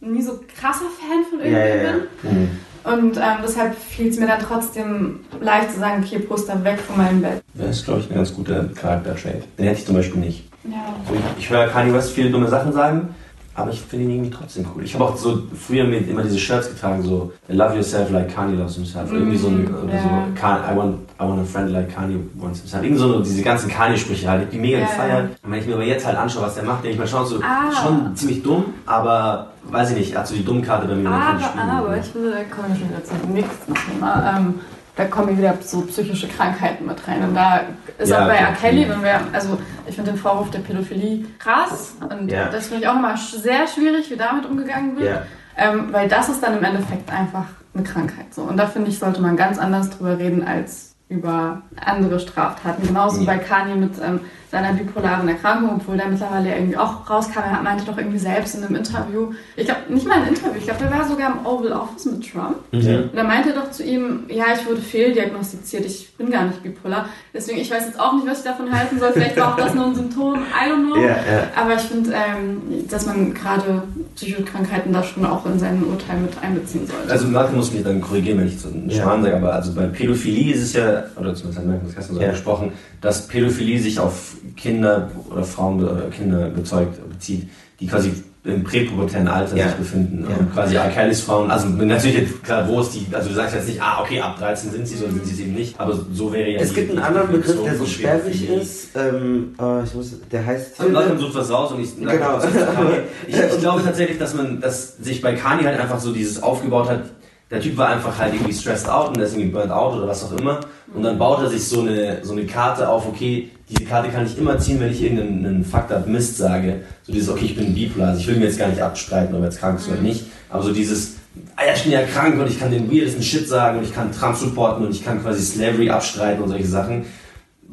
nie 0.00 0.22
so 0.22 0.40
krasser 0.58 0.86
Fan 0.98 1.24
von 1.28 1.40
Ja, 1.40 1.44
irgendwem 1.46 1.84
ja, 1.84 1.84
ja. 1.84 1.92
bin. 2.22 2.40
Mhm. 2.42 2.48
Und 2.82 3.16
ähm, 3.18 3.38
deshalb 3.44 3.76
fiel 3.76 4.08
es 4.08 4.18
mir 4.18 4.26
dann 4.26 4.40
trotzdem 4.40 5.20
leicht 5.40 5.72
zu 5.72 5.80
sagen, 5.80 6.02
okay, 6.02 6.18
Poster 6.18 6.64
weg 6.64 6.78
von 6.78 6.96
meinem 6.96 7.20
Bett. 7.20 7.42
Das 7.54 7.76
ist, 7.76 7.84
glaube 7.84 8.00
ich, 8.00 8.10
ein 8.10 8.14
ganz 8.14 8.34
guter 8.34 8.64
Charakter-Trait. 8.74 9.42
Den 9.58 9.66
hätte 9.66 9.80
ich 9.80 9.86
zum 9.86 9.96
Beispiel 9.96 10.20
nicht. 10.20 10.48
Ja. 10.64 10.94
So, 11.06 11.14
ich, 11.14 11.20
ich 11.44 11.50
höre 11.50 11.66
Kanye 11.68 11.92
West 11.92 12.12
viele 12.12 12.30
dumme 12.30 12.48
Sachen 12.48 12.72
sagen, 12.72 13.14
aber 13.62 13.70
ich 13.70 13.80
finde 13.80 14.04
ihn 14.06 14.10
irgendwie 14.12 14.30
trotzdem 14.30 14.66
cool. 14.74 14.84
Ich 14.84 14.94
habe 14.94 15.04
auch 15.04 15.16
so 15.16 15.42
früher 15.54 15.84
mit 15.84 16.08
immer 16.08 16.22
diese 16.22 16.38
Shirts 16.38 16.68
getragen, 16.68 17.02
so 17.02 17.32
Love 17.48 17.74
yourself 17.76 18.10
like 18.10 18.34
Kanye 18.34 18.56
loves 18.56 18.74
himself. 18.74 19.12
Irgendwie 19.12 19.36
so, 19.36 19.48
ein, 19.48 19.66
oder 19.84 19.94
ja. 19.94 20.02
so 20.02 20.08
I, 20.08 20.76
want, 20.76 20.96
I 21.18 21.22
want 21.22 21.40
a 21.40 21.44
friend 21.44 21.70
like 21.70 21.94
Kanye 21.94 22.18
wants 22.34 22.60
himself. 22.60 22.82
Irgendwie 22.82 23.00
so 23.00 23.20
diese 23.20 23.42
ganzen 23.42 23.70
Kanye-Sprüche 23.70 24.28
halt. 24.28 24.40
Ich 24.40 24.46
hab 24.46 24.52
die 24.52 24.58
mega 24.58 24.78
Ja, 24.78 24.86
gefeiert. 24.86 25.30
Und 25.42 25.52
wenn 25.52 25.58
ich 25.60 25.66
mir 25.66 25.74
aber 25.74 25.84
jetzt 25.84 26.06
halt 26.06 26.16
anschaue, 26.16 26.42
was 26.42 26.54
der 26.54 26.64
macht, 26.64 26.84
denke 26.84 26.94
ich 26.94 26.98
mal 26.98 27.06
schon 27.06 27.26
so, 27.26 27.40
Ah. 27.42 27.70
schon 27.82 28.14
ziemlich 28.16 28.42
dumm, 28.42 28.64
aber 28.86 29.48
weiß 29.70 29.90
ich 29.92 29.96
nicht, 29.98 30.12
er 30.12 30.20
hat 30.20 30.26
so 30.28 30.34
die 30.34 30.44
Dummkarte 30.44 30.86
bei 30.86 30.94
mir. 30.94 31.08
ich 31.08 31.08
Aber, 31.08 31.72
aber, 31.72 31.96
ich 31.98 32.06
finde, 32.06 32.30
da 32.30 32.44
kommen 32.44 32.68
wir 32.68 32.76
schon 32.76 32.88
wieder 32.88 33.04
zum 33.04 33.74
Thema. 33.74 34.36
Ähm, 34.38 34.54
da 35.00 35.06
kommen 35.06 35.38
wieder 35.38 35.54
so 35.62 35.80
psychische 35.82 36.28
Krankheiten 36.28 36.84
mit 36.84 37.08
rein. 37.08 37.22
Und 37.24 37.34
da 37.34 37.62
ist 37.96 38.10
Ja, 38.10 38.22
auch 38.22 38.28
bei. 38.28 38.36
R. 38.36 38.52
Kelly, 38.52 38.86
wenn 38.86 39.02
wir, 39.02 39.18
also 39.32 39.58
ich 39.86 39.94
finde 39.94 40.10
den 40.10 40.20
Vorwurf 40.20 40.50
der 40.50 40.58
Pädophilie 40.58 41.24
krass. 41.38 41.94
Und 42.00 42.30
Ja. 42.30 42.48
das 42.50 42.66
finde 42.66 42.82
ich 42.82 42.88
auch 42.88 42.96
immer 42.96 43.16
sehr 43.16 43.66
schwierig, 43.66 44.10
wie 44.10 44.16
damit 44.16 44.44
umgegangen 44.44 44.98
wird. 44.98 45.08
Ja. 45.08 45.22
Ähm, 45.56 45.88
weil 45.90 46.06
das 46.06 46.28
ist 46.28 46.42
dann 46.42 46.58
im 46.58 46.64
Endeffekt 46.64 47.10
einfach 47.10 47.46
eine 47.74 47.82
Krankheit. 47.82 48.34
So. 48.34 48.42
Und 48.42 48.58
da 48.58 48.66
finde 48.66 48.90
ich, 48.90 48.98
sollte 48.98 49.22
man 49.22 49.36
ganz 49.38 49.58
anders 49.58 49.88
drüber 49.88 50.18
reden 50.18 50.46
als 50.46 50.94
über 51.08 51.62
andere 51.82 52.20
Straftaten. 52.20 52.86
Genauso 52.86 53.24
bei 53.24 53.38
Kanye 53.38 53.76
mit 53.76 53.94
ähm, 54.04 54.20
seiner 54.50 54.72
bipolaren 54.72 55.28
Erkrankung, 55.28 55.76
obwohl 55.76 55.96
da 55.96 56.06
mittlerweile 56.08 56.54
irgendwie 56.56 56.76
auch 56.76 57.08
rauskam, 57.08 57.38
er 57.38 57.62
meinte 57.62 57.84
doch 57.84 57.96
irgendwie 57.96 58.18
selbst 58.18 58.56
in 58.56 58.64
einem 58.64 58.76
Interview, 58.76 59.30
ich 59.56 59.64
glaube, 59.64 59.80
nicht 59.88 60.06
mal 60.08 60.22
ein 60.22 60.28
Interview, 60.28 60.56
ich 60.58 60.64
glaube, 60.64 60.80
der 60.82 60.90
war 60.90 61.06
sogar 61.08 61.32
im 61.38 61.46
Oval 61.46 61.72
Office 61.72 62.06
mit 62.06 62.28
Trump. 62.32 62.56
Ja. 62.72 62.96
Und 62.98 63.10
da 63.14 63.22
meinte 63.22 63.50
er 63.50 63.54
doch 63.60 63.70
zu 63.70 63.84
ihm, 63.84 64.24
ja, 64.28 64.46
ich 64.58 64.66
wurde 64.66 64.80
fehldiagnostiziert, 64.80 65.84
ich 65.86 66.12
bin 66.16 66.30
gar 66.30 66.44
nicht 66.46 66.62
bipolar. 66.62 67.06
Deswegen, 67.32 67.60
ich 67.60 67.70
weiß 67.70 67.86
jetzt 67.86 68.00
auch 68.00 68.12
nicht, 68.14 68.26
was 68.26 68.38
ich 68.38 68.44
davon 68.44 68.70
halten 68.76 68.98
soll. 68.98 69.12
Vielleicht 69.12 69.36
war 69.36 69.52
auch 69.52 69.56
das 69.56 69.74
nur 69.74 69.86
ein 69.86 69.94
Symptom, 69.94 70.34
I 70.40 70.70
don't 70.70 70.86
know. 70.86 70.96
Ja, 70.96 71.08
ja. 71.08 71.16
Aber 71.54 71.74
ich 71.74 71.82
finde, 71.82 72.10
ähm, 72.12 72.60
dass 72.88 73.06
man 73.06 73.32
gerade 73.34 73.82
psychische 74.16 74.42
Krankheiten 74.44 74.92
da 74.92 75.02
schon 75.02 75.24
auch 75.24 75.46
in 75.46 75.58
seinen 75.58 75.84
Urteilen 75.84 76.22
mit 76.22 76.32
einbeziehen 76.42 76.86
sollte. 76.86 77.10
Also 77.10 77.28
Malcolm 77.28 77.56
muss 77.56 77.72
mich 77.72 77.84
dann 77.84 78.00
korrigieren, 78.00 78.38
wenn 78.40 78.48
ich 78.48 78.58
so 78.58 78.68
einen 78.68 78.90
Ja. 78.90 79.02
Schmarrn 79.02 79.22
sage, 79.22 79.36
aber 79.36 79.54
also 79.54 79.72
bei 79.74 79.86
Pädophilie 79.86 80.54
ist 80.54 80.62
es 80.62 80.72
ja, 80.72 81.04
oder 81.16 81.34
zumindest 81.34 81.58
hat 81.58 81.66
Malcolm 81.66 81.86
das 81.86 81.94
gestern 81.94 82.14
so 82.16 82.20
Ja. 82.20 82.28
angesprochen, 82.28 82.72
dass 83.00 83.28
Pädophilie 83.28 83.78
sich 83.80 83.98
auf 84.00 84.36
Kinder 84.56 85.10
oder 85.30 85.44
Frauen 85.44 85.82
oder 85.82 86.02
Kinder 86.10 86.48
bezeugt, 86.48 86.98
bezieht, 87.10 87.48
die 87.78 87.86
quasi 87.86 88.12
im 88.42 88.64
präpubertären 88.64 89.28
Alter 89.28 89.54
Ja. 89.54 89.66
sich 89.68 89.74
befinden 89.76 90.26
Ja. 90.28 90.34
und 90.38 90.54
quasi. 90.54 90.74
Kellys 90.94 91.20
Frauen, 91.20 91.50
also 91.50 91.68
natürlich 91.68 92.16
jetzt 92.20 92.42
klar, 92.42 92.66
wo 92.66 92.80
ist 92.80 92.92
die, 92.94 93.06
also 93.14 93.28
du 93.28 93.34
sagst 93.34 93.54
jetzt 93.54 93.68
nicht, 93.68 93.82
ah 93.82 94.00
okay, 94.00 94.18
ab 94.18 94.38
13 94.38 94.70
sind 94.70 94.88
sie 94.88 94.96
so, 94.96 95.04
sind 95.04 95.26
sie 95.26 95.34
es 95.34 95.40
eben 95.40 95.52
nicht, 95.54 95.78
aber 95.78 95.98
so 96.12 96.32
wäre 96.32 96.48
ja 96.48 96.58
Es 96.60 96.72
gibt 96.72 96.90
einen 96.90 97.00
anderen 97.00 97.30
Begriff, 97.30 97.62
der 97.62 97.76
so 97.76 97.84
Definition 97.84 97.86
von 97.86 97.86
sperrig 97.86 98.48
ist. 98.48 98.88
Ähm, 98.96 99.54
äh, 99.60 99.84
ich 99.84 99.94
muss, 99.94 100.14
der 100.32 100.46
heißt. 100.46 100.80
Also 100.80 100.90
Malcolm 100.90 101.18
sucht 101.18 101.34
was 101.34 101.50
raus 101.50 101.72
und 101.72 101.82
ich, 101.82 101.94
Genau. 101.98 102.40
ich, 103.26 103.36
ich 103.36 103.60
glaube 103.60 103.82
tatsächlich, 103.84 104.18
dass 104.18 104.34
man, 104.34 104.58
dass 104.58 104.96
sich 104.96 105.20
bei 105.20 105.34
Kanye 105.34 105.66
halt 105.66 105.78
einfach 105.78 106.00
so 106.00 106.10
dieses 106.12 106.42
aufgebaut 106.42 106.88
hat. 106.88 107.02
Der 107.50 107.60
Typ 107.60 107.76
war 107.76 107.88
einfach 107.88 108.16
halt 108.16 108.32
irgendwie 108.32 108.54
stressed 108.54 108.88
out 108.88 109.08
und 109.08 109.16
der 109.18 109.26
irgendwie 109.26 109.48
burnt 109.48 109.72
out 109.72 109.96
oder 109.96 110.06
was 110.08 110.24
auch 110.24 110.32
immer. 110.38 110.60
Und 110.94 111.02
dann 111.02 111.18
baut 111.18 111.42
er 111.42 111.50
sich 111.50 111.68
so 111.68 111.80
eine, 111.80 112.18
so 112.22 112.32
eine 112.32 112.46
Karte 112.46 112.88
auf, 112.88 113.06
okay, 113.08 113.50
diese 113.70 113.84
Karte 113.84 114.10
kann 114.10 114.26
ich 114.26 114.36
immer 114.36 114.58
ziehen, 114.58 114.80
wenn 114.80 114.90
ich 114.90 115.02
irgendeinen 115.02 115.46
einen 115.46 115.64
fucked 115.64 115.92
up 115.92 116.06
Mist 116.06 116.36
sage. 116.36 116.82
So 117.02 117.12
dieses, 117.12 117.28
okay, 117.28 117.46
ich 117.46 117.56
bin 117.56 117.74
bipolar. 117.74 118.08
Also 118.08 118.20
ich 118.20 118.26
will 118.26 118.36
mir 118.36 118.46
jetzt 118.46 118.58
gar 118.58 118.68
nicht 118.68 118.82
abstreiten, 118.82 119.34
ob 119.34 119.40
er 119.40 119.46
jetzt 119.46 119.60
krank 119.60 119.78
ist 119.78 119.88
oder 119.88 120.00
nicht. 120.00 120.24
Aber 120.48 120.62
so 120.62 120.72
dieses, 120.72 121.14
ah 121.56 121.66
ja, 121.66 121.74
ich 121.74 121.82
bin 121.82 121.92
ja 121.92 122.02
krank 122.02 122.38
und 122.40 122.48
ich 122.48 122.58
kann 122.58 122.70
den 122.70 122.90
weirdesten 122.90 123.22
Shit 123.22 123.48
sagen 123.48 123.78
und 123.78 123.84
ich 123.84 123.94
kann 123.94 124.12
Trump 124.12 124.36
supporten 124.36 124.84
und 124.84 124.90
ich 124.90 125.04
kann 125.04 125.22
quasi 125.22 125.42
Slavery 125.42 125.90
abstreiten 125.90 126.42
und 126.42 126.48
solche 126.48 126.66
Sachen 126.66 127.04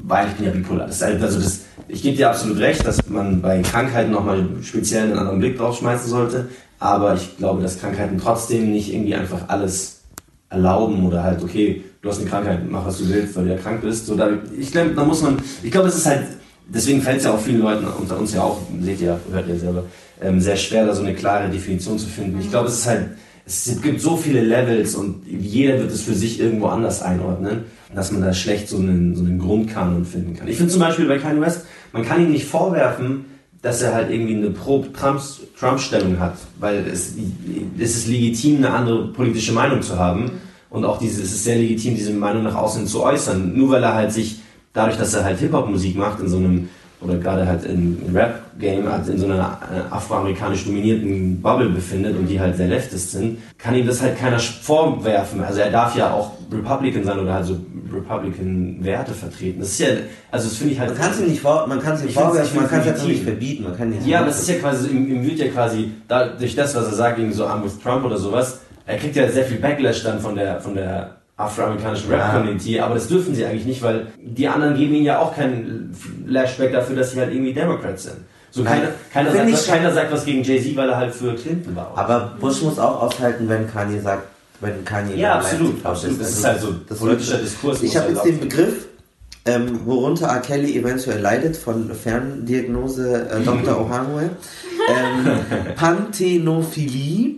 weil 0.04 0.28
ich 0.28 0.34
bin 0.36 0.46
ja 0.46 0.52
bipolar. 0.52 0.88
Das 0.88 1.02
halt, 1.02 1.22
also 1.22 1.40
das, 1.40 1.62
ich 1.88 2.02
gebe 2.02 2.16
dir 2.16 2.30
absolut 2.30 2.60
recht, 2.60 2.86
dass 2.86 3.08
man 3.10 3.42
bei 3.42 3.62
Krankheiten 3.62 4.12
nochmal 4.12 4.46
speziell 4.62 5.04
einen 5.04 5.18
anderen 5.18 5.40
Blick 5.40 5.58
drauf 5.58 5.78
schmeißen 5.78 6.10
sollte. 6.10 6.50
Aber 6.80 7.16
ich 7.16 7.38
glaube, 7.38 7.62
dass 7.62 7.80
Krankheiten 7.80 8.20
trotzdem 8.20 8.72
nicht 8.72 8.94
irgendwie 8.94 9.16
einfach 9.16 9.48
alles 9.48 10.02
erlauben 10.50 11.06
oder 11.06 11.24
halt, 11.24 11.44
okay, 11.44 11.84
du 12.08 12.14
hast 12.14 12.22
eine 12.22 12.30
Krankheit, 12.30 12.60
mach 12.70 12.86
was 12.86 12.98
du 13.00 13.10
willst, 13.10 13.36
weil 13.36 13.46
du 13.46 13.52
ja 13.52 13.58
krank 13.58 13.82
bist. 13.82 14.06
So, 14.06 14.16
da, 14.16 14.30
ich 14.58 14.72
glaube, 14.72 14.92
da 14.92 15.04
muss 15.04 15.22
man, 15.22 15.38
ich 15.62 15.72
glaube, 15.72 15.90
es 15.90 15.96
ist 15.96 16.06
halt, 16.06 16.24
deswegen 16.68 17.02
fällt 17.02 17.18
es 17.18 17.26
ja 17.26 17.34
auch 17.34 17.40
vielen 17.40 17.62
Leuten, 17.62 17.86
unter 17.86 18.18
uns 18.18 18.34
ja 18.34 18.42
auch, 18.42 18.60
seht 18.82 19.02
ihr, 19.02 19.20
hört 19.32 19.48
ihr 19.48 19.60
selber, 19.60 19.84
ähm, 20.22 20.40
sehr 20.40 20.56
schwer, 20.56 20.86
da 20.86 20.96
so 20.96 21.04
eine 21.04 21.14
klare 21.14 21.50
Definition 21.50 22.00
zu 22.00 22.08
finden. 22.08 22.40
Ich 22.40 22.50
glaube, 22.50 22.70
es 22.70 22.80
ist 22.80 22.88
halt, 22.88 23.10
es 23.46 23.82
gibt 23.82 24.02
so 24.02 24.18
viele 24.18 24.42
Levels 24.42 24.96
und 24.96 25.26
jeder 25.28 25.80
wird 25.80 25.92
es 25.92 26.02
für 26.02 26.14
sich 26.14 26.40
irgendwo 26.40 26.68
anders 26.68 27.02
einordnen, 27.02 27.66
dass 27.94 28.12
man 28.12 28.22
da 28.22 28.34
schlecht 28.34 28.68
so 28.68 28.78
einen, 28.78 29.16
so 29.16 29.24
einen 29.24 29.40
Grundkanon 29.40 30.06
finden 30.06 30.36
kann. 30.36 30.48
Ich 30.48 30.58
finde 30.58 30.72
zum 30.72 30.82
Beispiel 30.82 31.08
bei 31.08 31.18
Kanye 31.18 31.42
West, 31.42 31.66
man 31.94 32.04
kann 32.04 32.22
ihm 32.22 32.32
nicht 32.32 32.46
vorwerfen, 32.46 33.26
dass 33.62 33.82
er 33.82 33.94
halt 33.94 34.12
irgendwie 34.12 34.36
eine 34.36 34.52
Pro-Trump-Stellung 34.52 36.20
hat, 36.20 36.36
weil 36.60 36.86
es, 36.92 37.16
es 37.80 37.96
ist 37.96 38.08
legitim, 38.08 38.58
eine 38.58 38.72
andere 38.72 39.08
politische 39.08 39.52
Meinung 39.52 39.82
zu 39.82 39.98
haben 39.98 40.32
und 40.70 40.86
auch 40.86 41.00
diese, 41.00 41.22
es 41.22 41.32
ist 41.32 41.44
sehr 41.44 41.58
legitim, 41.58 41.96
diese 41.96 42.14
Meinung 42.14 42.44
nach 42.44 42.56
außen 42.56 42.88
zu 42.88 43.04
äußern. 43.04 43.58
Nur 43.58 43.72
weil 43.72 43.84
er 43.84 43.94
halt 43.94 44.12
sich, 44.12 44.40
dadurch, 44.74 44.98
dass 44.98 45.14
er 45.14 45.24
halt 45.24 45.40
Hip-Hop-Musik 45.40 45.96
macht, 45.96 46.20
in 46.20 46.28
so 46.28 46.38
einem 46.38 46.70
oder 47.00 47.18
gerade 47.18 47.46
halt 47.46 47.64
im 47.66 47.98
Rap-Game 48.14 48.92
halt 48.92 49.08
in 49.08 49.20
so 49.20 49.26
einer 49.26 49.60
äh, 49.72 49.94
afroamerikanisch 49.94 50.66
dominierten 50.66 51.40
Bubble 51.42 51.70
befindet 51.70 52.18
und 52.18 52.26
die 52.26 52.40
halt 52.40 52.58
sehr 52.58 52.68
leftist 52.68 53.12
sind, 53.12 53.38
kann 53.58 53.76
ihm 53.76 53.86
das 53.86 54.02
halt 54.02 54.18
keiner 54.18 54.40
vorwerfen. 54.40 55.44
Also 55.44 55.60
er 55.60 55.70
darf 55.70 55.96
ja 55.96 56.12
auch 56.12 56.32
Republican 56.52 57.04
sein 57.04 57.20
oder 57.20 57.36
halt 57.36 57.46
so 57.46 57.58
Republican-Werte 57.94 59.14
vertreten. 59.14 59.60
Das 59.60 59.70
ist 59.70 59.80
ja, 59.80 59.88
also 60.32 60.48
das 60.48 60.58
finde 60.58 60.74
ich 60.74 60.80
halt... 60.80 60.90
Man 60.90 61.00
kann 61.00 61.12
es 61.12 61.20
ihm 61.20 61.28
nicht 61.28 61.44
man 61.44 61.80
kann 61.80 61.94
es 61.94 62.04
ihm 62.04 62.10
vorwerfen, 62.10 62.56
man 62.56 62.68
kann 62.68 62.80
es 62.80 62.86
halt 62.88 62.96
nicht 62.96 63.08
legitim. 63.08 63.26
verbieten. 63.26 63.64
Man 63.64 63.78
kann 63.78 63.94
Ja, 64.06 64.18
aber 64.20 64.28
das 64.28 64.40
ist 64.42 64.50
ja 64.50 64.56
quasi, 64.56 64.90
ihm, 64.90 65.08
ihm 65.08 65.24
wird 65.24 65.38
ja 65.38 65.48
quasi, 65.50 65.92
da, 66.08 66.30
durch 66.30 66.56
das, 66.56 66.76
was 66.76 66.88
er 66.88 66.94
sagt, 66.94 67.18
gegen 67.18 67.32
so 67.32 67.46
I'm 67.46 67.64
with 67.64 67.80
Trump 67.80 68.06
oder 68.06 68.18
sowas, 68.18 68.62
er 68.88 68.98
kriegt 68.98 69.16
ja 69.16 69.30
sehr 69.30 69.44
viel 69.44 69.58
Backlash 69.58 70.04
dann 70.04 70.20
von 70.20 70.36
der, 70.36 70.60
von 70.62 70.74
der 70.74 71.18
afroamerikanischen 71.36 72.10
Rap-Community, 72.10 72.80
aber 72.80 72.96
das 72.96 73.08
dürfen 73.08 73.36
sie 73.36 73.46
eigentlich 73.46 73.66
nicht, 73.66 73.84
weil 73.84 74.08
die 74.20 74.48
anderen 74.48 74.76
geben 74.76 74.96
ihnen 74.96 75.06
ja 75.06 75.20
auch 75.20 75.36
keinen 75.36 75.96
Flashback 76.26 76.72
dafür, 76.72 76.96
dass 76.96 77.12
sie 77.12 77.20
halt 77.20 77.32
irgendwie 77.32 77.54
Democrats 77.54 78.04
sind. 78.04 78.18
So 78.50 78.64
keiner, 78.64 78.88
keiner, 79.14 79.32
sagt, 79.32 79.52
was, 79.52 79.68
keiner 79.68 79.94
sagt 79.94 80.12
was 80.12 80.26
gegen 80.26 80.42
Jay-Z, 80.42 80.76
weil 80.76 80.90
er 80.90 80.98
halt 80.98 81.14
für 81.14 81.36
Clinton 81.36 81.76
war. 81.76 81.92
Aber 81.96 82.34
Bush 82.40 82.62
muss 82.64 82.80
auch 82.80 83.04
aushalten, 83.04 83.48
wenn 83.50 83.72
Kanye 83.72 84.00
sagt, 84.00 84.24
wenn 84.62 84.84
Kanye 84.84 85.16
ja, 85.16 85.36
absolut, 85.36 85.86
absolut. 85.86 86.20
Das 86.20 86.30
ist 86.32 86.44
halt 86.44 86.62
so 86.62 86.74
das 86.88 86.98
politischer 86.98 87.38
Diskurs. 87.38 87.84
Ich 87.84 87.96
habe 87.96 88.14
jetzt 88.14 88.26
den. 88.26 88.40
Begriff, 88.40 88.88
ähm, 89.46 89.86
worunter 89.86 90.28
R. 90.28 90.40
Kelly 90.40 90.76
eventuell 90.76 91.20
leidet, 91.20 91.56
von 91.56 91.92
Ferndiagnose 91.94 93.30
äh, 93.30 93.44
Dr. 93.44 93.80
Ohanwe. 93.86 94.32
Ähm, 94.90 95.76
Panthenophilie 95.76 97.36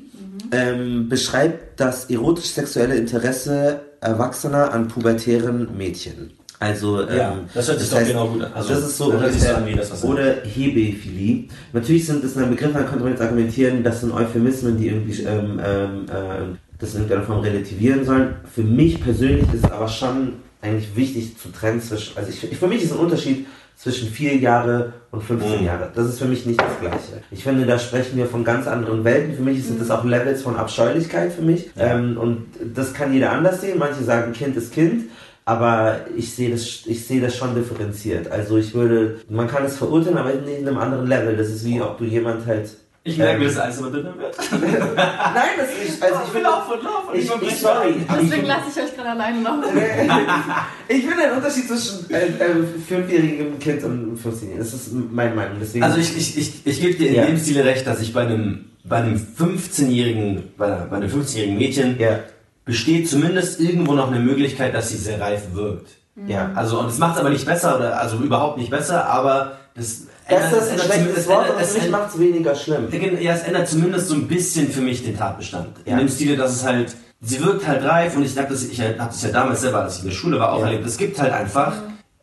ähm, 0.52 1.10
beschreibt 1.10 1.80
das 1.80 2.10
erotisch-sexuelle 2.10 2.96
Interesse 2.96 3.82
Erwachsener 4.02 4.72
an 4.74 4.88
pubertären 4.88 5.68
Mädchen. 5.78 6.32
Also, 6.62 7.02
ähm, 7.08 7.18
Ja, 7.18 7.40
das 7.54 7.68
hört 7.70 7.80
sich 7.80 7.90
doch 7.90 8.06
genau 8.06 8.28
gut 8.28 8.44
an. 8.44 8.52
Also, 8.54 8.70
das 8.74 8.80
ist 8.84 8.98
so 8.98 9.12
das 9.12 9.22
ungefähr- 9.22 9.76
das, 9.78 10.04
er- 10.04 10.10
oder 10.10 10.36
Hebephilie. 10.44 11.46
Natürlich 11.74 12.06
sind 12.06 12.24
es 12.24 12.34
dann 12.34 12.50
Begriffe, 12.50 12.74
dann 12.74 12.86
könnte 12.88 13.04
man 13.04 13.14
jetzt 13.14 13.22
argumentieren, 13.22 13.84
das 13.84 14.02
sind 14.02 14.12
Euphemismen, 14.12 14.78
die 14.78 14.88
irgendwie 14.88 15.22
ähm, 15.24 15.60
ähm, 15.66 16.06
äh, 16.10 16.56
das 16.80 16.94
in 16.96 17.02
irgendeiner 17.02 17.24
Form 17.26 17.40
relativieren 17.42 18.06
sollen. 18.06 18.36
Für 18.54 18.64
mich 18.64 19.02
persönlich 19.02 19.44
ist 19.54 19.64
es 19.66 19.72
aber 19.72 19.88
schon 19.88 20.34
eigentlich 20.62 20.94
wichtig 20.96 21.38
zu 21.38 21.50
trennen 21.50 21.82
zwischen, 21.82 22.18
also 22.18 22.30
ich, 22.30 22.40
für 22.58 22.68
mich 22.68 22.84
ist 22.84 22.92
ein 22.92 23.00
Unterschied 23.00 23.46
zwischen 23.82 24.10
vier 24.10 24.36
Jahre 24.36 24.92
und 25.12 25.24
15 25.24 25.62
Mhm. 25.62 25.66
Jahre. 25.66 25.90
Das 25.96 26.06
ist 26.06 26.20
für 26.20 26.26
mich 26.26 26.46
nicht 26.46 26.60
das 26.60 26.80
Gleiche. 26.82 27.24
Ich 27.32 27.44
finde, 27.44 27.66
da 27.66 27.80
sprechen 27.80 28.18
wir 28.18 28.26
von 28.26 28.44
ganz 28.44 28.68
anderen 28.68 29.06
Welten. 29.06 29.36
Für 29.36 29.42
mich 29.42 29.64
sind 29.64 29.80
das 29.80 29.90
auch 29.90 30.04
Levels 30.04 30.42
von 30.42 30.58
Abscheulichkeit 30.58 31.32
für 31.32 31.42
mich. 31.42 31.70
Ja. 31.78 31.96
Ähm, 31.96 32.18
und 32.18 32.48
das 32.76 32.94
kann 32.94 33.14
jeder 33.14 33.32
anders 33.32 33.62
sehen. 33.62 33.80
Manche 33.80 34.04
sagen, 34.04 34.34
Kind 34.34 34.58
ist 34.58 34.74
Kind. 34.74 35.06
Aber 35.46 36.02
ich 36.16 36.36
sehe 36.36 36.52
das, 36.52 36.82
ich 36.86 37.08
sehe 37.08 37.22
das 37.22 37.36
schon 37.38 37.56
differenziert. 37.56 38.30
Also 38.30 38.58
ich 38.58 38.74
würde, 38.74 39.16
man 39.30 39.48
kann 39.48 39.64
es 39.64 39.78
verurteilen, 39.78 40.18
aber 40.18 40.34
nicht 40.34 40.60
in 40.60 40.68
einem 40.68 40.78
anderen 40.78 41.08
Level. 41.08 41.38
Das 41.38 41.48
ist 41.48 41.66
wie, 41.66 41.82
ob 41.82 41.98
du 41.98 42.04
jemand 42.04 42.46
halt. 42.46 42.70
Ich 43.04 43.18
merke 43.18 43.34
ähm, 43.34 43.40
mir, 43.40 43.46
dass 43.48 43.58
alles 43.58 43.78
immer 43.80 43.92
dünner 43.92 44.14
wird. 44.18 44.36
Nein, 44.52 45.50
das 45.58 45.70
ist 45.72 45.90
nicht. 45.92 46.04
Also 46.04 46.20
ich 46.26 46.30
finde, 46.32 46.50
Lauf 46.50 46.70
und 46.72 46.84
lauf 46.84 47.10
und 47.10 47.16
ich, 47.18 47.26
ich 47.26 47.42
ich, 47.54 47.58
sorry. 47.60 47.96
Deswegen 48.22 48.46
lasse 48.46 48.64
ich 48.76 48.84
euch 48.84 48.96
gerade 48.96 49.10
alleine 49.12 49.40
noch. 49.42 49.64
ich 50.88 51.06
finde 51.06 51.24
einen 51.24 51.38
Unterschied 51.38 51.68
zwischen 51.68 52.10
äh, 52.10 52.26
äh, 52.28 52.64
fünfjährigem 52.88 53.58
Kind 53.60 53.84
und 53.84 54.18
15 54.18 54.58
Das 54.58 54.74
ist 54.74 54.92
meine 54.94 55.34
Meinung. 55.34 55.58
Deswegen. 55.62 55.84
Also 55.84 55.98
ich, 55.98 56.16
ich, 56.18 56.38
ich, 56.38 56.66
ich 56.68 56.82
gebe 56.82 56.96
dir 56.96 57.08
in 57.10 57.16
Ja. 57.16 57.26
dem 57.26 57.38
Stile 57.40 57.64
recht, 57.66 57.88
dass 57.88 58.02
ich 58.02 58.14
bei 58.14 58.22
einem, 58.22 58.66
bei 58.84 58.98
einem 58.98 59.16
15-jährigen, 59.16 60.52
bei, 60.58 60.66
einer- 60.68 60.86
bei 60.86 60.98
einem 60.98 61.10
15-jährigen 61.10 61.58
Mädchen 61.58 62.00
ja, 62.00 62.20
besteht 62.66 63.10
zumindest 63.10 63.60
irgendwo 63.60 63.94
noch 63.94 64.12
eine 64.12 64.20
Möglichkeit, 64.20 64.74
dass 64.74 64.90
sie 64.90 64.98
sehr 64.98 65.20
reif 65.22 65.54
wirkt. 65.54 65.90
ja. 66.28 66.52
Also, 66.54 66.80
und 66.80 66.88
das 66.88 66.98
macht 66.98 67.16
es 67.16 67.22
aber 67.22 67.30
nicht 67.30 67.46
besser, 67.46 67.78
oder, 67.78 68.00
also 68.00 68.18
überhaupt 68.18 68.58
nicht 68.58 68.70
besser, 68.70 69.06
aber 69.06 69.58
das 69.76 70.02
Das 70.30 70.52
ist 70.54 70.72
ein 70.72 70.80
schlechtes 70.80 71.28
Wort, 71.28 71.48
es 71.62 71.74
für 71.74 71.82
mich 71.82 71.90
macht 71.90 72.14
es 72.14 72.20
weniger 72.20 72.56
schlimm. 72.56 72.88
ja, 73.20 73.34
es 73.34 73.44
ändert 73.44 73.68
zumindest 73.68 74.08
so 74.08 74.16
ein 74.16 74.28
bisschen 74.28 74.70
für 74.72 74.82
mich 74.82 75.04
den 75.04 75.18
Tatbestand. 75.18 75.68
Ja. 75.86 75.94
In 75.94 76.00
dem 76.00 76.10
Stile, 76.10 76.38
dass 76.38 76.52
es 76.56 76.64
halt, 76.64 76.96
sie 77.22 77.44
wirkt 77.44 77.68
halt 77.68 77.84
reif 77.84 78.16
und 78.16 78.24
ich 78.24 78.38
habe 78.38 78.50
das, 78.50 78.64
ich 78.66 78.80
habe 78.82 78.94
das 78.98 79.22
ja 79.24 79.30
damals 79.30 79.62
selber, 79.62 79.82
als 79.84 79.96
ich 79.98 80.04
in 80.04 80.10
der 80.10 80.16
Schule 80.16 80.40
war, 80.40 80.54
auch 80.54 80.60
Ja. 80.60 80.66
erlebt. 80.68 80.86
Es 80.86 80.98
gibt 80.98 81.20
halt 81.20 81.34
einfach 81.34 81.74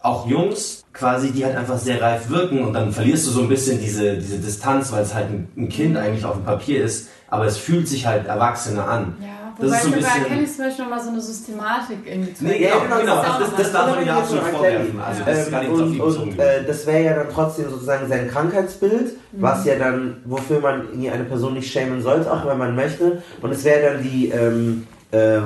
auch 0.01 0.29
Jungs, 0.29 0.85
quasi, 0.93 1.33
die 1.33 1.45
halt 1.45 1.57
einfach 1.57 1.79
sehr 1.79 2.01
reif 2.01 2.31
wirken 2.31 2.65
und 2.65 2.73
dann 2.75 2.93
verlierst 2.93 3.27
du 3.27 3.31
so 3.31 3.41
ein 3.43 3.49
bisschen 3.49 3.81
diese, 3.81 4.17
diese 4.19 4.39
Distanz, 4.39 4.93
weil 4.93 5.03
es 5.03 5.15
halt 5.15 5.27
ein, 5.31 5.49
ein 5.57 5.69
Kind 5.69 5.97
eigentlich 5.97 6.25
auf 6.25 6.35
dem 6.37 6.45
Papier 6.45 6.85
ist, 6.85 7.09
aber 7.29 7.45
es 7.47 7.57
fühlt 7.59 7.89
sich 7.89 8.07
halt 8.07 8.27
erwachsener 8.27 8.89
an. 8.89 9.17
Ja, 9.21 9.27
Das 9.59 9.67
wobei 9.69 9.77
ist 9.77 9.83
so 9.85 9.89
ein 9.93 9.99
ich 9.99 10.05
bei 10.05 10.11
bisschen- 10.19 10.27
Kelly 10.27 10.47
zum 10.47 10.65
Beispiel 10.65 10.85
nochmal 10.85 11.03
so 11.05 11.11
eine 11.11 11.21
Systematik 11.21 11.99
irgendwie 12.07 12.35
zu 12.35 12.45
Nee, 12.45 12.63
erkennen. 12.65 12.83
genau, 12.85 13.01
genau. 13.01 13.23
Das, 13.23 13.39
das 13.51 13.59
was 13.59 13.73
darf 13.73 13.95
man 13.97 14.07
ja 14.07 14.19
absolut 14.19 14.45
vorwerfen. 14.45 15.01
Also 15.01 15.23
das 15.25 15.39
ist 15.39 15.51
gar 15.51 15.61
nicht 15.61 15.71
Ähm, 15.73 16.01
und 16.01 16.17
und 16.17 16.39
äh, 16.39 16.65
das 16.67 16.87
wäre 16.87 17.03
ja 17.05 17.15
dann 17.15 17.27
trotzdem 17.33 17.71
sozusagen 17.71 18.09
sein 18.09 18.31
Krankheitsbild, 18.31 19.13
was 19.33 19.65
ja 19.65 19.77
dann, 19.77 20.19
wofür 20.25 20.61
man 20.61 20.83
eine 20.93 21.25
Person 21.25 21.55
nicht 21.55 21.73
schämen 21.73 22.03
sollte, 22.03 22.31
auch 22.31 22.47
wenn 22.47 22.59
man 22.59 22.75
möchte. 22.77 23.23
Und 23.41 23.51
es 23.51 23.65
wäre 23.65 23.95
dann 23.95 24.03
die, 24.03 24.29
ähm, 24.29 24.87
äh, 25.11 25.39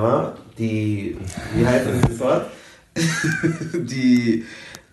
die, 0.59 1.17
wie 1.55 1.67
heißt 1.67 1.87
das 2.09 2.19
Wort? 2.19 2.47
die, 3.75 4.45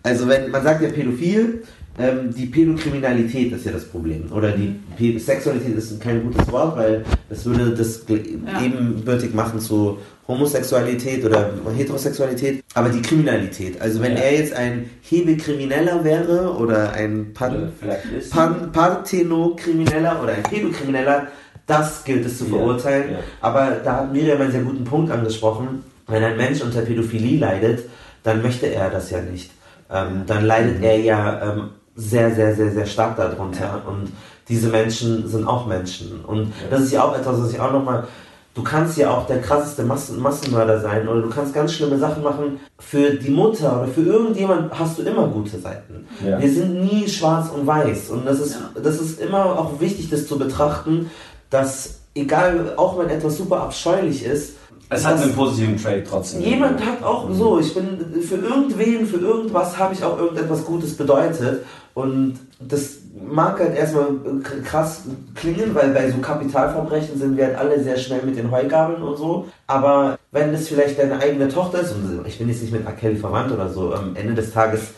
also 0.02 0.28
wenn, 0.28 0.50
man 0.50 0.62
sagt 0.62 0.82
ja 0.82 0.88
pädophil, 0.90 1.64
ähm, 1.98 2.34
die 2.34 2.46
Pädokriminalität 2.46 3.52
ist 3.52 3.66
ja 3.66 3.72
das 3.72 3.84
Problem. 3.84 4.30
Oder 4.32 4.52
die 4.52 4.74
Pä 4.96 5.18
Sexualität 5.18 5.76
ist 5.76 6.00
kein 6.00 6.22
gutes 6.22 6.50
Wort, 6.52 6.76
weil 6.76 7.04
das 7.28 7.44
würde 7.44 7.70
das 7.74 8.04
Ja. 8.08 8.62
ebenbürtig 8.64 9.34
machen 9.34 9.58
zu 9.60 9.98
Homosexualität 10.26 11.24
oder 11.24 11.50
Heterosexualität. 11.76 12.62
Aber 12.74 12.88
die 12.90 13.00
Kriminalität, 13.02 13.80
also 13.80 14.00
wenn 14.02 14.12
Ja. 14.12 14.18
er 14.18 14.34
jetzt 14.38 14.52
ein 14.52 14.90
Hebekrimineller 15.02 16.04
wäre 16.04 16.54
oder 16.56 16.92
ein 16.92 17.32
Pan. 17.34 17.70
Pan 18.30 18.70
Parthenokrimineller 18.72 20.22
oder 20.22 20.32
ein 20.32 20.42
Pädokrimineller, 20.42 21.28
das 21.66 22.04
gilt 22.04 22.24
es 22.26 22.38
zu 22.38 22.44
verurteilen. 22.46 23.12
ja. 23.12 23.18
Aber 23.40 23.72
da 23.84 23.96
hat 23.98 24.12
Miriam 24.12 24.40
einen 24.40 24.52
sehr 24.52 24.62
guten 24.62 24.84
Punkt 24.84 25.10
angesprochen. 25.10 25.82
Wenn 26.06 26.22
ein 26.24 26.36
Mensch 26.36 26.62
unter 26.62 26.80
Pädophilie 26.82 27.38
leidet, 27.38 27.80
dann 28.22 28.42
möchte 28.42 28.66
er 28.66 28.88
das 28.90 29.10
ja 29.10 29.20
nicht. 29.20 29.50
Ähm, 29.90 30.22
dann 30.26 30.44
leidet 30.44 30.82
er 30.82 30.98
ja 30.98 31.52
ähm, 31.52 31.68
sehr, 31.98 32.32
sehr, 32.34 32.54
sehr, 32.54 32.70
sehr 32.70 32.86
stark 32.86 33.16
darunter. 33.16 33.82
Und 33.86 34.12
diese 34.48 34.68
Menschen 34.68 35.28
sind 35.28 35.46
auch 35.46 35.66
Menschen. 35.66 36.24
Und 36.24 36.52
das 36.70 36.82
ist 36.82 36.92
ja 36.92 37.02
auch 37.02 37.14
etwas, 37.18 37.40
was 37.42 37.52
ich 37.52 37.60
auch 37.60 37.72
nochmal. 37.72 38.06
Du 38.54 38.62
kannst 38.62 38.96
ja 38.96 39.10
auch 39.10 39.26
der 39.26 39.40
krasseste 39.40 39.82
Massen 39.84 40.20
Massenmörder 40.20 40.80
sein 40.80 41.06
oder 41.06 41.22
du 41.22 41.28
kannst 41.28 41.54
ganz 41.54 41.72
schlimme 41.74 41.98
Sachen 41.98 42.22
machen. 42.22 42.58
Für 42.78 43.10
die 43.10 43.30
Mutter 43.30 43.82
oder 43.82 43.88
für 43.88 44.02
irgendjemand 44.02 44.76
hast 44.76 44.98
du 44.98 45.02
immer 45.02 45.26
gute 45.28 45.58
Seiten. 45.58 46.06
Ja. 46.24 46.40
Wir 46.40 46.50
sind 46.50 46.80
nie 46.82 47.08
schwarz 47.08 47.50
und 47.50 47.66
weiß. 47.66 48.10
Und 48.10 48.26
das 48.26 48.40
ist, 48.40 48.58
das 48.82 49.00
ist 49.00 49.20
immer 49.20 49.44
auch 49.58 49.80
wichtig, 49.80 50.08
das 50.10 50.26
zu 50.26 50.38
betrachten, 50.38 51.10
dass 51.50 51.98
egal, 52.14 52.74
auch 52.76 52.98
wenn 52.98 53.10
etwas 53.10 53.36
super 53.36 53.60
abscheulich 53.62 54.24
ist, 54.24 54.54
Es 54.90 55.04
hat 55.06 55.20
einen 55.20 55.34
positiven 55.34 55.76
Trade 55.76 56.02
trotzdem. 56.08 56.40
jemand 56.40 56.80
hat 56.84 57.02
auch 57.02 57.30
so, 57.30 57.60
ich 57.60 57.74
bin 57.74 58.22
für 58.22 58.36
irgendwen, 58.36 59.06
für 59.06 59.18
irgendwas 59.18 59.78
habe 59.78 59.94
ich 59.94 60.02
auch 60.02 60.18
irgendetwas 60.18 60.64
Gutes 60.64 60.96
bedeutet. 60.96 61.64
Und 61.98 62.38
das 62.60 62.98
mag 63.28 63.58
halt 63.58 63.76
erstmal 63.76 64.06
krass 64.64 65.00
klingen, 65.34 65.74
weil 65.74 65.88
bei 65.88 66.08
so 66.08 66.18
Kapitalverbrechen 66.18 67.18
sind 67.18 67.36
wir 67.36 67.46
halt 67.46 67.58
alle 67.58 67.82
sehr 67.82 67.96
schnell 67.96 68.22
mit 68.24 68.36
den 68.36 68.52
Heugabeln 68.52 69.02
und 69.02 69.16
so. 69.16 69.48
Aber 69.66 70.16
wenn 70.30 70.52
das 70.52 70.68
vielleicht 70.68 70.96
deine 70.96 71.18
eigene 71.20 71.48
Tochter 71.48 71.80
ist, 71.80 71.90
und 71.90 72.24
ich 72.24 72.38
bin 72.38 72.48
jetzt 72.48 72.62
nicht 72.62 72.72
mit 72.72 72.86
R. 72.86 72.92
Kelly 72.92 73.16
verwandt 73.16 73.50
oder 73.50 73.68
so, 73.68 73.92
am 73.92 74.14
Ende 74.14 74.34
des 74.34 74.52
Tages 74.52 74.92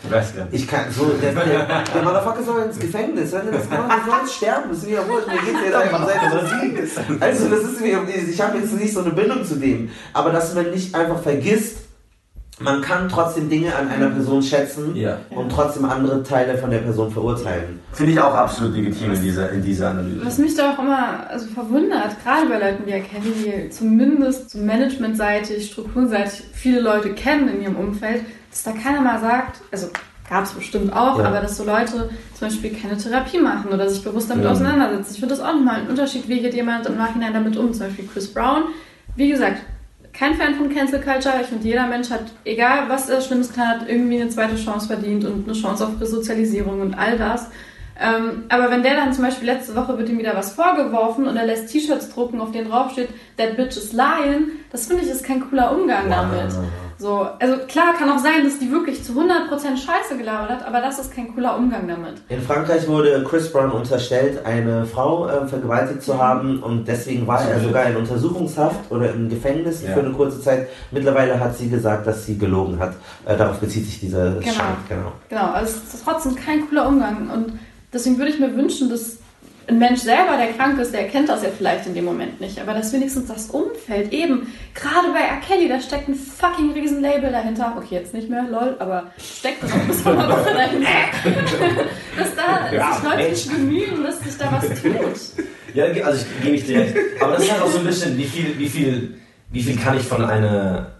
Ich 0.52 0.68
kann 0.68 0.90
so, 0.90 1.06
der, 1.22 1.32
der, 1.32 1.84
der 1.94 2.02
Motherfucker 2.02 2.42
soll 2.42 2.64
ins 2.64 2.78
Gefängnis, 2.78 3.32
wenn 3.32 3.46
er 3.46 3.52
das 3.52 3.70
macht, 3.70 3.88
der 3.88 4.12
soll 4.12 4.28
sterben, 4.28 4.70
ist 4.70 4.86
mir 4.86 4.96
ja 4.96 5.08
wurscht, 5.08 5.28
mir 5.28 5.40
geht's 5.40 5.64
jetzt 5.64 5.74
einfach 5.74 6.00
um 6.00 6.06
seine 6.06 6.42
Musik. 6.42 7.18
Also 7.18 7.48
das 7.48 7.60
ist 7.60 7.80
mir, 7.80 7.98
ich 8.30 8.40
habe 8.42 8.58
jetzt 8.58 8.74
nicht 8.74 8.92
so 8.92 9.00
eine 9.00 9.10
Bindung 9.12 9.42
zu 9.42 9.54
dem, 9.54 9.88
aber 10.12 10.32
dass 10.32 10.54
man 10.54 10.70
nicht 10.70 10.94
einfach 10.94 11.22
vergisst, 11.22 11.78
man 12.60 12.80
kann 12.82 13.08
trotzdem 13.08 13.48
Dinge 13.48 13.74
an 13.74 13.88
einer 13.88 14.08
Person 14.10 14.42
schätzen 14.42 14.94
Ja. 14.94 15.18
und 15.30 15.50
trotzdem 15.50 15.84
andere 15.86 16.22
Teile 16.22 16.56
von 16.58 16.70
der 16.70 16.78
Person 16.78 17.10
verurteilen. 17.10 17.80
Finde 17.92 18.12
ich 18.12 18.20
auch 18.20 18.34
absolut 18.34 18.74
legitim 18.76 19.12
in 19.12 19.22
dieser, 19.22 19.50
in 19.50 19.62
dieser 19.62 19.90
Analyse. 19.90 20.24
Was 20.24 20.38
mich 20.38 20.54
da 20.54 20.72
auch 20.74 20.78
immer 20.78 21.28
also 21.28 21.46
verwundert, 21.46 22.16
gerade 22.22 22.46
bei 22.48 22.58
Leuten 22.58 22.86
wie 22.86 22.90
Kelly, 23.00 23.64
die 23.64 23.70
zumindest 23.70 24.50
so 24.50 24.58
managementseitig, 24.58 25.70
strukturenseitig 25.72 26.42
viele 26.52 26.80
Leute 26.80 27.14
kennen 27.14 27.48
in 27.48 27.62
ihrem 27.62 27.76
Umfeld, 27.76 28.24
dass 28.50 28.62
da 28.62 28.72
keiner 28.72 29.00
mal 29.00 29.18
sagt, 29.20 29.60
also 29.72 29.88
gab 30.28 30.44
es 30.44 30.52
bestimmt 30.52 30.92
auch, 30.92 31.18
Ja. 31.18 31.24
aber 31.24 31.40
dass 31.40 31.56
so 31.56 31.64
Leute 31.64 32.10
zum 32.34 32.48
Beispiel 32.48 32.72
keine 32.74 32.96
Therapie 32.96 33.38
machen 33.40 33.72
oder 33.72 33.88
sich 33.88 34.04
bewusst 34.04 34.30
damit 34.30 34.44
Ja. 34.44 34.52
auseinandersetzen. 34.52 35.14
Ich 35.14 35.20
finde 35.20 35.34
das 35.34 35.42
auch 35.44 35.54
nochmal 35.54 35.80
ein 35.80 35.88
Unterschied, 35.88 36.28
wie 36.28 36.40
geht 36.40 36.54
jemand 36.54 36.86
im 36.86 36.96
Nachhinein 36.96 37.32
damit 37.32 37.56
um. 37.56 37.72
Zum 37.72 37.86
Beispiel 37.86 38.06
Chris 38.12 38.32
Brown, 38.32 38.64
wie 39.16 39.28
gesagt, 39.30 39.62
kein 40.12 40.34
Fan 40.34 40.54
von 40.54 40.72
Cancel 40.72 41.00
Culture. 41.00 41.34
Ich 41.40 41.48
finde, 41.48 41.66
jeder 41.66 41.86
Mensch 41.86 42.10
hat, 42.10 42.24
egal 42.44 42.88
was 42.88 43.08
er 43.08 43.20
Schlimmes 43.20 43.48
getan 43.48 43.80
hat, 43.80 43.88
irgendwie 43.88 44.20
eine 44.20 44.30
zweite 44.30 44.56
Chance 44.56 44.86
verdient 44.86 45.24
und 45.24 45.48
eine 45.48 45.58
Chance 45.58 45.86
auf 45.86 46.00
Resozialisierung 46.00 46.80
und 46.80 46.94
all 46.94 47.16
das. 47.16 47.48
Ähm, 48.02 48.44
aber 48.48 48.70
wenn 48.70 48.82
der 48.82 48.96
dann 48.96 49.12
zum 49.12 49.24
Beispiel 49.24 49.46
letzte 49.46 49.76
Woche 49.76 49.98
wird 49.98 50.08
ihm 50.08 50.18
wieder 50.18 50.34
was 50.34 50.52
vorgeworfen 50.52 51.28
und 51.28 51.36
er 51.36 51.44
lässt 51.44 51.70
T-Shirts 51.70 52.08
drucken, 52.10 52.40
auf 52.40 52.50
denen 52.50 52.70
draufsteht, 52.70 53.08
that 53.36 53.56
bitch 53.56 53.76
is 53.76 53.92
lying, 53.92 54.52
das 54.72 54.86
finde 54.86 55.04
ich 55.04 55.10
ist 55.10 55.22
kein 55.22 55.48
cooler 55.48 55.72
Umgang 55.72 56.08
damit. 56.08 56.52
So, 57.00 57.26
also 57.38 57.56
klar 57.66 57.94
kann 57.98 58.10
auch 58.10 58.18
sein, 58.18 58.44
dass 58.44 58.58
die 58.58 58.70
wirklich 58.70 59.02
zu 59.02 59.12
100% 59.14 59.48
Scheiße 59.74 60.18
gelabert 60.18 60.50
hat, 60.50 60.66
aber 60.66 60.82
das 60.82 60.98
ist 60.98 61.14
kein 61.14 61.34
cooler 61.34 61.56
Umgang 61.56 61.88
damit. 61.88 62.16
In 62.28 62.42
Frankreich 62.42 62.86
wurde 62.86 63.24
Chris 63.24 63.50
Brown 63.50 63.70
unterstellt, 63.70 64.44
eine 64.44 64.84
Frau 64.84 65.26
äh, 65.26 65.46
vergewaltigt 65.48 66.02
zu 66.02 66.18
haben 66.18 66.62
und 66.62 66.86
deswegen 66.86 67.26
war 67.26 67.42
er 67.42 67.58
sogar 67.60 67.86
in 67.86 67.96
Untersuchungshaft 67.96 68.90
oder 68.90 69.14
im 69.14 69.30
Gefängnis 69.30 69.82
Ja. 69.82 69.94
für 69.94 70.00
eine 70.00 70.10
kurze 70.12 70.42
Zeit. 70.42 70.68
Mittlerweile 70.90 71.40
hat 71.40 71.56
sie 71.56 71.70
gesagt, 71.70 72.06
dass 72.06 72.26
sie 72.26 72.36
gelogen 72.36 72.78
hat. 72.78 72.92
Äh, 73.24 73.34
darauf 73.34 73.58
bezieht 73.60 73.86
sich 73.86 73.98
dieser 74.00 74.32
Genau. 74.32 74.52
Schrank, 74.52 74.76
genau. 74.86 75.12
Genau, 75.30 75.52
also 75.52 75.72
es 75.88 75.94
ist 75.94 76.04
trotzdem 76.04 76.34
kein 76.36 76.68
cooler 76.68 76.86
Umgang 76.86 77.30
und 77.34 77.58
deswegen 77.94 78.18
würde 78.18 78.30
ich 78.30 78.38
mir 78.38 78.54
wünschen, 78.54 78.90
dass 78.90 79.19
ein 79.70 79.78
Mensch 79.78 80.00
selber, 80.00 80.36
der 80.36 80.52
krank 80.52 80.78
ist, 80.80 80.92
der 80.92 81.08
kennt 81.08 81.28
das 81.28 81.42
ja 81.42 81.48
vielleicht 81.56 81.86
in 81.86 81.94
dem 81.94 82.04
Moment 82.04 82.40
nicht, 82.40 82.60
aber 82.60 82.74
dass 82.74 82.92
wenigstens 82.92 83.26
das 83.28 83.46
Umfeld 83.50 84.12
eben, 84.12 84.52
gerade 84.74 85.08
bei 85.12 85.20
R. 85.20 85.40
Kelly, 85.46 85.68
da 85.68 85.80
steckt 85.80 86.08
ein 86.08 86.14
fucking 86.14 86.72
riesen 86.72 87.00
Label 87.00 87.30
dahinter, 87.30 87.74
okay, 87.76 87.94
jetzt 87.96 88.12
nicht 88.12 88.28
mehr, 88.28 88.44
lol, 88.50 88.76
aber 88.78 89.10
steckt 89.18 89.62
das 89.62 89.72
auch 89.72 89.84
bis 89.86 90.00
vor 90.00 90.12
einer 90.12 90.28
Woche 90.28 90.52
dahinter, 90.52 90.88
dass 92.18 92.34
da 92.34 92.72
Ja, 92.72 92.92
sich 92.92 93.04
Leute 93.04 93.30
nicht 93.30 93.50
bemühen, 93.50 94.02
dass 94.02 94.20
sich 94.20 94.36
da 94.36 94.52
was 94.52 94.68
tut. 94.68 95.44
Ja, 95.74 95.84
also 96.04 96.24
ich 96.26 96.44
gebe 96.44 96.56
ich 96.56 96.66
dir 96.66 96.80
recht. 96.80 96.96
Aber 97.20 97.32
das 97.34 97.44
ist 97.44 97.52
halt 97.52 97.62
auch 97.62 97.70
so 97.70 97.78
ein 97.78 97.84
bisschen, 97.84 98.18
wie 98.18 98.24
viel, 98.24 98.58
wie 98.58 98.68
viel, 98.68 99.14
wie 99.50 99.62
viel 99.62 99.76
kann 99.78 99.96
ich 99.96 100.02
von 100.02 100.24
einer, 100.24 100.90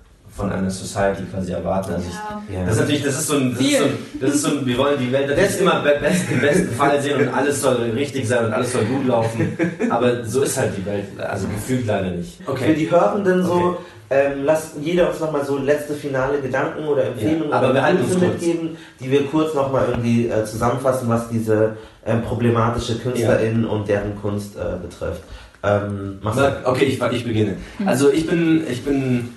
von 0.41 0.51
einer 0.53 0.71
Society 0.71 1.23
quasi 1.33 1.53
erwarten. 1.53 1.93
Also 1.95 2.07
ich, 2.09 2.15
Ja. 2.15 2.61
Ja. 2.61 2.65
Das 2.67 2.75
ist 2.75 2.81
natürlich, 2.81 3.03
das 3.05 3.19
ist 3.21 3.27
so 3.29 3.37
ein, 3.37 3.55
das 3.55 3.61
ist 3.63 3.79
so 3.79 3.85
ein, 3.85 3.93
das 4.21 4.35
ist 4.35 4.43
so 4.43 4.49
ein 4.51 4.67
wir 4.67 4.79
wollen 4.79 4.99
die 4.99 5.13
Welt 5.13 5.29
natürlich 5.29 5.61
immer 5.61 5.81
be- 5.81 5.99
best, 6.01 6.25
im 6.33 6.41
besten 6.41 6.73
Fall 6.75 7.01
sehen 7.01 7.21
und 7.21 7.29
alles 7.29 7.61
soll 7.61 7.77
richtig 7.95 8.27
sein 8.27 8.47
und 8.47 8.53
alles 8.53 8.73
soll 8.73 8.85
gut 8.85 9.07
laufen. 9.07 9.57
Aber 9.91 10.25
so 10.25 10.43
ist 10.43 10.57
halt 10.59 10.73
die 10.77 10.85
Welt, 10.87 11.05
also 11.19 11.47
gefühlt 11.49 11.87
leider 11.87 12.11
nicht. 12.11 12.39
Für 12.45 12.73
die 12.75 12.91
Hörenden 12.91 13.45
so, 13.45 13.53
Okay. 13.53 13.77
ähm, 14.11 14.45
lasst 14.45 14.71
jeder 14.81 15.09
uns 15.11 15.21
nochmal 15.21 15.45
so 15.45 15.57
letzte 15.59 15.95
finale 15.95 16.41
Gedanken 16.41 16.85
oder 16.89 17.05
Empfehlungen 17.05 17.51
Ja, 17.51 17.57
aber 17.59 17.71
oder 17.71 17.83
kurz. 17.93 18.21
mitgeben, 18.21 18.77
die 18.99 19.11
wir 19.11 19.27
kurz 19.27 19.55
nochmal 19.55 19.85
irgendwie 19.91 20.27
äh, 20.29 20.45
zusammenfassen, 20.45 21.09
was 21.09 21.29
diese 21.29 21.77
ähm, 22.05 22.23
problematische 22.23 22.99
KünstlerInnen 22.99 23.65
und 23.67 23.89
deren 23.89 24.21
Kunst 24.21 24.57
äh, 24.57 24.61
betrifft. 24.83 25.23
Ähm, 25.63 26.19
Okay, 26.65 26.87
ich, 26.87 27.01
ich 27.13 27.25
beginne. 27.25 27.57
Also 27.87 28.11
ich 28.11 28.27
bin, 28.27 28.65
ich 28.69 28.83
bin 28.83 29.29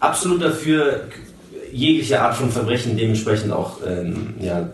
absolut 0.00 0.42
dafür, 0.42 1.02
jegliche 1.72 2.20
Art 2.20 2.34
von 2.34 2.50
Verbrechen 2.50 2.96
dementsprechend 2.96 3.52
auch 3.52 3.78
ähm, 3.86 4.34
ja, 4.40 4.68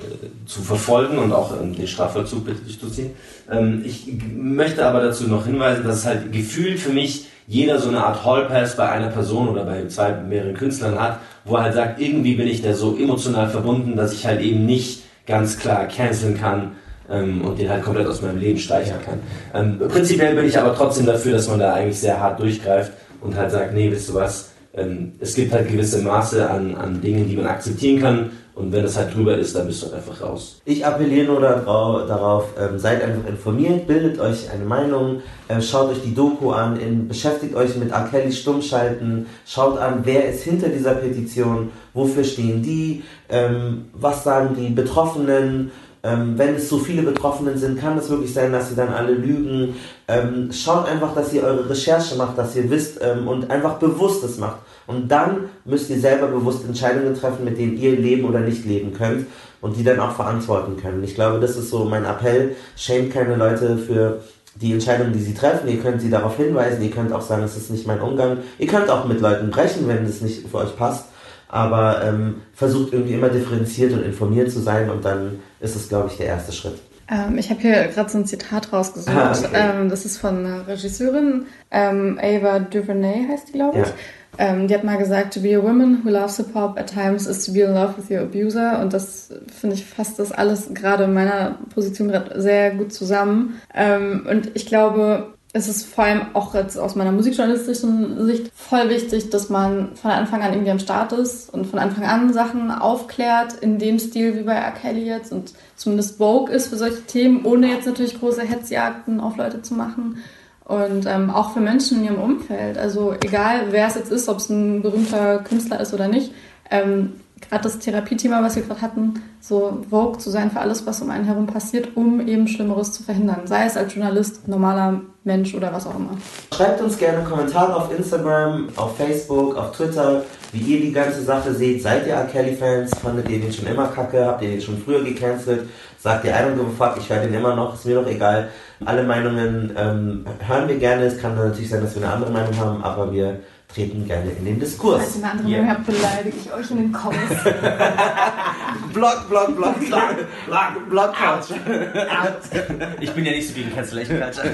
zu 0.47 0.63
verfolgen 0.63 1.19
und 1.19 1.33
auch 1.33 1.53
ähm, 1.61 1.75
den 1.75 1.87
Strafvollzug 1.87 2.45
durchzuziehen. 2.45 3.11
Ähm, 3.51 3.83
ich 3.85 4.07
möchte 4.37 4.87
aber 4.87 5.03
dazu 5.03 5.27
noch 5.27 5.47
hinweisen, 5.47 5.85
dass 5.85 5.97
es 5.97 6.07
halt 6.07 6.33
gefühlt 6.33 6.79
für 6.79 6.93
mich 6.93 7.27
jeder 7.49 7.79
so 7.81 7.89
eine 7.89 8.05
Art 8.05 8.25
Hallpass 8.25 8.77
bei 8.77 8.89
einer 8.89 9.09
Person 9.09 9.49
oder 9.49 9.65
bei 9.65 9.87
zwei, 9.89 10.13
mehreren 10.13 10.55
Künstlern 10.55 10.99
hat, 10.99 11.19
wo 11.45 11.57
er 11.57 11.65
halt 11.65 11.75
sagt, 11.75 12.01
irgendwie 12.01 12.35
bin 12.35 12.47
ich 12.47 12.63
da 12.63 12.73
so 12.73 12.97
emotional 12.97 13.49
verbunden, 13.49 13.97
dass 13.97 14.13
ich 14.13 14.27
halt 14.27 14.41
eben 14.41 14.65
nicht 14.65 15.03
ganz 15.27 15.59
klar 15.59 15.87
canceln 15.87 16.39
kann 16.39 16.73
ähm, 17.11 17.45
und 17.45 17.59
den 17.59 17.69
halt 17.69 17.83
komplett 17.83 18.07
aus 18.07 18.23
meinem 18.23 18.39
Leben 18.39 18.59
streichen 18.59 18.95
kann. 19.05 19.21
Ähm, 19.55 19.89
prinzipiell 19.89 20.35
bin 20.35 20.47
ich 20.47 20.59
aber 20.59 20.75
trotzdem 20.75 21.07
dafür, 21.07 21.33
dass 21.33 21.49
man 21.49 21.59
da 21.59 21.75
eigentlich 21.75 21.99
sehr 21.99 22.21
hart 22.21 22.39
durchgreift 22.41 22.93
und 23.21 23.37
halt 23.37 23.51
sagt, 23.51 23.75
nee, 23.75 23.91
wisst 23.91 24.09
du 24.09 24.15
was, 24.15 24.52
ähm, 24.75 25.13
es 25.21 25.35
gibt 25.35 25.53
halt 25.53 25.69
gewisse 25.69 26.03
Maße 26.03 26.49
an, 26.49 26.75
an 26.75 27.01
Dingen, 27.01 27.29
die 27.29 27.37
man 27.37 27.47
akzeptieren 27.47 28.01
kann 28.01 28.31
und 28.55 28.71
wenn 28.71 28.83
das 28.83 28.99
halt 28.99 29.15
drüber 29.15 29.37
ist, 29.37 29.57
dann 29.57 29.67
bist 29.67 29.83
du 29.83 29.95
einfach 29.95 30.21
raus. 30.21 30.61
Ich 30.67 30.85
appelliere 30.85 31.27
nur 31.27 31.41
darau- 31.41 32.07
darauf, 32.07 32.49
ähm, 32.61 32.79
seid 32.79 33.03
einfach 33.03 33.27
informiert, 33.29 33.87
bildet 33.87 34.21
euch 34.21 34.51
eine 34.51 34.65
Meinung, 34.65 35.23
äh, 35.49 35.61
schaut 35.63 35.91
euch 35.91 36.03
die 36.05 36.15
Doku 36.15 36.51
an, 36.51 36.79
in, 36.79 37.09
beschäftigt 37.09 37.55
euch 37.55 37.77
mit 37.77 37.93
R. 37.93 38.31
Stummschalten, 38.31 39.27
schaut 39.47 39.79
an, 39.79 40.01
wer 40.05 40.29
ist 40.29 40.43
hinter 40.43 40.69
dieser 40.69 40.95
Petition, 40.95 41.71
wofür 41.95 42.25
stehen 42.25 42.63
die, 42.63 43.03
ähm, 43.31 43.87
was 43.95 44.23
sagen 44.25 44.55
die 44.59 44.69
Betroffenen 44.69 45.71
Ähm, 46.05 46.37
wenn 46.37 46.57
es 46.57 46.69
so 46.69 46.79
viele 46.79 47.03
Betroffenen 47.03 47.57
sind, 47.57 47.79
kann 47.79 47.97
es 47.97 48.11
wirklich 48.11 48.35
sein, 48.35 48.51
dass 48.51 48.69
sie 48.69 48.75
dann 48.75 48.89
alle 48.89 49.13
lügen. 49.13 49.77
Ähm, 50.09 50.51
schaut 50.53 50.89
einfach, 50.89 51.15
dass 51.15 51.33
ihr 51.33 51.45
eure 51.45 51.71
Recherche 51.71 52.17
macht, 52.17 52.37
dass 52.37 52.57
ihr 52.57 52.69
wisst 52.71 52.99
ähm, 53.01 53.29
und 53.29 53.51
einfach 53.51 53.79
Bewusstes 53.79 54.39
macht. 54.39 54.59
Und 54.89 55.09
dann 55.09 55.49
müsst 55.65 55.91
ihr 55.91 56.01
selber 56.01 56.27
bewusst 56.27 56.65
Entscheidungen 56.65 57.15
treffen, 57.15 57.45
mit 57.45 57.57
denen 57.57 57.77
ihr 57.77 57.93
leben 57.93 58.25
oder 58.25 58.41
nicht 58.41 58.65
leben 58.65 58.93
könnt 58.93 59.27
und 59.61 59.77
die 59.77 59.85
dann 59.85 60.01
auch 60.01 60.13
verantworten 60.13 60.77
können. 60.77 61.05
Ich 61.05 61.15
glaube, 61.15 61.39
das 61.39 61.57
ist 61.57 61.71
so 61.71 61.85
mein 61.85 62.05
Appell. 62.05 62.57
Schämt 62.77 63.13
keine 63.13 63.37
Leute 63.37 63.79
für 63.79 64.23
die 64.57 64.73
Entscheidungen, 64.73 65.13
die 65.13 65.21
sie 65.21 65.35
treffen. 65.35 65.69
Ihr 65.69 65.79
könnt 65.81 66.01
sie 66.01 66.11
darauf 66.11 66.37
hinweisen. 66.37 66.83
Ihr 66.83 66.91
könnt 66.91 67.13
auch 67.13 67.23
sagen, 67.23 67.45
es 67.45 67.57
ist 67.57 67.71
nicht 67.71 67.87
mein 67.87 68.01
Umgang. 68.01 68.39
Ihr 68.59 68.67
könnt 68.67 68.91
auch 68.91 69.07
mit 69.07 69.21
Leuten 69.21 69.51
brechen, 69.51 69.87
wenn 69.87 70.05
es 70.05 70.21
nicht 70.21 70.49
für 70.49 70.59
euch 70.59 70.77
passt. 70.77 71.07
Aber 71.49 72.03
ähm, 72.03 72.37
versucht 72.55 72.93
irgendwie 72.93 73.15
immer 73.15 73.29
differenziert 73.29 73.93
und 73.93 74.03
informiert 74.03 74.51
zu 74.51 74.61
sein 74.61 74.91
und 74.91 75.05
dann 75.05 75.39
ist 75.63 75.77
es, 75.77 75.89
glaube 75.89 76.09
ich, 76.11 76.17
der 76.17 76.27
erste 76.27 76.53
Schritt. 76.53 76.81
Ähm, 77.11 77.39
ich 77.39 77.51
habe 77.51 77.61
hier 77.61 77.89
gerade 77.89 78.11
so 78.11 78.19
ein 78.19 78.27
Zitat 78.27 78.73
rausgesucht. 78.73 79.15
Ah, 79.15 79.33
okay. 79.33 79.49
ähm, 79.55 79.89
das 79.89 80.05
ist 80.05 80.19
von 80.19 80.39
einer 80.39 80.67
Regisseurin, 80.67 81.47
ähm, 81.71 82.19
Ava 82.23 82.61
DuVernay 82.61 83.27
heißt 83.29 83.49
die, 83.49 83.53
glaube 83.53 83.81
ich. 83.81 83.87
Ja. 83.87 83.95
Ähm, 84.39 84.67
die 84.67 84.75
hat 84.75 84.83
mal 84.83 84.97
gesagt, 84.97 85.35
to 85.35 85.41
be 85.41 85.55
a 85.55 85.63
woman 85.63 86.03
who 86.03 86.09
loves 86.09 86.39
hip 86.39 86.55
hop 86.55 86.79
at 86.79 86.87
times 86.87 87.27
is 87.27 87.45
to 87.45 87.53
be 87.53 87.61
in 87.61 87.75
love 87.75 87.99
with 87.99 88.11
your 88.11 88.23
abuser. 88.23 88.81
Und 88.81 88.95
das 88.95 89.29
finde 89.61 89.77
ich 89.77 89.85
fasst 89.85 90.19
das 90.19 90.33
alles 90.33 90.73
gerade 90.73 91.05
in 91.05 91.13
meiner 91.13 91.59
Position 91.75 92.09
gerade 92.09 92.41
sehr 92.41 92.71
gut 92.71 92.95
zusammen. 92.95 93.61
Ähm, 93.75 94.27
und 94.29 94.51
ich 94.55 94.65
glaube, 94.65 95.35
es 95.55 95.69
ist 95.69 95.87
vor 95.87 96.05
allem 96.05 96.23
auch 96.33 96.55
jetzt 96.55 96.79
aus 96.79 96.95
meiner 96.95 97.13
musikjournalistischen 97.13 98.25
Sicht 98.25 98.51
voll 98.55 98.89
wichtig, 98.89 99.29
dass 99.29 99.51
man 99.51 99.95
von 99.97 100.11
Anfang 100.11 100.43
an 100.43 100.53
irgendwie 100.53 100.71
am 100.71 100.79
Start 100.79 101.13
ist 101.13 101.53
und 101.53 101.67
von 101.67 101.79
Anfang 101.79 102.05
an 102.05 102.33
Sachen 102.33 102.71
aufklärt, 102.71 103.55
in 103.61 103.79
dem 103.79 103.99
Stil 103.99 104.39
wie 104.39 104.45
bei 104.45 104.55
R. 104.55 104.71
Kelly 104.71 105.05
jetzt 105.05 105.31
und 105.31 105.53
zumindest 105.77 106.17
Vogue 106.17 106.51
ist 106.51 106.69
für 106.69 106.77
solche 106.77 107.03
Themen, 107.03 107.45
ohne 107.45 107.69
jetzt 107.69 107.87
natürlich 107.87 108.19
große 108.19 108.43
Hetzjagden 108.43 109.21
auf 109.21 109.37
Leute 109.37 109.61
zu 109.61 109.75
machen. 109.75 110.19
Und 110.65 111.05
ähm, 111.07 111.29
auch 111.29 111.53
für 111.53 111.61
Menschen 111.61 111.99
in 111.99 112.05
ihrem 112.05 112.23
Umfeld. 112.23 112.79
Also 112.79 113.15
egal, 113.23 113.67
wer 113.73 113.89
es 113.89 113.97
jetzt 113.97 114.11
ist, 114.11 114.29
ob 114.31 114.39
es 114.39 114.49
ein 114.49 114.81
berühmter 114.81 115.41
Künstler 115.41 115.81
ist 115.81 115.93
oder 115.93 116.09
nicht. 116.09 116.33
Ähm, 116.71 117.15
gerade 117.49 117.65
das 117.65 117.79
Therapiethema, 117.79 118.43
was 118.43 118.57
wir 118.57 118.63
gerade 118.63 118.81
hatten, 118.81 119.23
so 119.41 119.83
Vogue 119.91 120.19
zu 120.19 120.31
sein 120.31 120.51
für 120.51 120.61
alles, 120.61 120.87
was 120.87 121.03
um 121.03 121.11
einen 121.11 121.25
herum 121.25 121.47
passiert, 121.47 121.97
um 121.97 122.27
eben 122.27 122.49
Schlimmeres 122.49 122.93
zu 122.93 123.03
verhindern. 123.03 123.47
Sei 123.47 123.67
es 123.67 123.77
als 123.77 123.95
Journalist, 123.95 124.49
normaler 124.49 125.01
Mensch 125.25 125.55
oder 125.55 125.73
was 125.73 125.87
auch 125.87 125.97
immer. 125.97 126.17
Schreibt 126.55 126.81
uns 126.81 126.99
gerne 126.99 127.23
Kommentare 127.25 127.75
auf 127.75 127.97
Instagram, 127.97 128.69
auf 128.77 128.97
Facebook, 128.97 129.57
auf 129.57 129.73
Twitter, 129.77 130.25
wie 130.53 130.61
ihr 130.61 130.81
die 130.81 130.93
ganze 130.93 131.23
Sache 131.23 131.53
seht. 131.55 131.83
Seid 131.83 132.07
ihr 132.07 132.15
R. 132.15 132.25
Kelly-Fans? 132.25 132.99
Fandet 132.99 133.29
ihr 133.29 133.41
den 133.41 133.53
schon 133.53 133.67
immer 133.67 133.89
kacke? 133.89 134.25
Habt 134.25 134.43
ihr 134.43 134.51
den 134.51 134.61
schon 134.61 134.79
früher 134.79 135.03
gecancelt? 135.03 135.69
Sagt 135.99 136.25
ihr, 136.25 136.33
give 136.33 136.67
a 136.67 136.71
fuck, 136.77 137.01
ich 137.01 137.09
höre 137.09 137.23
den 137.23 137.35
immer 137.35 137.55
noch, 137.55 137.75
ist 137.75 137.87
mir 137.87 137.95
doch 137.95 138.09
egal. 138.09 138.49
Alle 138.85 139.05
Meinungen 139.05 139.73
ähm, 139.77 140.25
hören 140.45 140.69
wir 140.69 140.77
gerne. 140.79 141.05
Es 141.05 141.19
kann 141.19 141.37
natürlich 141.37 141.71
sein, 141.71 141.81
dass 141.81 141.95
wir 141.95 142.03
eine 142.03 142.13
andere 142.13 142.33
Meinung 142.33 142.59
haben, 142.59 142.83
aber 142.83 143.13
wir 143.13 143.39
treten 143.75 144.07
gerne 144.07 144.31
in 144.33 144.45
den 144.45 144.59
Falls 144.59 144.71
Diskurs. 144.71 145.17
ihr 145.17 145.23
eine 145.25 145.33
andere. 145.33 145.49
Meinung 145.49 145.69
habt, 145.71 145.87
beleidige 145.87 146.37
ich 146.45 146.53
euch 146.53 146.71
in 146.71 146.77
den 146.79 146.93
Comments. 146.93 147.43
Block, 148.93 149.29
Block, 149.29 149.57
Block, 149.57 149.81
Block, 149.89 150.17
Block, 150.47 150.89
Block, 150.91 151.15
Ich 153.01 153.11
bin 153.13 153.25
ja 153.25 153.33
nicht 153.33 153.49
so 153.49 153.55
gegen 153.55 153.75
Cancellation 153.75 154.21
Culture. 154.21 154.51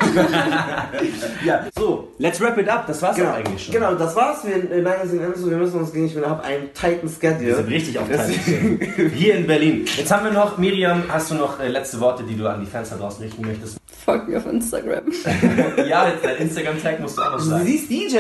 ja, 1.44 1.66
so, 1.76 2.08
let's 2.18 2.40
wrap 2.40 2.56
it 2.58 2.68
up. 2.68 2.86
Das 2.86 3.02
war's 3.02 3.16
Genau, 3.16 3.32
eigentlich 3.32 3.64
schon. 3.64 3.74
genau, 3.74 3.94
das 3.94 4.14
war's. 4.14 4.44
Wir, 4.46 4.56
äh, 4.70 4.80
nein, 4.80 4.94
wir 5.04 5.56
müssen 5.56 5.80
uns 5.80 5.92
gegen, 5.92 6.06
ich 6.06 6.16
habe 6.16 6.42
einen 6.44 6.72
tighten 6.72 7.08
Schedule. 7.08 7.46
Wir 7.46 7.56
sind 7.56 7.68
richtig 7.68 7.98
auf 7.98 8.08
Zeit. 8.08 8.28
Hier 9.14 9.34
in 9.36 9.46
Berlin. 9.46 9.84
Jetzt 9.96 10.10
haben 10.12 10.24
wir 10.24 10.32
noch, 10.32 10.58
Miriam, 10.58 11.02
hast 11.08 11.30
du 11.30 11.34
noch 11.34 11.58
äh, 11.60 11.68
letzte 11.68 11.98
Worte, 12.00 12.22
die 12.22 12.36
du 12.36 12.46
an 12.48 12.60
die 12.60 12.66
Fans 12.66 12.90
da 12.90 12.96
draußen 12.96 13.22
richten 13.24 13.44
möchtest? 13.44 13.78
Folgt 14.04 14.28
mir 14.28 14.38
auf 14.38 14.46
Instagram. 14.46 15.02
ja, 15.86 16.08
jetzt 16.08 16.24
dein 16.24 16.36
Instagram-Tag 16.36 17.00
musst 17.00 17.18
du 17.18 17.22
auch 17.22 17.32
noch 17.32 17.40
sagen. 17.40 17.64
Sie 17.66 17.74
ist 17.74 17.90
DJ. 17.90 18.16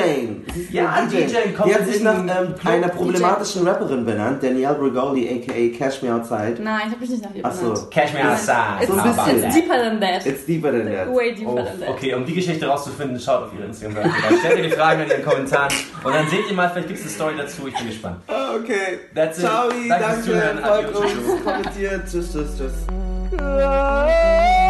Sie 0.54 0.60
ist 0.62 0.72
Ja, 0.72 0.87
eine 0.92 1.08
DJ, 1.08 1.52
kommt 1.56 1.68
Die 1.70 1.74
hat 1.74 1.86
sich 1.86 2.02
nach 2.02 2.18
ähm, 2.18 2.54
einer 2.64 2.88
problematischen 2.88 3.66
Rapperin 3.66 4.04
benannt, 4.04 4.42
Danielle 4.42 4.74
Brigoli, 4.74 5.28
aka 5.28 5.76
Cash 5.78 6.02
Me 6.02 6.14
Outside. 6.14 6.56
Nein, 6.62 6.80
ich 6.86 6.90
habe 6.92 7.00
mich 7.00 7.10
nicht 7.10 7.22
nach 7.22 7.34
ihr 7.34 7.42
benannt. 7.42 7.90
Cash 7.90 8.12
me 8.14 8.20
outside. 8.30 8.82
It's, 8.82 8.88
So 8.92 8.98
ein 8.98 9.02
bisschen. 9.16 9.44
it's 9.44 9.54
deeper 9.54 9.78
than 9.78 10.00
that. 10.00 10.26
It's 10.26 10.46
deeper 10.46 10.70
than 10.72 10.86
that. 10.86 11.14
Way 11.14 11.34
deeper 11.34 11.50
Oh, 11.50 11.56
than 11.56 11.80
that. 11.80 11.88
okay, 11.90 12.14
um 12.14 12.24
die 12.24 12.34
Geschichte 12.34 12.66
rauszufinden, 12.66 13.18
schaut 13.20 13.44
auf 13.44 13.50
ihre 13.56 13.66
Instagram-Seite. 13.66 14.38
Stellt 14.38 14.56
ihr 14.58 14.64
die 14.64 14.70
Fragen 14.70 15.02
in 15.02 15.08
den 15.08 15.24
Kommentaren 15.24 15.72
und 16.04 16.14
dann 16.14 16.28
seht 16.28 16.48
ihr 16.48 16.54
mal, 16.54 16.68
vielleicht 16.70 16.88
gibt 16.88 17.00
es 17.00 17.06
eine 17.06 17.14
Story 17.14 17.34
dazu. 17.38 17.66
Ich 17.68 17.74
bin 17.76 17.86
gespannt. 17.88 18.16
Ah, 18.26 18.46
Okay. 18.58 18.98
That's 19.14 19.38
it. 19.38 19.44
Ciao, 19.44 19.68
Danke 19.68 19.84
fürs 19.86 20.00
danke, 20.00 20.22
Zuhören. 20.22 20.58
folgt 20.64 20.96
uns, 20.96 21.44
kommentiert. 21.44 22.02
Tschüss, 22.10 22.32
tschüss, 22.32 22.56
tschüss. 22.56 22.72